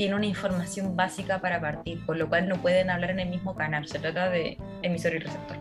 tiene 0.00 0.14
una 0.14 0.24
información 0.24 0.96
básica 0.96 1.42
para 1.42 1.60
partir, 1.60 2.06
por 2.06 2.16
lo 2.16 2.26
cual 2.26 2.48
no 2.48 2.56
pueden 2.56 2.88
hablar 2.88 3.10
en 3.10 3.20
el 3.20 3.28
mismo 3.28 3.54
canal. 3.54 3.86
Se 3.86 3.98
trata 3.98 4.30
de 4.30 4.56
emisor 4.80 5.12
y 5.12 5.18
receptor. 5.18 5.58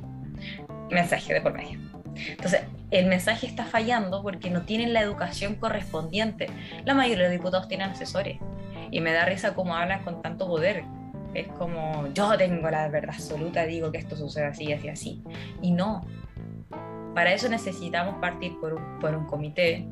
Mensaje 0.89 1.33
de 1.33 1.41
por 1.41 1.51
medio. 1.51 1.77
Entonces, 2.15 2.61
el 2.89 3.07
mensaje 3.07 3.47
está 3.47 3.65
fallando 3.65 4.23
porque 4.23 4.49
no 4.49 4.61
tienen 4.61 4.93
la 4.93 5.01
educación 5.01 5.55
correspondiente. 5.55 6.47
La 6.85 6.93
mayoría 6.93 7.25
de 7.25 7.31
diputados 7.31 7.67
tienen 7.67 7.89
asesores 7.89 8.37
y 8.89 9.01
me 9.01 9.11
da 9.11 9.25
risa 9.25 9.55
cómo 9.55 9.75
hablan 9.75 10.05
con 10.05 10.21
tanto 10.21 10.47
poder. 10.47 10.85
Es 11.33 11.49
como, 11.49 12.07
yo 12.13 12.37
tengo 12.37 12.69
la 12.69 12.87
verdad 12.87 13.15
absoluta, 13.15 13.65
digo 13.65 13.91
que 13.91 13.97
esto 13.97 14.15
sucede 14.15 14.45
así, 14.45 14.71
así, 14.71 14.87
así. 14.87 15.23
Y 15.61 15.71
no. 15.71 16.07
Para 17.13 17.33
eso 17.33 17.49
necesitamos 17.49 18.15
partir 18.21 18.57
por 18.61 18.75
un, 18.75 18.99
por 18.99 19.13
un 19.13 19.25
comité, 19.25 19.85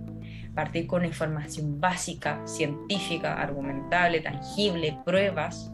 partir 0.58 0.88
con 0.88 1.06
información 1.06 1.80
básica, 1.80 2.42
científica, 2.48 3.40
argumentable, 3.40 4.22
tangible, 4.22 4.98
pruebas, 5.06 5.72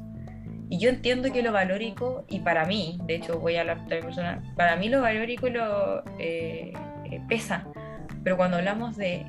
y 0.69 0.77
yo 0.77 0.89
entiendo 0.89 1.31
que 1.31 1.41
lo 1.41 1.53
valórico, 1.53 2.26
y 2.27 2.39
para 2.39 2.65
mí, 2.65 2.99
de 3.05 3.15
hecho 3.15 3.39
voy 3.39 3.55
a 3.55 3.61
hablar 3.61 3.77
también 3.77 4.03
personal, 4.03 4.41
para 4.57 4.76
mí 4.76 4.89
lo 4.89 5.01
valórico 5.01 5.47
lo 5.47 6.03
eh, 6.19 6.73
pesa, 7.30 7.65
pero 8.26 8.35
cuando 8.35 8.57
hablamos 8.57 8.97
de 8.97 9.26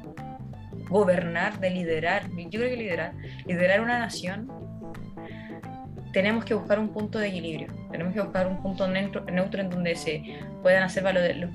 gobernar, 0.89 1.61
de 1.61 1.71
liderar, 1.71 2.29
yo 2.37 2.59
creo 2.59 2.71
que 2.71 2.77
liderar, 2.77 3.13
liderar 3.47 3.81
una 3.81 4.01
nación, 4.01 4.51
tenemos 6.15 6.45
que 6.45 6.55
buscar 6.55 6.79
un 6.79 6.91
punto 6.91 7.19
de 7.19 7.27
equilibrio, 7.27 7.67
tenemos 7.91 8.15
que 8.15 8.21
buscar 8.21 8.47
un 8.47 8.63
punto 8.63 8.87
neutro, 8.87 9.25
neutro 9.25 9.61
en 9.61 9.69
donde 9.69 9.97
se 9.97 10.23
puedan, 10.63 10.85
hacer 10.85 11.03
valer, 11.03 11.51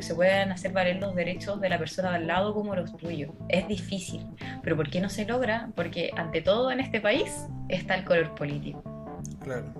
se 0.00 0.14
puedan 0.16 0.50
hacer 0.50 0.72
valer 0.72 0.96
los 1.00 1.14
derechos 1.14 1.60
de 1.60 1.68
la 1.68 1.78
persona 1.78 2.10
de 2.10 2.16
al 2.16 2.26
lado 2.26 2.52
como 2.52 2.74
los 2.74 2.96
tuyos. 2.96 3.30
Es 3.48 3.66
difícil, 3.68 4.26
pero 4.64 4.76
¿por 4.76 4.90
qué 4.90 5.00
no 5.00 5.08
se 5.08 5.24
logra? 5.24 5.70
Porque 5.76 6.10
ante 6.16 6.42
todo 6.42 6.72
en 6.72 6.80
este 6.80 7.00
país 7.00 7.46
está 7.68 7.94
el 7.94 8.04
color 8.04 8.34
político. 8.34 8.82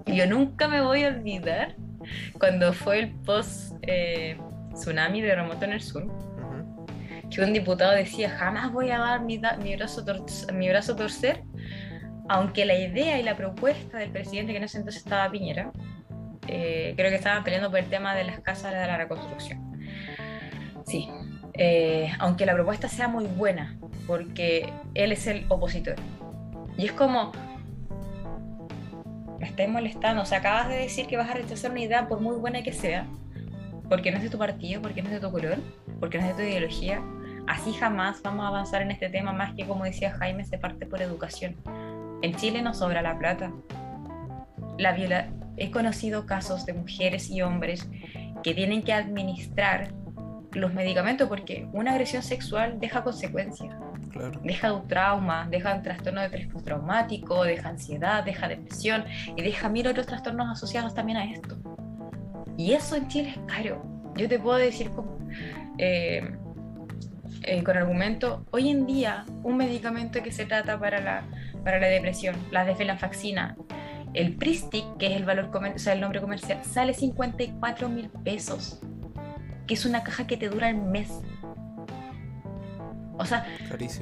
Y 0.07 0.16
yo 0.16 0.27
nunca 0.28 0.69
me 0.69 0.81
voy 0.81 1.03
a 1.03 1.09
olvidar 1.09 1.74
cuando 2.39 2.73
fue 2.73 3.01
el 3.01 3.11
post 3.11 3.74
eh, 3.82 4.39
tsunami 4.73 5.20
de 5.20 5.35
remoto 5.35 5.65
en 5.65 5.73
el 5.73 5.82
sur, 5.82 6.07
que 7.28 7.40
un 7.40 7.53
diputado 7.53 7.93
decía, 7.93 8.31
jamás 8.31 8.73
voy 8.73 8.90
a 8.90 8.99
dar 8.99 9.23
mi, 9.23 9.40
mi, 9.62 9.74
brazo, 9.74 10.05
mi 10.53 10.69
brazo 10.69 10.94
torcer, 10.94 11.43
aunque 12.32 12.64
la 12.64 12.74
idea 12.74 13.20
y 13.20 13.22
la 13.22 13.36
propuesta 13.36 13.98
del 13.98 14.10
presidente 14.10 14.52
que 14.52 14.59
en 14.59 14.64
ese 14.64 14.78
entonces 14.78 15.02
estaba 15.02 15.30
Piñera, 15.30 15.70
eh, 16.48 16.94
creo 16.96 17.10
que 17.10 17.16
estaban 17.16 17.44
peleando 17.44 17.70
por 17.70 17.78
el 17.78 17.86
tema 17.86 18.14
de 18.14 18.24
las 18.24 18.40
casas 18.40 18.72
de 18.72 18.86
la 18.86 18.96
reconstrucción. 18.96 19.60
Sí, 20.86 21.10
eh, 21.52 22.10
aunque 22.18 22.46
la 22.46 22.54
propuesta 22.54 22.88
sea 22.88 23.06
muy 23.06 23.26
buena, 23.26 23.76
porque 24.06 24.72
él 24.94 25.12
es 25.12 25.26
el 25.26 25.44
opositor. 25.48 25.96
Y 26.78 26.86
es 26.86 26.92
como, 26.92 27.32
me 29.38 29.46
estáis 29.46 29.68
molestando. 29.68 30.22
O 30.22 30.24
sea, 30.24 30.38
acabas 30.38 30.70
de 30.70 30.76
decir 30.76 31.06
que 31.06 31.18
vas 31.18 31.28
a 31.28 31.34
rechazar 31.34 31.70
una 31.70 31.80
idea 31.80 32.09
por 32.09 32.20
muy 32.20 32.36
buena 32.36 32.62
que 32.62 32.72
sea, 32.72 33.06
porque 33.90 34.10
no 34.10 34.16
es 34.16 34.22
de 34.22 34.30
tu 34.30 34.38
partido, 34.38 34.80
porque 34.80 35.02
no 35.02 35.09
es 35.09 35.14
de 35.14 35.20
tu 35.20 35.30
color. 35.30 35.59
porque 36.00 36.16
no 36.16 36.24
es 36.24 36.34
de 36.34 36.42
tu 36.42 36.48
ideología, 36.48 37.02
así 37.46 37.72
jamás 37.74 38.22
vamos 38.22 38.44
a 38.44 38.48
avanzar 38.48 38.82
en 38.82 38.90
este 38.90 39.09
tema 39.09 39.32
más 39.32 39.54
que 39.54 39.66
como 39.66 39.84
decía 39.84 40.10
Jaime, 40.12 40.44
se 40.44 40.59
parte 40.59 40.86
por 40.86 41.02
educación. 41.02 41.56
En 42.23 42.36
Chile 42.36 42.62
nos 42.62 42.78
sobra 42.78 43.03
la 43.03 43.19
plata. 43.19 43.53
La 44.78 44.93
viola... 44.93 45.28
He 45.59 45.70
conocido 45.70 46.24
casos 46.24 46.65
de 46.65 46.73
mujeres 46.73 47.31
y 47.31 47.43
hombres 47.43 47.86
que 48.43 48.55
tienen 48.55 48.82
que 48.82 48.94
administrar 48.94 49.93
los 50.53 50.73
medicamentos 50.73 51.28
porque 51.28 51.69
una 51.73 51.93
agresión 51.93 52.23
sexual 52.23 52.81
deja 52.81 53.05
consecuencias. 53.05 53.74
Deja 54.43 54.73
un 54.73 54.89
trauma, 54.89 55.47
deja 55.51 55.74
un 55.74 55.82
trastorno 55.82 56.20
de 56.20 56.27
estrés 56.27 56.49
postraumático, 56.49 57.44
deja 57.44 57.69
ansiedad, 57.69 58.24
deja 58.24 58.49
depresión 58.49 59.05
y 59.36 59.43
deja 59.43 59.69
mil 59.69 59.86
otros 59.86 60.07
trastornos 60.07 60.49
asociados 60.51 60.94
también 60.94 61.19
a 61.19 61.24
esto. 61.31 61.57
Y 62.57 62.73
eso 62.73 62.97
en 62.97 63.09
Chile 63.09 63.31
es 63.31 63.39
caro. 63.47 63.85
Yo 64.16 64.28
te 64.28 64.39
puedo 64.39 64.57
decir 64.57 64.90
eh, 65.78 66.36
eh, 67.43 67.62
con 67.62 67.77
argumento, 67.77 68.44
hoy 68.51 68.69
en 68.69 68.86
día 68.86 69.24
un 69.43 69.57
medicamento 69.57 70.23
que 70.23 70.32
se 70.32 70.44
trata 70.44 70.78
para 70.78 71.01
la, 71.01 71.24
para 71.62 71.78
la 71.78 71.86
depresión, 71.89 72.36
la 72.51 72.64
desvelanfaxina, 72.64 73.56
el 74.14 74.36
Pristic, 74.36 74.84
que 74.98 75.06
es 75.06 75.12
el 75.12 75.24
valor 75.24 75.51
o 75.55 75.78
sea, 75.78 75.94
el 75.94 76.01
nombre 76.01 76.20
comercial, 76.20 76.62
sale 76.64 76.94
54 76.94 77.89
mil 77.89 78.10
pesos, 78.24 78.80
que 79.66 79.74
es 79.74 79.86
una 79.86 80.02
caja 80.02 80.26
que 80.26 80.36
te 80.36 80.48
dura 80.48 80.68
el 80.68 80.76
mes. 80.76 81.10
O 83.18 83.24
sea, 83.24 83.47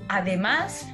además 0.09 0.89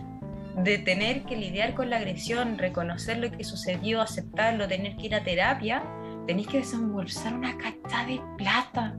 de 0.56 0.78
tener 0.78 1.24
que 1.24 1.36
lidiar 1.36 1.74
con 1.74 1.90
la 1.90 1.96
agresión, 1.96 2.58
reconocer 2.58 3.18
lo 3.18 3.30
que 3.30 3.44
sucedió, 3.44 4.00
aceptarlo, 4.00 4.66
tener 4.68 4.96
que 4.96 5.06
ir 5.06 5.14
a 5.14 5.22
terapia, 5.22 5.82
tenéis 6.26 6.48
que 6.48 6.58
desembolsar 6.58 7.34
una 7.34 7.56
cacha 7.56 8.06
de 8.06 8.20
plata. 8.36 8.96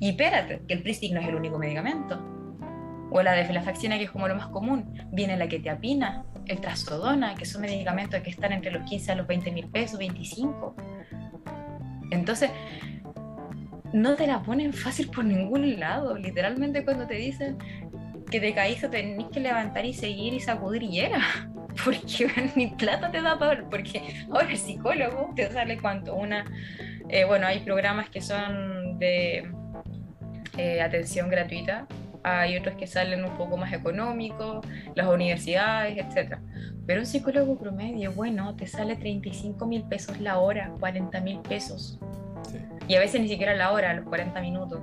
Y 0.00 0.10
espérate, 0.10 0.62
que 0.66 0.74
el 0.74 0.82
Pristic 0.82 1.12
no 1.12 1.20
es 1.20 1.28
el 1.28 1.34
único 1.34 1.58
medicamento. 1.58 2.20
O 3.10 3.22
la 3.22 3.32
deflafaxina, 3.32 3.98
que 3.98 4.04
es 4.04 4.10
como 4.10 4.26
lo 4.26 4.34
más 4.34 4.48
común. 4.48 4.92
Viene 5.12 5.36
la 5.36 5.46
que 5.46 5.58
te 5.58 5.70
apina, 5.70 6.24
el 6.46 6.60
trasodona, 6.60 7.34
que 7.34 7.44
son 7.44 7.62
medicamentos 7.62 8.20
que 8.22 8.30
están 8.30 8.52
entre 8.52 8.70
los 8.70 8.82
15 8.88 9.12
a 9.12 9.14
los 9.14 9.26
20 9.26 9.50
mil 9.52 9.68
pesos, 9.68 9.98
25. 9.98 10.76
Entonces, 12.10 12.50
no 13.92 14.16
te 14.16 14.26
la 14.26 14.42
ponen 14.42 14.72
fácil 14.72 15.08
por 15.08 15.24
ningún 15.24 15.78
lado. 15.78 16.16
Literalmente 16.18 16.84
cuando 16.84 17.06
te 17.06 17.14
dicen 17.14 17.58
que 18.30 18.40
te 18.40 18.52
caíste 18.52 18.88
tenés 18.88 19.28
que 19.28 19.40
levantar 19.40 19.84
y 19.84 19.94
seguir 19.94 20.34
y 20.34 20.40
sacudir 20.40 20.82
y 20.82 21.00
era. 21.00 21.20
Porque 21.84 22.28
mi 22.54 22.68
plata 22.68 23.10
te 23.10 23.20
da 23.20 23.36
para 23.36 23.68
porque 23.68 24.24
ahora 24.30 24.48
el 24.48 24.56
psicólogo 24.56 25.32
te 25.34 25.50
sale 25.50 25.76
cuánto, 25.76 26.14
una, 26.14 26.44
eh, 27.08 27.24
bueno, 27.24 27.48
hay 27.48 27.60
programas 27.60 28.08
que 28.10 28.20
son 28.20 28.96
de 29.00 29.50
eh, 30.56 30.80
atención 30.80 31.28
gratuita, 31.28 31.88
hay 32.24 32.56
otros 32.56 32.74
que 32.76 32.86
salen 32.86 33.22
un 33.22 33.36
poco 33.36 33.56
más 33.56 33.72
económicos, 33.72 34.66
las 34.94 35.06
universidades, 35.06 35.98
etc. 35.98 36.38
Pero 36.86 37.00
un 37.00 37.06
psicólogo 37.06 37.58
promedio, 37.58 38.12
bueno, 38.12 38.56
te 38.56 38.66
sale 38.66 38.96
35 38.96 39.66
mil 39.66 39.84
pesos 39.84 40.18
la 40.20 40.38
hora, 40.38 40.72
40 40.80 41.20
mil 41.20 41.40
pesos. 41.40 42.00
Y 42.88 42.94
a 42.96 43.00
veces 43.00 43.20
ni 43.20 43.28
siquiera 43.28 43.54
la 43.54 43.72
hora, 43.72 43.92
los 43.94 44.06
40 44.06 44.40
minutos. 44.40 44.80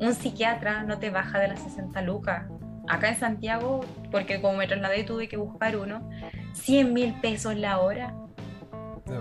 Un 0.00 0.14
psiquiatra 0.14 0.82
no 0.82 0.98
te 0.98 1.10
baja 1.10 1.38
de 1.38 1.48
las 1.48 1.60
60 1.60 2.02
lucas. 2.02 2.46
Acá 2.88 3.08
en 3.10 3.16
Santiago, 3.16 3.80
porque 4.10 4.40
como 4.40 4.58
me 4.58 4.66
trasladé 4.66 5.04
tuve 5.04 5.28
que 5.28 5.36
buscar 5.36 5.76
uno, 5.76 6.08
100 6.54 6.92
mil 6.92 7.14
pesos 7.20 7.56
la 7.56 7.78
hora. 7.78 8.14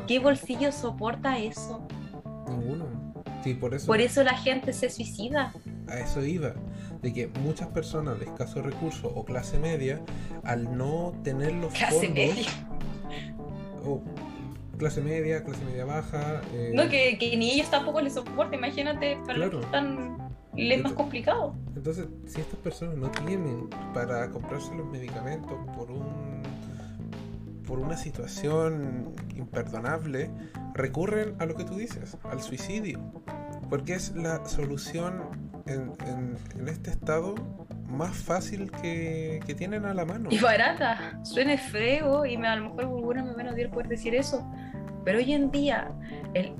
¿Qué 0.08 0.20
bolsillo 0.20 0.72
soporta 0.72 1.38
eso? 1.38 1.88
Ninguno. 2.48 3.14
Sí, 3.44 3.54
por 3.54 3.74
eso. 3.74 3.88
Por 3.88 4.02
eso 4.02 4.24
la 4.24 4.38
gente 4.38 4.74
se 4.74 4.90
suicida. 4.90 5.54
A 5.88 6.00
eso 6.00 6.24
iba. 6.24 6.54
De 7.02 7.14
que 7.14 7.28
muchas 7.28 7.68
personas 7.70 8.20
de 8.20 8.26
escasos 8.26 8.66
recursos 8.66 9.12
o 9.14 9.24
clase 9.24 9.58
media, 9.58 10.02
al 10.44 10.78
no 10.78 11.14
tener 11.24 11.54
los 11.54 11.74
clase 11.74 12.10
Media. 12.10 12.50
O 13.86 14.02
clase 14.78 15.02
media, 15.02 15.44
clase 15.44 15.64
media 15.66 15.86
baja. 15.86 16.42
Eh, 16.54 16.72
no, 16.74 16.90
que, 16.90 17.18
ni 17.38 17.52
ellos 17.52 17.70
tampoco 17.70 18.02
les 18.02 18.14
soporta, 18.14 18.56
imagínate, 18.56 19.18
para 19.26 19.38
los 19.38 19.50
que 19.50 19.60
están 19.62 20.18
es 20.56 20.84
más 20.84 20.94
complicado. 20.94 21.56
Entonces, 21.76 22.08
si 22.26 22.42
estas 22.42 22.60
personas 22.60 22.98
no 22.98 23.10
tienen 23.12 23.70
para 23.94 24.30
comprarse 24.30 24.74
los 24.76 24.88
medicamentos 24.88 25.54
por 25.76 25.92
un 25.92 26.44
por 27.66 27.80
una 27.80 27.96
situación 27.96 29.14
imperdonable, 29.36 30.32
recurren 30.74 31.36
a 31.38 31.46
lo 31.46 31.54
que 31.54 31.66
tú 31.66 31.76
dices, 31.76 32.18
al 32.24 32.42
suicidio. 32.42 33.00
Porque 33.70 33.94
es 33.94 34.16
la 34.16 34.44
solución 34.48 35.49
en, 35.70 35.94
en, 36.58 36.68
este 36.68 36.91
estado 36.91 37.36
más 37.88 38.16
fácil 38.16 38.72
que, 38.82 39.40
que, 39.46 39.56
tienen 39.56 39.86
a 39.86 39.94
la 39.94 40.06
mano. 40.06 40.30
Y 40.32 40.40
barata. 40.40 41.20
Suena 41.24 41.58
feo 41.58 42.26
y 42.26 42.38
me, 42.38 42.48
a 42.48 42.56
lo 42.56 42.70
mejor 42.70 42.82
alguna 42.82 43.24
me 43.24 43.48
a 43.48 43.54
odiar 43.54 43.72
por 43.72 43.88
decir 43.88 44.16
eso. 44.16 44.46
Pero 45.06 45.20
hoy 45.20 45.34
en 45.34 45.52
día, 45.52 45.91
el 46.34 46.54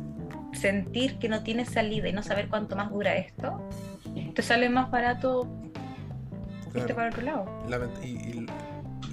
sentir 0.54 1.20
que 1.20 1.30
no 1.30 1.44
tiene 1.44 1.66
salida 1.66 2.08
y 2.08 2.14
no 2.14 2.24
saber 2.24 2.50
cuánto 2.50 2.76
más 2.76 2.90
dura 2.90 3.16
esto, 3.16 3.70
te 4.34 4.42
sale 4.42 4.70
más 4.70 4.90
barato 4.90 5.48
irte 6.74 6.94
para 6.94 7.10
otro 7.10 7.22
lado. 7.24 7.46
y, 8.04 8.46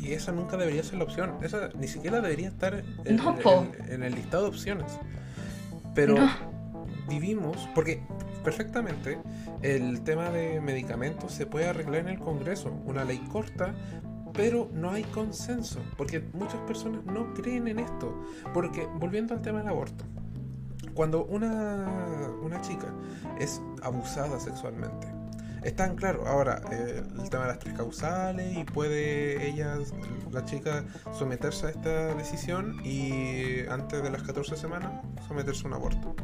y 0.06 0.12
esa 0.12 0.32
nunca 0.32 0.56
debería 0.56 0.82
ser 0.82 0.98
la 0.98 1.04
opción. 1.04 1.36
Esa 1.42 1.70
ni 1.74 1.88
siquiera 1.88 2.20
debería 2.20 2.48
estar 2.48 2.82
en, 3.04 4.02
el 4.02 4.14
listado 4.14 4.44
de 4.44 4.48
opciones. 4.48 4.98
Pero 5.94 6.16
vivimos, 7.08 7.68
porque 7.74 8.02
perfectamente 8.46 9.18
el 9.62 10.02
tema 10.02 10.30
de 10.30 10.60
medicamentos 10.60 11.32
se 11.32 11.46
puede 11.46 11.66
arreglar 11.66 12.02
en 12.02 12.10
el 12.10 12.20
Congreso, 12.20 12.70
una 12.84 13.04
ley 13.04 13.18
corta, 13.32 13.74
pero 14.32 14.70
no 14.72 14.92
hay 14.92 15.02
consenso, 15.02 15.80
porque 15.96 16.20
muchas 16.32 16.60
personas 16.60 17.04
no 17.06 17.34
creen 17.34 17.66
en 17.66 17.80
esto. 17.80 18.22
Porque, 18.54 18.86
volviendo 19.00 19.34
al 19.34 19.42
tema 19.42 19.58
del 19.58 19.68
aborto, 19.68 20.04
cuando 20.94 21.24
una, 21.24 22.30
una 22.40 22.60
chica 22.60 22.86
es 23.40 23.60
abusada 23.82 24.38
sexualmente, 24.38 25.08
están 25.64 25.96
claro. 25.96 26.24
Ahora, 26.28 26.62
eh, 26.70 27.02
el 27.20 27.28
tema 27.28 27.46
de 27.46 27.48
las 27.48 27.58
tres 27.58 27.74
causales 27.74 28.56
y 28.56 28.62
puede 28.62 29.44
ella, 29.48 29.76
la 30.30 30.44
chica, 30.44 30.84
someterse 31.12 31.66
a 31.66 31.70
esta 31.70 32.14
decisión 32.14 32.80
y 32.84 33.66
antes 33.68 34.04
de 34.04 34.10
las 34.10 34.22
14 34.22 34.56
semanas 34.56 34.92
someterse 35.26 35.64
a 35.64 35.66
un 35.66 35.74
aborto. 35.74 36.14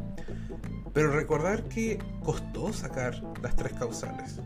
Pero 0.93 1.11
recordar 1.11 1.63
que 1.63 1.99
costó 2.23 2.71
sacar 2.71 3.21
las 3.41 3.55
tres 3.55 3.73
causales. 3.73 4.39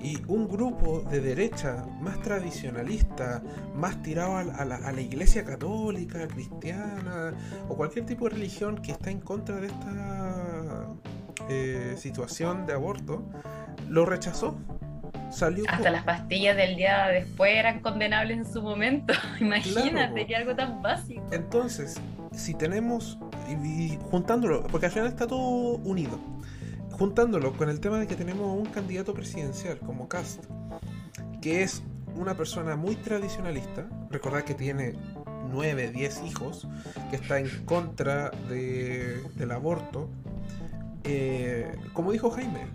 Y 0.00 0.22
un 0.28 0.48
grupo 0.48 1.00
de 1.00 1.20
derecha 1.20 1.84
más 2.00 2.20
tradicionalista, 2.22 3.42
más 3.74 4.00
tirado 4.02 4.36
a 4.36 4.44
la, 4.44 4.76
a 4.76 4.92
la, 4.92 5.00
iglesia 5.00 5.44
católica, 5.44 6.28
cristiana 6.28 7.34
o 7.68 7.76
cualquier 7.76 8.06
tipo 8.06 8.28
de 8.28 8.36
religión 8.36 8.76
que 8.80 8.92
está 8.92 9.10
en 9.10 9.20
contra 9.20 9.56
de 9.56 9.66
esta 9.66 10.86
eh, 11.48 11.94
situación 11.96 12.66
de 12.66 12.74
aborto, 12.74 13.24
lo 13.88 14.04
rechazó. 14.04 14.56
Salió 15.30 15.64
Hasta 15.68 15.90
las 15.90 16.04
pastillas 16.04 16.56
del 16.56 16.76
día 16.76 17.08
después 17.08 17.54
eran 17.54 17.80
condenables 17.80 18.38
en 18.38 18.52
su 18.52 18.62
momento. 18.62 19.14
Imagínate 19.40 20.26
que 20.26 20.36
algo 20.36 20.54
tan 20.54 20.80
básico. 20.82 21.22
Entonces, 21.32 22.00
si 22.32 22.54
tenemos, 22.54 23.18
y, 23.48 23.98
juntándolo, 24.10 24.62
porque 24.64 24.86
al 24.86 24.92
final 24.92 25.08
está 25.08 25.26
todo 25.26 25.76
unido, 25.78 26.18
juntándolo 26.92 27.52
con 27.56 27.68
el 27.68 27.80
tema 27.80 27.98
de 27.98 28.06
que 28.06 28.16
tenemos 28.16 28.58
un 28.58 28.66
candidato 28.66 29.14
presidencial 29.14 29.78
como 29.78 30.08
Cast, 30.08 30.44
que 31.40 31.62
es 31.62 31.82
una 32.16 32.36
persona 32.36 32.76
muy 32.76 32.96
tradicionalista, 32.96 33.88
recordad 34.10 34.42
que 34.42 34.54
tiene 34.54 34.94
9, 35.50 35.90
10 35.90 36.22
hijos, 36.24 36.68
que 37.10 37.16
está 37.16 37.38
en 37.38 37.48
contra 37.64 38.30
de, 38.48 39.22
del 39.36 39.50
aborto, 39.52 40.08
eh, 41.04 41.74
como 41.94 42.12
dijo 42.12 42.30
Jaime, 42.30 42.66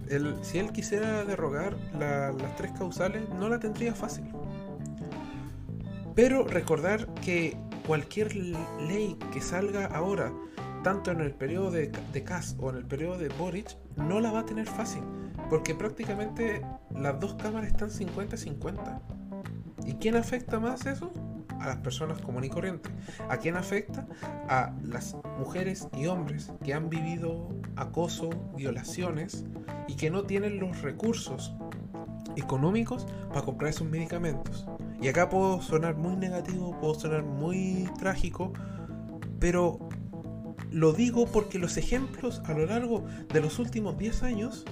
si 0.42 0.58
él 0.58 0.72
quisiera 0.72 1.24
derrogar 1.24 1.76
las 2.00 2.56
tres 2.56 2.72
causales, 2.72 3.30
no 3.30 3.48
la 3.48 3.60
tendría 3.60 3.94
fácil. 3.94 4.26
Pero 6.16 6.48
recordar 6.48 7.08
que 7.16 7.58
cualquier 7.86 8.36
ley 8.36 9.18
que 9.32 9.42
salga 9.42 9.86
ahora, 9.86 10.32
tanto 10.84 11.12
en 11.12 11.22
el 11.22 11.34
periodo 11.34 11.72
de, 11.72 11.92
de 12.14 12.24
Kass 12.24 12.56
o 12.60 12.70
en 12.70 12.78
el 12.78 12.86
periodo 12.86 13.18
de 13.18 13.30
Boric, 13.30 13.76
no 13.96 14.20
la 14.20 14.32
va 14.32 14.40
a 14.40 14.46
tener 14.46 14.68
fácil. 14.68 15.04
Porque 15.50 15.74
prácticamente 15.74 16.62
las 16.96 17.20
dos 17.20 17.36
cámaras 17.36 17.72
están 17.72 17.90
50-50. 17.90 19.02
¿Y 19.86 19.94
quién 19.96 20.16
afecta 20.16 20.60
más 20.60 20.86
eso? 20.86 21.12
a 21.60 21.68
las 21.68 21.78
personas 21.78 22.20
comunes 22.20 22.50
y 22.50 22.54
corrientes. 22.54 22.92
¿A 23.30 23.38
quién 23.38 23.56
afecta? 23.56 24.06
A 24.50 24.74
las 24.84 25.16
mujeres 25.40 25.88
y 25.96 26.08
hombres 26.08 26.52
que 26.64 26.74
han 26.74 26.90
vivido 26.90 27.50
acoso, 27.76 28.30
violaciones 28.56 29.46
y 29.88 29.96
que 29.96 30.10
no 30.10 30.24
tienen 30.24 30.60
los 30.60 30.82
recursos 30.82 31.56
económicos 32.36 33.06
para 33.30 33.44
comprar 33.44 33.70
esos 33.70 33.88
medicamentos. 33.88 34.68
Y 35.02 35.08
acá 35.08 35.30
puedo 35.30 35.62
sonar 35.62 35.96
muy 35.96 36.16
negativo, 36.16 36.78
puedo 36.80 36.96
sonar 36.96 37.24
muy 37.24 37.90
trágico, 37.98 38.54
pero 39.40 39.80
lo 40.74 40.92
digo 40.92 41.28
porque 41.28 41.60
los 41.60 41.78
ejemplos 41.78 42.42
a 42.46 42.54
lo 42.54 42.66
largo 42.66 43.06
de 43.32 43.42
los 43.42 43.60
últimos 43.60 43.96
10 43.98 44.24
años 44.24 44.66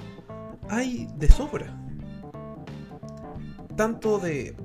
hay 0.67 1.07
de 1.15 1.29
sobra. 1.29 1.79
Tanto 3.75 4.17
de 4.17 4.55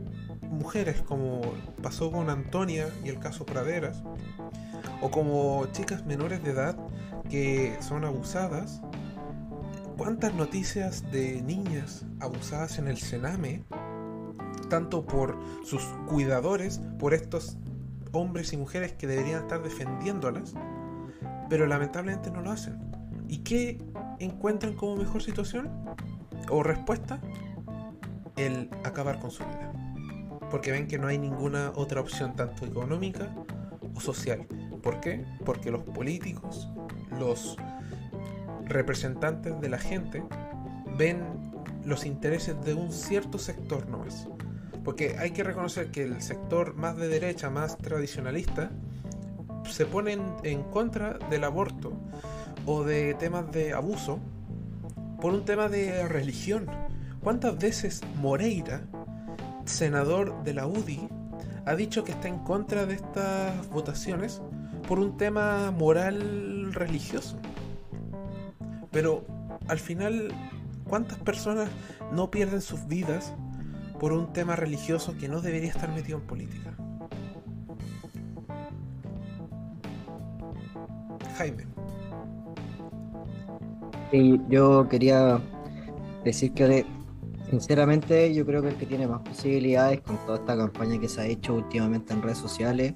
mujeres 0.41 1.03
como 1.03 1.43
pasó 1.83 2.11
con 2.11 2.31
Antonia 2.31 2.89
y 3.05 3.11
el 3.11 3.19
caso 3.19 3.45
Praderas, 3.45 4.03
o 5.03 5.11
como 5.11 5.67
chicas 5.73 6.07
menores 6.07 6.43
de 6.43 6.53
edad 6.53 6.77
que 7.29 7.77
son 7.81 8.05
abusadas. 8.05 8.81
¿Cuántas 9.99 10.35
noticias 10.35 11.11
de 11.11 11.43
niñas 11.43 12.07
abusadas 12.21 12.79
en 12.79 12.89
el 12.89 12.97
Sename, 12.97 13.65
tanto 14.71 15.05
por 15.05 15.39
sus 15.65 15.83
cuidadores, 16.07 16.81
por 16.99 17.13
estos 17.13 17.59
hombres 18.13 18.53
y 18.55 18.57
mujeres 18.57 18.93
que 18.93 19.07
deberían 19.07 19.43
estar 19.43 19.63
defendiéndolas, 19.63 20.55
pero 21.49 21.67
lamentablemente 21.67 22.31
no 22.31 22.41
lo 22.41 22.51
hacen? 22.51 22.79
¿Y 23.29 23.39
qué 23.39 23.79
encuentran 24.19 24.75
como 24.75 24.97
mejor 24.97 25.23
situación 25.23 25.71
o 26.49 26.63
respuesta? 26.63 27.21
El 28.37 28.71
acabar 28.85 29.19
con 29.19 29.31
su 29.31 29.45
vida. 29.45 29.73
Porque 30.51 30.71
ven 30.71 30.87
que 30.87 30.99
no 30.99 31.09
hay 31.09 31.19
ninguna 31.19 31.73
otra 31.75 32.01
opción, 32.01 32.37
tanto 32.37 32.67
económica 32.67 33.29
o 33.95 34.01
social. 34.01 34.47
¿Por 34.83 35.01
qué? 35.01 35.25
Porque 35.45 35.71
los 35.71 35.83
políticos, 35.83 36.69
los 37.19 37.57
representantes 38.65 39.61
de 39.61 39.69
la 39.69 39.79
gente, 39.79 40.23
ven 40.97 41.23
los 41.85 42.05
intereses 42.05 42.61
de 42.65 42.75
un 42.75 42.93
cierto 42.93 43.39
sector 43.39 43.89
nomás. 43.89 44.29
Porque 44.85 45.17
hay 45.19 45.33
que 45.33 45.43
reconocer 45.43 45.91
que 45.91 46.03
el 46.03 46.23
sector 46.23 46.75
más 46.75 46.97
de 46.97 47.09
derecha, 47.09 47.51
más 47.51 47.79
tradicionalista, 47.79 48.71
se 49.71 49.87
pone 49.87 50.19
en 50.43 50.63
contra 50.65 51.19
del 51.31 51.45
aborto 51.45 51.93
o 52.67 52.83
de 52.83 53.15
temas 53.15 53.51
de 53.53 53.73
abuso 53.73 54.19
por 55.21 55.33
un 55.33 55.45
tema 55.45 55.69
de 55.69 56.07
religión. 56.09 56.67
¿Cuántas 57.23 57.59
veces 57.59 58.03
Moreira, 58.21 58.83
senador 59.65 60.43
de 60.45 60.55
la 60.55 60.67
UDI, 60.67 61.09
ha 61.65 61.75
dicho 61.75 62.05
que 62.05 62.13
está 62.13 62.29
en 62.29 62.39
contra 62.39 62.87
de 62.87 62.95
estas 62.95 63.69
votaciones 63.71 64.41
por 64.87 64.99
un 64.99 65.17
tema 65.17 65.71
moral 65.71 66.73
religioso? 66.73 67.39
Pero 68.93 69.25
al 69.69 69.79
final, 69.79 70.33
¿cuántas 70.89 71.19
personas 71.19 71.69
no 72.13 72.31
pierden 72.31 72.61
sus 72.61 72.87
vidas 72.87 73.33
por 73.99 74.13
un 74.13 74.33
tema 74.33 74.57
religioso 74.57 75.17
que 75.19 75.29
no 75.29 75.41
debería 75.41 75.71
estar 75.71 75.93
metido 75.93 76.19
en 76.19 76.27
política? 76.27 76.76
Jaime. 81.37 81.67
Yo 84.49 84.89
quería 84.89 85.41
decir 86.25 86.53
que 86.55 86.87
sinceramente 87.51 88.33
yo 88.35 88.47
creo 88.47 88.63
que 88.63 88.69
el 88.69 88.77
que 88.77 88.87
tiene 88.87 89.07
más 89.07 89.21
posibilidades 89.21 90.01
con 90.01 90.17
toda 90.25 90.39
esta 90.39 90.57
campaña 90.57 90.99
que 90.99 91.09
se 91.09 91.21
ha 91.21 91.27
hecho 91.27 91.55
últimamente 91.55 92.13
en 92.15 92.23
redes 92.23 92.39
sociales, 92.39 92.95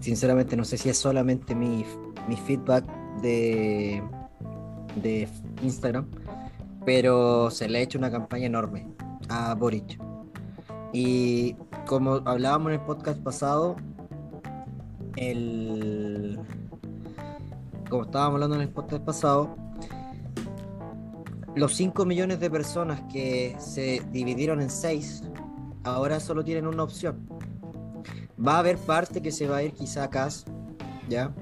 sinceramente 0.00 0.56
no 0.56 0.64
sé 0.64 0.76
si 0.76 0.88
es 0.88 0.98
solamente 0.98 1.54
mi, 1.54 1.84
mi 2.28 2.36
feedback 2.36 2.84
de, 3.22 4.02
de 4.96 5.28
Instagram, 5.62 6.06
pero 6.84 7.50
se 7.50 7.68
le 7.68 7.78
ha 7.78 7.80
hecho 7.82 7.98
una 7.98 8.10
campaña 8.10 8.46
enorme 8.46 8.86
a 9.28 9.54
Boric. 9.54 9.98
Y 10.92 11.54
como 11.86 12.20
hablábamos 12.26 12.72
en 12.72 12.80
el 12.80 12.86
podcast 12.86 13.22
pasado, 13.22 13.76
el 15.16 16.38
como 17.92 18.04
estábamos 18.04 18.36
hablando 18.36 18.56
en 18.56 18.62
el 18.62 18.70
podcast 18.70 19.04
pasado, 19.04 19.54
los 21.54 21.74
5 21.74 22.06
millones 22.06 22.40
de 22.40 22.48
personas 22.48 23.02
que 23.12 23.54
se 23.58 24.00
dividieron 24.10 24.62
en 24.62 24.70
6, 24.70 25.24
ahora 25.84 26.18
solo 26.18 26.42
tienen 26.42 26.66
una 26.66 26.84
opción. 26.84 27.28
Va 28.44 28.54
a 28.54 28.58
haber 28.60 28.78
parte 28.78 29.20
que 29.20 29.30
se 29.30 29.46
va 29.46 29.58
a 29.58 29.62
ir 29.62 29.74
quizá 29.74 30.04
a 30.04 30.10
CAS, 30.10 30.46
¿ya? 31.10 31.34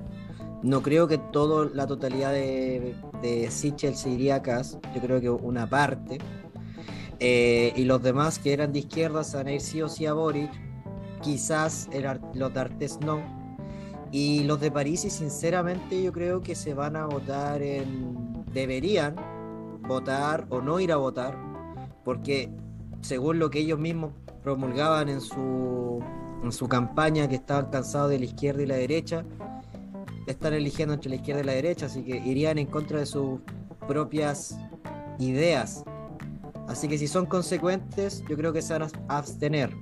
No 0.65 0.83
creo 0.83 1.07
que 1.07 1.19
toda 1.19 1.71
la 1.73 1.87
totalidad 1.87 2.33
de, 2.33 2.97
de 3.23 3.49
Sichel 3.53 3.95
se 3.95 4.11
iría 4.11 4.35
a 4.35 4.43
CAS, 4.43 4.77
yo 4.93 5.01
creo 5.01 5.21
que 5.21 5.31
una 5.31 5.71
parte. 5.71 6.19
Eh, 7.21 7.73
y 7.77 7.85
los 7.85 8.03
demás 8.03 8.41
que 8.41 8.53
eran 8.53 8.73
de 8.73 8.81
izquierda 8.81 9.23
se 9.23 9.37
van 9.37 9.47
a 9.47 9.53
ir 9.53 9.61
sí 9.61 9.83
o 9.83 9.89
sí 9.89 10.05
a 10.05 10.15
Boric, 10.15 10.51
quizás 11.23 11.89
los 12.35 12.53
de 12.53 12.61
Artes 12.61 12.99
no. 13.07 13.40
Y 14.13 14.45
los 14.45 14.61
de 14.61 14.71
París, 14.71 15.01
sinceramente 15.01 16.03
yo 16.03 16.13
creo 16.13 16.43
que 16.43 16.55
se 16.55 16.75
van 16.75 16.97
a 16.97 17.07
votar 17.07 17.63
en... 17.63 18.45
deberían 18.53 19.15
votar 19.87 20.47
o 20.51 20.61
no 20.61 20.81
ir 20.81 20.93
a 20.93 20.97
votar, 20.97 21.37
porque 22.05 22.51
según 23.01 23.39
lo 23.39 23.51
que 23.51 23.61
ellos 23.61 23.79
mismos 23.79 24.13
promulgaban 24.43 25.09
en 25.09 25.21
su, 25.21 26.01
en 26.43 26.53
su 26.53 26.69
campaña, 26.69 27.29
que 27.29 27.37
estaban 27.37 27.71
cansados 27.71 28.11
de 28.11 28.19
la 28.19 28.25
izquierda 28.25 28.63
y 28.63 28.67
la 28.67 28.77
derecha, 28.77 29.25
están 30.27 30.55
eligiendo 30.55 30.95
entre 30.95 31.11
la 31.11 31.17
izquierda 31.17 31.43
y 31.43 31.45
la 31.45 31.53
derecha, 31.53 31.87
así 31.87 32.03
que 32.03 32.17
irían 32.17 32.59
en 32.59 32.67
contra 32.67 32.99
de 32.99 33.07
sus 33.07 33.41
propias 33.87 34.59
ideas. 35.19 35.85
Así 36.69 36.87
que 36.87 36.99
si 36.99 37.09
son 37.09 37.27
consecuentes, 37.27 38.23
yo 38.29 38.37
creo 38.37 38.53
que 38.53 38.63
se 38.63 38.73
van 38.73 38.83
a 39.09 39.17
abstener. 39.17 39.75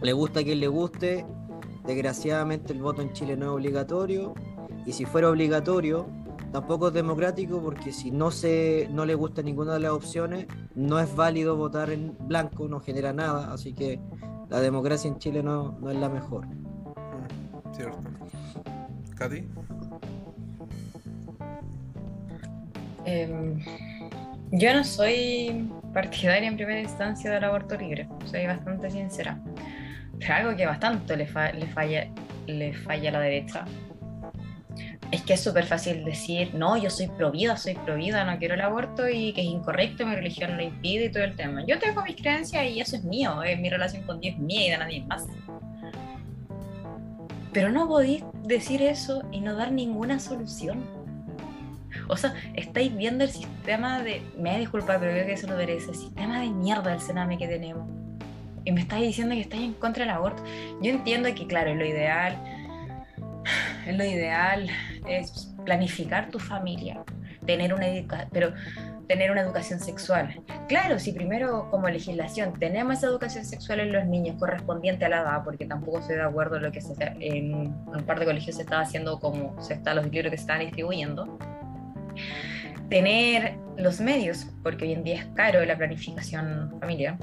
Le 0.00 0.12
gusta 0.12 0.40
a 0.40 0.44
quien 0.44 0.60
le 0.60 0.68
guste. 0.68 1.26
Desgraciadamente 1.88 2.72
el 2.72 2.82
voto 2.82 3.02
en 3.02 3.12
Chile 3.12 3.36
no 3.36 3.46
es 3.46 3.50
obligatorio. 3.50 4.34
Y 4.86 4.92
si 4.92 5.04
fuera 5.04 5.28
obligatorio, 5.28 6.06
Tampoco 6.52 6.88
es 6.88 6.94
democrático 6.94 7.60
porque 7.62 7.92
si 7.92 8.10
no 8.10 8.30
se 8.30 8.88
no 8.90 9.04
le 9.04 9.14
gusta 9.14 9.42
ninguna 9.42 9.74
de 9.74 9.80
las 9.80 9.92
opciones, 9.92 10.46
no 10.74 10.98
es 10.98 11.14
válido 11.14 11.56
votar 11.56 11.90
en 11.90 12.16
blanco, 12.20 12.68
no 12.68 12.80
genera 12.80 13.12
nada, 13.12 13.52
así 13.52 13.74
que 13.74 14.00
la 14.48 14.60
democracia 14.60 15.08
en 15.08 15.18
Chile 15.18 15.42
no, 15.42 15.72
no 15.78 15.90
es 15.90 15.98
la 15.98 16.08
mejor. 16.08 16.46
Mm, 16.46 17.74
cierto. 17.74 17.98
Katy. 19.14 19.46
Em, 23.04 23.62
yo 24.52 24.72
no 24.72 24.84
soy 24.84 25.70
partidaria 25.92 26.48
en 26.48 26.56
primera 26.56 26.80
instancia 26.80 27.30
del 27.30 27.44
aborto 27.44 27.76
libre, 27.76 28.08
soy 28.24 28.46
bastante 28.46 28.90
sincera. 28.90 29.38
Es 30.20 30.30
algo 30.30 30.56
que 30.56 30.66
bastante 30.66 31.16
le, 31.16 31.26
le, 31.26 31.66
falla, 31.66 32.08
le 32.46 32.74
falla 32.74 33.10
a 33.10 33.12
la 33.12 33.20
derecha, 33.20 33.64
es 35.10 35.22
que 35.22 35.34
es 35.34 35.40
súper 35.40 35.64
fácil 35.64 36.04
decir, 36.04 36.54
no, 36.54 36.76
yo 36.76 36.90
soy 36.90 37.08
provida, 37.08 37.56
soy 37.56 37.74
provida, 37.74 38.24
no 38.24 38.38
quiero 38.38 38.54
el 38.54 38.60
aborto 38.60 39.08
y 39.08 39.32
que 39.32 39.40
es 39.40 39.46
incorrecto, 39.46 40.06
mi 40.06 40.14
religión 40.14 40.56
lo 40.56 40.62
impide 40.62 41.06
y 41.06 41.12
todo 41.12 41.24
el 41.24 41.34
tema. 41.34 41.64
Yo 41.66 41.78
tengo 41.78 42.02
mis 42.02 42.16
creencias 42.16 42.66
y 42.66 42.80
eso 42.80 42.96
es 42.96 43.04
mío, 43.04 43.42
es 43.42 43.58
mi 43.58 43.70
relación 43.70 44.02
con 44.02 44.20
Dios 44.20 44.34
es 44.34 44.40
mía 44.40 44.66
y 44.66 44.70
de 44.70 44.78
nadie 44.78 45.04
más. 45.06 45.26
Pero 47.52 47.70
no 47.70 47.88
podéis 47.88 48.22
decir 48.44 48.82
eso 48.82 49.22
y 49.32 49.40
no 49.40 49.54
dar 49.54 49.72
ninguna 49.72 50.20
solución. 50.20 50.84
O 52.08 52.16
sea, 52.16 52.34
estáis 52.54 52.94
viendo 52.94 53.24
el 53.24 53.30
sistema 53.30 54.02
de. 54.02 54.22
Me 54.38 54.58
disculpa, 54.58 54.98
pero 54.98 55.12
creo 55.12 55.26
que 55.26 55.32
eso 55.32 55.46
lo 55.46 55.56
merece. 55.56 55.90
El 55.90 55.96
sistema 55.96 56.40
de 56.40 56.50
mierda 56.50 56.90
del 56.90 57.00
Sename 57.00 57.38
que 57.38 57.48
tenemos. 57.48 57.88
Y 58.64 58.72
me 58.72 58.80
estáis 58.80 59.06
diciendo 59.06 59.34
que 59.34 59.42
estáis 59.42 59.62
en 59.62 59.74
contra 59.74 60.04
del 60.04 60.14
aborto. 60.14 60.42
Yo 60.82 60.90
entiendo 60.90 61.28
que, 61.34 61.46
claro, 61.46 61.74
lo 61.74 61.84
ideal. 61.84 62.36
Lo 63.86 64.04
ideal 64.04 64.68
es 65.08 65.54
planificar 65.64 66.30
tu 66.30 66.38
familia, 66.38 67.02
tener 67.46 67.72
una 67.72 67.86
pero 68.30 68.52
tener 69.08 69.30
una 69.30 69.40
educación 69.40 69.80
sexual. 69.80 70.40
Claro, 70.68 70.98
si 70.98 71.12
primero 71.12 71.68
como 71.70 71.88
legislación 71.88 72.52
tenemos 72.58 72.98
esa 72.98 73.06
educación 73.06 73.44
sexual 73.44 73.80
en 73.80 73.92
los 73.92 74.04
niños 74.04 74.36
correspondiente 74.38 75.06
a 75.06 75.08
la 75.08 75.20
edad, 75.22 75.44
porque 75.44 75.64
tampoco 75.64 75.98
estoy 75.98 76.16
de 76.16 76.22
acuerdo 76.22 76.56
en 76.56 76.64
lo 76.64 76.72
que 76.72 76.80
se, 76.80 76.94
en 77.20 77.54
un 77.54 78.04
par 78.06 78.20
de 78.20 78.26
colegios 78.26 78.56
se 78.56 78.62
estaba 78.62 78.82
haciendo 78.82 79.18
como 79.18 79.60
se 79.62 79.74
está 79.74 79.94
los 79.94 80.06
libros 80.10 80.30
que 80.30 80.36
se 80.36 80.42
están 80.42 80.60
distribuyendo. 80.60 81.38
Tener 82.90 83.56
los 83.76 84.00
medios, 84.00 84.46
porque 84.62 84.84
hoy 84.84 84.92
en 84.92 85.04
día 85.04 85.16
es 85.16 85.26
caro 85.34 85.64
la 85.64 85.76
planificación 85.76 86.76
familiar. 86.80 87.18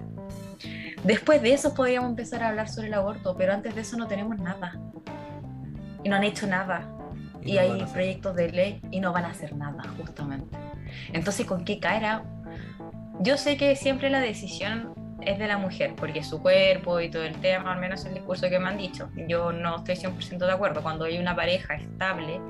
Después 1.06 1.40
de 1.44 1.54
eso 1.54 1.76
podríamos 1.76 2.10
empezar 2.10 2.42
a 2.42 2.50
hablar 2.50 2.68
sobre 2.68 2.88
el 2.88 2.96
aborto, 2.96 3.36
pero 3.38 3.54
antes 3.54 3.76
de 3.76 3.82
eso 3.82 3.96
no 3.96 4.08
tenemos 4.08 4.40
nada. 4.40 4.80
Y 6.04 6.10
no 6.10 6.16
han 6.16 6.24
hecho 6.24 6.48
nada 6.48 6.88
y, 7.44 7.60
hay 7.60 7.86
proyectos 7.94 8.36
de 8.36 8.52
ley 8.52 8.82
y 8.90 9.00
no 9.00 9.14
van 9.14 9.26
a 9.26 9.30
hacer 9.30 9.56
nada, 9.56 9.84
justamente. 9.98 10.58
Entonces, 11.14 11.46
¿con 11.46 11.64
qué 11.64 11.80
cara? 11.80 12.24
Yo 13.20 13.38
sé 13.38 13.56
que 13.56 13.76
siempre 13.76 14.10
la 14.10 14.20
decisión 14.20 14.96
es 15.22 15.38
de 15.38 15.48
la 15.48 15.60
mujer, 15.60 15.94
porque 15.96 16.24
su 16.24 16.42
cuerpo 16.42 17.00
y 17.00 17.10
todo 17.10 17.24
el 17.24 17.36
tema, 17.36 17.74
al 17.74 17.80
menos 17.80 18.04
el 18.06 18.16
discurso 18.16 18.50
que 18.50 18.58
me 18.58 18.70
han 18.70 18.78
dicho, 18.78 19.10
yo 19.28 19.52
no 19.52 19.78
estoy 19.78 19.96
100% 19.96 20.38
de 20.38 20.52
acuerdo. 20.52 20.82
Cuando 20.82 21.06
hay 21.06 21.20
una 21.20 21.36
pareja 21.36 21.76
estable 21.76 22.42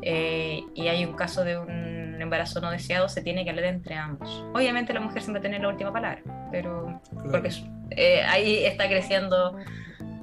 eh, 0.00 0.62
y 0.74 0.88
hay 0.88 1.04
un 1.04 1.12
caso 1.12 1.44
de 1.44 1.58
un 1.58 1.97
embarazo 2.22 2.60
no 2.60 2.70
deseado, 2.70 3.08
se 3.08 3.22
tiene 3.22 3.44
que 3.44 3.50
hablar 3.50 3.66
entre 3.66 3.94
ambos. 3.94 4.44
Obviamente 4.54 4.92
la 4.92 5.00
mujer 5.00 5.22
siempre 5.22 5.40
tiene 5.40 5.58
la 5.58 5.68
última 5.68 5.92
palabra, 5.92 6.22
pero 6.50 7.00
porque 7.30 7.50
eh, 7.90 8.22
ahí 8.22 8.64
está 8.64 8.88
creciendo 8.88 9.58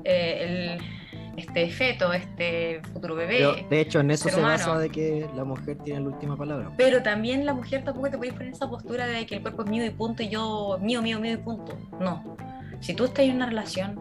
eh, 0.03 0.77
el 0.77 0.95
este 1.37 1.69
feto, 1.69 2.13
este 2.13 2.81
futuro 2.93 3.15
bebé. 3.15 3.65
de 3.69 3.81
hecho, 3.81 3.99
en 3.99 4.11
eso 4.11 4.29
se 4.29 4.39
basa 4.39 4.77
de 4.79 4.89
que 4.89 5.27
la 5.35 5.43
mujer 5.43 5.77
tiene 5.83 6.01
la 6.01 6.07
última 6.07 6.37
palabra. 6.37 6.71
Pero 6.77 7.03
también 7.03 7.45
la 7.45 7.53
mujer 7.53 7.83
tampoco 7.83 8.09
te 8.09 8.17
puedes 8.17 8.33
poner 8.33 8.53
esa 8.53 8.69
postura 8.69 9.05
de 9.05 9.25
que 9.25 9.35
el 9.35 9.41
cuerpo 9.41 9.63
es 9.63 9.69
mío 9.69 9.85
y 9.85 9.89
punto, 9.89 10.23
y 10.23 10.29
yo 10.29 10.77
mío, 10.81 11.01
mío, 11.01 11.19
mío 11.19 11.33
y 11.33 11.37
punto. 11.37 11.77
No. 11.99 12.37
Si 12.79 12.93
tú 12.93 13.05
estás 13.05 13.25
en 13.25 13.35
una 13.35 13.47
relación 13.47 13.99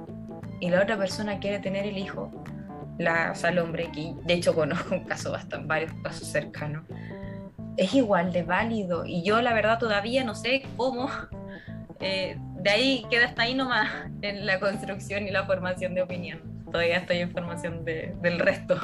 y 0.61 0.69
la 0.69 0.83
otra 0.83 0.97
persona 0.97 1.39
quiere 1.41 1.59
tener 1.59 1.87
el 1.87 1.99
hijo, 1.99 2.31
la, 2.99 3.33
o 3.33 3.35
sea, 3.35 3.51
el 3.51 3.59
hombre, 3.59 3.91
que 3.93 4.15
de 4.25 4.35
hecho 4.35 4.55
conozco 4.55 4.95
un 4.95 5.05
caso 5.05 5.33
bastante, 5.33 5.67
varios 5.67 5.93
casos 6.03 6.29
cercanos, 6.29 6.85
es 7.77 7.95
igual 7.95 8.33
de 8.33 8.43
válido. 8.43 9.05
Y 9.05 9.23
yo 9.23 9.41
la 9.43 9.53
verdad 9.53 9.79
todavía 9.79 10.25
no 10.25 10.35
sé 10.35 10.63
cómo 10.77 11.09
eh, 12.01 12.37
de 12.57 12.71
ahí 12.71 13.07
queda 13.11 13.27
hasta 13.27 13.43
ahí 13.43 13.55
nomás 13.55 13.91
en 14.23 14.47
la 14.47 14.61
construcción 14.61 15.27
y 15.27 15.31
la 15.31 15.45
formación 15.45 15.95
de 15.95 16.03
opinión. 16.03 16.41
Todavía 16.71 16.99
estoy 16.99 17.19
en 17.19 17.31
formación 17.31 17.85
del 17.85 18.39
resto. 18.39 18.77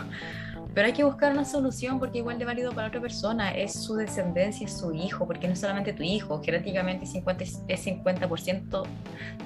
Pero 0.74 0.86
hay 0.86 0.92
que 0.92 1.02
buscar 1.02 1.32
una 1.32 1.44
solución 1.44 1.98
porque 1.98 2.18
igual 2.18 2.38
de 2.38 2.44
válido 2.44 2.72
para 2.72 2.88
otra 2.88 3.00
persona 3.00 3.50
es 3.50 3.72
su 3.72 3.96
descendencia, 3.96 4.66
es 4.66 4.78
su 4.78 4.94
hijo, 4.94 5.26
porque 5.26 5.48
no 5.48 5.54
es 5.54 5.60
solamente 5.60 5.92
tu 5.92 6.04
hijo, 6.04 6.40
genéticamente 6.42 7.06
50, 7.06 7.44
es 7.44 7.86
50% 7.86 8.82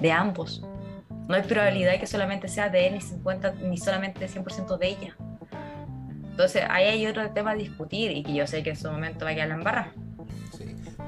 de 0.00 0.12
ambos. 0.12 0.62
No 1.26 1.34
hay 1.34 1.42
probabilidad 1.42 1.92
de 1.92 2.00
que 2.00 2.06
solamente 2.06 2.48
sea 2.48 2.68
de 2.68 2.88
él 2.88 2.94
ni 2.94 3.00
50 3.00 3.54
ni 3.62 3.78
solamente 3.78 4.28
100% 4.28 4.76
de 4.76 4.88
ella. 4.88 5.16
Entonces 6.34 6.64
ahí 6.68 6.86
hay 6.86 7.06
otro 7.06 7.30
tema 7.30 7.52
a 7.52 7.54
discutir 7.54 8.10
y 8.10 8.24
que 8.24 8.34
yo 8.34 8.44
sé 8.48 8.64
que 8.64 8.70
en 8.70 8.76
su 8.76 8.90
momento 8.90 9.24
va 9.24 9.30
a 9.30 9.34
quedar 9.34 9.46
la 9.50 9.54
embarra. 9.54 9.92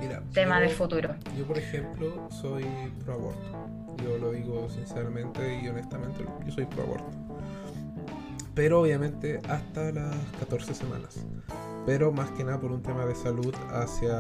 Mira, 0.01 0.23
tema 0.33 0.61
del 0.61 0.71
futuro. 0.71 1.17
Yo, 1.37 1.45
por 1.45 1.59
ejemplo, 1.59 2.29
soy 2.31 2.65
pro 3.05 3.15
aborto. 3.15 3.97
Yo 4.05 4.19
lo 4.19 4.31
digo 4.31 4.71
sinceramente 4.71 5.61
y 5.61 5.67
honestamente, 5.67 6.25
yo 6.47 6.53
soy 6.53 6.67
pro 6.67 6.85
aborto. 6.85 7.11
Pero 8.55 8.83
obviamente 8.83 9.41
hasta 9.49 9.91
las 9.91 10.15
14 10.39 10.75
semanas. 10.75 11.27
Pero 11.87 12.13
más 12.13 12.31
que 12.31 12.45
nada 12.45 12.61
por 12.61 12.71
un 12.71 12.85
tema 12.85 13.05
de 13.05 13.17
salud 13.17 13.53
hacia 13.73 14.13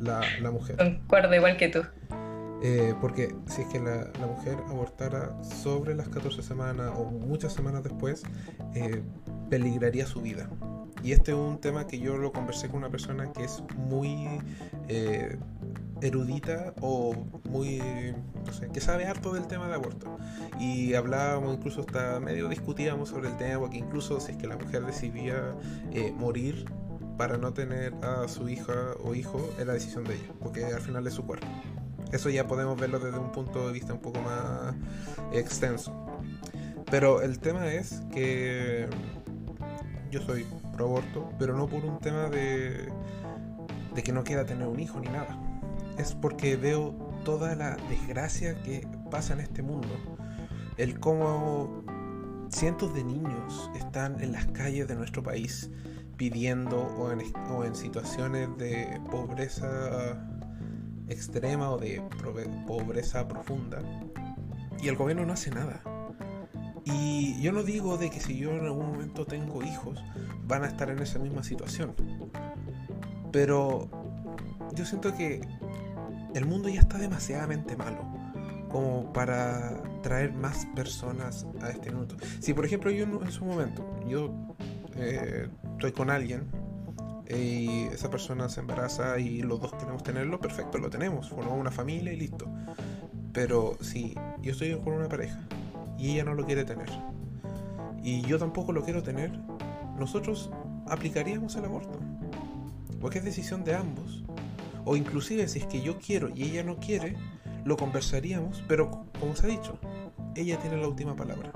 la, 0.00 0.22
la 0.40 0.50
mujer. 0.50 0.76
Concuerdo 0.76 1.36
igual 1.36 1.56
que 1.56 1.68
tú. 1.68 1.82
Eh, 2.64 2.94
porque 3.00 3.32
si 3.46 3.62
es 3.62 3.68
que 3.68 3.78
la, 3.78 4.10
la, 4.20 4.26
mujer 4.26 4.56
abortara 4.68 5.40
sobre 5.42 5.94
las 5.94 6.08
14 6.08 6.42
semanas 6.42 6.92
o 6.96 7.04
muchas 7.04 7.52
semanas 7.52 7.82
después, 7.82 8.22
eh, 8.74 9.02
peligraría 9.52 10.06
su 10.06 10.22
vida. 10.22 10.48
Y 11.04 11.12
este 11.12 11.32
es 11.32 11.36
un 11.36 11.58
tema 11.60 11.86
que 11.86 11.98
yo 11.98 12.16
lo 12.16 12.32
conversé 12.32 12.68
con 12.68 12.78
una 12.78 12.88
persona 12.88 13.30
que 13.34 13.44
es 13.44 13.62
muy 13.76 14.40
eh, 14.88 15.36
erudita 16.00 16.72
o 16.80 17.14
muy, 17.50 17.82
no 18.46 18.52
sé, 18.54 18.70
que 18.72 18.80
sabe 18.80 19.04
harto 19.04 19.34
del 19.34 19.46
tema 19.46 19.68
de 19.68 19.74
aborto. 19.74 20.16
Y 20.58 20.94
hablábamos, 20.94 21.54
incluso 21.54 21.80
hasta 21.82 22.18
medio 22.18 22.48
discutíamos 22.48 23.10
sobre 23.10 23.28
el 23.28 23.36
tema, 23.36 23.60
porque 23.60 23.76
incluso 23.76 24.20
si 24.20 24.32
es 24.32 24.38
que 24.38 24.46
la 24.46 24.56
mujer 24.56 24.86
decidía 24.86 25.54
morir 26.16 26.64
para 27.18 27.36
no 27.36 27.52
tener 27.52 27.92
a 28.02 28.26
su 28.28 28.48
hija 28.48 28.72
o 29.04 29.14
hijo, 29.14 29.50
era 29.60 29.74
decisión 29.74 30.04
de 30.04 30.14
ella, 30.14 30.32
porque 30.40 30.64
al 30.64 30.80
final 30.80 31.06
es 31.06 31.12
su 31.12 31.26
cuerpo. 31.26 31.46
Eso 32.10 32.30
ya 32.30 32.46
podemos 32.46 32.80
verlo 32.80 32.98
desde 32.98 33.18
un 33.18 33.32
punto 33.32 33.66
de 33.66 33.74
vista 33.74 33.92
un 33.92 34.00
poco 34.00 34.18
más 34.22 34.74
extenso. 35.30 35.92
Pero 36.90 37.20
el 37.20 37.38
tema 37.38 37.72
es 37.72 38.00
que 38.12 38.86
yo 40.12 40.20
soy 40.20 40.46
pro 40.74 40.84
aborto, 40.84 41.32
pero 41.38 41.56
no 41.56 41.66
por 41.66 41.84
un 41.84 41.98
tema 41.98 42.28
de, 42.28 42.92
de 43.94 44.02
que 44.02 44.12
no 44.12 44.22
quiera 44.22 44.44
tener 44.44 44.68
un 44.68 44.78
hijo 44.78 45.00
ni 45.00 45.08
nada. 45.08 45.38
Es 45.98 46.14
porque 46.14 46.56
veo 46.56 46.90
toda 47.24 47.56
la 47.56 47.76
desgracia 47.88 48.62
que 48.62 48.86
pasa 49.10 49.32
en 49.32 49.40
este 49.40 49.62
mundo. 49.62 49.88
El 50.76 51.00
cómo 51.00 51.82
cientos 52.50 52.94
de 52.94 53.04
niños 53.04 53.70
están 53.74 54.22
en 54.22 54.32
las 54.32 54.46
calles 54.46 54.86
de 54.86 54.96
nuestro 54.96 55.22
país 55.22 55.70
pidiendo 56.18 56.78
o 56.78 57.10
en, 57.10 57.22
o 57.50 57.64
en 57.64 57.74
situaciones 57.74 58.48
de 58.58 59.00
pobreza 59.10 60.22
extrema 61.08 61.70
o 61.70 61.78
de 61.78 62.02
pobreza 62.66 63.26
profunda 63.26 63.82
y 64.82 64.88
el 64.88 64.96
gobierno 64.96 65.24
no 65.24 65.32
hace 65.32 65.50
nada. 65.50 65.80
Y 66.84 67.40
yo 67.40 67.52
no 67.52 67.62
digo 67.62 67.96
de 67.96 68.10
que 68.10 68.20
si 68.20 68.36
yo 68.36 68.50
en 68.50 68.64
algún 68.64 68.86
momento 68.86 69.24
tengo 69.24 69.62
hijos 69.62 70.02
van 70.46 70.64
a 70.64 70.66
estar 70.66 70.90
en 70.90 70.98
esa 70.98 71.18
misma 71.18 71.42
situación. 71.42 71.94
Pero 73.30 73.88
yo 74.74 74.84
siento 74.84 75.14
que 75.14 75.40
el 76.34 76.46
mundo 76.46 76.68
ya 76.68 76.80
está 76.80 76.98
demasiadamente 76.98 77.76
malo 77.76 78.00
como 78.68 79.12
para 79.12 79.82
traer 80.02 80.32
más 80.32 80.66
personas 80.74 81.46
a 81.60 81.70
este 81.70 81.90
minuto. 81.90 82.16
Si 82.40 82.54
por 82.54 82.64
ejemplo 82.64 82.90
yo 82.90 83.04
en 83.04 83.30
su 83.30 83.44
momento, 83.44 83.84
yo 84.08 84.32
eh, 84.96 85.48
estoy 85.74 85.92
con 85.92 86.10
alguien 86.10 86.50
y 87.28 87.84
esa 87.92 88.10
persona 88.10 88.48
se 88.48 88.60
embaraza 88.60 89.18
y 89.18 89.42
los 89.42 89.60
dos 89.60 89.74
queremos 89.74 90.02
tenerlo, 90.02 90.40
perfecto, 90.40 90.78
lo 90.78 90.90
tenemos, 90.90 91.28
formamos 91.28 91.60
una 91.60 91.70
familia 91.70 92.12
y 92.12 92.16
listo. 92.16 92.46
Pero 93.32 93.76
si 93.80 94.14
yo 94.40 94.52
estoy 94.52 94.74
con 94.80 94.94
una 94.94 95.08
pareja 95.08 95.40
y 96.02 96.10
ella 96.10 96.24
no 96.24 96.34
lo 96.34 96.44
quiere 96.44 96.64
tener 96.64 96.90
y 98.02 98.22
yo 98.22 98.38
tampoco 98.38 98.72
lo 98.72 98.82
quiero 98.82 99.02
tener, 99.02 99.30
nosotros 99.96 100.50
aplicaríamos 100.88 101.54
el 101.54 101.64
aborto. 101.64 102.00
Porque 103.00 103.18
es 103.18 103.24
decisión 103.24 103.62
de 103.62 103.76
ambos. 103.76 104.24
O 104.84 104.96
inclusive 104.96 105.46
si 105.46 105.60
es 105.60 105.66
que 105.66 105.80
yo 105.80 105.98
quiero 105.98 106.28
y 106.34 106.42
ella 106.42 106.64
no 106.64 106.78
quiere, 106.78 107.16
lo 107.64 107.76
conversaríamos, 107.76 108.64
pero 108.66 109.06
como 109.20 109.36
se 109.36 109.46
ha 109.46 109.50
dicho, 109.50 109.78
ella 110.34 110.58
tiene 110.58 110.78
la 110.78 110.88
última 110.88 111.14
palabra. 111.14 111.52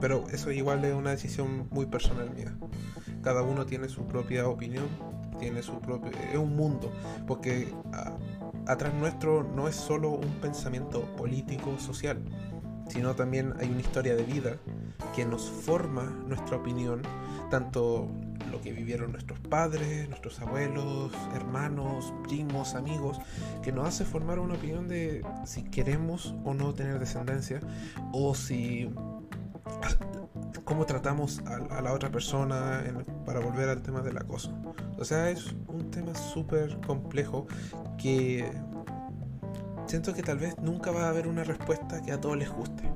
Pero 0.00 0.24
eso 0.32 0.50
igual 0.50 0.84
es 0.84 0.94
una 0.94 1.10
decisión 1.10 1.68
muy 1.70 1.86
personal 1.86 2.30
mía 2.30 2.56
cada 3.26 3.42
uno 3.42 3.66
tiene 3.66 3.88
su 3.88 4.06
propia 4.06 4.46
opinión, 4.46 4.86
tiene 5.40 5.60
su 5.60 5.80
propio... 5.80 6.12
Es 6.32 6.38
un 6.38 6.54
mundo, 6.54 6.92
porque 7.26 7.74
atrás 8.68 8.94
nuestro 8.94 9.42
no 9.42 9.66
es 9.66 9.74
solo 9.74 10.10
un 10.10 10.30
pensamiento 10.40 11.02
político, 11.16 11.76
social, 11.76 12.22
sino 12.88 13.14
también 13.14 13.54
hay 13.58 13.68
una 13.68 13.80
historia 13.80 14.14
de 14.14 14.24
vida 14.24 14.56
que 15.14 15.24
nos 15.24 15.48
forma 15.50 16.04
nuestra 16.26 16.56
opinión, 16.56 17.02
tanto 17.50 18.08
lo 18.50 18.60
que 18.60 18.72
vivieron 18.72 19.12
nuestros 19.12 19.38
padres, 19.40 20.08
nuestros 20.08 20.40
abuelos, 20.40 21.12
hermanos, 21.34 22.12
primos, 22.24 22.74
amigos, 22.74 23.18
que 23.62 23.72
nos 23.72 23.88
hace 23.88 24.04
formar 24.04 24.38
una 24.38 24.54
opinión 24.54 24.88
de 24.88 25.24
si 25.44 25.62
queremos 25.64 26.34
o 26.44 26.54
no 26.54 26.74
tener 26.74 26.98
descendencia, 26.98 27.60
o 28.12 28.34
si 28.34 28.90
cómo 30.64 30.84
tratamos 30.86 31.42
a, 31.46 31.80
la 31.80 31.92
otra 31.92 32.10
persona 32.10 32.82
para 33.24 33.40
volver 33.40 33.68
al 33.68 33.82
tema 33.82 34.00
del 34.00 34.16
acoso. 34.18 34.52
O 34.98 35.04
sea, 35.04 35.30
es 35.30 35.54
un 35.68 35.90
tema 35.90 36.14
súper 36.14 36.80
complejo 36.86 37.46
que 37.98 38.50
siento 39.86 40.14
que 40.14 40.22
tal 40.22 40.38
vez 40.38 40.56
nunca 40.58 40.90
va 40.90 41.06
a 41.06 41.08
haber 41.08 41.26
una 41.26 41.44
respuesta 41.44 42.02
que 42.02 42.12
a 42.12 42.20
todos 42.20 42.36
les 42.36 42.50
guste, 42.50 42.90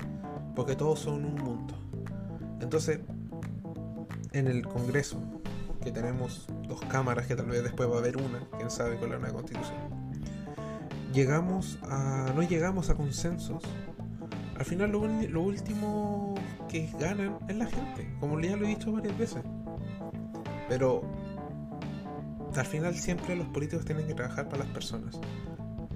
porque 0.55 0.75
todos 0.75 0.99
son 0.99 1.25
un 1.25 1.35
mundo. 1.35 1.75
Entonces, 2.59 2.99
en 4.31 4.47
el 4.47 4.65
Congreso, 4.65 5.19
que 5.81 5.91
tenemos 5.91 6.47
dos 6.67 6.81
cámaras, 6.81 7.27
que 7.27 7.35
tal 7.35 7.47
vez 7.47 7.63
después 7.63 7.89
va 7.89 7.95
a 7.95 7.99
haber 7.99 8.17
una, 8.17 8.47
quién 8.57 8.69
sabe 8.69 8.97
con 8.97 9.09
la 9.09 9.17
nueva 9.17 9.35
constitución, 9.35 9.77
llegamos 11.13 11.79
a, 11.83 12.31
no 12.35 12.43
llegamos 12.43 12.89
a 12.89 12.95
consensos 12.95 13.63
al 14.61 14.65
final 14.65 14.91
lo, 14.91 15.41
último 15.41 16.35
que 16.69 16.87
ganan 16.99 17.39
es 17.47 17.55
la 17.55 17.65
gente, 17.65 18.07
como 18.19 18.39
ya 18.39 18.55
lo 18.55 18.67
he 18.67 18.69
dicho 18.69 18.91
varias 18.91 19.17
veces. 19.17 19.41
Pero 20.69 21.01
al 22.55 22.65
final 22.67 22.93
siempre 22.93 23.35
los 23.35 23.47
políticos 23.47 23.85
tienen 23.85 24.05
que 24.05 24.13
trabajar 24.13 24.47
para 24.49 24.63
las 24.63 24.71
personas 24.71 25.19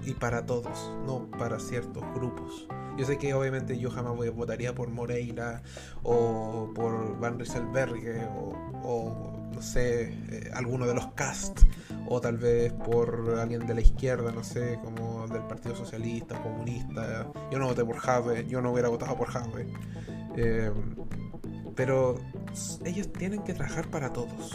y 0.06 0.14
para 0.14 0.46
todos, 0.46 0.92
no 1.04 1.28
para 1.32 1.58
ciertos 1.58 2.02
grupos. 2.14 2.66
Yo 2.96 3.04
sé 3.04 3.18
que 3.18 3.34
obviamente 3.34 3.78
yo 3.78 3.90
jamás 3.90 4.16
votaría 4.34 4.74
por 4.74 4.88
Moreira 4.88 5.62
o 6.02 6.70
por 6.74 7.18
Van 7.18 7.38
Rieselberg 7.38 8.30
o, 8.34 8.54
o, 8.82 9.50
no 9.52 9.60
sé, 9.60 10.14
eh, 10.30 10.50
alguno 10.54 10.86
de 10.86 10.94
los 10.94 11.08
cast 11.08 11.60
o 12.08 12.20
tal 12.20 12.38
vez 12.38 12.72
por 12.72 13.36
alguien 13.38 13.66
de 13.66 13.74
la 13.74 13.80
izquierda, 13.80 14.30
no 14.32 14.44
sé, 14.44 14.78
como 14.82 15.26
del 15.28 15.42
Partido 15.42 15.74
Socialista, 15.74 16.40
Comunista. 16.40 17.30
Yo 17.50 17.58
no 17.58 17.66
voté 17.66 17.84
por 17.84 17.96
Jave, 17.96 18.46
yo 18.46 18.62
no 18.62 18.72
hubiera 18.72 18.88
votado 18.88 19.16
por 19.16 19.28
Jave. 19.28 19.66
Eh, 20.36 20.70
pero 21.74 22.18
ellos 22.84 23.12
tienen 23.12 23.42
que 23.42 23.52
trabajar 23.52 23.90
para 23.90 24.12
todos, 24.12 24.52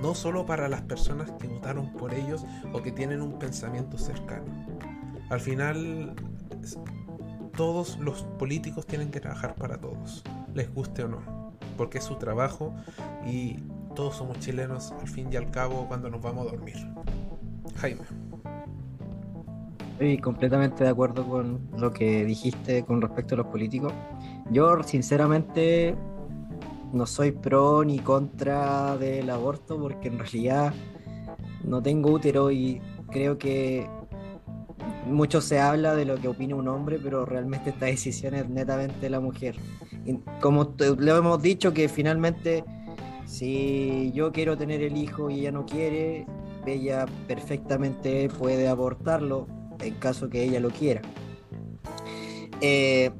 no 0.00 0.14
solo 0.14 0.46
para 0.46 0.68
las 0.68 0.82
personas 0.82 1.30
que 1.32 1.48
votaron 1.48 1.92
por 1.92 2.14
ellos 2.14 2.44
o 2.72 2.82
que 2.82 2.92
tienen 2.92 3.22
un 3.22 3.38
pensamiento 3.38 3.98
cercano. 3.98 4.44
Al 5.30 5.40
final, 5.40 6.14
todos 7.56 7.98
los 7.98 8.22
políticos 8.38 8.86
tienen 8.86 9.10
que 9.10 9.20
trabajar 9.20 9.54
para 9.54 9.78
todos, 9.78 10.24
les 10.54 10.72
guste 10.72 11.04
o 11.04 11.08
no, 11.08 11.52
porque 11.76 11.98
es 11.98 12.04
su 12.04 12.16
trabajo 12.16 12.74
y 13.26 13.58
todos 13.94 14.16
somos 14.16 14.38
chilenos 14.40 14.92
al 14.92 15.08
fin 15.08 15.28
y 15.32 15.36
al 15.36 15.50
cabo 15.50 15.86
cuando 15.86 16.10
nos 16.10 16.22
vamos 16.22 16.46
a 16.46 16.50
dormir. 16.50 16.76
Jaime. 17.76 18.02
Estoy 19.92 20.16
completamente 20.18 20.84
de 20.84 20.90
acuerdo 20.90 21.26
con 21.26 21.60
lo 21.76 21.92
que 21.92 22.24
dijiste 22.24 22.84
con 22.84 23.02
respecto 23.02 23.34
a 23.34 23.38
los 23.38 23.48
políticos. 23.48 23.92
Yo, 24.50 24.82
sinceramente, 24.82 25.94
no 26.92 27.06
soy 27.06 27.32
pro 27.32 27.84
ni 27.84 27.98
contra 27.98 28.96
del 28.96 29.30
aborto 29.30 29.78
porque 29.78 30.08
en 30.08 30.18
realidad 30.18 30.72
no 31.64 31.82
tengo 31.82 32.10
útero 32.10 32.50
y 32.50 32.80
creo 33.10 33.38
que 33.38 33.86
mucho 35.06 35.40
se 35.40 35.60
habla 35.60 35.94
de 35.94 36.04
lo 36.04 36.16
que 36.16 36.28
opina 36.28 36.54
un 36.54 36.68
hombre, 36.68 36.98
pero 37.02 37.24
realmente 37.24 37.70
esta 37.70 37.86
decisión 37.86 38.34
es 38.34 38.48
netamente 38.48 39.08
la 39.10 39.20
mujer. 39.20 39.56
Y 40.04 40.18
como 40.40 40.74
le 40.78 41.10
hemos 41.10 41.42
dicho 41.42 41.72
que 41.72 41.88
finalmente 41.88 42.64
si 43.26 44.10
yo 44.12 44.32
quiero 44.32 44.56
tener 44.56 44.82
el 44.82 44.96
hijo 44.96 45.30
y 45.30 45.40
ella 45.40 45.52
no 45.52 45.66
quiere, 45.66 46.26
ella 46.66 47.06
perfectamente 47.28 48.28
puede 48.28 48.68
abortarlo 48.68 49.46
en 49.80 49.94
caso 49.94 50.28
que 50.28 50.42
ella 50.42 50.60
lo 50.60 50.70
quiera. 50.70 51.02
Eh, 52.60 53.10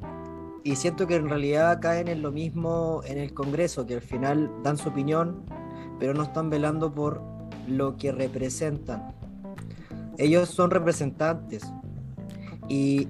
y 0.63 0.75
siento 0.75 1.07
que 1.07 1.15
en 1.15 1.29
realidad 1.29 1.79
caen 1.81 2.07
en 2.07 2.21
lo 2.21 2.31
mismo 2.31 3.01
en 3.05 3.17
el 3.17 3.33
Congreso, 3.33 3.85
que 3.85 3.95
al 3.95 4.01
final 4.01 4.51
dan 4.63 4.77
su 4.77 4.89
opinión, 4.89 5.43
pero 5.99 6.13
no 6.13 6.23
están 6.23 6.49
velando 6.49 6.93
por 6.93 7.21
lo 7.67 7.97
que 7.97 8.11
representan. 8.11 9.15
Ellos 10.17 10.49
son 10.49 10.71
representantes 10.71 11.63
y 12.67 13.07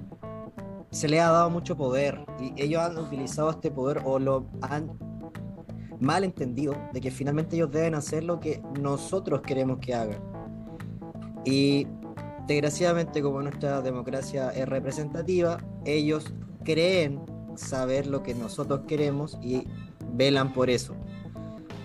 se 0.90 1.08
les 1.08 1.20
ha 1.20 1.30
dado 1.30 1.50
mucho 1.50 1.76
poder 1.76 2.24
y 2.40 2.52
ellos 2.62 2.82
han 2.82 2.98
utilizado 2.98 3.50
este 3.50 3.70
poder 3.70 4.02
o 4.04 4.18
lo 4.18 4.46
han 4.62 4.90
mal 6.00 6.24
entendido 6.24 6.74
de 6.92 7.00
que 7.00 7.10
finalmente 7.10 7.56
ellos 7.56 7.70
deben 7.70 7.94
hacer 7.94 8.24
lo 8.24 8.40
que 8.40 8.62
nosotros 8.80 9.42
queremos 9.42 9.78
que 9.78 9.94
hagan. 9.94 10.20
Y 11.44 11.86
desgraciadamente 12.46 13.22
como 13.22 13.40
nuestra 13.42 13.80
democracia 13.82 14.50
es 14.50 14.68
representativa, 14.68 15.58
ellos 15.84 16.32
creen 16.64 17.20
saber 17.56 18.06
lo 18.06 18.22
que 18.22 18.34
nosotros 18.34 18.82
queremos 18.86 19.38
y 19.42 19.66
velan 20.14 20.52
por 20.52 20.70
eso. 20.70 20.94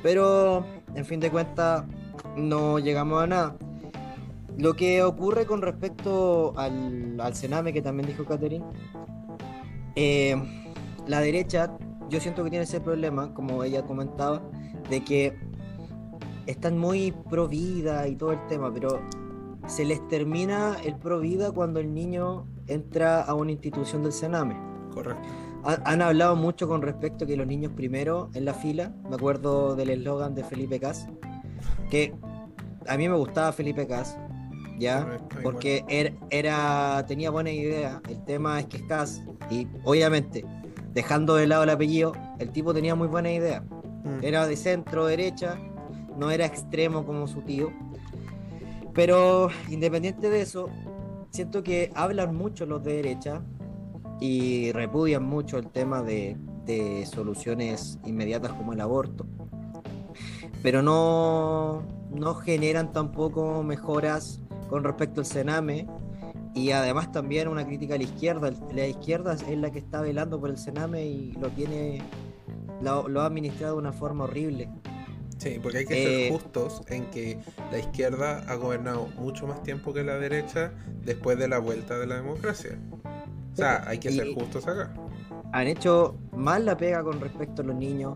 Pero, 0.03 0.65
en 0.95 1.05
fin 1.05 1.19
de 1.19 1.31
cuentas, 1.31 1.85
no 2.35 2.79
llegamos 2.79 3.23
a 3.23 3.27
nada. 3.27 3.55
Lo 4.57 4.73
que 4.75 5.03
ocurre 5.03 5.45
con 5.45 5.61
respecto 5.61 6.53
al, 6.57 7.19
al 7.19 7.35
Sename, 7.35 7.73
que 7.73 7.81
también 7.81 8.07
dijo 8.07 8.25
Catherine, 8.25 8.65
eh, 9.95 10.35
la 11.07 11.19
derecha, 11.21 11.77
yo 12.09 12.19
siento 12.19 12.43
que 12.43 12.49
tiene 12.49 12.63
ese 12.63 12.81
problema, 12.81 13.33
como 13.33 13.63
ella 13.63 13.83
comentaba, 13.83 14.41
de 14.89 15.03
que 15.03 15.37
están 16.45 16.77
muy 16.77 17.11
pro 17.29 17.47
vida 17.47 18.07
y 18.07 18.15
todo 18.15 18.31
el 18.31 18.45
tema, 18.47 18.73
pero 18.73 19.01
se 19.67 19.85
les 19.85 20.07
termina 20.07 20.77
el 20.83 20.95
pro 20.95 21.19
vida 21.19 21.51
cuando 21.51 21.79
el 21.79 21.93
niño 21.93 22.47
entra 22.67 23.21
a 23.21 23.33
una 23.33 23.51
institución 23.51 24.03
del 24.03 24.13
Sename. 24.13 24.55
Correcto 24.93 25.46
han 25.67 26.01
hablado 26.01 26.35
mucho 26.35 26.67
con 26.67 26.81
respecto 26.81 27.25
a 27.25 27.27
que 27.27 27.35
los 27.35 27.45
niños 27.45 27.73
primero 27.73 28.29
en 28.33 28.45
la 28.45 28.53
fila, 28.53 28.93
me 29.09 29.15
acuerdo 29.15 29.75
del 29.75 29.89
eslogan 29.89 30.33
de 30.33 30.43
Felipe 30.43 30.79
Cas, 30.79 31.07
que 31.89 32.13
a 32.87 32.97
mí 32.97 33.09
me 33.09 33.15
gustaba 33.15 33.51
Felipe 33.51 33.85
Cas, 33.85 34.17
¿ya? 34.79 35.19
Porque 35.43 35.83
er, 35.89 36.15
era, 36.29 37.03
tenía 37.05 37.31
buena 37.31 37.51
idea, 37.51 38.01
el 38.09 38.23
tema 38.23 38.59
es 38.59 38.67
que 38.67 38.77
es 38.77 38.83
Cas, 38.83 39.21
y 39.49 39.67
obviamente, 39.83 40.45
dejando 40.93 41.35
de 41.35 41.47
lado 41.47 41.63
el 41.63 41.69
apellido, 41.69 42.13
el 42.39 42.49
tipo 42.51 42.73
tenía 42.73 42.95
muy 42.95 43.07
buena 43.07 43.31
idea. 43.31 43.61
Mm. 43.61 44.23
Era 44.23 44.47
de 44.47 44.55
centro, 44.55 45.05
derecha, 45.05 45.57
no 46.17 46.31
era 46.31 46.45
extremo 46.45 47.05
como 47.05 47.27
su 47.27 47.41
tío. 47.41 47.71
Pero 48.93 49.49
independiente 49.69 50.29
de 50.29 50.41
eso, 50.41 50.69
siento 51.31 51.61
que 51.61 51.91
hablan 51.93 52.35
mucho 52.35 52.65
los 52.65 52.83
de 52.83 52.93
derecha, 52.93 53.41
y 54.19 54.71
repudian 54.71 55.23
mucho 55.23 55.57
el 55.57 55.67
tema 55.67 56.01
de, 56.01 56.37
soluciones 57.09 57.97
inmediatas 58.05 58.51
como 58.51 58.73
el 58.73 58.81
aborto, 58.81 59.25
pero 60.61 60.81
no, 60.81 61.81
no 62.11 62.35
generan 62.35 62.91
tampoco 62.91 63.63
mejoras 63.63 64.41
con 64.69 64.83
respecto 64.83 65.21
al 65.21 65.25
Sename 65.25 65.87
y 66.53 66.71
además 66.71 67.11
también 67.11 67.47
una 67.47 67.65
crítica 67.65 67.95
a 67.95 67.97
la 67.97 68.03
izquierda. 68.03 68.51
La 68.73 68.87
izquierda 68.87 69.33
es 69.33 69.57
la 69.57 69.71
que 69.71 69.79
está 69.79 70.01
velando 70.01 70.39
por 70.39 70.49
el 70.49 70.57
Sename 70.57 71.05
y 71.05 71.31
lo 71.33 71.49
tiene, 71.49 72.01
lo, 72.81 73.21
ha 73.21 73.25
administrado 73.25 73.75
de 73.75 73.79
una 73.79 73.93
forma 73.93 74.23
horrible. 74.23 74.69
Sí, 75.37 75.59
porque 75.61 75.79
hay 75.79 75.85
que 75.85 76.03
ser 76.03 76.19
eh, 76.19 76.29
justos 76.31 76.81
en 76.87 77.05
que 77.11 77.39
la 77.71 77.77
izquierda 77.77 78.43
ha 78.47 78.55
gobernado 78.55 79.07
mucho 79.19 79.45
más 79.45 79.61
tiempo 79.61 79.93
que 79.93 80.03
la 80.03 80.17
derecha 80.17 80.73
después 81.05 81.37
de 81.37 81.47
la 81.47 81.59
vuelta 81.59 81.99
de 81.99 82.07
la 82.07 82.15
democracia. 82.15 82.79
O 83.57 83.59
sea, 83.59 83.83
hay 83.87 83.97
que 83.97 84.11
ser 84.11 84.33
justos 84.35 84.67
acá. 84.67 84.93
Han 85.51 85.67
hecho 85.67 86.15
mal 86.35 86.65
la 86.65 86.77
pega 86.77 87.03
con 87.03 87.19
respecto 87.19 87.63
a 87.63 87.65
los 87.65 87.75
niños. 87.75 88.15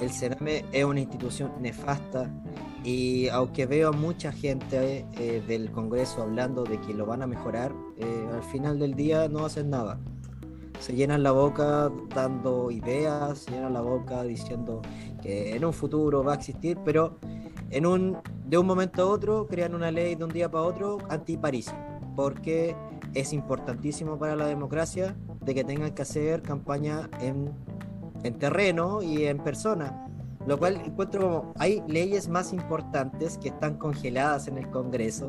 el 0.00 0.10
Cerame 0.10 0.64
es 0.72 0.84
una 0.84 1.00
institución 1.00 1.52
nefasta 1.60 2.30
y 2.84 3.28
aunque 3.28 3.66
veo 3.66 3.90
a 3.90 3.92
mucha 3.92 4.32
gente 4.32 5.06
eh, 5.16 5.42
del 5.46 5.70
Congreso 5.70 6.22
hablando 6.22 6.64
de 6.64 6.80
que 6.80 6.92
lo 6.92 7.06
van 7.06 7.22
a 7.22 7.26
mejorar, 7.26 7.72
eh, 7.96 8.28
al 8.32 8.42
final 8.42 8.78
del 8.78 8.94
día 8.94 9.28
no 9.28 9.46
hacen 9.46 9.70
nada. 9.70 10.00
Se 10.80 10.94
llenan 10.94 11.22
la 11.22 11.30
boca 11.30 11.90
dando 12.12 12.70
ideas, 12.72 13.38
se 13.38 13.52
llenan 13.52 13.72
la 13.72 13.80
boca 13.80 14.24
diciendo 14.24 14.82
que 15.22 15.54
en 15.54 15.64
un 15.64 15.72
futuro 15.72 16.24
va 16.24 16.32
a 16.32 16.34
existir, 16.36 16.76
pero 16.84 17.18
en 17.70 17.86
un, 17.86 18.18
de 18.44 18.58
un 18.58 18.66
momento 18.66 19.02
a 19.02 19.06
otro 19.06 19.46
crean 19.46 19.74
una 19.74 19.92
ley 19.92 20.16
de 20.16 20.24
un 20.24 20.30
día 20.30 20.50
para 20.50 20.64
otro 20.64 20.98
anti-París. 21.08 21.72
Porque 22.16 22.76
es 23.14 23.32
importantísimo 23.32 24.18
para 24.18 24.36
la 24.36 24.46
democracia 24.46 25.16
de 25.44 25.54
que 25.54 25.64
tengan 25.64 25.92
que 25.92 26.02
hacer 26.02 26.42
campaña 26.42 27.10
en, 27.20 27.52
terreno 28.38 29.02
y 29.02 29.24
en 29.24 29.38
persona. 29.38 30.06
Lo 30.46 30.58
cual 30.58 30.80
encuentro 30.84 31.20
como 31.20 31.54
hay 31.58 31.82
leyes 31.86 32.28
más 32.28 32.52
importantes 32.52 33.38
que 33.38 33.48
están 33.48 33.78
congeladas 33.78 34.48
en 34.48 34.58
el 34.58 34.68
Congreso, 34.70 35.28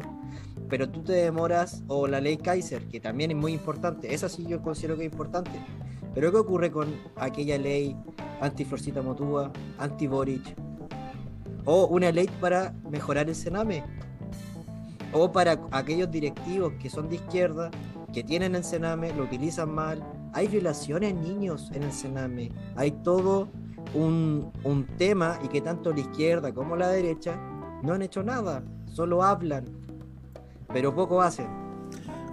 pero 0.69 0.89
tú 0.89 1.03
te 1.03 1.14
demoras, 1.14 1.84
o 1.88 2.07
la 2.07 2.19
ley 2.19 2.38
Kaiser, 2.38 2.88
que 2.88 2.99
también 2.99 3.30
es 3.30 3.38
muy 3.38 3.53
importante, 3.53 4.14
esa 4.14 4.27
sí 4.27 4.45
yo 4.47 4.61
considero 4.61 4.97
que 4.97 5.05
es 5.05 5.11
importante. 5.11 5.51
Pero 6.15 6.31
¿qué 6.31 6.38
ocurre 6.38 6.72
con 6.72 6.95
aquella 7.15 7.57
ley 7.57 7.95
anti-Florcita 8.41 9.01
Motúa, 9.01 9.51
anti-Boric? 9.77 10.55
O 11.65 11.85
una 11.88 12.11
ley 12.11 12.30
para 12.41 12.73
mejorar 12.89 13.30
el 13.30 13.35
Sename 13.35 13.84
o 15.14 15.31
para 15.31 15.60
aquellos 15.72 16.10
directivos 16.11 16.73
que 16.80 16.90
son 16.90 17.10
de 17.10 17.15
izquierda, 17.15 17.72
que 18.11 18.23
tienen 18.23 18.56
el 18.56 18.64
Sename, 18.64 19.14
lo 19.14 19.23
utilizan 19.23 19.72
mal. 19.72 20.03
Hay 20.34 20.48
violaciones 20.48 21.14
niños 21.15 21.72
en 21.73 21.84
el 21.84 21.91
Sename. 21.91 22.52
Hay 22.76 22.91
todo 22.91 23.49
un, 23.94 24.52
un 24.64 24.85
tema 24.98 25.40
y 25.44 25.48
que 25.48 25.61
tanto 25.61 25.94
la 25.94 25.99
izquierda 25.99 26.53
como 26.53 26.76
la 26.76 26.90
derecha 26.90 27.35
no 27.84 27.94
han 27.94 28.02
hecho 28.02 28.23
nada, 28.23 28.64
solo 28.85 29.23
hablan, 29.23 29.65
pero 30.72 30.95
poco 30.95 31.22
hacen. 31.22 31.62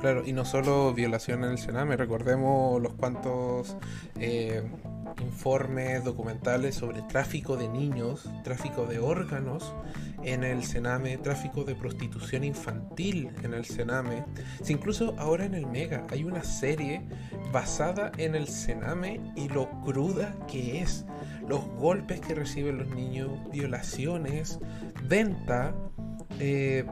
Claro, 0.00 0.22
y 0.24 0.32
no 0.32 0.46
solo 0.46 0.94
violación 0.94 1.44
en 1.44 1.50
el 1.50 1.58
Sename, 1.58 1.94
recordemos 1.94 2.80
los 2.80 2.94
cuantos 2.94 3.76
eh, 4.18 4.62
informes 5.20 6.04
documentales 6.04 6.74
sobre 6.74 7.02
tráfico 7.02 7.58
de 7.58 7.68
niños, 7.68 8.26
tráfico 8.42 8.86
de 8.86 8.98
órganos 8.98 9.74
en 10.22 10.42
el 10.42 10.64
Sename, 10.64 11.18
tráfico 11.18 11.64
de 11.64 11.74
prostitución 11.74 12.44
infantil 12.44 13.28
en 13.42 13.52
el 13.52 13.66
Sename. 13.66 14.24
Incluso 14.66 15.14
ahora 15.18 15.44
en 15.44 15.54
el 15.54 15.66
Mega 15.66 16.06
hay 16.10 16.24
una 16.24 16.44
serie 16.44 17.02
basada 17.52 18.10
en 18.16 18.34
el 18.34 18.48
Sename 18.48 19.20
y 19.36 19.50
lo 19.50 19.68
cruda 19.82 20.34
que 20.48 20.80
es, 20.80 21.04
los 21.46 21.62
golpes 21.78 22.22
que 22.22 22.34
reciben 22.34 22.78
los 22.78 22.88
niños, 22.88 23.30
violaciones, 23.52 24.60
venta. 25.06 25.74
Eh, 26.38 26.86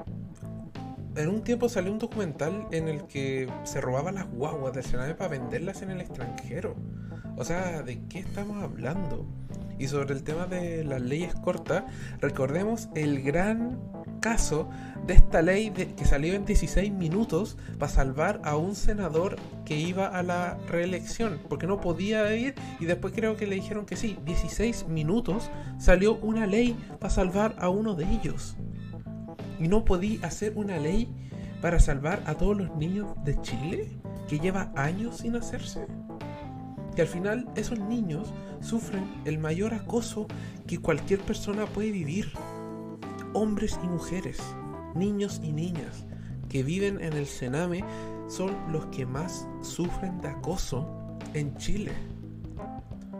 en 1.18 1.28
un 1.28 1.42
tiempo 1.42 1.68
salió 1.68 1.92
un 1.92 1.98
documental 1.98 2.68
en 2.70 2.88
el 2.88 3.04
que 3.06 3.50
se 3.64 3.80
robaban 3.80 4.14
las 4.14 4.30
guaguas 4.30 4.72
del 4.72 4.84
Sename 4.84 5.14
para 5.14 5.30
venderlas 5.30 5.82
en 5.82 5.90
el 5.90 6.00
extranjero. 6.00 6.76
O 7.36 7.44
sea, 7.44 7.82
¿de 7.82 8.00
qué 8.08 8.20
estamos 8.20 8.62
hablando? 8.62 9.26
Y 9.78 9.88
sobre 9.88 10.14
el 10.14 10.22
tema 10.22 10.46
de 10.46 10.84
las 10.84 11.00
leyes 11.00 11.34
cortas, 11.34 11.84
recordemos 12.20 12.88
el 12.94 13.22
gran 13.22 13.78
caso 14.20 14.68
de 15.06 15.14
esta 15.14 15.42
ley 15.42 15.70
que 15.70 16.04
salió 16.04 16.34
en 16.34 16.44
16 16.44 16.92
minutos 16.92 17.56
para 17.78 17.90
salvar 17.90 18.40
a 18.44 18.56
un 18.56 18.74
senador 18.74 19.36
que 19.64 19.76
iba 19.76 20.06
a 20.06 20.22
la 20.22 20.58
reelección, 20.68 21.40
porque 21.48 21.66
no 21.66 21.80
podía 21.80 22.34
ir 22.34 22.54
y 22.80 22.86
después 22.86 23.12
creo 23.14 23.36
que 23.36 23.46
le 23.46 23.54
dijeron 23.56 23.86
que 23.86 23.96
sí, 23.96 24.18
16 24.24 24.88
minutos 24.88 25.50
salió 25.78 26.16
una 26.16 26.46
ley 26.46 26.76
para 26.98 27.10
salvar 27.12 27.54
a 27.58 27.68
uno 27.68 27.94
de 27.94 28.04
ellos. 28.04 28.56
Y 29.58 29.68
no 29.68 29.84
podía 29.84 30.26
hacer 30.26 30.52
una 30.56 30.78
ley 30.78 31.08
para 31.60 31.80
salvar 31.80 32.22
a 32.26 32.34
todos 32.34 32.56
los 32.56 32.76
niños 32.76 33.08
de 33.24 33.40
Chile 33.42 33.88
que 34.28 34.38
lleva 34.38 34.72
años 34.76 35.18
sin 35.18 35.36
hacerse 35.36 35.86
que 36.98 37.02
al 37.02 37.08
final 37.08 37.48
esos 37.54 37.78
niños 37.78 38.34
sufren 38.60 39.08
el 39.24 39.38
mayor 39.38 39.72
acoso 39.72 40.26
que 40.66 40.78
cualquier 40.78 41.20
persona 41.20 41.64
puede 41.64 41.92
vivir. 41.92 42.32
Hombres 43.34 43.78
y 43.84 43.86
mujeres, 43.86 44.40
niños 44.96 45.40
y 45.44 45.52
niñas 45.52 46.06
que 46.48 46.64
viven 46.64 47.00
en 47.00 47.12
el 47.12 47.26
Sename 47.26 47.84
son 48.26 48.50
los 48.72 48.86
que 48.86 49.06
más 49.06 49.46
sufren 49.62 50.20
de 50.20 50.26
acoso 50.26 50.88
en 51.34 51.56
Chile. 51.58 51.92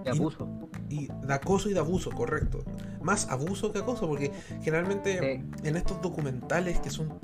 De 0.03 0.11
abuso. 0.11 0.68
Y 0.89 1.09
de 1.09 1.35
acoso 1.35 1.69
y 1.69 1.75
de 1.75 1.81
abuso, 1.81 2.11
correcto. 2.11 2.65
Más 3.03 3.29
abuso 3.29 3.73
que 3.73 3.79
acoso, 3.79 4.09
porque 4.09 4.33
generalmente 4.63 5.43
en 5.63 5.77
estos 5.77 6.01
documentales 6.01 6.81
que 6.81 6.91
son 6.91 7.19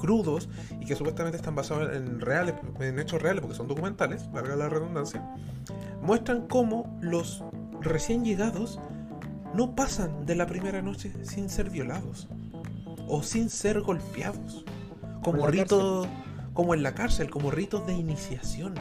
crudos 0.00 0.48
y 0.80 0.86
que 0.86 0.96
supuestamente 0.96 1.36
están 1.36 1.54
basados 1.54 1.94
en 1.94 2.20
reales, 2.20 2.54
en 2.80 2.98
hechos 2.98 3.20
reales, 3.20 3.42
porque 3.42 3.56
son 3.56 3.68
documentales, 3.68 4.30
valga 4.32 4.56
la 4.56 4.68
redundancia, 4.68 5.22
muestran 6.02 6.46
cómo 6.48 6.98
los 7.00 7.44
recién 7.80 8.24
llegados 8.24 8.80
no 9.54 9.74
pasan 9.74 10.26
de 10.26 10.34
la 10.34 10.46
primera 10.46 10.80
noche 10.80 11.12
sin 11.22 11.48
ser 11.48 11.70
violados 11.70 12.28
o 13.08 13.22
sin 13.22 13.50
ser 13.50 13.80
golpeados, 13.80 14.64
como 15.22 15.46
ritos, 15.46 16.08
como 16.54 16.74
en 16.74 16.82
la 16.82 16.94
cárcel, 16.94 17.30
como 17.30 17.50
ritos 17.50 17.86
de 17.86 17.94
iniciación 17.94 18.74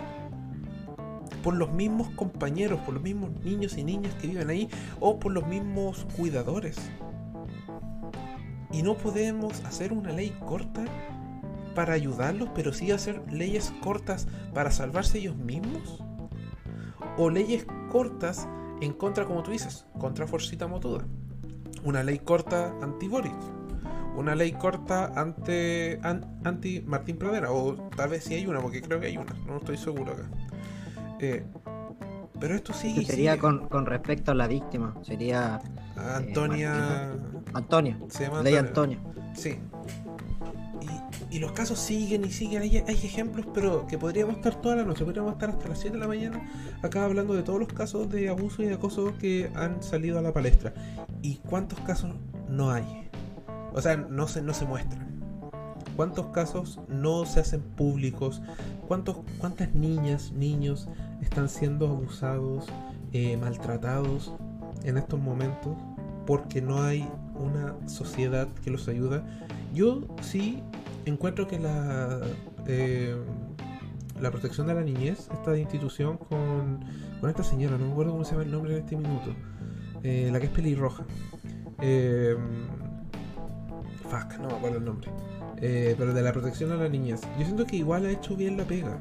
por 1.43 1.55
los 1.55 1.71
mismos 1.71 2.09
compañeros, 2.11 2.79
por 2.81 2.93
los 2.93 3.03
mismos 3.03 3.31
niños 3.43 3.77
y 3.77 3.83
niñas 3.83 4.13
que 4.15 4.27
viven 4.27 4.49
ahí 4.49 4.69
o 4.99 5.19
por 5.19 5.31
los 5.31 5.47
mismos 5.47 6.05
cuidadores. 6.15 6.77
Y 8.71 8.83
no 8.83 8.95
podemos 8.95 9.63
hacer 9.65 9.93
una 9.93 10.11
ley 10.11 10.35
corta 10.45 10.85
para 11.73 11.93
ayudarlos, 11.93 12.49
pero 12.53 12.73
sí 12.73 12.91
hacer 12.91 13.21
leyes 13.31 13.73
cortas 13.81 14.27
para 14.53 14.71
salvarse 14.71 15.19
ellos 15.19 15.37
mismos. 15.37 16.03
O 17.17 17.29
leyes 17.29 17.65
cortas 17.89 18.47
en 18.81 18.93
contra, 18.93 19.25
como 19.25 19.43
tú 19.43 19.51
dices, 19.51 19.85
contra 19.97 20.27
Forcita 20.27 20.67
Motuda. 20.67 21.05
Una 21.83 22.03
ley 22.03 22.19
corta 22.19 22.75
anti-Boris. 22.81 23.31
Una 24.15 24.35
ley 24.35 24.51
corta 24.51 25.13
anti 25.15 26.81
Martín 26.85 27.17
Pradera. 27.17 27.51
O 27.51 27.75
tal 27.95 28.09
vez 28.09 28.23
sí 28.25 28.35
hay 28.35 28.45
una, 28.45 28.59
porque 28.59 28.81
creo 28.81 28.99
que 28.99 29.07
hay 29.07 29.17
una. 29.17 29.33
No 29.47 29.57
estoy 29.57 29.77
seguro 29.77 30.13
acá. 30.13 30.29
Eh, 31.19 31.45
pero 32.39 32.55
esto 32.55 32.73
sí. 32.73 33.05
sería 33.05 33.37
Con, 33.37 33.67
con, 33.67 33.85
respecto 33.85 34.31
a 34.31 34.35
la 34.35 34.47
víctima. 34.47 34.95
Sería. 35.01 35.61
Eh, 35.97 35.99
Antonia. 36.15 37.11
Antonia. 37.53 37.99
Se 38.09 38.25
llama 38.25 38.41
Ley 38.41 38.55
Antonia. 38.55 38.99
Sí. 39.33 39.59
Y, 41.31 41.35
y, 41.35 41.39
los 41.39 41.51
casos 41.51 41.79
siguen 41.79 42.23
y 42.23 42.31
siguen. 42.31 42.61
Hay, 42.61 42.77
hay, 42.77 42.95
ejemplos, 42.95 43.45
pero 43.53 43.85
que 43.87 43.97
podríamos 43.97 44.35
estar 44.37 44.55
toda 44.61 44.77
la 44.77 44.83
noche. 44.83 45.03
Podríamos 45.03 45.33
estar 45.33 45.49
hasta 45.49 45.67
las 45.67 45.79
7 45.79 45.97
de 45.97 46.01
la 46.01 46.07
mañana 46.07 46.41
acá 46.81 47.03
hablando 47.03 47.33
de 47.33 47.43
todos 47.43 47.59
los 47.59 47.67
casos 47.67 48.09
de 48.09 48.29
abuso 48.29 48.63
y 48.63 48.67
de 48.67 48.75
acoso 48.75 49.13
que 49.19 49.51
han 49.55 49.83
salido 49.83 50.17
a 50.19 50.21
la 50.21 50.31
palestra. 50.31 50.73
¿Y 51.21 51.35
cuántos 51.37 51.79
casos 51.81 52.15
no 52.47 52.71
hay? 52.71 53.09
O 53.73 53.81
sea, 53.81 53.97
no 53.97 54.27
se, 54.27 54.41
no 54.41 54.53
se 54.53 54.65
muestran. 54.65 55.18
¿Cuántos 55.99 56.27
casos 56.27 56.79
no 56.87 57.25
se 57.25 57.41
hacen 57.41 57.59
públicos? 57.59 58.41
¿Cuántos, 58.87 59.17
¿Cuántas 59.37 59.75
niñas, 59.75 60.31
niños 60.31 60.87
están 61.21 61.49
siendo 61.49 61.89
abusados, 61.89 62.67
eh, 63.11 63.35
maltratados 63.35 64.31
en 64.85 64.97
estos 64.97 65.19
momentos 65.19 65.75
porque 66.25 66.61
no 66.61 66.81
hay 66.83 67.05
una 67.35 67.75
sociedad 67.89 68.47
que 68.63 68.71
los 68.71 68.87
ayuda. 68.87 69.25
Yo 69.73 70.07
sí 70.21 70.63
encuentro 71.03 71.49
que 71.49 71.59
la, 71.59 72.21
eh, 72.65 73.17
la 74.21 74.31
protección 74.31 74.67
de 74.67 74.75
la 74.75 74.83
niñez, 74.83 75.27
esta 75.33 75.57
institución 75.57 76.15
con, 76.15 76.79
con 77.19 77.29
esta 77.29 77.43
señora, 77.43 77.77
no 77.77 77.87
me 77.87 77.91
acuerdo 77.91 78.13
cómo 78.13 78.23
se 78.23 78.31
llama 78.31 78.43
el 78.43 78.51
nombre 78.51 78.71
en 78.71 78.83
este 78.83 78.95
minuto, 78.95 79.35
eh, 80.03 80.29
la 80.31 80.39
que 80.39 80.45
es 80.45 80.51
pelirroja. 80.53 81.03
fuck, 84.09 84.39
no 84.39 84.47
me 84.47 84.53
acuerdo 84.53 84.77
el 84.77 84.85
nombre. 84.85 85.11
Pero 85.59 86.13
de 86.13 86.21
la 86.21 86.31
protección 86.31 86.71
a 86.71 86.75
la 86.75 86.89
niñez. 86.89 87.21
Yo 87.37 87.45
siento 87.45 87.65
que 87.65 87.77
igual 87.77 88.05
ha 88.05 88.11
hecho 88.11 88.35
bien 88.35 88.57
la 88.57 88.63
pega. 88.65 88.99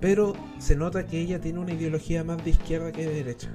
Pero 0.00 0.34
se 0.58 0.76
nota 0.76 1.06
que 1.06 1.20
ella 1.20 1.40
tiene 1.40 1.58
una 1.58 1.72
ideología 1.72 2.22
más 2.22 2.42
de 2.44 2.50
izquierda 2.50 2.92
que 2.92 3.06
de 3.06 3.14
derecha. 3.14 3.48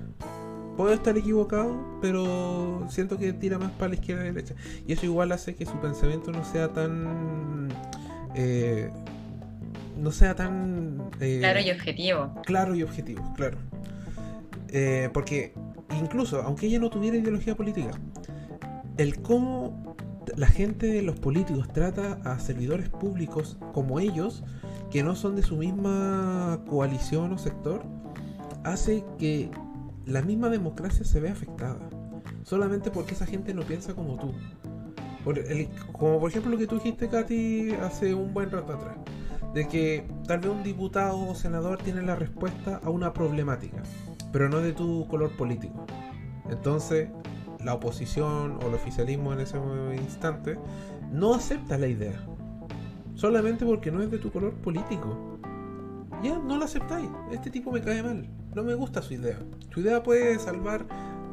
Puedo 0.76 0.94
estar 0.94 1.18
equivocado, 1.18 1.99
pero 2.02 2.86
siento 2.90 3.18
que 3.18 3.32
tira 3.32 3.60
más 3.60 3.72
para 3.72 3.90
la 3.90 3.95
izquierda 3.95 4.24
y 4.24 4.32
derecha. 4.32 4.56
Y 4.88 4.94
eso 4.94 5.06
igual 5.06 5.32
hace 5.32 5.56
que 5.56 5.65
su 5.65 5.80
pensamiento 5.80 6.32
no 6.32 6.44
sea 6.44 6.70
tan... 6.70 7.70
Eh, 8.36 8.90
no 9.98 10.11
sea 10.11 10.36
tan... 10.36 11.10
Eh, 11.20 11.38
claro 11.40 11.60
y 11.61 11.72
objetivo. 11.72 12.41
Claro 12.45 12.76
y 12.76 12.84
objetivo, 12.84 13.34
claro. 13.36 13.57
Eh, 14.70 15.10
porque 15.14 15.53
incluso, 15.98 16.41
aunque 16.41 16.65
ella 16.65 16.80
no 16.80 16.90
tuviera 16.90 17.15
ideología 17.15 17.56
política, 17.56 17.91
el 18.98 19.22
cómo 19.22 19.95
la 20.35 20.47
gente 20.47 20.87
de 20.87 21.01
los 21.01 21.19
políticos 21.19 21.67
trata 21.73 22.19
a 22.23 22.39
servidores 22.39 22.89
públicos 22.89 23.57
como 23.73 23.99
ellos 23.99 24.43
que 24.91 25.03
no 25.03 25.15
son 25.15 25.35
de 25.35 25.43
su 25.43 25.57
misma 25.57 26.59
coalición 26.67 27.33
o 27.33 27.37
sector, 27.37 27.83
hace 28.63 29.03
que 29.17 29.49
la 30.05 30.21
misma 30.21 30.49
democracia 30.49 31.03
se 31.05 31.19
vea 31.19 31.31
afectada. 31.31 31.79
Solamente 32.43 32.91
porque 32.91 33.13
esa 33.13 33.25
gente 33.25 33.53
no 33.53 33.63
piensa 33.63 33.93
como 33.93 34.17
tú. 34.17 34.33
como 35.93 36.19
por 36.19 36.29
ejemplo 36.29 36.51
lo 36.51 36.57
que 36.57 36.67
tú 36.67 36.75
dijiste, 36.75 37.07
Katy, 37.07 37.71
hace 37.81 38.13
un 38.13 38.33
buen 38.33 38.51
rato 38.51 38.73
atrás. 38.73 38.97
De 39.53 39.67
que 39.67 40.07
tal 40.27 40.39
vez 40.39 40.51
un 40.51 40.63
diputado 40.63 41.19
o 41.27 41.35
senador 41.35 41.77
tiene 41.79 42.01
la 42.01 42.15
respuesta 42.15 42.79
a 42.83 42.89
una 42.89 43.13
problemática, 43.13 43.83
pero 44.31 44.49
no 44.49 44.59
de 44.59 44.73
tu 44.73 45.07
color 45.07 45.31
político. 45.37 45.85
Entonces, 46.49 47.09
la 47.64 47.73
oposición 47.73 48.60
o 48.64 48.68
el 48.68 48.73
oficialismo 48.73 49.34
en 49.34 49.40
ese 49.41 49.57
instante 49.95 50.57
no 51.11 51.34
acepta 51.34 51.77
la 51.77 51.88
idea 51.88 52.19
solamente 53.15 53.65
porque 53.65 53.91
no 53.91 54.02
es 54.02 54.11
de 54.11 54.18
tu 54.18 54.31
color 54.31 54.53
político. 54.56 55.40
Ya, 56.22 56.38
no 56.38 56.57
la 56.57 56.65
aceptáis. 56.65 57.10
Este 57.31 57.49
tipo 57.49 57.72
me 57.72 57.81
cae 57.81 58.02
mal. 58.02 58.30
No 58.56 58.64
me 58.64 58.73
gusta 58.76 59.02
su 59.02 59.14
idea. 59.14 59.38
Su 59.73 59.81
idea 59.81 60.03
puede 60.03 60.38
salvar 60.40 60.85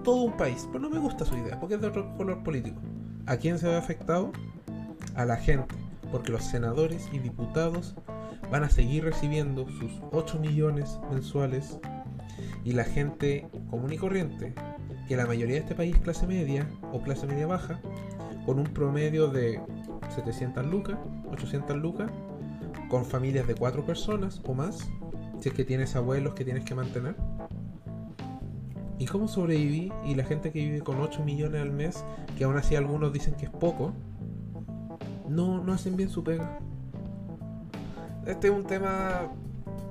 todo 0.03 0.23
un 0.23 0.37
país, 0.37 0.67
pero 0.73 0.81
no 0.81 0.91
me 0.91 0.99
gusta 0.99 1.25
su 1.25 1.37
idea 1.37 1.59
porque 1.61 1.75
es 1.75 1.81
de 1.81 1.89
otro 1.89 2.15
color 2.17 2.43
político. 2.43 2.81
¿A 3.27 3.37
quién 3.37 3.59
se 3.59 3.69
ve 3.69 3.77
afectado? 3.77 4.33
A 5.15 5.25
la 5.25 5.37
gente, 5.37 5.75
porque 6.11 6.33
los 6.33 6.45
senadores 6.45 7.09
y 7.13 7.19
diputados 7.19 7.95
van 8.51 8.65
a 8.65 8.71
seguir 8.71 9.05
recibiendo 9.05 9.69
sus 9.69 9.93
8 10.13 10.39
millones 10.39 10.99
mensuales 11.11 11.79
y 12.65 12.73
la 12.73 12.85
gente 12.85 13.49
común 13.69 13.93
y 13.93 13.99
corriente, 13.99 14.55
que 15.11 15.17
la 15.17 15.27
mayoría 15.27 15.57
de 15.57 15.63
este 15.63 15.75
país 15.75 15.97
es 15.97 16.03
clase 16.03 16.25
media 16.25 16.69
o 16.93 17.03
clase 17.03 17.27
media 17.27 17.45
baja, 17.45 17.81
con 18.47 18.61
un 18.61 18.67
promedio 18.67 19.27
de 19.27 19.61
700 20.15 20.65
lucas, 20.67 20.99
800 21.33 21.77
lucas, 21.79 22.09
con 22.89 23.05
familias 23.05 23.49
de 23.49 23.57
4 23.57 23.85
personas 23.85 24.41
o 24.45 24.55
más, 24.55 24.89
si 25.41 25.49
es 25.49 25.55
que 25.57 25.65
tienes 25.65 25.97
abuelos 25.97 26.35
que 26.35 26.45
tienes 26.45 26.65
que 26.65 26.77
mantener. 26.77 27.17
¿Y 29.01 29.07
cómo 29.07 29.27
sobreviví? 29.27 29.93
Y 30.07 30.15
la 30.15 30.23
gente 30.23 30.53
que 30.53 30.61
vive 30.61 30.81
con 30.83 31.01
8 31.01 31.25
millones 31.25 31.61
al 31.61 31.73
mes, 31.73 32.05
que 32.39 32.45
aún 32.45 32.57
así 32.57 32.77
algunos 32.77 33.13
dicen 33.13 33.35
que 33.35 33.47
es 33.47 33.51
poco, 33.51 33.93
no, 35.29 35.61
no 35.61 35.73
hacen 35.73 35.97
bien 35.97 36.09
su 36.09 36.23
pega. 36.23 36.61
Este 38.27 38.47
es 38.47 38.55
un 38.55 38.63
tema 38.63 39.23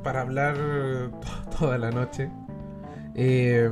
para 0.02 0.22
hablar 0.22 0.56
toda 1.60 1.78
la 1.78 1.91
noche. 1.91 2.32
Eh, 3.16 3.70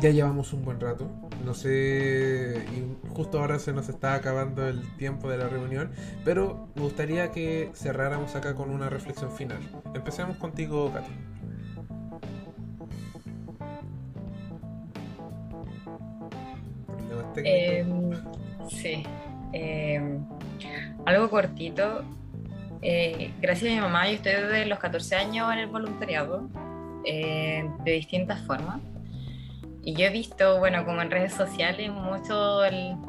ya 0.00 0.10
llevamos 0.10 0.52
un 0.52 0.64
buen 0.64 0.80
rato. 0.80 1.10
No 1.44 1.54
sé, 1.54 2.62
y 2.72 3.08
justo 3.14 3.40
ahora 3.40 3.58
se 3.58 3.72
nos 3.72 3.88
está 3.88 4.14
acabando 4.14 4.66
el 4.66 4.82
tiempo 4.96 5.30
de 5.30 5.38
la 5.38 5.48
reunión, 5.48 5.90
pero 6.24 6.68
me 6.74 6.82
gustaría 6.82 7.30
que 7.30 7.70
cerráramos 7.74 8.34
acá 8.34 8.54
con 8.54 8.70
una 8.70 8.88
reflexión 8.90 9.30
final. 9.32 9.58
Empecemos 9.94 10.36
contigo, 10.36 10.92
Katy. 10.92 11.12
Em, 17.36 18.10
sí. 18.68 19.02
Em, 19.52 20.24
algo 21.06 21.30
cortito. 21.30 22.02
Eh, 22.82 23.32
gracias 23.40 23.72
a 23.72 23.74
mi 23.74 23.80
mamá, 23.80 24.08
yo 24.08 24.14
estoy 24.14 24.32
desde 24.32 24.66
los 24.66 24.78
14 24.78 25.16
años 25.16 25.52
en 25.52 25.58
el 25.60 25.66
voluntariado, 25.66 26.48
eh, 27.04 27.68
de 27.84 27.92
distintas 27.92 28.40
formas. 28.42 28.80
Y 29.82 29.94
yo 29.94 30.06
he 30.06 30.10
visto, 30.10 30.58
bueno, 30.58 30.84
como 30.84 31.00
en 31.00 31.10
redes 31.10 31.32
sociales, 31.32 31.90
muchos 31.90 32.64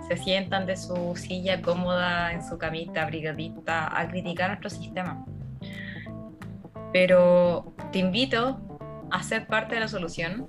se 0.07 0.17
sientan 0.17 0.65
de 0.65 0.77
su 0.77 1.15
silla 1.17 1.61
cómoda, 1.61 2.31
en 2.31 2.43
su 2.43 2.57
camita, 2.57 3.05
brigadita, 3.05 3.99
a 3.99 4.07
criticar 4.07 4.49
nuestro 4.49 4.69
sistema. 4.69 5.25
Pero 6.93 7.73
te 7.91 7.99
invito 7.99 8.59
a 9.09 9.21
ser 9.21 9.47
parte 9.47 9.75
de 9.75 9.81
la 9.81 9.87
solución, 9.89 10.47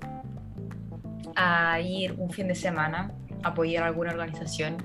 a 1.34 1.80
ir 1.80 2.14
un 2.18 2.30
fin 2.30 2.46
de 2.46 2.54
semana, 2.54 3.12
apoyar 3.42 3.82
alguna 3.82 4.12
organización, 4.12 4.76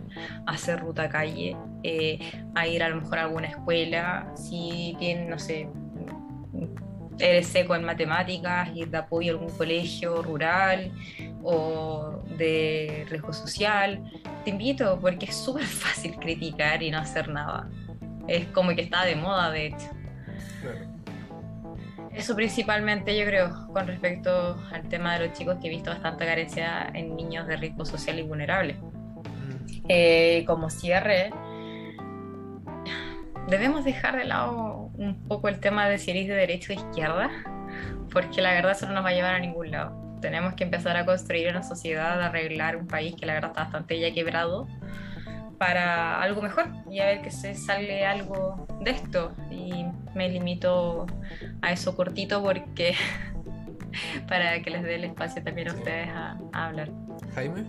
a 0.47 0.53
hacer 0.53 0.80
ruta 0.80 1.07
calle, 1.07 1.55
eh, 1.84 2.19
a 2.55 2.68
ir 2.68 2.81
a 2.81 2.89
lo 2.89 3.01
mejor 3.01 3.19
a 3.19 3.23
alguna 3.23 3.47
escuela, 3.47 4.31
si 4.35 4.95
tienen, 4.97 5.30
no 5.30 5.38
sé, 5.38 5.69
eres 7.19 7.47
seco 7.47 7.76
en 7.76 7.84
matemáticas, 7.84 8.69
ir 8.76 8.89
de 8.89 8.97
apoyo 8.97 9.34
a 9.34 9.35
algún 9.35 9.55
colegio 9.55 10.22
rural, 10.22 10.91
o 11.43 12.23
de 12.38 13.05
riesgo 13.09 13.34
social, 13.34 14.03
te 14.43 14.51
invito 14.51 14.99
porque 14.99 15.26
es 15.26 15.35
súper 15.35 15.64
fácil 15.65 16.15
criticar 16.15 16.81
y 16.84 16.91
no 16.91 16.99
hacer 16.99 17.30
nada. 17.30 17.69
Es 18.27 18.47
como 18.47 18.76
que 18.76 18.81
está 18.81 19.05
de 19.05 19.15
moda, 19.15 19.51
de 19.51 19.68
hecho. 19.68 19.88
Eso 22.14 22.35
principalmente 22.35 23.15
yo 23.18 23.26
creo, 23.26 23.68
con 23.72 23.85
respecto 23.85 24.57
al 24.72 24.89
tema 24.89 25.18
de 25.18 25.27
los 25.27 25.38
chicos 25.38 25.57
que 25.61 25.68
he 25.68 25.69
visto 25.69 25.91
bastante 25.91 26.26
carencia 26.26 26.89
en 26.93 27.15
niños 27.15 27.47
de 27.47 27.57
riesgo 27.57 27.85
social 27.85 28.18
y 28.18 28.23
vulnerable. 28.23 28.73
Mm. 28.73 29.85
Eh, 29.88 30.43
como 30.47 30.72
cierre, 30.72 31.31
debemos 33.47 33.85
dejar 33.85 34.18
de 34.18 34.26
lado 34.26 34.89
un 34.97 35.27
poco 35.27 35.47
el 35.47 35.59
tema 35.59 35.88
de 35.88 35.99
si 35.99 36.11
eres 36.11 36.27
de 36.27 36.34
derecha 36.34 36.73
o 36.73 36.76
de 36.76 36.81
izquierda, 36.81 37.30
porque 38.11 38.41
la 38.41 38.53
verdad 38.53 38.72
eso 38.72 38.88
no 38.88 38.93
nos 38.93 39.05
va 39.05 39.09
a 39.09 39.14
llevar 39.14 39.35
a 39.35 39.39
ningún 39.39 39.69
lado. 39.69 40.07
Tenemos 40.22 40.53
que 40.56 40.64
empezar 40.64 40.98
a 40.98 41.06
construir 41.06 41.49
una 41.49 41.64
sociedad, 41.64 42.22
a 42.22 42.27
arreglar 42.27 42.76
un 42.76 42.88
país 42.88 43.15
que 43.15 43.26
la 43.26 43.34
verdad 43.34 43.52
está 43.52 43.64
bastante 43.64 43.99
ya 43.99 44.14
quebrado 44.14 44.68
para 45.57 46.22
algo 46.22 46.41
mejor 46.41 46.68
y 46.89 46.99
a 46.99 47.06
ver 47.06 47.22
que 47.22 47.31
se 47.31 47.56
sale 47.56 48.06
algo 48.06 48.68
de 48.81 48.91
esto. 48.91 49.31
Y 49.52 49.85
me 50.15 50.30
limito 50.30 51.06
a 51.61 51.72
eso 51.72 51.95
cortito 51.95 52.41
porque 52.41 52.94
para 54.27 54.61
que 54.61 54.69
les 54.69 54.84
dé 54.84 54.95
el 54.95 55.06
espacio 55.06 55.44
también 55.44 55.69
a 55.69 55.73
ustedes 55.73 56.10
a, 56.10 56.38
a 56.53 56.68
hablar. 56.68 56.89
Jaime. 57.34 57.65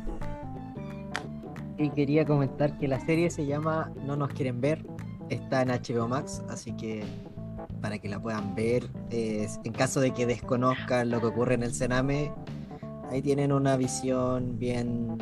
Y 1.78 1.90
quería 1.90 2.24
comentar 2.24 2.76
que 2.78 2.88
la 2.88 2.98
serie 3.00 3.30
se 3.30 3.46
llama 3.46 3.92
No 4.04 4.16
nos 4.16 4.30
quieren 4.30 4.60
ver. 4.60 4.84
Está 5.30 5.62
en 5.62 5.68
HBO 5.68 6.08
Max, 6.08 6.42
así 6.48 6.72
que 6.76 7.04
para 7.80 7.98
que 7.98 8.08
la 8.08 8.20
puedan 8.20 8.54
ver, 8.54 8.84
eh, 9.10 9.46
en 9.64 9.72
caso 9.72 10.00
de 10.00 10.12
que 10.12 10.26
desconozcan 10.26 11.10
lo 11.10 11.20
que 11.20 11.26
ocurre 11.26 11.54
en 11.54 11.62
el 11.62 11.74
Sename, 11.74 12.32
ahí 13.10 13.22
tienen 13.22 13.52
una 13.52 13.76
visión 13.76 14.58
bien 14.58 15.18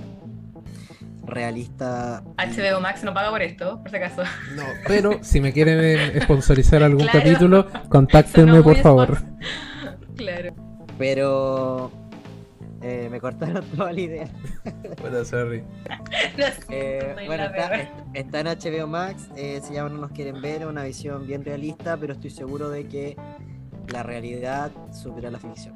realista. 1.25 2.23
HBO 2.39 2.81
Max 2.81 3.03
no 3.05 3.13
paga 3.13 3.31
por 3.31 3.43
esto, 3.43 3.81
por 3.81 3.91
si 3.91 3.97
acaso. 3.97 4.23
No, 4.55 4.63
pero 4.87 5.19
si 5.23 5.41
me 5.41 5.53
quieren 5.53 5.79
eh, 5.81 6.21
sponsorizar 6.23 6.83
algún 6.83 7.07
Claro. 7.07 7.19
capítulo, 7.21 7.67
contáctenme 7.89 8.63
por 8.63 8.77
favor. 8.77 9.19
Claro. 10.17 10.55
Pero 10.97 11.91
eh, 12.87 13.09
me 13.11 13.21
cortaron 13.21 13.65
toda 13.77 13.93
la 13.93 14.01
idea. 14.01 14.29
Bueno, 15.01 15.25
sorry. 15.25 15.65
Eh, 16.69 17.15
bueno, 17.27 17.45
está, 18.13 18.41
en 18.41 18.47
HBO 18.47 18.87
Max, 18.87 19.29
eh, 19.37 19.61
se 19.63 19.73
llama 19.73 19.91
No 19.91 19.99
nos 19.99 20.11
quieren 20.11 20.41
ver, 20.43 20.67
una 20.67 20.85
visión 20.85 21.27
bien 21.27 21.45
realista, 21.45 21.97
pero 21.97 22.13
estoy 22.13 22.31
seguro 22.31 22.69
de 22.69 22.87
que 22.87 23.17
la 23.89 24.03
realidad 24.03 24.71
supera 24.93 25.31
la 25.31 25.39
ficción. 25.39 25.75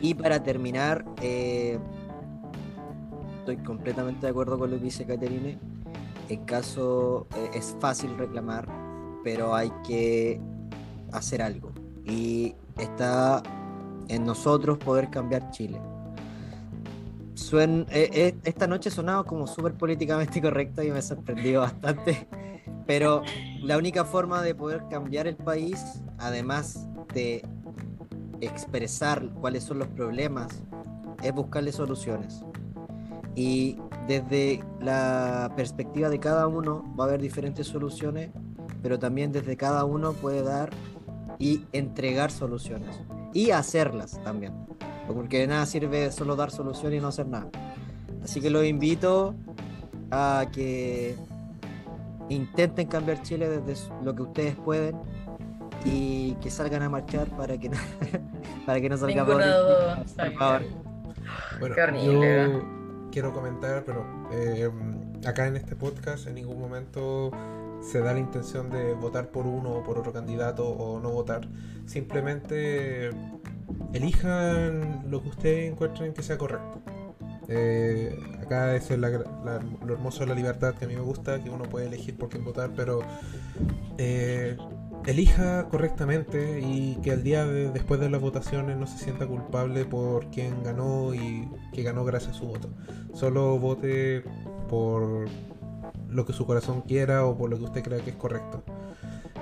Y 0.00 0.14
para 0.14 0.42
terminar, 0.42 1.04
eh, 1.22 1.78
estoy 3.38 3.56
completamente 3.58 4.26
de 4.26 4.30
acuerdo 4.30 4.58
con 4.58 4.70
lo 4.70 4.76
que 4.76 4.84
dice 4.84 5.06
Caterine. 5.06 5.58
En 6.28 6.44
caso, 6.44 7.26
eh, 7.36 7.50
es 7.54 7.76
fácil 7.80 8.16
reclamar, 8.18 8.68
pero 9.24 9.54
hay 9.54 9.72
que 9.86 10.40
hacer 11.12 11.40
algo. 11.42 11.72
Y 12.04 12.54
está 12.78 13.42
en 14.12 14.24
nosotros 14.24 14.78
poder 14.78 15.10
cambiar 15.10 15.50
Chile. 15.50 15.80
Eh, 17.54 17.86
eh, 17.90 18.34
esta 18.44 18.66
noche 18.66 18.90
sonaba 18.90 19.24
como 19.24 19.46
súper 19.46 19.74
políticamente 19.74 20.40
correcto 20.40 20.82
y 20.82 20.90
me 20.90 21.02
sorprendió 21.02 21.60
bastante. 21.60 22.26
Pero 22.86 23.22
la 23.62 23.76
única 23.76 24.04
forma 24.04 24.42
de 24.42 24.54
poder 24.54 24.84
cambiar 24.90 25.26
el 25.26 25.36
país, 25.36 26.02
además 26.18 26.86
de 27.14 27.44
expresar 28.40 29.28
cuáles 29.40 29.64
son 29.64 29.78
los 29.78 29.88
problemas, 29.88 30.62
es 31.22 31.32
buscarle 31.32 31.72
soluciones. 31.72 32.42
Y 33.34 33.78
desde 34.08 34.62
la 34.80 35.52
perspectiva 35.56 36.08
de 36.08 36.20
cada 36.20 36.46
uno 36.46 36.84
va 36.98 37.04
a 37.04 37.08
haber 37.08 37.20
diferentes 37.20 37.66
soluciones, 37.66 38.30
pero 38.82 38.98
también 38.98 39.32
desde 39.32 39.56
cada 39.56 39.84
uno 39.84 40.12
puede 40.12 40.42
dar 40.42 40.70
y 41.38 41.64
entregar 41.72 42.30
soluciones. 42.30 43.00
Y 43.32 43.50
hacerlas 43.50 44.20
también. 44.24 44.52
Porque 45.06 45.38
de 45.40 45.46
nada 45.46 45.66
sirve 45.66 46.12
solo 46.12 46.36
dar 46.36 46.50
soluciones 46.50 46.98
y 46.98 47.02
no 47.02 47.08
hacer 47.08 47.26
nada. 47.26 47.48
Así 48.22 48.40
que 48.40 48.50
los 48.50 48.64
invito 48.64 49.34
a 50.10 50.46
que 50.52 51.16
intenten 52.28 52.86
cambiar 52.86 53.22
Chile 53.22 53.48
desde 53.48 53.88
lo 54.04 54.14
que 54.14 54.22
ustedes 54.22 54.56
pueden 54.56 54.96
y 55.84 56.34
que 56.34 56.50
salgan 56.50 56.82
a 56.82 56.88
marchar 56.88 57.28
para 57.36 57.58
que 57.58 57.68
no, 57.68 57.76
para 58.66 58.80
que 58.80 58.88
no 58.88 58.96
salga 58.96 59.26
por 59.26 59.42
salga. 60.08 60.38
favor. 60.38 60.62
Bueno, 61.58 61.74
Qué 61.74 61.82
horrible, 61.82 62.52
yo 62.52 62.64
quiero 63.10 63.32
comentar, 63.32 63.84
pero 63.84 64.04
eh, 64.32 64.70
acá 65.26 65.46
en 65.46 65.56
este 65.56 65.76
podcast 65.76 66.26
en 66.26 66.34
ningún 66.36 66.60
momento 66.60 67.30
se 67.82 68.00
da 68.00 68.12
la 68.14 68.20
intención 68.20 68.70
de 68.70 68.94
votar 68.94 69.30
por 69.30 69.46
uno 69.46 69.70
o 69.72 69.82
por 69.84 69.98
otro 69.98 70.12
candidato 70.12 70.68
o 70.68 71.00
no 71.00 71.10
votar. 71.10 71.48
Simplemente 71.86 73.10
elijan 73.92 75.04
lo 75.10 75.22
que 75.22 75.28
ustedes 75.28 75.72
encuentren 75.72 76.12
que 76.14 76.22
sea 76.22 76.38
correcto. 76.38 76.80
Eh, 77.48 78.16
acá 78.40 78.74
es 78.76 78.88
la 78.90 79.08
la- 79.10 79.60
lo 79.84 79.92
hermoso 79.94 80.20
de 80.20 80.26
la 80.26 80.34
libertad 80.34 80.74
que 80.74 80.84
a 80.84 80.88
mí 80.88 80.94
me 80.94 81.00
gusta, 81.02 81.42
que 81.42 81.50
uno 81.50 81.64
puede 81.64 81.86
elegir 81.86 82.16
por 82.16 82.28
quién 82.28 82.44
votar, 82.44 82.70
pero 82.74 83.00
eh, 83.98 84.56
elija 85.06 85.68
correctamente 85.68 86.60
y 86.60 86.96
que 87.02 87.10
el 87.10 87.22
día 87.24 87.44
de- 87.44 87.70
después 87.70 87.98
de 88.00 88.08
las 88.08 88.20
votaciones 88.20 88.76
no 88.78 88.86
se 88.86 88.98
sienta 88.98 89.26
culpable 89.26 89.84
por 89.84 90.30
quien 90.30 90.62
ganó 90.62 91.14
y 91.14 91.48
que 91.72 91.82
ganó 91.82 92.04
gracias 92.04 92.36
a 92.36 92.38
su 92.38 92.46
voto. 92.46 92.70
Solo 93.12 93.58
vote 93.58 94.22
por 94.68 95.26
lo 96.12 96.26
que 96.26 96.32
su 96.32 96.46
corazón 96.46 96.82
quiera 96.82 97.24
o 97.24 97.36
por 97.36 97.50
lo 97.50 97.58
que 97.58 97.64
usted 97.64 97.82
crea 97.82 98.00
que 98.00 98.10
es 98.10 98.16
correcto. 98.16 98.62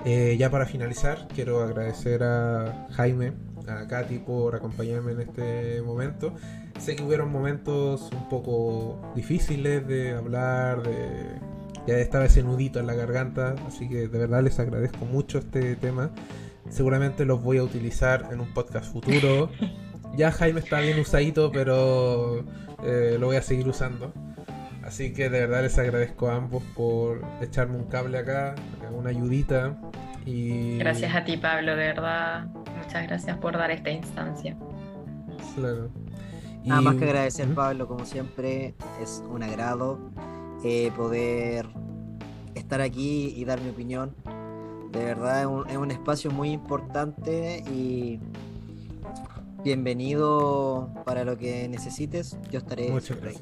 Eh, 0.04 0.36
ya 0.38 0.50
para 0.50 0.66
finalizar, 0.66 1.28
quiero 1.34 1.62
agradecer 1.62 2.22
a 2.22 2.88
Jaime, 2.92 3.32
a 3.68 3.86
Katy 3.86 4.18
por 4.18 4.54
acompañarme 4.54 5.12
en 5.12 5.20
este 5.20 5.82
momento. 5.82 6.34
Sé 6.78 6.96
que 6.96 7.02
hubieron 7.02 7.30
momentos 7.30 8.08
un 8.12 8.28
poco 8.28 8.98
difíciles 9.14 9.86
de 9.86 10.12
hablar, 10.12 10.82
de 10.82 11.38
ya 11.86 11.98
estaba 11.98 12.26
ese 12.26 12.42
nudito 12.42 12.78
en 12.78 12.86
la 12.86 12.94
garganta, 12.94 13.54
así 13.66 13.88
que 13.88 14.08
de 14.08 14.18
verdad 14.18 14.42
les 14.42 14.58
agradezco 14.58 15.04
mucho 15.04 15.38
este 15.38 15.76
tema. 15.76 16.10
Seguramente 16.68 17.24
los 17.24 17.42
voy 17.42 17.58
a 17.58 17.62
utilizar 17.62 18.28
en 18.32 18.40
un 18.40 18.52
podcast 18.52 18.92
futuro. 18.92 19.50
Ya 20.16 20.32
Jaime 20.32 20.58
está 20.58 20.80
bien 20.80 20.98
usadito, 20.98 21.52
pero 21.52 22.44
eh, 22.82 23.16
lo 23.20 23.26
voy 23.26 23.36
a 23.36 23.42
seguir 23.42 23.68
usando. 23.68 24.12
Así 24.90 25.12
que 25.12 25.30
de 25.30 25.42
verdad 25.46 25.62
les 25.62 25.78
agradezco 25.78 26.26
a 26.30 26.34
ambos 26.34 26.64
por 26.74 27.22
echarme 27.40 27.76
un 27.76 27.84
cable 27.84 28.18
acá, 28.18 28.56
una 28.92 29.10
ayudita. 29.10 29.78
Y 30.26 30.78
Gracias 30.78 31.14
a 31.14 31.24
ti, 31.24 31.36
Pablo, 31.36 31.76
de 31.76 31.86
verdad. 31.86 32.46
Muchas 32.76 33.06
gracias 33.06 33.38
por 33.38 33.56
dar 33.56 33.70
esta 33.70 33.90
instancia. 33.90 34.56
Claro. 35.54 35.90
Nada 36.64 36.80
Y- 36.80 36.84
más 36.84 36.96
que 36.96 37.04
agradecer. 37.04 37.46
Pablo, 37.54 37.86
como 37.86 38.04
siempre, 38.04 38.74
es 39.00 39.22
un 39.30 39.44
agrado 39.44 40.10
eh, 40.64 40.90
poder 40.96 41.66
estar 42.56 42.80
aquí 42.80 43.32
y 43.36 43.44
dar 43.44 43.60
mi 43.60 43.70
opinión. 43.70 44.16
De 44.90 45.04
verdad, 45.04 45.42
es 45.42 45.46
un, 45.46 45.70
es 45.70 45.76
un 45.76 45.92
espacio 45.92 46.32
muy 46.32 46.50
importante 46.50 47.62
y 47.72 48.18
bienvenido 49.62 50.90
para 51.04 51.22
lo 51.24 51.38
que 51.38 51.68
necesites. 51.68 52.36
Yo 52.50 52.58
estaré 52.58 52.90
Muchas 52.90 53.06
siempre 53.06 53.30
ahí. 53.30 53.36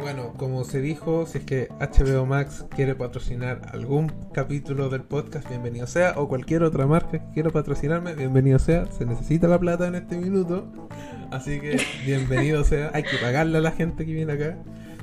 Bueno, 0.00 0.32
como 0.36 0.64
se 0.64 0.80
dijo, 0.80 1.26
si 1.26 1.38
es 1.38 1.44
que 1.44 1.68
HBO 1.78 2.24
Max 2.24 2.64
quiere 2.70 2.94
patrocinar 2.94 3.60
algún 3.72 4.10
capítulo 4.32 4.88
del 4.88 5.02
podcast, 5.02 5.48
bienvenido 5.48 5.86
sea, 5.86 6.14
o 6.16 6.26
cualquier 6.26 6.62
otra 6.62 6.86
marca 6.86 7.18
que 7.18 7.32
quiera 7.34 7.50
patrocinarme, 7.50 8.14
bienvenido 8.14 8.58
sea. 8.58 8.86
Se 8.92 9.04
necesita 9.04 9.46
la 9.46 9.58
plata 9.58 9.86
en 9.86 9.96
este 9.96 10.16
minuto, 10.16 10.72
así 11.30 11.60
que 11.60 11.78
bienvenido 12.06 12.64
sea. 12.64 12.90
Hay 12.94 13.02
que 13.02 13.18
pagarle 13.18 13.58
a 13.58 13.60
la 13.60 13.72
gente 13.72 14.06
que 14.06 14.12
viene 14.12 14.32
acá, 14.32 14.56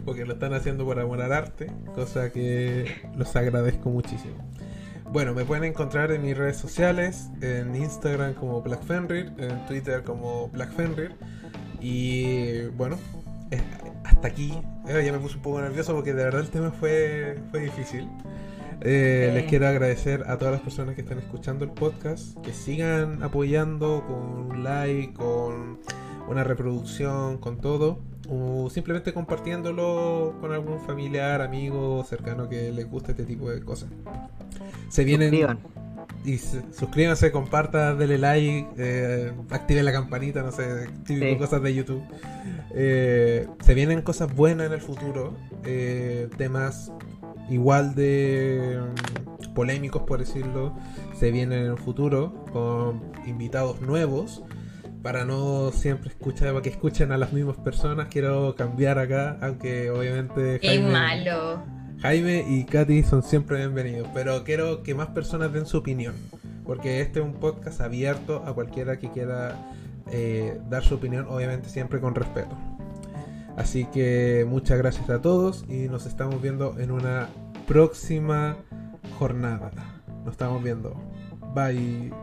porque 0.03 0.25
lo 0.25 0.33
están 0.33 0.53
haciendo 0.53 0.83
por 0.83 0.99
amor 0.99 1.21
al 1.21 1.31
arte, 1.31 1.71
cosa 1.93 2.31
que 2.31 2.85
los 3.15 3.35
agradezco 3.35 3.89
muchísimo. 3.89 4.35
Bueno, 5.11 5.33
me 5.33 5.45
pueden 5.45 5.63
encontrar 5.63 6.11
en 6.11 6.23
mis 6.23 6.35
redes 6.35 6.57
sociales, 6.57 7.29
en 7.41 7.75
Instagram 7.75 8.33
como 8.33 8.61
Black 8.61 8.83
Fenrir, 8.83 9.31
en 9.37 9.65
Twitter 9.67 10.03
como 10.03 10.49
Black 10.49 10.71
Fenrir. 10.71 11.15
Y 11.79 12.65
bueno, 12.75 12.97
eh, 13.51 13.61
hasta 14.03 14.27
aquí. 14.27 14.53
Eh, 14.87 15.03
ya 15.05 15.11
me 15.11 15.19
puse 15.19 15.35
un 15.35 15.41
poco 15.41 15.61
nervioso 15.61 15.93
porque 15.93 16.13
de 16.13 16.23
verdad 16.23 16.41
el 16.41 16.49
tema 16.49 16.71
fue, 16.71 17.37
fue 17.51 17.61
difícil. 17.61 18.09
Eh, 18.81 19.29
Sí. 19.29 19.33
Les 19.35 19.45
quiero 19.49 19.67
agradecer 19.67 20.23
a 20.27 20.37
todas 20.37 20.53
las 20.53 20.61
personas 20.61 20.95
que 20.95 21.01
están 21.01 21.17
escuchando 21.17 21.65
el 21.65 21.71
podcast, 21.71 22.37
que 22.41 22.53
sigan 22.53 23.23
apoyando 23.23 24.03
con 24.07 24.51
un 24.51 24.63
like, 24.63 25.13
con 25.13 25.79
una 26.27 26.43
reproducción, 26.43 27.37
con 27.37 27.59
todo, 27.59 27.99
o 28.29 28.69
simplemente 28.69 29.13
compartiéndolo 29.13 30.35
con 30.39 30.51
algún 30.51 30.79
familiar, 30.81 31.41
amigo, 31.41 32.03
cercano 32.03 32.49
que 32.49 32.71
les 32.71 32.89
guste 32.89 33.11
este 33.11 33.23
tipo 33.23 33.49
de 33.49 33.61
cosas. 33.63 33.89
Se 34.89 35.03
vienen 35.03 35.29
Suscriban. 35.29 35.59
Y 36.25 36.37
se- 36.37 36.61
suscríbanse, 36.73 37.31
compartan, 37.31 37.97
denle 37.99 38.17
like, 38.17 38.67
eh, 38.77 39.31
activen 39.49 39.85
la 39.85 39.91
campanita, 39.91 40.41
no 40.43 40.51
sé, 40.51 40.87
típico 41.05 41.25
Sí. 41.27 41.37
cosas 41.37 41.61
de 41.61 41.73
YouTube. 41.73 42.03
Eh, 42.73 43.47
se 43.61 43.73
vienen 43.73 44.01
cosas 44.01 44.33
buenas 44.35 44.67
en 44.67 44.73
el 44.73 44.81
futuro, 44.81 45.35
eh, 45.65 46.27
temas 46.37 46.91
igual 47.49 47.95
de 47.95 48.79
mm, 49.49 49.53
polémicos, 49.53 50.03
por 50.03 50.19
decirlo, 50.19 50.75
se 51.17 51.31
vienen 51.31 51.59
en 51.59 51.71
el 51.71 51.77
futuro 51.77 52.45
con 52.51 53.01
invitados 53.25 53.81
nuevos. 53.81 54.43
Para 55.01 55.23
no 55.23 55.71
siempre 55.71 56.09
escuchar, 56.09 56.49
para 56.49 56.61
que 56.61 56.69
escuchen 56.69 57.11
a 57.13 57.17
las 57.17 57.31
mismas 57.31 57.55
personas, 57.57 58.07
quiero 58.09 58.55
cambiar 58.55 58.99
acá, 58.99 59.37
aunque 59.41 59.89
obviamente... 59.89 60.59
¡Qué 60.59 60.79
malo! 60.79 61.63
Jaime 62.01 62.45
y 62.47 62.63
Katy 62.65 63.03
son 63.03 63.23
siempre 63.23 63.57
bienvenidos, 63.57 64.07
pero 64.13 64.43
quiero 64.43 64.83
que 64.83 64.93
más 64.93 65.07
personas 65.07 65.51
den 65.51 65.65
su 65.65 65.77
opinión, 65.77 66.13
porque 66.63 67.01
este 67.01 67.19
es 67.19 67.25
un 67.25 67.33
podcast 67.33 67.81
abierto 67.81 68.43
a 68.45 68.53
cualquiera 68.53 68.99
que 68.99 69.09
quiera 69.09 69.55
eh, 70.11 70.59
dar 70.69 70.83
su 70.83 70.95
opinión, 70.95 71.25
obviamente 71.27 71.69
siempre 71.69 71.99
con 71.99 72.13
respeto. 72.13 72.55
Así 73.57 73.85
que 73.85 74.45
muchas 74.47 74.77
gracias 74.77 75.09
a 75.09 75.21
todos 75.21 75.65
y 75.67 75.87
nos 75.87 76.05
estamos 76.05 76.39
viendo 76.39 76.79
en 76.79 76.91
una 76.91 77.29
próxima 77.67 78.55
jornada. 79.17 79.71
Nos 80.23 80.33
estamos 80.33 80.61
viendo. 80.63 80.95
Bye. 81.55 82.13